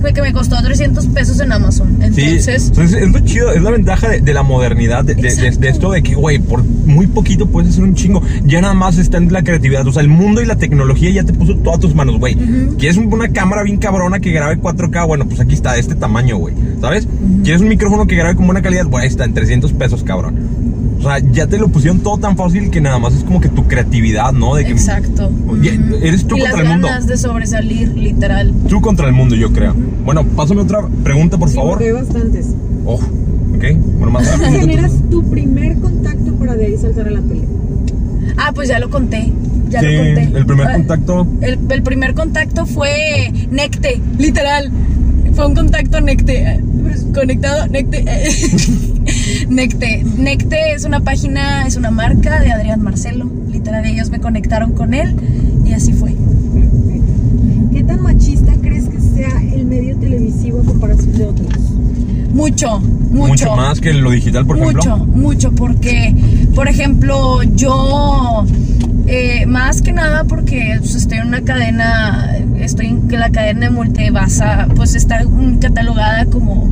Fue 0.00 0.12
que 0.12 0.22
me 0.22 0.32
costó 0.32 0.56
300 0.62 1.06
pesos 1.08 1.40
en 1.40 1.52
Amazon. 1.52 1.98
Sí, 2.14 2.22
Entonces, 2.22 2.68
entonces 2.68 3.02
es 3.02 3.08
lo 3.10 3.20
chido, 3.20 3.52
es 3.52 3.60
la 3.62 3.70
ventaja 3.70 4.08
de, 4.08 4.20
de 4.20 4.32
la 4.34 4.42
modernidad, 4.42 5.04
de, 5.04 5.14
de- 5.14 5.30
de- 5.58 5.68
esto 5.68 5.90
de 5.90 6.02
que, 6.02 6.14
güey, 6.14 6.38
por 6.38 6.64
muy 6.64 7.06
poquito 7.06 7.46
puedes 7.46 7.70
hacer 7.70 7.84
un 7.84 7.94
chingo. 7.94 8.22
Ya 8.44 8.60
nada 8.62 8.74
más 8.74 8.96
está 8.98 9.18
en 9.18 9.32
la 9.32 9.42
creatividad. 9.42 9.86
O 9.86 9.92
sea, 9.92 10.02
el 10.02 10.08
mundo 10.08 10.40
y 10.42 10.46
la 10.46 10.56
tecnología 10.56 11.10
ya 11.10 11.24
te 11.24 11.32
puso 11.32 11.54
todo 11.56 11.74
a 11.74 11.78
tus 11.78 11.94
manos, 11.94 12.18
güey. 12.18 12.34
Ujú. 12.34 12.76
¿Quieres 12.78 12.96
un- 12.96 13.12
una 13.12 13.28
cámara 13.28 13.62
bien 13.62 13.76
cabrona 13.76 14.20
que 14.20 14.30
grabe 14.32 14.58
4K? 14.58 15.06
Bueno, 15.06 15.26
pues 15.26 15.40
aquí 15.40 15.54
está, 15.54 15.74
de 15.74 15.80
este 15.80 15.94
tamaño, 15.94 16.36
güey. 16.38 16.54
¿Sabes? 16.80 17.06
¿Quieres 17.42 17.60
un 17.62 17.68
micrófono 17.68 18.06
que 18.06 18.16
grabe 18.16 18.36
con 18.36 18.46
buena 18.46 18.62
calidad? 18.62 18.86
Bueno, 18.86 19.02
ahí 19.02 19.08
está, 19.08 19.24
en 19.24 19.34
300 19.34 19.72
pesos, 19.74 20.02
cabrón. 20.02 20.34
O 21.00 21.02
sea, 21.02 21.18
ya 21.18 21.46
te 21.46 21.56
lo 21.58 21.68
pusieron 21.68 22.00
todo 22.00 22.18
tan 22.18 22.36
fácil 22.36 22.70
que 22.70 22.80
nada 22.80 22.98
más 22.98 23.14
es 23.14 23.24
como 23.24 23.40
que 23.40 23.48
tu 23.48 23.66
creatividad, 23.66 24.32
¿no? 24.32 24.54
De 24.54 24.64
que 24.66 24.72
exacto. 24.72 25.30
Oye, 25.48 25.80
eres 26.02 26.26
tú 26.26 26.36
y 26.36 26.40
contra 26.40 26.58
las 26.58 26.60
el 26.66 26.68
mundo. 26.72 26.88
ganas 26.88 27.06
de 27.06 27.16
sobresalir, 27.16 27.88
literal. 27.96 28.52
tú 28.68 28.80
contra 28.82 29.06
el 29.06 29.14
mundo, 29.14 29.34
yo 29.34 29.50
creo. 29.52 29.74
Bueno, 30.04 30.24
pásame 30.24 30.60
otra 30.60 30.80
pregunta, 31.02 31.38
por 31.38 31.48
Sí, 31.48 31.54
favor. 31.56 31.72
porque 31.72 31.86
hay 31.86 31.92
bastantes. 31.92 32.48
Oh, 32.84 32.94
ok. 32.94 33.64
Bueno, 33.98 34.10
más 34.10 34.28
¿Cómo 34.28 34.44
generas 34.52 34.92
tu 35.10 35.22
primer 35.30 35.78
contacto 35.78 36.34
para 36.34 36.54
de 36.56 36.66
ahí 36.66 36.76
saltar 36.76 37.08
a 37.08 37.10
la 37.12 37.20
tele? 37.22 37.44
Ah, 38.36 38.52
pues 38.54 38.68
ya 38.68 38.78
lo 38.78 38.90
conté. 38.90 39.32
Ya 39.70 39.80
Sí, 39.80 39.86
lo 39.86 40.04
conté. 40.04 40.38
el 40.38 40.46
primer 40.46 40.66
Ah, 40.68 40.72
contacto. 40.74 41.26
El, 41.40 41.58
el 41.70 41.82
primer 41.82 42.14
contacto 42.14 42.66
fue 42.66 43.32
Necte, 43.50 44.00
literal. 44.18 44.70
Fue 45.34 45.46
un 45.46 45.54
contacto 45.54 46.00
Necte. 46.00 46.60
Conectado, 47.14 47.66
Necte. 47.68 48.04
Necte. 49.48 50.04
Necte 50.16 50.72
es 50.74 50.84
una 50.84 51.00
página, 51.00 51.66
es 51.66 51.76
una 51.76 51.90
marca 51.90 52.40
de 52.40 52.52
Adrián 52.52 52.82
Marcelo. 52.82 53.30
Literal, 53.50 53.84
ellos 53.84 54.10
me 54.10 54.20
conectaron 54.20 54.72
con 54.72 54.94
él 54.94 55.16
y 55.64 55.72
así 55.72 55.92
fue. 55.92 56.14
¿Qué 57.72 57.82
tan 57.84 58.02
machista 58.02 58.52
crees 58.60 58.88
que 58.88 59.00
sea 59.00 59.42
el 59.54 59.66
medio 59.66 59.96
televisivo 59.96 60.60
a 60.60 60.64
comparación 60.64 61.12
de 61.16 61.24
otros? 61.24 61.70
Mucho, 62.32 62.80
mucho. 62.80 63.28
Mucho 63.28 63.56
más 63.56 63.80
que 63.80 63.92
lo 63.92 64.10
digital, 64.10 64.46
por 64.46 64.58
ejemplo. 64.58 64.82
Mucho, 64.82 65.06
mucho, 65.06 65.52
porque, 65.52 66.14
por 66.54 66.68
ejemplo, 66.68 67.42
yo, 67.42 68.46
eh, 69.06 69.46
más 69.46 69.82
que 69.82 69.92
nada 69.92 70.24
porque 70.24 70.76
pues, 70.78 70.94
estoy 70.94 71.18
en 71.18 71.28
una 71.28 71.42
cadena, 71.42 72.36
estoy 72.64 72.86
en 72.86 73.08
la 73.10 73.30
cadena 73.30 73.60
de 73.66 73.70
multibasa, 73.70 74.68
pues 74.76 74.94
está 74.94 75.22
catalogada 75.60 76.26
como 76.26 76.68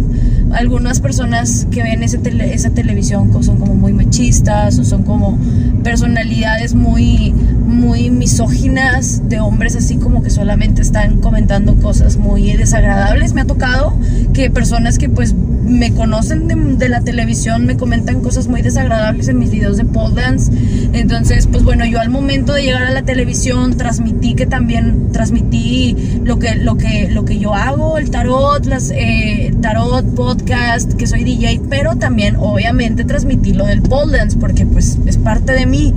algunas 0.53 1.01
personas 1.01 1.67
que 1.71 1.83
ven 1.83 2.03
ese 2.03 2.19
tele- 2.19 2.55
esa 2.55 2.71
televisión 2.71 3.31
son 3.43 3.59
como 3.59 3.75
muy 3.75 3.93
machistas 3.93 4.79
o 4.79 4.85
son 4.85 5.03
como 5.03 5.39
personalidades 5.85 6.75
muy 6.75 7.35
muy 7.67 8.11
misóginas 8.11 9.29
de 9.29 9.41
hombres 9.41 9.77
así 9.77 9.97
como 9.99 10.23
que 10.23 10.31
solamente 10.31 10.81
están 10.83 11.21
comentando 11.21 11.75
cosas 11.77 12.17
muy 12.17 12.53
desagradables. 12.57 13.35
Me 13.35 13.43
ha 13.43 13.45
tocado 13.45 13.95
que 14.33 14.51
personas 14.51 14.97
que 14.99 15.09
pues 15.11 15.35
me 15.35 15.93
conocen 15.93 16.49
de, 16.49 16.55
de 16.55 16.89
la 16.89 17.03
televisión 17.03 17.67
me 17.67 17.77
comentan 17.77 18.23
cosas 18.23 18.49
muy 18.49 18.63
desagradables 18.63 19.29
en 19.29 19.39
mis 19.39 19.51
videos 19.51 19.77
de 19.77 19.85
pole 19.85 20.15
dance. 20.21 20.51
Entonces 20.95 21.47
pues 21.47 21.63
bueno 21.63 21.85
yo 21.85 22.01
al 22.01 22.09
momento 22.09 22.55
de 22.55 22.63
llegar 22.63 22.85
a 22.85 22.91
la 22.91 23.03
televisión 23.03 23.77
transmití 23.77 24.35
que 24.35 24.47
también 24.47 25.13
transmití 25.13 25.78
lo 26.25 26.39
que 26.39 26.55
lo 26.57 26.77
que 26.77 27.09
lo 27.11 27.25
que 27.25 27.39
yo 27.39 27.55
hago 27.55 27.99
el 27.99 28.11
tarot 28.11 28.65
las 28.67 28.91
eh, 28.91 29.55
tarot 29.61 30.15
podcast 30.15 30.95
que 30.95 31.07
soy 31.07 31.25
DJ 31.25 31.61
pero 31.69 31.97
también 31.97 32.37
obviamente 32.37 33.05
transmití 33.05 33.53
lo 33.53 33.67
del 33.67 33.83
pole 33.83 34.19
dance 34.19 34.37
porque 34.39 34.67
pues 34.67 34.99
es 35.07 35.17
parte 35.17 35.53
de 35.53 35.67
mí 35.67 35.95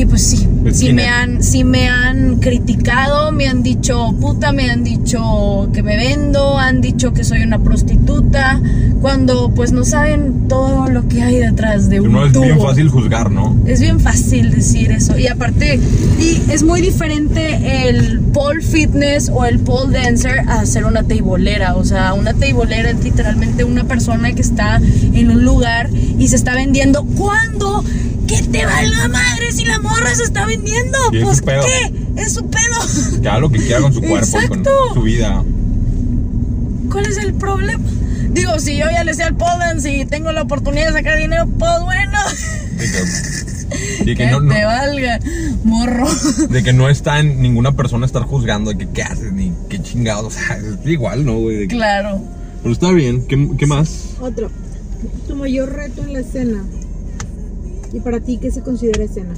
y 0.00 0.06
pues 0.06 0.22
sí, 0.22 0.48
Pues, 0.62 0.78
sí 0.78 0.84
¿quién 0.86 0.96
me 0.96 1.06
han, 1.08 1.42
sí 1.42 1.64
me 1.64 1.88
han 1.88 2.36
criticado, 2.36 3.32
me 3.32 3.46
han 3.48 3.62
dicho 3.62 4.14
puta, 4.20 4.52
me 4.52 4.70
han 4.70 4.84
dicho 4.84 5.68
que 5.72 5.82
me 5.82 5.96
vendo, 5.96 6.58
han 6.58 6.80
dicho 6.80 7.12
que 7.12 7.24
soy 7.24 7.42
una 7.42 7.58
prostituta, 7.58 8.60
cuando 9.00 9.50
pues 9.54 9.72
no 9.72 9.84
saben 9.84 10.46
todo 10.48 10.88
lo 10.88 11.08
que 11.08 11.22
hay 11.22 11.36
detrás 11.36 11.88
de 11.88 12.00
un 12.00 12.12
No 12.12 12.26
es 12.26 12.32
bien 12.32 12.56
tubo. 12.56 12.68
fácil 12.68 12.88
juzgar, 12.88 13.30
¿no? 13.30 13.56
Es 13.66 13.80
bien 13.80 14.00
fácil 14.00 14.50
decir 14.50 14.90
eso. 14.92 15.18
Y 15.18 15.26
aparte, 15.26 15.80
y 16.18 16.42
es 16.50 16.62
muy 16.62 16.80
diferente 16.80 17.88
el 17.88 18.20
pole 18.20 18.62
fitness 18.62 19.30
o 19.32 19.44
el 19.44 19.58
pole 19.60 19.98
dancer 19.98 20.40
a 20.48 20.64
ser 20.66 20.84
una 20.84 21.02
teibolera. 21.02 21.74
O 21.76 21.84
sea, 21.84 22.14
una 22.14 22.34
teibolera 22.34 22.90
es 22.90 23.02
literalmente 23.02 23.64
una 23.64 23.84
persona 23.84 24.32
que 24.32 24.42
está 24.42 24.76
en 25.12 25.30
un 25.30 25.44
lugar 25.44 25.90
y 26.18 26.28
se 26.28 26.36
está 26.36 26.54
vendiendo. 26.54 27.04
¿Cuándo? 27.16 27.84
Que 28.26 28.42
te 28.42 28.66
valga 28.66 29.08
madre 29.08 29.52
si 29.52 29.64
la 29.64 29.78
morra 29.88 30.14
se 30.14 30.22
está 30.24 30.46
vendiendo. 30.46 30.98
Y 31.12 31.18
es 31.18 31.36
su 31.38 31.44
pedo. 31.44 31.62
qué, 31.64 32.22
es 32.22 32.32
su 32.32 32.46
pedo. 32.48 33.20
Que 33.22 33.28
haga 33.28 33.38
lo 33.40 33.50
que 33.50 33.58
quiera 33.58 33.80
con 33.80 33.92
su 33.92 34.00
cuerpo 34.00 34.38
y 34.42 34.48
con 34.48 34.64
su 34.94 35.02
vida. 35.02 35.42
¿Cuál 36.90 37.06
es 37.06 37.16
el 37.18 37.34
problema? 37.34 37.84
Digo, 38.30 38.58
si 38.58 38.76
yo 38.76 38.86
ya 38.90 39.04
le 39.04 39.14
sé 39.14 39.22
al 39.24 39.36
pole 39.36 39.58
dance 39.58 39.90
y 39.90 40.04
tengo 40.04 40.32
la 40.32 40.42
oportunidad 40.42 40.88
de 40.88 40.92
sacar 40.92 41.18
dinero, 41.18 41.46
pues 41.58 41.72
bueno. 41.84 42.18
De 42.76 42.84
que, 42.86 44.04
de 44.04 44.04
que 44.04 44.14
Que 44.16 44.30
no, 44.30 44.40
no- 44.40 44.54
te 44.54 44.64
valga, 44.64 45.18
morro. 45.64 46.08
de 46.48 46.62
que 46.62 46.72
no 46.72 46.88
está 46.88 47.20
en 47.20 47.40
ninguna 47.42 47.72
persona 47.72 48.06
estar 48.06 48.22
juzgando 48.22 48.70
de 48.70 48.78
que 48.78 48.88
qué 48.90 49.02
haces 49.02 49.32
ni 49.32 49.52
qué 49.68 49.82
chingados. 49.82 50.26
O 50.26 50.30
sea, 50.38 50.56
es 50.58 50.86
igual, 50.90 51.24
¿no, 51.24 51.38
güey? 51.38 51.66
Claro. 51.68 52.20
Pero 52.62 52.72
está 52.72 52.90
bien. 52.92 53.26
¿Qué, 53.26 53.48
qué 53.58 53.66
más? 53.66 54.10
Otro. 54.20 54.50
Tu 55.26 55.36
mayor 55.36 55.72
reto 55.72 56.02
en 56.02 56.12
la 56.12 56.20
escena. 56.20 56.64
¿Y 57.92 58.00
para 58.00 58.20
ti 58.20 58.38
qué 58.40 58.50
se 58.50 58.60
considera 58.62 59.04
escena? 59.04 59.34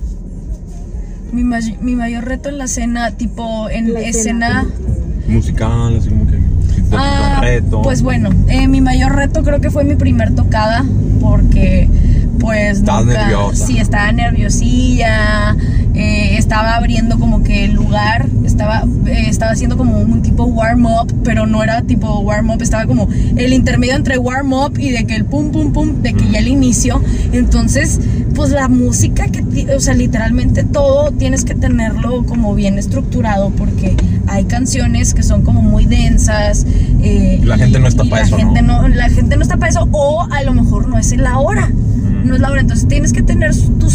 Mi, 1.32 1.44
may- 1.44 1.76
mi 1.80 1.94
mayor 1.94 2.24
reto 2.24 2.48
en 2.48 2.58
la 2.58 2.64
escena, 2.64 3.10
tipo 3.12 3.68
en 3.70 3.92
La 3.92 4.00
escena. 4.00 4.66
Musical, 5.28 5.96
así 5.96 6.08
como 6.08 6.26
que. 6.26 6.38
si 6.74 6.82
te- 6.82 6.96
Ah, 6.96 7.38
reto. 7.40 7.82
pues 7.82 8.02
bueno, 8.02 8.30
eh, 8.48 8.66
mi 8.66 8.80
mayor 8.80 9.14
reto 9.14 9.42
creo 9.42 9.60
que 9.60 9.70
fue 9.70 9.84
mi 9.84 9.94
primer 9.94 10.34
tocada, 10.34 10.84
porque 11.20 11.88
pues 12.40 12.78
Estabas 12.78 13.04
nunca- 13.06 13.18
nerviosa. 13.20 13.66
Sí, 13.66 13.78
estaba 13.78 14.10
nerviosilla, 14.12 15.56
eh, 15.94 16.36
estaba 16.38 16.76
abriendo 16.76 17.18
como 17.18 17.42
que 17.42 17.64
el 17.64 17.72
lugar, 17.72 18.28
estaba, 18.44 18.84
eh, 19.06 19.24
estaba 19.28 19.52
haciendo 19.52 19.76
como 19.76 19.98
un 19.98 20.22
tipo 20.22 20.44
warm 20.44 20.86
up, 20.86 21.12
pero 21.24 21.46
no 21.46 21.62
era 21.62 21.82
tipo 21.82 22.20
warm 22.20 22.50
up, 22.50 22.62
estaba 22.62 22.86
como 22.86 23.08
el 23.36 23.52
intermedio 23.52 23.94
entre 23.96 24.18
warm 24.18 24.52
up 24.52 24.78
y 24.78 24.90
de 24.90 25.04
que 25.04 25.16
el 25.16 25.24
pum 25.24 25.50
pum 25.50 25.72
pum, 25.72 26.02
de 26.02 26.14
que 26.14 26.30
ya 26.30 26.38
el 26.38 26.48
inicio. 26.48 27.02
Entonces, 27.32 28.00
pues 28.34 28.50
la 28.50 28.68
música 28.68 29.28
que, 29.28 29.42
o 29.74 29.80
sea, 29.80 29.94
literalmente 29.94 30.64
todo 30.64 31.10
tienes 31.10 31.44
que 31.44 31.54
tenerlo 31.54 32.24
como 32.24 32.54
bien 32.54 32.78
estructurado, 32.78 33.50
porque 33.50 33.96
hay 34.28 34.44
canciones 34.44 35.14
que 35.14 35.22
son 35.22 35.42
como 35.42 35.62
muy 35.62 35.86
densas. 35.86 36.66
eh, 37.02 37.40
La 37.44 37.58
gente 37.58 37.80
no 37.80 37.88
está 37.88 38.04
y 38.04 38.08
pa' 38.10 38.16
la 38.20 38.22
eso, 38.22 38.36
gente 38.36 38.62
¿no? 38.62 38.86
La 38.88 39.08
gente 39.08 39.36
no 39.36 39.42
está 39.42 39.56
para 39.56 39.70
eso, 39.70 39.88
o 39.92 40.26
a 40.30 40.42
lo 40.42 40.54
mejor 40.54 40.88
no 40.88 40.98
es 40.98 41.16
la 41.16 41.38
hora. 41.38 41.70
No 42.24 42.34
es 42.34 42.40
la 42.40 42.50
hora. 42.50 42.60
Entonces 42.60 42.86
tienes 42.86 43.12
que 43.12 43.22
tener 43.22 43.54
tu 43.78 43.90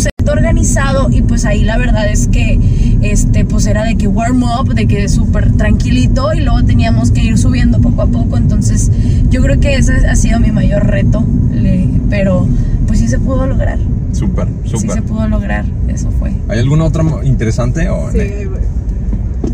y 1.11 1.21
pues 1.21 1.45
ahí 1.45 1.63
la 1.63 1.77
verdad 1.77 2.07
es 2.09 2.27
que 2.27 2.59
este 3.01 3.45
pues 3.45 3.65
era 3.67 3.83
de 3.83 3.95
que 3.95 4.07
warm 4.07 4.43
up, 4.43 4.73
de 4.73 4.87
que 4.87 5.07
súper 5.09 5.51
tranquilito 5.53 6.33
y 6.33 6.41
luego 6.41 6.63
teníamos 6.63 7.11
que 7.11 7.23
ir 7.23 7.37
subiendo 7.37 7.79
poco 7.79 8.01
a 8.01 8.07
poco. 8.07 8.37
Entonces 8.37 8.91
yo 9.29 9.41
creo 9.43 9.59
que 9.59 9.75
ese 9.75 10.07
ha 10.07 10.15
sido 10.15 10.39
mi 10.39 10.51
mayor 10.51 10.85
reto, 10.87 11.23
le- 11.51 11.87
pero 12.09 12.47
pues 12.87 12.99
sí 12.99 13.07
se 13.07 13.19
pudo 13.19 13.45
lograr. 13.47 13.77
Súper, 14.11 14.47
Sí 14.65 14.71
se 14.71 14.87
súper. 14.87 15.03
pudo 15.03 15.27
lograr, 15.27 15.65
eso 15.87 16.09
fue. 16.11 16.31
¿Hay 16.47 16.59
alguna 16.59 16.85
otra 16.85 17.03
interesante? 17.23 17.87
O 17.89 18.11
Sí. 18.11 18.17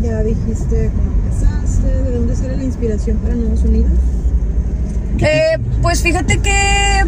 Ya 0.02 0.22
dijiste 0.22 0.90
cómo 0.96 1.12
empezaste, 1.24 1.86
de 2.10 2.16
dónde 2.16 2.34
sale 2.36 2.56
la 2.56 2.64
inspiración 2.64 3.18
para 3.18 3.34
Nuevos 3.34 3.62
Unidos. 3.64 3.90
Eh, 5.18 5.58
pues 5.82 6.02
fíjate 6.02 6.38
que 6.38 7.04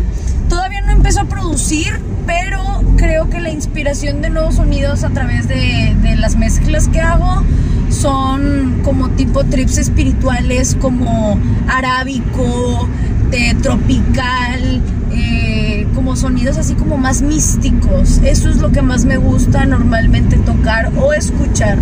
todavía 0.49 0.81
no 0.83 0.93
empezó 0.93 1.23
a 1.23 1.25
producir, 1.25 2.01
pero 2.27 2.83
creo 2.97 3.29
que 3.31 3.41
la 3.41 3.51
inspiración 3.51 4.23
de 4.23 4.31
nuevos 4.31 4.57
sonidos 4.57 5.05
a 5.05 5.11
través 5.11 5.49
de, 5.49 5.97
de 6.03 6.17
las 6.17 6.37
mezclas 6.37 6.89
que 6.89 7.01
hago 7.01 7.43
son 7.91 8.81
como 8.85 9.11
tipo 9.11 9.45
trips 9.45 9.79
espirituales, 9.79 10.77
como 10.81 11.39
arábico, 11.69 12.89
de 13.31 13.55
tropical, 13.63 14.81
eh, 15.13 15.87
como 15.95 16.17
sonidos 16.17 16.59
así 16.59 16.75
como 16.75 16.97
más 16.97 17.23
místicos. 17.23 18.21
Eso 18.25 18.49
es 18.49 18.57
lo 18.57 18.73
que 18.73 18.83
más 18.83 19.05
me 19.05 19.17
gusta 19.17 19.65
normalmente 19.65 20.37
tocar 20.39 20.93
o 20.99 21.13
escuchar, 21.13 21.79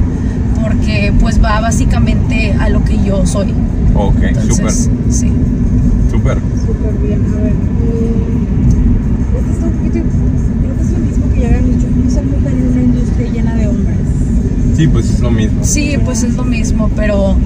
porque 0.60 1.12
pues 1.20 1.42
va 1.42 1.60
básicamente 1.60 2.54
a 2.58 2.68
lo 2.68 2.84
que 2.84 3.02
yo 3.02 3.26
soy. 3.26 3.54
Ok, 3.94 4.16
súper, 4.48 4.72
sí. 5.10 5.32
Súper. 6.22 6.38
Súper 6.64 6.92
bien, 7.02 7.24
a 7.26 7.42
ver. 7.42 7.52
eh, 7.52 8.14
este 9.38 9.52
está 9.52 9.66
un 9.66 9.72
poquito, 9.72 9.98
creo 10.62 10.76
que 10.76 10.82
es 10.82 10.90
lo 10.92 10.98
mismo 10.98 11.32
que 11.32 11.40
ya 11.40 11.48
habían 11.48 11.66
dicho, 11.66 11.88
cómo 11.92 12.10
ser 12.10 12.24
mujer 12.24 12.52
en 12.52 12.68
una 12.68 12.82
industria 12.82 13.30
llena 13.30 13.54
de 13.56 13.66
hombres. 13.66 13.98
Sí, 14.76 14.86
pues 14.86 15.10
es 15.10 15.20
lo 15.20 15.30
mismo. 15.30 15.64
Sí, 15.64 15.96
pues 16.04 16.22
es 16.22 16.34
lo 16.34 16.44
mismo, 16.44 16.90
pero 16.94 17.36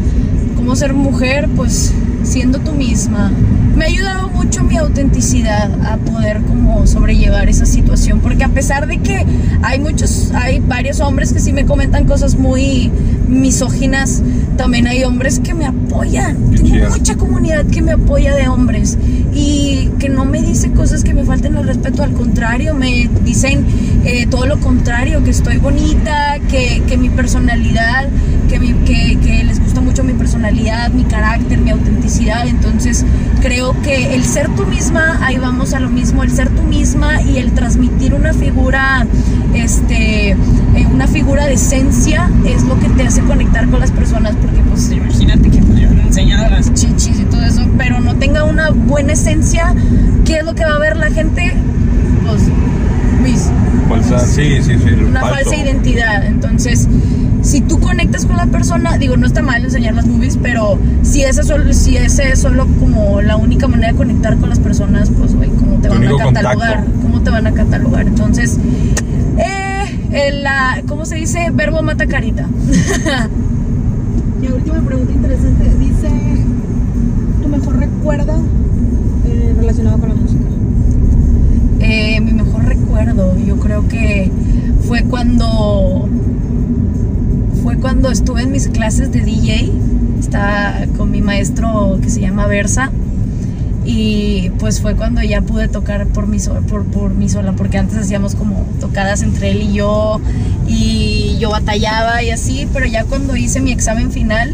como 0.57 0.77
ser 0.77 0.93
mujer, 0.93 1.49
pues 1.57 1.93
siendo 2.22 2.59
tú 2.59 2.72
misma. 2.72 3.33
Me 3.77 3.85
ha 3.85 3.89
ayudado 3.89 4.29
mucho 4.29 4.62
mi 4.64 4.77
autenticidad 4.77 5.70
a 5.85 5.97
poder 5.99 6.43
como 6.43 6.87
sobrellevar 6.87 7.49
esa 7.49 7.66
situación, 7.66 8.20
porque 8.20 8.45
a 8.45 8.49
pesar 8.49 8.87
de 8.87 8.99
que 8.99 9.24
hay 9.62 9.81
muchos, 9.81 10.33
hay 10.35 10.61
varios 10.61 11.01
hombres 11.01 11.33
que 11.33 11.41
sí 11.41 11.53
me 11.53 11.66
comentan 11.66 12.05
cosas 12.05 12.37
muy 12.37 12.91
misóginas, 13.29 14.22
también 14.57 14.87
hay 14.87 15.05
hombres 15.05 15.41
que 15.41 15.55
me 15.55 15.66
apoyan. 15.66 16.37
Tengo 16.57 16.89
mucha 16.99 17.16
comunidad 17.16 17.64
que 17.66 17.83
me 17.83 17.93
apoya 17.93 18.35
de 18.35 18.49
hombres 18.49 18.99
y 19.35 19.91
que 19.99 20.09
no 20.09 20.24
me 20.24 20.43
dice 20.43 20.70
cosas 20.72 21.05
que 21.05 21.12
me 21.14 21.24
falten 21.24 21.57
al 21.57 21.66
respeto, 21.66 22.03
al 22.03 22.12
contrario, 22.12 22.74
me 22.74 23.09
dicen 23.24 23.64
eh, 24.05 24.27
todo 24.31 24.47
lo 24.47 24.59
contrario, 24.61 25.22
que 25.24 25.31
estoy 25.31 25.59
bonita, 25.59 26.37
que, 26.51 26.83
que 26.87 26.97
mi 26.97 27.09
personalidad, 27.11 28.09
que, 28.49 28.59
mi- 28.59 28.72
que, 28.87 29.18
que 29.22 29.45
les 29.45 29.61
gusta 29.61 29.81
mucho 29.81 30.05
mi 30.05 30.13
personalidad, 30.14 30.91
mi 30.92 31.05
carácter, 31.05 31.59
mi 31.59 31.71
autenticidad. 31.71 32.46
Entonces 32.46 33.05
creo 33.42 33.75
que 33.83 34.14
el 34.14 34.25
ser 34.25 34.49
tú 34.55 34.64
misma, 34.67 35.18
ahí 35.22 35.37
vamos 35.38 35.75
a 35.75 35.80
lo 35.80 35.91
mismo, 35.91 36.22
el 36.22 36.30
ser 36.30 36.49
tú 36.50 36.63
misma 36.63 37.21
y 37.22 37.38
el 37.38 37.53
transmitir 37.53 38.14
una 38.14 38.33
figura, 38.33 39.07
este, 39.55 40.30
eh, 40.30 40.37
una 40.92 41.07
figura 41.09 41.46
de 41.46 41.55
esencia 41.55 42.30
es 42.46 42.63
lo 42.64 42.79
que 42.79 42.88
te 42.91 43.03
hace 43.07 43.16
conectar 43.22 43.68
con 43.68 43.80
las 43.80 43.91
personas, 43.91 44.34
porque 44.37 44.61
pues 44.68 44.91
imagínate 44.91 45.51
que 45.51 45.61
me 45.61 45.87
han 45.87 46.01
enseñado 46.01 46.49
las 46.51 46.72
chichis 46.75 47.21
y 47.21 47.25
todo 47.25 47.43
eso, 47.43 47.63
pero 47.79 48.01
no 48.01 48.17
tenga 48.17 48.45
una 48.45 48.71
buena 48.71 49.13
esencia, 49.13 49.75
¿qué 50.25 50.38
es 50.38 50.45
lo 50.45 50.55
que 50.55 50.64
va 50.64 50.75
a 50.75 50.79
ver 50.79 50.97
la 50.97 51.11
gente? 51.11 51.55
Pues 52.26 52.43
mis 53.22 53.51
Falsa, 53.88 54.18
sí, 54.18 54.63
sí, 54.63 54.76
sí. 54.79 54.95
una 55.07 55.21
falso. 55.21 55.37
falsa 55.37 55.57
identidad. 55.57 56.26
Entonces, 56.26 56.88
si 57.43 57.61
tú 57.61 57.79
conectas 57.79 58.26
con 58.26 58.37
la 58.37 58.47
persona, 58.47 58.99
digo, 58.99 59.17
no 59.17 59.26
está 59.26 59.43
mal 59.43 59.64
enseñar 59.64 59.95
las 59.95 60.07
movies, 60.07 60.38
pero 60.43 60.79
si 61.03 61.22
esa 61.22 61.45
solo, 61.45 61.72
si 61.72 61.97
ese 61.97 62.30
es 62.30 62.41
solo 62.41 62.67
como 62.80 63.22
la 63.22 63.37
única 63.37 63.68
manera 63.68 63.93
de 63.93 63.99
conectar 63.99 64.37
con 64.38 64.49
las 64.49 64.59
personas, 64.59 65.11
pues 65.17 65.34
güey, 65.34 65.51
¿cómo 65.51 65.76
te 65.79 65.88
van 65.88 66.05
a 66.05 66.17
catalogar? 66.17 66.76
contacto. 66.76 67.03
¿Cómo 67.03 67.21
te 67.21 67.30
van 67.30 67.47
a 67.47 67.53
catalogar? 67.53 68.07
Entonces, 68.09 68.59
eh, 69.38 69.66
la, 70.11 70.83
¿cómo 70.87 71.04
se 71.04 71.16
dice? 71.16 71.50
Verbo 71.53 71.83
mata 71.83 72.07
carita. 72.07 72.49
Y 74.42 74.49
última 74.49 74.80
pregunta 74.83 75.12
interesante, 75.12 75.64
dice, 75.78 76.08
¿tu 77.42 77.49
mejor 77.49 77.78
recuerdo 77.78 78.34
en 79.24 79.57
relacionado 79.57 79.99
con 79.99 80.11
la 80.11 80.14
música? 80.14 80.45
Eh, 81.80 82.20
mi 82.20 82.33
mejor 82.33 82.64
recuerdo, 82.66 83.37
yo 83.38 83.57
creo 83.58 83.88
que 83.88 84.30
fue 84.87 85.04
cuando 85.04 86.08
fue 87.62 87.76
cuando 87.78 88.11
estuve 88.11 88.42
en 88.42 88.53
mis 88.53 88.68
clases 88.68 89.11
de 89.11 89.20
DJ. 89.22 89.72
Estaba 90.20 90.74
con 90.96 91.11
mi 91.11 91.22
maestro 91.22 91.99
que 92.03 92.11
se 92.11 92.20
llama 92.20 92.46
Versa. 92.46 92.92
Y 93.88 94.50
pues 94.58 94.80
fue 94.80 94.96
cuando 94.96 95.22
ya 95.22 95.42
pude 95.42 95.68
tocar 95.68 96.07
por 96.08 96.26
so- 96.41 96.61
por, 96.68 96.84
por 96.87 97.14
mí 97.14 97.29
sola, 97.29 97.53
porque 97.53 97.79
antes 97.79 97.96
hacíamos 97.96 98.34
como 98.34 98.67
tocadas 98.80 99.22
entre 99.22 99.53
él 99.53 99.63
y 99.63 99.72
yo, 99.75 100.21
y 100.67 101.37
yo 101.38 101.50
batallaba 101.50 102.22
y 102.22 102.30
así, 102.30 102.67
pero 102.72 102.87
ya 102.87 103.04
cuando 103.04 103.37
hice 103.37 103.61
mi 103.61 103.71
examen 103.71 104.11
final, 104.11 104.53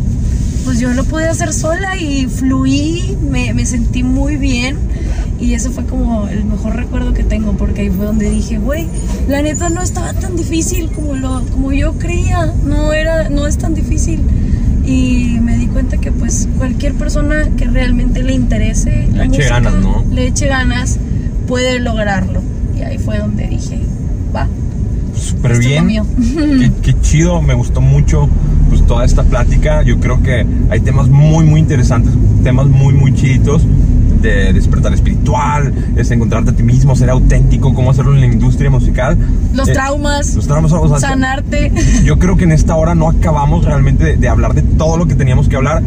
pues 0.64 0.78
yo 0.78 0.92
lo 0.92 1.04
pude 1.04 1.28
hacer 1.28 1.52
sola 1.54 1.96
y 1.96 2.26
fluí, 2.26 3.16
me, 3.28 3.54
me 3.54 3.64
sentí 3.66 4.02
muy 4.02 4.36
bien. 4.36 4.76
Y 5.40 5.54
ese 5.54 5.70
fue 5.70 5.84
como 5.86 6.28
el 6.28 6.44
mejor 6.44 6.76
recuerdo 6.76 7.14
que 7.14 7.24
tengo, 7.24 7.54
porque 7.54 7.80
ahí 7.80 7.90
fue 7.90 8.04
donde 8.04 8.30
dije, 8.30 8.59
güey, 8.59 8.86
la 9.26 9.42
neta 9.42 9.70
no 9.70 9.82
estaba 9.82 10.12
tan 10.12 10.36
difícil 10.36 10.88
como, 10.90 11.14
lo, 11.16 11.42
como 11.50 11.72
yo 11.72 11.94
creía, 11.94 12.52
no, 12.64 12.92
era, 12.92 13.28
no 13.28 13.46
es 13.48 13.56
tan 13.59 13.74
difícil. 13.74 14.20
Y 14.84 15.38
me 15.40 15.56
di 15.59 15.66
cuenta 15.66 15.98
que 15.98 16.10
pues 16.10 16.48
cualquier 16.59 16.94
persona 16.94 17.48
que 17.56 17.66
realmente 17.66 18.22
le 18.22 18.34
interese 18.34 19.09
la 19.12 19.24
Le 19.24 19.24
eche 19.26 19.36
música, 19.38 19.60
ganas, 19.60 19.74
¿no? 19.74 20.04
le 20.10 20.26
eche 20.26 20.46
ganas, 20.46 20.98
puede 21.46 21.78
lograrlo. 21.78 22.42
Y 22.76 22.82
ahí 22.82 22.98
fue 22.98 23.18
donde 23.18 23.46
dije, 23.46 23.80
va, 24.34 24.48
Súper 25.14 25.59
bien. 25.59 25.86
mío. 25.86 26.06
Qué, 26.16 26.72
qué 26.82 27.00
chido, 27.00 27.40
me 27.42 27.54
gustó 27.54 27.80
mucho 27.80 28.28
pues 28.68 28.84
toda 28.86 29.04
esta 29.04 29.22
plática. 29.22 29.82
Yo 29.82 30.00
creo 30.00 30.22
que 30.22 30.44
hay 30.70 30.80
temas 30.80 31.09
muy, 31.09 31.44
muy 31.44 31.60
interesantes, 31.60 32.12
temas 32.42 32.66
muy, 32.66 32.92
muy 32.94 33.14
chiditos 33.14 33.66
de 34.22 34.52
despertar 34.52 34.92
espiritual, 34.94 35.72
es 35.96 36.10
encontrarte 36.10 36.50
a 36.50 36.54
ti 36.54 36.62
mismo, 36.62 36.94
ser 36.96 37.10
auténtico, 37.10 37.74
cómo 37.74 37.90
hacerlo 37.90 38.14
en 38.14 38.20
la 38.20 38.26
industria 38.26 38.70
musical. 38.70 39.16
Los 39.54 39.68
Eh, 39.68 39.72
traumas, 39.72 40.34
Los 40.34 40.46
traumas, 40.46 40.72
o 40.72 40.88
sea, 40.88 40.98
sanarte. 41.10 41.72
yo 42.04 42.18
creo 42.18 42.36
que 42.36 42.44
en 42.44 42.52
esta 42.52 42.74
hora 42.76 42.94
no 42.94 43.08
acabamos 43.08 43.64
realmente 43.64 44.04
de, 44.04 44.16
de 44.16 44.28
hablar 44.28 44.54
de 44.54 44.62
todo 44.62 44.96
lo 44.96 45.06
que 45.06 45.14
teníamos 45.14 45.48
que 45.48 45.56
hablar, 45.56 45.82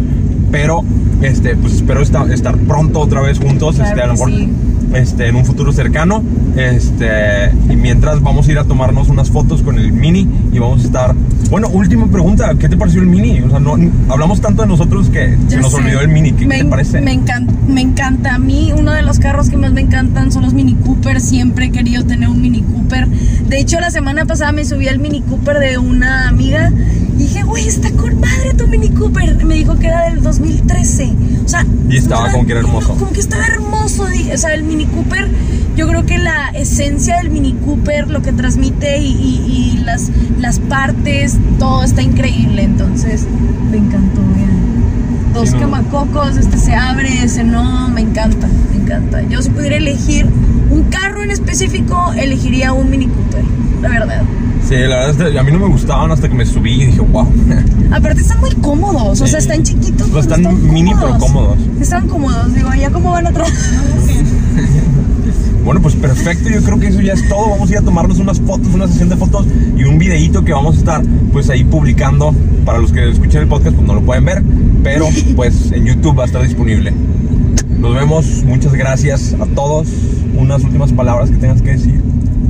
pero 0.55 0.83
este, 1.21 1.55
pues 1.57 1.73
espero 1.73 2.01
esta- 2.01 2.25
estar 2.33 2.57
pronto 2.57 2.99
otra 3.01 3.19
vez 3.21 3.39
juntos, 3.39 3.75
Claro 3.75 3.89
este, 3.89 4.01
a 4.01 4.07
lo 4.07 4.13
mejor 4.13 4.29
sí. 4.29 4.49
este, 4.93 5.27
en 5.27 5.35
un 5.35 5.43
futuro 5.45 5.73
cercano. 5.73 6.23
Este, 6.55 7.51
y 7.69 7.75
mientras 7.75 8.21
vamos 8.21 8.47
a 8.47 8.51
ir 8.51 8.57
a 8.59 8.63
tomarnos 8.63 9.09
unas 9.09 9.29
fotos 9.29 9.61
con 9.61 9.77
el 9.77 9.91
mini 9.91 10.27
y 10.53 10.59
vamos 10.59 10.81
a 10.83 10.85
estar. 10.85 11.15
Bueno, 11.49 11.67
última 11.69 12.07
pregunta, 12.07 12.53
¿qué 12.57 12.69
te 12.69 12.77
pareció 12.77 13.01
el 13.01 13.07
mini? 13.07 13.41
O 13.41 13.49
sea, 13.49 13.59
no, 13.59 13.75
hablamos 14.09 14.39
tanto 14.41 14.61
de 14.61 14.67
nosotros 14.69 15.09
que 15.09 15.37
se 15.47 15.55
Ya 15.55 15.61
nos 15.61 15.71
sé. 15.71 15.77
olvidó 15.77 15.99
el 16.01 16.07
mini. 16.07 16.31
¿Qué, 16.31 16.45
me, 16.45 16.59
te 16.59 16.65
parece? 16.65 17.01
Me 17.01 17.11
encanta, 17.11 17.53
me 17.67 17.81
encanta. 17.81 18.35
A 18.35 18.39
mí 18.39 18.73
uno 18.77 18.91
de 18.93 19.01
los 19.01 19.19
carros 19.19 19.49
que 19.49 19.57
más 19.57 19.73
me 19.73 19.81
encantan 19.81 20.31
son 20.31 20.43
los 20.43 20.53
Mini 20.53 20.75
Cooper. 20.75 21.19
Siempre 21.19 21.65
he 21.65 21.71
querido 21.71 22.03
tener 22.05 22.29
un 22.29 22.41
Mini 22.41 22.61
Cooper. 22.61 23.07
De 23.07 23.59
hecho, 23.59 23.79
la 23.81 23.91
semana 23.91 24.25
pasada 24.25 24.51
me 24.53 24.63
subí 24.65 24.87
al 24.87 24.99
Mini 24.99 25.21
Cooper 25.21 25.59
de 25.59 25.77
una 25.77 26.29
amiga 26.29 26.71
y 27.15 27.17
dije, 27.23 27.43
güey, 27.43 27.67
está 27.67 27.91
con 27.91 28.19
madre 28.19 28.53
tu 28.57 28.65
Mini 28.67 28.89
Cooper. 28.89 29.43
Me 29.45 29.55
dijo 29.55 29.77
que 29.77 29.87
era 29.87 30.09
del 30.09 30.21
2013. 30.45 31.13
O 31.45 31.47
sea, 31.47 31.65
Y 31.89 31.97
estaba 31.97 32.31
como 32.31 32.45
que 32.45 32.51
era 32.51 32.61
hermoso. 32.61 32.93
Como 32.95 33.11
que 33.11 33.19
estaba 33.19 33.45
hermoso. 33.45 34.05
O 34.33 34.37
sea, 34.37 34.53
el 34.53 34.63
Mini 34.63 34.85
Cooper, 34.85 35.27
yo 35.75 35.87
creo 35.87 36.05
que 36.05 36.17
la 36.17 36.49
esencia 36.49 37.17
del 37.17 37.29
Mini 37.29 37.53
Cooper, 37.53 38.09
lo 38.09 38.21
que 38.21 38.31
transmite 38.31 38.97
y, 38.99 39.07
y- 39.11 39.71
y 39.75 39.77
las, 39.83 40.09
las 40.39 40.59
partes, 40.59 41.37
todo 41.59 41.83
está 41.83 42.01
increíble. 42.01 42.63
Entonces, 42.63 43.25
me 43.71 43.77
encantó, 43.77 44.21
vean 44.35 44.54
dos 45.35 45.49
Sí, 45.49 45.53
no. 45.55 45.59
quemacocos, 45.61 46.37
este 46.37 46.57
se 46.57 46.73
abre, 46.73 47.23
ese 47.23 47.43
no, 47.43 47.89
me 47.89 48.01
encanta, 48.01 48.47
me 48.71 48.77
encanta. 48.81 49.21
Yo 49.23 49.41
si 49.41 49.49
pudiera 49.51 49.75
elegir 49.77 50.27
un 50.71 50.83
carro 50.85 51.21
en 51.21 51.29
específico, 51.31 52.11
elegiría 52.17 52.73
un 52.73 52.89
Mini 52.89 53.07
Cooper, 53.07 53.43
la 53.81 53.89
verdad. 53.89 54.21
Sí, 54.67 54.75
la 54.77 55.05
verdad 55.11 55.37
a 55.37 55.43
mí 55.43 55.51
no 55.51 55.59
me 55.59 55.67
gustaban 55.67 56.09
hasta 56.11 56.27
que 56.27 56.33
me 56.33 56.45
subí 56.45 56.81
y 56.81 56.85
dije, 56.87 56.99
wow. 57.01 57.27
Aparte 57.91 58.21
están 58.21 58.39
muy 58.39 58.49
cómodos, 58.55 59.21
o 59.21 59.27
sea, 59.27 59.37
están 59.37 59.61
chiquitos, 59.61 60.07
pero 60.07 60.21
están 60.21 60.73
mini, 60.73 60.91
pero 60.99 61.17
cómodos. 61.19 61.57
Están 61.79 62.07
cómodos, 62.07 62.51
digo, 62.55 62.73
ya 62.73 62.89
cómo 62.89 63.11
van 63.11 63.27
atrás. 63.27 63.51
Bueno, 65.65 65.81
pues 65.81 65.95
perfecto, 65.95 66.47
yo 66.47 66.61
creo 66.61 66.79
que 66.79 66.87
eso 66.87 67.01
ya 67.01 67.13
es 67.13 67.27
todo. 67.27 67.49
Vamos 67.49 67.69
a 67.69 67.73
ir 67.73 67.79
a 67.79 67.81
tomarnos 67.81 68.19
unas 68.19 68.39
fotos, 68.39 68.67
una 68.75 68.87
sesión 68.87 69.09
de 69.09 69.17
fotos 69.17 69.47
y 69.75 69.83
un 69.83 69.97
videíto 69.97 70.45
que 70.45 70.53
vamos 70.53 70.75
a 70.75 70.77
estar 70.77 71.01
pues 71.33 71.49
ahí 71.49 71.63
publicando. 71.63 72.35
Para 72.63 72.77
los 72.77 72.91
que 72.91 73.09
escuchen 73.09 73.41
el 73.41 73.47
podcast, 73.47 73.75
pues 73.75 73.87
no 73.87 73.95
lo 73.95 74.01
pueden 74.01 74.25
ver, 74.25 74.43
pero 74.83 75.07
pues 75.35 75.71
en 75.71 75.85
YouTube 75.85 76.19
va 76.19 76.23
a 76.23 76.25
estar 76.27 76.43
disponible. 76.43 76.93
Nos 77.79 77.95
vemos, 77.95 78.43
muchas 78.45 78.73
gracias 78.73 79.33
a 79.33 79.47
todos. 79.47 79.87
Unas 80.37 80.63
últimas 80.63 80.93
palabras 80.93 81.31
que 81.31 81.37
tengas 81.37 81.63
que 81.63 81.71
decir. 81.71 81.99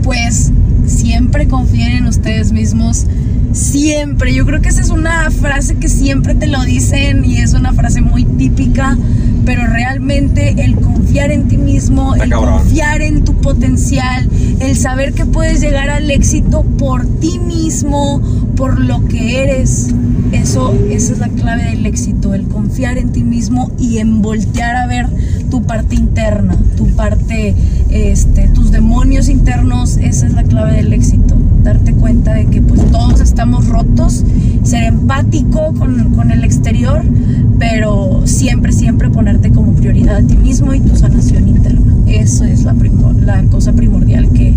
Pues 0.05 0.51
siempre 0.85 1.47
confíen 1.47 1.91
en 1.93 2.05
ustedes 2.05 2.51
mismos. 2.51 3.07
Siempre. 3.53 4.35
Yo 4.35 4.45
creo 4.45 4.61
que 4.61 4.69
esa 4.69 4.81
es 4.81 4.91
una 4.91 5.31
frase 5.31 5.77
que 5.77 5.89
siempre 5.89 6.35
te 6.35 6.45
lo 6.45 6.63
dicen 6.63 7.25
y 7.25 7.37
es 7.37 7.53
una 7.53 7.73
frase 7.73 8.01
muy 8.01 8.23
típica. 8.23 8.95
Pero 9.45 9.65
realmente 9.65 10.63
el 10.63 10.75
confiar 10.75 11.31
en 11.31 11.47
ti 11.47 11.57
mismo, 11.57 12.13
el 12.15 12.31
confiar 12.31 13.01
en 13.01 13.23
tu 13.23 13.33
potencial, 13.41 14.29
el 14.59 14.75
saber 14.75 15.13
que 15.13 15.25
puedes 15.25 15.59
llegar 15.59 15.89
al 15.89 16.11
éxito 16.11 16.63
por 16.63 17.05
ti 17.19 17.39
mismo, 17.39 18.21
por 18.55 18.79
lo 18.79 19.05
que 19.07 19.43
eres, 19.43 19.93
eso, 20.31 20.73
esa 20.89 21.13
es 21.13 21.19
la 21.19 21.29
clave 21.29 21.63
del 21.63 21.85
éxito, 21.85 22.33
el 22.33 22.47
confiar 22.47 22.97
en 22.97 23.11
ti 23.11 23.23
mismo 23.23 23.71
y 23.79 23.99
en 23.99 24.21
voltear 24.21 24.75
a 24.75 24.87
ver 24.87 25.07
tu 25.49 25.63
parte 25.63 25.95
interna, 25.95 26.57
tu 26.75 26.87
parte, 26.95 27.55
este, 27.89 28.47
tus 28.49 28.71
demonios 28.71 29.29
internos, 29.29 29.94
esa 29.97 30.27
es 30.27 30.33
la 30.33 30.43
clave 30.43 30.73
del 30.73 30.93
éxito, 30.93 31.35
darte 31.63 31.93
cuenta 31.93 32.33
de 32.33 32.45
que 32.45 32.61
pues 32.61 32.81
todos 32.91 33.19
estamos 33.21 33.67
rotos, 33.67 34.23
ser 34.63 34.83
empático 34.83 35.73
con, 35.73 36.13
con 36.13 36.31
el 36.31 36.43
exterior, 36.43 37.03
pero 37.59 38.21
siempre, 38.25 38.71
siempre 38.71 39.09
ponerte 39.09 39.51
como 39.51 39.73
prioridad 39.73 40.17
a 40.17 40.21
ti 40.21 40.37
mismo 40.37 40.73
y 40.73 40.79
tu 40.79 40.95
sanación 40.95 41.47
interna. 41.47 41.93
Eso 42.07 42.45
es 42.45 42.63
la, 42.63 42.75
cosa 43.49 43.73
primordial 43.73 44.29
que, 44.29 44.53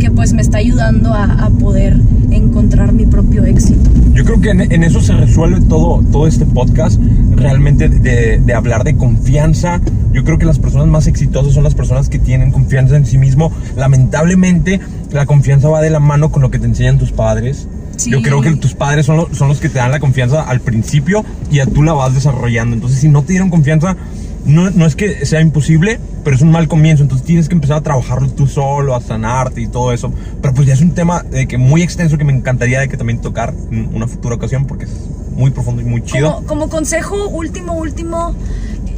que 0.00 0.10
pues 0.10 0.32
me 0.32 0.42
está 0.42 0.58
ayudando 0.58 1.14
a, 1.14 1.24
a 1.44 1.50
poder 1.50 2.00
encontrar 2.32 2.92
mi 2.92 3.06
propio 3.06 3.44
éxito. 3.44 3.88
Yo 4.14 4.24
creo 4.24 4.40
que 4.40 4.50
en, 4.50 4.72
en 4.72 4.82
eso 4.82 5.00
se 5.00 5.12
resuelve 5.14 5.60
todo, 5.60 6.02
todo 6.10 6.26
este 6.26 6.44
podcast, 6.46 7.00
realmente 7.36 7.88
de, 7.88 8.38
de 8.40 8.54
hablar 8.54 8.82
de 8.82 8.96
confianza. 8.96 9.80
Yo 10.12 10.24
creo 10.24 10.38
que 10.38 10.44
las 10.46 10.58
personas 10.58 10.88
más 10.88 11.06
exitosas 11.06 11.52
son 11.52 11.62
las 11.62 11.74
personas 11.76 12.08
que 12.08 12.18
tienen 12.18 12.50
confianza 12.50 12.96
en 12.96 13.06
sí 13.06 13.16
mismo. 13.18 13.52
Lamentablemente, 13.76 14.80
la 15.12 15.26
confianza 15.26 15.68
va 15.68 15.80
de 15.80 15.90
la 15.90 16.00
mano 16.00 16.30
con 16.30 16.42
lo 16.42 16.50
que 16.50 16.58
te 16.58 16.66
enseñan 16.66 16.98
tus 16.98 17.12
padres. 17.12 17.68
Sí. 17.96 18.10
Yo 18.10 18.22
creo 18.22 18.40
que 18.40 18.50
tus 18.56 18.74
padres 18.74 19.04
son, 19.06 19.18
lo- 19.18 19.28
son 19.34 19.48
los 19.48 19.60
que 19.60 19.68
te 19.68 19.78
dan 19.78 19.90
la 19.90 20.00
confianza 20.00 20.42
al 20.42 20.60
principio 20.60 21.24
y 21.52 21.58
a 21.60 21.66
tú 21.66 21.82
la 21.82 21.92
vas 21.92 22.14
desarrollando. 22.14 22.74
Entonces, 22.74 22.98
si 23.00 23.08
no 23.08 23.22
te 23.22 23.34
dieron 23.34 23.50
confianza, 23.50 23.96
no, 24.44 24.70
no 24.70 24.86
es 24.86 24.96
que 24.96 25.26
sea 25.26 25.40
imposible, 25.40 26.00
pero 26.24 26.36
es 26.36 26.42
un 26.42 26.50
mal 26.50 26.68
comienzo. 26.68 27.02
Entonces 27.02 27.26
tienes 27.26 27.48
que 27.48 27.54
empezar 27.54 27.78
a 27.78 27.80
trabajarlo 27.82 28.28
tú 28.30 28.46
solo, 28.46 28.94
a 28.94 29.00
sanarte 29.00 29.60
y 29.60 29.68
todo 29.68 29.92
eso. 29.92 30.12
Pero 30.40 30.54
pues 30.54 30.66
ya 30.66 30.74
es 30.74 30.80
un 30.80 30.92
tema 30.92 31.22
de 31.22 31.46
que 31.46 31.58
muy 31.58 31.82
extenso 31.82 32.18
que 32.18 32.24
me 32.24 32.32
encantaría 32.32 32.80
de 32.80 32.88
que 32.88 32.96
también 32.96 33.20
tocar 33.20 33.54
en 33.70 33.94
una 33.94 34.06
futura 34.06 34.34
ocasión 34.34 34.66
porque 34.66 34.84
es 34.84 34.92
muy 35.32 35.50
profundo 35.50 35.82
y 35.82 35.84
muy 35.84 36.02
chido. 36.02 36.34
Como, 36.34 36.46
como 36.46 36.68
consejo 36.68 37.28
último, 37.28 37.74
último, 37.74 38.34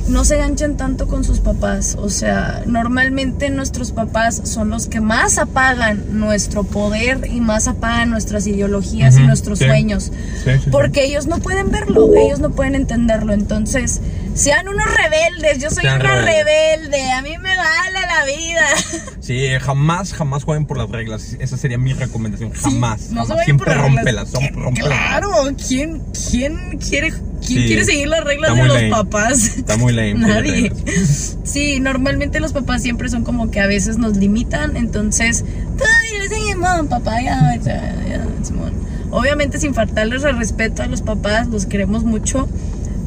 no 0.08 0.24
se 0.24 0.36
ganchen 0.36 0.76
tanto 0.76 1.06
con 1.06 1.24
sus 1.24 1.40
papás. 1.40 1.96
O 2.00 2.10
sea, 2.10 2.62
normalmente 2.66 3.50
nuestros 3.50 3.92
papás 3.92 4.40
son 4.44 4.70
los 4.70 4.86
que 4.86 5.00
más 5.00 5.38
apagan 5.38 6.18
nuestro 6.18 6.64
poder 6.64 7.28
y 7.30 7.40
más 7.40 7.68
apagan 7.68 8.10
nuestras 8.10 8.46
ideologías 8.46 9.16
y 9.16 9.22
nuestros 9.22 9.58
sí. 9.58 9.66
sueños. 9.66 10.04
Sí, 10.04 10.50
sí, 10.52 10.58
sí. 10.64 10.70
Porque 10.70 11.04
ellos 11.04 11.26
no 11.26 11.38
pueden 11.38 11.70
verlo, 11.70 12.10
ellos 12.16 12.40
no 12.40 12.50
pueden 12.50 12.74
entenderlo. 12.74 13.32
Entonces, 13.32 14.00
sean 14.34 14.68
unos 14.68 14.86
rebeldes. 14.96 15.58
Yo 15.62 15.70
soy 15.70 15.82
Sean 15.82 16.00
una 16.00 16.22
rebelde. 16.22 17.10
A 17.12 17.22
mí 17.22 17.36
me 17.38 17.56
vale 17.56 18.00
la 18.06 18.24
vida. 18.24 18.66
Sí, 19.22 19.46
jamás, 19.60 20.12
jamás 20.12 20.42
jueguen 20.42 20.66
por 20.66 20.76
las 20.78 20.90
reglas. 20.90 21.36
Esa 21.38 21.56
sería 21.56 21.78
mi 21.78 21.92
recomendación. 21.92 22.50
Jamás. 22.50 23.10
no 23.10 23.24
jamás. 23.24 23.44
Siempre 23.44 23.72
rompelas. 23.72 24.32
rompelas. 24.52 24.88
Claro, 24.88 25.30
¿quién, 25.68 26.02
quién 26.28 26.78
quiere, 26.78 27.10
quién 27.12 27.60
Sí. 27.62 27.66
quiere 27.68 27.84
seguir 27.84 28.08
las 28.08 28.24
reglas 28.24 28.56
de 28.56 28.64
los 28.64 28.74
lame. 28.74 28.90
papás? 28.90 29.58
Está 29.58 29.76
muy 29.76 29.92
lame. 29.92 30.14
Nadie. 30.14 30.72
Sí, 31.44 31.78
normalmente 31.78 32.40
los 32.40 32.52
papás 32.52 32.82
siempre 32.82 33.08
son 33.10 33.22
como 33.22 33.50
que 33.52 33.60
a 33.60 33.66
veces 33.68 33.96
nos 33.96 34.16
limitan, 34.16 34.76
entonces, 34.76 35.44
ay, 35.46 36.18
le 36.18 36.28
dicen, 36.28 36.58
"Mam, 36.58 36.88
papá, 36.88 37.20
ya, 37.22 37.54
ya, 37.62 37.94
ya, 38.08 38.26
Simón". 38.42 38.72
Obviamente 39.10 39.58
sin 39.60 39.72
faltarles 39.74 40.24
el 40.24 40.36
respeto 40.38 40.82
a 40.82 40.86
los 40.86 41.02
papás, 41.02 41.46
los 41.48 41.66
queremos 41.66 42.02
mucho, 42.04 42.48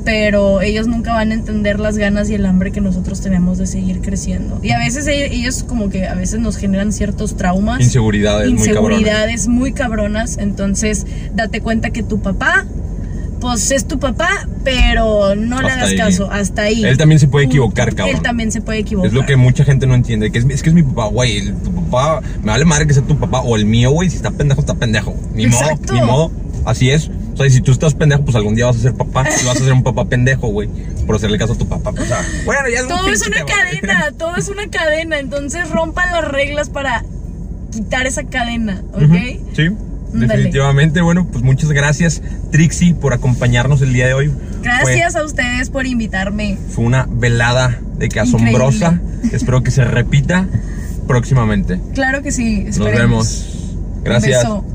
pero 0.06 0.62
ellos 0.62 0.88
nunca 0.88 1.14
van 1.14 1.32
a 1.32 1.34
entender 1.34 1.80
las 1.80 1.98
ganas 1.98 2.30
y 2.30 2.36
el 2.36 2.46
hambre 2.46 2.72
que 2.72 2.80
nosotros 2.80 3.22
tenemos 3.22 3.58
de 3.58 3.66
seguir 3.68 4.02
creciendo. 4.02 4.60
Y 4.62 4.70
a 4.70 4.78
veces 4.78 5.08
e- 5.08 5.34
ellos 5.34 5.64
como 5.64 5.90
que 5.90 6.08
a 6.08 6.14
veces 6.14 6.40
nos 6.40 6.58
generan 6.58 6.94
ciertos 6.94 7.36
traumas. 7.36 7.82
Inseguridades 7.82 8.52
muy 8.52 8.68
cabronas. 8.68 9.00
inseguridades 9.00 9.48
muy 9.48 9.74
cabronas. 9.74 10.38
Entonces, 10.38 11.06
date 11.34 11.60
cuenta 11.60 11.90
que 11.90 12.04
tu 12.04 12.22
papá 12.22 12.66
pues 13.42 13.70
es 13.72 13.86
tu 13.86 14.00
papá, 14.00 14.48
pero 14.64 15.36
no 15.36 15.62
le 15.62 15.70
hagas 15.70 15.90
ahí. 15.90 15.98
caso, 15.98 16.32
hasta 16.32 16.64
ahí. 16.64 16.84
Él 16.84 16.98
también 16.98 17.20
se 17.20 17.28
puede 17.28 17.46
equivocar, 17.46 17.94
cabrón. 17.94 18.16
Él 18.16 18.22
también 18.24 18.52
se 18.52 18.62
puede 18.62 18.80
equivocar. 18.80 19.08
Es 19.10 19.14
lo 19.14 19.26
que 19.26 19.36
mucha 19.36 19.64
gente 19.64 19.86
no 19.86 19.94
entiende. 19.94 20.32
Que 20.32 20.40
es, 20.40 20.46
es 20.50 20.64
que 20.64 20.70
es 20.70 20.76
mi 20.76 20.82
papá, 20.84 21.08
güey. 21.08 21.52
Tu 21.52 21.72
papá, 21.72 22.22
me 22.42 22.52
vale 22.52 22.66
madre 22.66 22.88
que 22.88 22.94
sea 22.94 23.04
tu 23.04 23.18
papá 23.20 23.42
o 23.42 23.56
el 23.56 23.66
mío, 23.66 23.92
güey. 23.92 24.10
Si 24.10 24.16
está 24.16 24.32
pendejo, 24.32 24.62
está 24.62 24.74
pendejo. 24.76 25.16
Ni 25.34 25.48
modo, 25.48 25.70
ni 25.94 26.02
modo. 26.02 26.32
Así 26.64 26.90
es. 26.90 27.12
O 27.36 27.38
sea, 27.38 27.48
y 27.48 27.50
si 27.52 27.60
tú 27.60 27.74
estás 27.74 27.94
pendejo, 27.94 28.24
pues 28.24 28.34
algún 28.38 28.56
día 28.56 28.66
vas 28.66 28.78
a 28.78 28.80
ser 28.80 28.94
papá. 28.94 29.26
Y 29.30 29.46
vas 29.46 29.58
a 29.60 29.64
ser 29.64 29.74
un 29.74 29.84
papá 29.84 30.06
pendejo, 30.06 30.48
güey. 30.48 30.70
Por 31.06 31.18
hacerle 31.18 31.38
caso 31.38 31.52
a 31.54 31.58
tu 31.58 31.68
papá. 31.68 31.90
O 31.92 32.06
sea, 32.06 32.24
bueno, 32.46 32.62
ya 32.70 32.78
es 32.78 32.84
un 32.84 32.88
Todo 32.88 33.10
es 33.10 33.28
una 33.28 33.44
tema. 33.44 33.46
cadena, 33.46 34.12
todo 34.18 34.36
es 34.38 34.48
una 34.48 34.68
cadena. 34.70 35.20
Entonces 35.20 35.70
rompan 35.70 36.12
las 36.14 36.26
reglas 36.30 36.70
para 36.70 37.04
quitar 37.74 38.08
esa 38.08 38.24
cadena, 38.24 38.82
¿ok? 38.94 39.02
Ujú, 39.02 39.16
Sí, 39.54 39.70
Dale. 40.14 40.28
definitivamente. 40.28 41.02
Bueno, 41.02 41.28
pues 41.30 41.44
muchas 41.44 41.72
gracias, 41.74 42.22
Trixie, 42.52 42.94
por 42.94 43.12
acompañarnos 43.14 43.82
el 43.82 43.92
día 43.92 44.08
de 44.08 44.14
hoy. 44.14 44.32
Gracias 44.64 45.18
a 45.18 45.24
ustedes 45.26 45.70
por 45.70 45.86
invitarme. 45.86 46.58
Fue, 46.70 46.86
una 46.86 47.06
velada 47.12 47.78
de 47.98 48.08
que 48.08 48.22
asombrosa. 48.22 49.02
Espero 49.34 49.62
que 49.62 49.72
se 49.72 49.84
repita 49.84 50.48
próximamente. 51.06 51.82
Claro 51.94 52.22
que 52.22 52.32
sí. 52.32 52.64
Nos 52.64 52.80
vemos. 52.80 53.46
Gracias. 54.06 54.46
Un 54.46 54.64
beso. 54.64 54.75